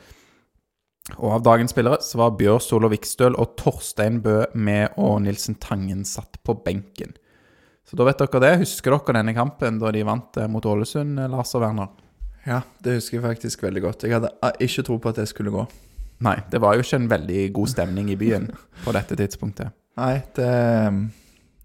Og 1.18 1.40
av 1.40 1.46
dagens 1.46 1.74
spillere 1.74 2.02
så 2.06 2.20
var 2.22 2.36
Bjør 2.40 2.62
Solov 2.64 2.94
Vikstøl 2.94 3.38
og 3.40 3.56
Torstein 3.60 4.22
Bø 4.24 4.44
med, 4.54 4.94
og 5.02 5.22
Nilsen 5.26 5.58
Tangen 5.62 6.06
satt 6.08 6.38
på 6.46 6.56
benken. 6.66 7.16
Så 7.90 7.98
da 7.98 8.06
vet 8.06 8.20
dere 8.22 8.42
det. 8.44 8.52
Husker 8.62 8.94
dere 8.94 9.18
denne 9.18 9.34
kampen 9.34 9.80
da 9.82 9.90
de 9.94 10.06
vant 10.06 10.38
eh, 10.38 10.50
mot 10.52 10.66
Ålesund, 10.66 11.18
eh, 11.18 11.30
Lars 11.32 11.56
og 11.58 11.64
Werner? 11.66 11.90
Ja, 12.46 12.62
det 12.86 13.00
husker 13.00 13.18
jeg 13.18 13.26
faktisk 13.26 13.64
veldig 13.66 13.82
godt. 13.88 14.06
Jeg 14.06 14.14
hadde 14.20 14.30
eh, 14.46 14.60
ikke 14.68 14.86
tro 14.86 15.00
på 15.02 15.10
at 15.10 15.22
det 15.22 15.26
skulle 15.32 15.54
gå. 15.56 15.64
Nei, 16.26 16.36
det 16.52 16.62
var 16.62 16.76
jo 16.76 16.84
ikke 16.84 17.00
en 17.00 17.10
veldig 17.10 17.48
god 17.56 17.72
stemning 17.72 18.12
i 18.14 18.20
byen 18.20 18.46
på 18.86 18.94
dette 18.94 19.18
tidspunktet. 19.18 19.74
Nei, 20.00 20.20
det 20.38 20.52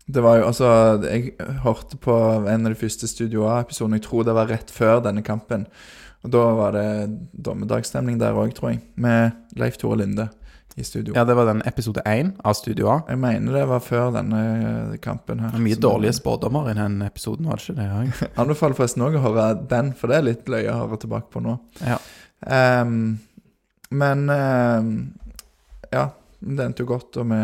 Det 0.06 0.20
var 0.22 0.38
jo 0.38 0.46
Altså, 0.48 0.66
jeg 1.04 1.32
hørte 1.64 1.96
på 1.96 2.14
en 2.48 2.66
av 2.66 2.72
de 2.72 2.80
første 2.80 3.08
Studio 3.08 3.46
A-episodene, 3.48 3.96
jeg 4.00 4.08
tror 4.08 4.24
det 4.24 4.34
var 4.36 4.48
rett 4.48 4.70
før 4.70 5.00
denne 5.04 5.22
kampen. 5.22 5.66
Og 6.24 6.32
da 6.32 6.44
var 6.56 6.72
det 6.72 6.88
dommedagsstemning 7.44 8.16
der 8.20 8.36
òg, 8.40 8.54
tror 8.56 8.72
jeg. 8.72 8.80
Med 8.96 9.36
Leif 9.60 9.76
Tore 9.80 10.00
Linde 10.00 10.30
i 10.74 10.84
studio. 10.84 11.14
Ja, 11.14 11.24
det 11.24 11.34
var 11.36 11.46
den 11.46 11.62
episode 11.68 12.02
én 12.08 12.32
av 12.42 12.56
Studio 12.58 12.88
A. 12.90 12.96
Jeg 13.08 13.20
mener 13.22 13.58
det 13.60 13.66
var 13.70 13.82
før 13.84 14.08
denne 14.16 14.96
kampen 15.04 15.42
her. 15.44 15.52
Det 15.52 15.60
var 15.60 15.66
mye 15.68 15.80
dårlige 15.84 16.16
spådommer 16.16 16.70
i 16.72 16.74
den 16.78 16.96
episoden, 17.06 17.46
var 17.46 17.60
det 17.60 17.68
ikke 17.68 17.76
det? 17.78 17.90
Jeg. 18.24 18.30
Anbefaler 18.40 18.78
forresten 18.80 19.04
òg 19.06 19.18
å 19.18 19.22
høre 19.22 19.46
den, 19.70 19.92
for 19.98 20.10
det 20.10 20.18
er 20.18 20.26
litt 20.30 20.50
løye 20.50 20.72
å 20.72 20.80
høre 20.80 20.98
tilbake 21.04 21.30
på 21.30 21.44
nå. 21.44 21.58
Ja. 21.84 22.00
Um, 22.82 22.96
men 23.94 24.26
um, 24.32 24.90
ja, 25.92 26.08
det 26.40 26.66
endte 26.66 26.82
jo 26.82 26.90
godt, 26.90 27.20
og 27.22 27.30
vi 27.30 27.42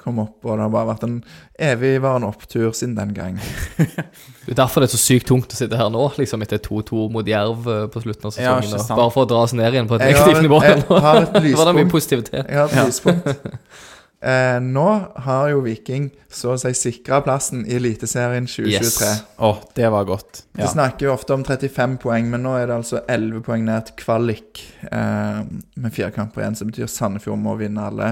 kom 0.00 0.18
opp, 0.22 0.38
og 0.48 0.56
det 0.56 0.64
har 0.64 0.72
bare 0.72 0.88
vært 0.94 1.04
en 1.06 1.18
evigvarende 1.60 2.30
opptur 2.32 2.72
siden 2.76 2.96
den 2.96 3.12
gang. 3.16 3.36
Det 4.46 4.54
er 4.56 4.58
derfor 4.64 4.80
det 4.82 4.88
er 4.88 4.96
så 4.96 4.98
sykt 5.02 5.28
tungt 5.28 5.52
å 5.52 5.56
sitte 5.58 5.76
her 5.78 5.90
nå, 5.92 6.06
liksom 6.18 6.42
etter 6.42 6.58
2-2 6.64 7.04
mot 7.14 7.26
Jerv 7.28 7.68
eh, 7.70 7.84
på 7.92 8.00
slutten 8.02 8.26
av 8.26 8.32
sesongen. 8.34 8.72
Ja, 8.72 8.96
bare 8.96 9.12
for 9.14 9.22
å 9.26 9.28
dra 9.30 9.44
oss 9.44 9.52
ned 9.54 9.70
igjen 9.76 9.86
på 9.90 9.94
et 10.00 10.06
negativt 10.08 10.42
nivå. 10.42 10.58
jeg 10.64 10.80
har 10.88 11.20
et 11.22 11.36
Det 11.44 11.52
var 11.54 11.68
da 11.68 11.74
mye 11.76 11.84
lyspunkt. 11.84 11.92
positivitet. 11.94 12.48
Jeg 12.48 12.58
har 12.58 12.66
et 12.72 12.80
Ja. 12.80 12.88
lyspunkt. 12.88 13.30
Eh, 14.20 14.58
nå 14.60 14.82
har 15.24 15.46
jo 15.48 15.62
Viking 15.64 16.10
så 16.28 16.50
å 16.52 16.58
si 16.60 16.74
sikra 16.76 17.22
plassen 17.24 17.62
i 17.64 17.78
Eliteserien 17.78 18.44
2023. 18.44 19.06
Yes. 19.08 19.22
Oh, 19.40 19.62
det 19.78 19.86
var 19.94 20.04
godt. 20.04 20.42
Vi 20.52 20.60
Ja. 20.60 20.68
snakker 20.68 21.06
jo 21.06 21.14
ofte 21.14 21.32
om 21.32 21.40
35 21.42 21.94
poeng, 22.02 22.28
men 22.28 22.42
nå 22.44 22.52
er 22.60 22.66
det 22.68 22.76
altså 22.82 23.00
11 23.08 23.40
poeng 23.46 23.64
ned 23.64 23.86
til 23.88 23.96
kvalik 24.02 24.60
eh, 24.92 25.40
med 25.80 25.94
fire 25.96 26.10
kamper 26.12 26.42
igjen. 26.44 26.54
Så 26.58 26.66
det 26.66 26.74
betyr 26.74 26.92
Sandefjord 26.92 27.40
må 27.40 27.56
vinne 27.56 27.80
alle. 27.88 28.10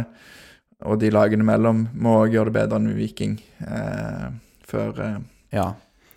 Og 0.87 1.01
de 1.03 1.11
lagene 1.11 1.47
mellom 1.47 1.87
må 1.99 2.21
òg 2.23 2.37
gjøre 2.37 2.53
det 2.53 2.57
bedre 2.61 2.79
enn 2.79 2.93
Viking 2.95 3.39
eh, 3.67 4.29
før 4.69 5.01
eh, 5.03 5.19
ja. 5.57 5.73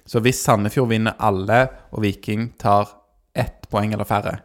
Så 0.05 0.19
hvis 0.21 0.41
Sandefjord 0.43 0.91
vinner 0.91 1.15
alle, 1.23 1.63
og 1.95 2.03
Viking 2.03 2.51
tar 2.59 2.89
ett 3.37 3.69
poeng 3.71 3.93
eller 3.95 4.05
færre, 4.05 4.35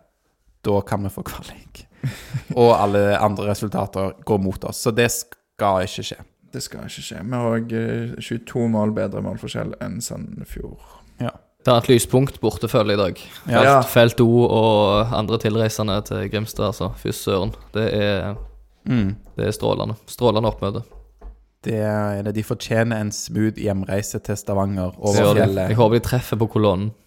da 0.64 0.80
kan 0.86 1.02
vi 1.02 1.10
få 1.10 1.24
kvalik. 1.26 1.82
Og 2.60 2.70
alle 2.76 3.16
andre 3.18 3.48
resultater 3.50 4.14
går 4.26 4.38
mot 4.42 4.64
oss. 4.68 4.84
Så 4.84 4.92
det 4.94 5.08
skal 5.10 5.86
ikke 5.86 6.04
skje. 6.06 6.20
Det 6.54 6.62
skal 6.62 6.86
ikke 6.86 7.02
skje. 7.02 7.22
Vi 7.24 7.34
har 7.34 7.56
òg 7.56 7.74
eh, 7.74 8.14
22 8.22 8.68
mål 8.72 8.94
bedre 8.96 9.24
målforskjell 9.24 9.74
enn 9.82 9.98
Sandefjord. 10.04 10.84
Ja. 11.22 11.34
Det 11.66 11.72
er 11.72 11.82
et 11.82 11.88
lyspunkt 11.90 12.38
borte, 12.38 12.68
føler 12.70 12.94
jeg 12.94 12.98
i 12.98 13.02
dag. 13.02 13.22
Ja. 13.50 13.62
Ja. 13.66 13.78
Felt 13.90 14.20
O 14.22 14.28
og 14.44 15.14
andre 15.16 15.40
tilreisende 15.42 15.98
til 16.06 16.28
Grimstad, 16.30 16.68
altså. 16.70 16.92
Fy 17.00 17.10
søren. 17.10 17.50
Det 17.74 17.88
er, 17.90 18.36
Mm. 18.86 19.16
det 19.36 19.48
er 19.48 19.56
strålende. 19.56 19.96
Strålende 20.10 20.50
oppmøte. 20.52 20.84
Det 21.66 21.80
er 21.82 22.22
det. 22.22 22.32
De 22.36 22.44
fortjener 22.46 23.00
en 23.02 23.10
smooth 23.12 23.58
hjemreise 23.58 24.20
til 24.22 24.36
Stavanger 24.38 24.94
over 24.98 25.32
fjellet. 25.34 25.72
Jeg 25.72 25.78
håper 25.80 25.98
de 25.98 26.04
treffer 26.06 26.38
på 26.42 26.50
kolonnen. 26.58 26.92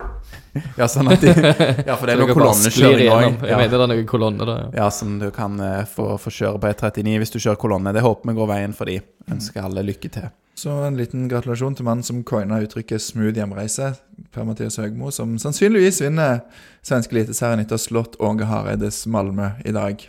Ja, 0.78 0.86
sånn 0.90 1.08
at 1.10 1.22
de, 1.24 1.30
ja, 1.32 1.96
for 1.96 2.10
det 2.10 2.14
er 2.16 2.20
noe 2.20 2.34
kolonnekjøring 2.36 3.08
òg. 3.14 3.44
Jeg 3.48 3.58
mener 3.58 3.72
det 3.72 3.80
er 3.86 3.90
noe 3.92 4.04
kolonne 4.10 4.46
der. 4.46 4.60
ja. 4.66 4.84
Ja, 4.84 4.88
som 4.94 5.16
du 5.22 5.30
kan 5.34 5.56
uh, 5.62 5.86
få, 5.90 6.18
få 6.22 6.34
kjøre 6.34 6.60
på 6.62 6.70
E39 6.70 7.16
hvis 7.22 7.34
du 7.34 7.38
kjører 7.40 7.60
kolonne. 7.62 7.94
Det 7.96 8.04
håper 8.04 8.30
vi 8.30 8.36
går 8.38 8.50
veien 8.52 8.76
for 8.76 8.90
de. 8.90 8.98
Ønsker 9.32 9.64
alle 9.66 9.86
lykke 9.88 10.12
til. 10.14 10.28
Så 10.60 10.74
en 10.84 10.98
liten 11.00 11.30
gratulasjon 11.32 11.78
til 11.80 11.88
mannen 11.88 12.04
som 12.04 12.20
coina 12.28 12.60
uttrykket 12.66 13.00
'smooth 13.00 13.38
hjemreise', 13.40 13.94
Per-Mathias 14.36 14.78
Høgmo, 14.82 15.12
som 15.16 15.38
sannsynligvis 15.40 16.02
vinner 16.04 16.42
svenske 16.84 17.16
eliteserien 17.16 17.64
etter 17.64 17.78
å 17.78 17.80
ha 17.80 17.86
slått 17.86 18.20
Åge 18.20 18.50
Hareides 18.50 19.06
Malmö 19.08 19.54
i 19.64 19.72
dag. 19.72 20.04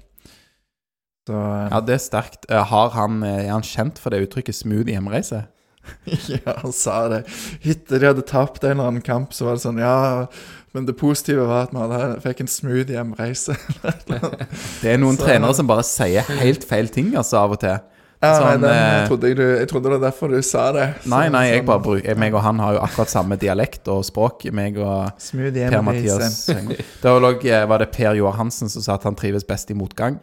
Så 1.28 1.36
Ja, 1.70 1.80
det 1.80 1.94
er 1.94 2.02
sterkt. 2.02 2.46
Eh, 2.50 2.64
Har 2.64 2.90
han, 2.90 3.22
eh, 3.22 3.46
er 3.46 3.50
han 3.52 3.62
kjent 3.62 3.98
for 3.98 4.10
det 4.10 4.28
uttrykket 4.28 4.54
'smooth 4.56 4.88
hjemreise'? 4.88 5.46
Ja, 6.28 6.54
han 6.62 6.72
sa 6.72 7.08
det. 7.08 7.24
Etter 7.64 7.98
de 8.00 8.06
hadde 8.06 8.22
tapt 8.28 8.64
en 8.64 8.70
eller 8.76 8.88
annen 8.90 9.02
kamp, 9.02 9.32
så 9.32 9.44
var 9.48 9.56
det 9.56 9.62
sånn 9.64 9.78
Ja, 9.80 10.26
men 10.74 10.86
det 10.86 10.96
positive 11.00 11.46
var 11.48 11.68
at 11.68 11.72
vi 11.72 12.20
fikk 12.28 12.40
en 12.44 12.46
smooth 12.50 12.90
hjemreise. 12.92 13.56
Det 14.82 14.92
er 14.92 14.98
noen 14.98 15.16
Så- 15.18 15.24
trenere 15.26 15.54
som 15.54 15.66
bare 15.66 15.82
sier 15.82 16.22
helt 16.40 16.64
feil 16.64 16.88
ting, 16.88 17.14
altså, 17.16 17.38
av 17.44 17.56
og 17.56 17.60
til. 17.60 17.78
Ja, 18.20 18.34
nei, 18.36 18.38
Sånn, 18.52 18.60
den 18.60 18.74
jeg, 18.76 19.04
trodde 19.08 19.28
jeg, 19.30 19.36
jeg 19.60 19.68
trodde 19.70 19.88
det 19.88 19.94
var 19.96 20.10
derfor 20.10 20.28
du 20.28 20.42
sa 20.44 20.66
det. 20.76 20.86
Nei, 21.08 21.22
Sånn- 21.26 21.32
nei, 21.32 21.44
jeg 21.54 21.64
bare 21.64 21.80
bruker 21.80 22.18
meg 22.20 22.34
og 22.36 22.42
han 22.44 22.58
har 22.60 22.74
jo 22.76 22.80
akkurat 22.84 23.08
samme 23.08 23.38
dialekt 23.40 23.88
og 23.88 24.04
språk. 24.04 24.44
Meg 24.52 24.76
og 24.76 25.12
Smooth 25.18 25.56
Per. 25.56 25.80
Mathias 25.80 26.44
Det 27.02 27.14
eh, 27.48 27.64
var 27.66 27.78
det 27.80 27.90
Per 27.96 28.14
Joar 28.14 28.36
Hansen 28.36 28.68
som 28.68 28.82
sa 28.84 28.94
at 29.00 29.04
han 29.08 29.16
trives 29.16 29.46
best 29.48 29.70
i 29.70 29.74
motgang. 29.74 30.20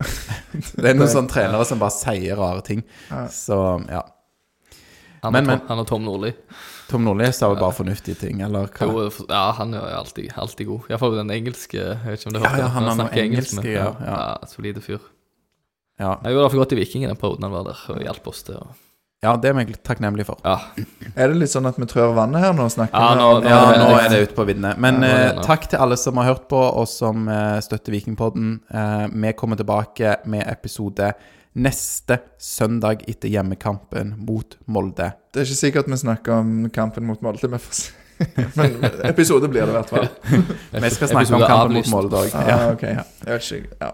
Det 0.80 0.90
er 0.90 0.96
noen 0.98 1.10
sånne 1.10 1.30
trenere 1.30 1.64
som 1.66 1.80
bare 1.82 1.94
sier 1.94 2.36
rare 2.38 2.62
ting. 2.66 2.82
Så 3.30 3.56
ja. 3.90 4.02
Han, 5.24 5.32
Men, 5.32 5.46
men- 5.48 5.58
Tom, 5.60 5.68
han 5.70 5.78
er 5.80 5.88
Tom 5.88 6.04
Nordli. 6.04 6.32
Tom 6.90 7.06
Nordli 7.06 7.30
sa 7.32 7.48
jo 7.48 7.56
bare 7.56 7.72
fornuftige 7.72 8.18
ting, 8.20 8.42
eller 8.44 8.66
hva? 8.68 8.86
Jo, 8.90 9.06
ja, 9.30 9.44
han 9.56 9.72
er 9.72 9.80
jo 9.80 10.00
alltid, 10.02 10.32
alltid 10.36 10.68
god. 10.68 10.90
Iallfall 10.92 11.16
den 11.16 11.32
engelske. 11.32 11.78
Jeg 11.80 12.02
vet 12.04 12.20
ikke 12.20 12.28
om 12.28 12.34
du 12.36 12.40
Ja, 12.42 12.44
hørte 12.50 12.60
ja, 12.60 12.66
ja, 12.66 12.72
han 12.74 12.88
er 12.90 12.98
snakker 12.98 13.22
engelsk. 13.22 13.54
engelsk, 13.56 13.70
ja, 13.72 13.86
ja. 14.04 14.18
ja, 14.42 14.50
Solide 14.52 14.82
fyr. 14.84 15.00
Ja. 15.98 16.10
Jeg 16.26 16.34
gjorde 16.34 16.42
iallfall 16.44 16.60
godt 16.66 16.74
i 16.76 16.78
Viking 16.82 17.06
i 17.06 17.08
den 17.08 17.16
perioden 17.22 17.46
han 17.48 17.54
var 17.56 17.64
der, 17.70 17.80
og 17.94 18.02
hjalp 18.04 18.28
oss 18.34 18.42
til 18.50 18.58
å 18.60 18.66
ja, 19.24 19.32
det 19.40 19.50
er 19.50 19.56
vi 19.58 19.64
takknemlige 19.88 20.26
for. 20.28 20.38
Ja. 20.44 20.58
Er 21.16 21.32
det 21.32 21.38
litt 21.40 21.50
sånn 21.52 21.66
at 21.70 21.78
vi 21.80 21.86
trør 21.90 22.12
vannet 22.16 22.42
her 22.44 22.52
nå? 22.56 22.66
Snakker 22.72 22.94
Ja, 22.94 23.10
vi 23.14 23.20
nå- 23.20 23.30
om- 23.38 23.44
nå 23.44 23.48
Ja, 23.50 23.62
nå 23.80 23.88
er 23.98 24.08
det 24.12 24.20
ute 24.28 24.36
på 24.36 24.44
viddene. 24.48 24.74
Men 24.78 25.00
Ja, 25.00 25.00
nå 25.00 25.06
er 25.14 25.28
det 25.30 25.38
eh, 25.38 25.46
takk 25.48 25.68
til 25.72 25.78
alle 25.80 25.96
som 26.00 26.16
har 26.20 26.28
hørt 26.34 26.44
på, 26.52 26.60
og 26.60 26.86
som 26.88 27.28
eh, 27.28 27.58
støtter 27.64 27.92
Vikingpodden. 27.96 28.60
Eh, 28.70 29.06
vi 29.12 29.32
kommer 29.32 29.56
tilbake 29.60 30.16
med 30.26 30.44
episode 30.46 31.12
neste 31.56 32.18
søndag 32.42 33.04
etter 33.08 33.30
hjemmekampen 33.30 34.16
mot 34.26 34.56
Molde. 34.66 35.12
Det 35.32 35.42
er 35.42 35.46
ikke 35.46 35.60
sikkert 35.60 35.86
vi 35.92 35.98
snakker 36.00 36.32
om 36.40 36.70
kampen 36.74 37.06
mot 37.06 37.20
Molde, 37.22 37.46
vi 37.50 37.58
får 37.62 37.74
se. 37.80 37.92
Men 38.54 38.76
episode 39.10 39.48
blir 39.50 39.64
det 39.66 39.72
i 39.72 39.76
hvert 39.78 39.88
fall. 39.90 40.04
Vi 40.84 40.90
skal 40.94 41.08
snakke 41.10 41.34
om 41.34 41.42
Episode 41.42 41.48
kampen 41.50 41.74
mot. 41.80 41.88
Molde 41.90 42.20
òg. 42.20 42.34
Ah, 42.38 42.46
Ja. 42.48 42.58
ok. 42.72 42.82
Jeg 42.82 43.06
vet 43.26 43.48
ikke. 43.56 43.78
Ja. 43.82 43.90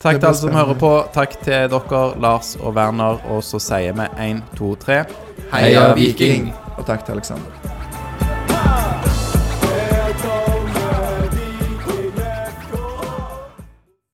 Takk 0.00 0.16
til 0.16 0.26
alle 0.30 0.38
som 0.40 0.54
hører 0.56 0.78
på. 0.80 0.90
Takk 1.12 1.34
til 1.44 1.66
dere, 1.68 1.98
Lars 2.24 2.54
og 2.56 2.72
Werner. 2.72 3.20
Og 3.28 3.44
så 3.44 3.60
sier 3.60 3.92
vi 3.98 4.06
én, 4.30 4.40
to, 4.56 4.72
tre. 4.80 5.02
Heia 5.52 5.90
Viking! 5.92 6.54
Og 6.78 6.86
takk 6.88 7.04
til 7.04 7.18
Aleksander. 7.18 7.59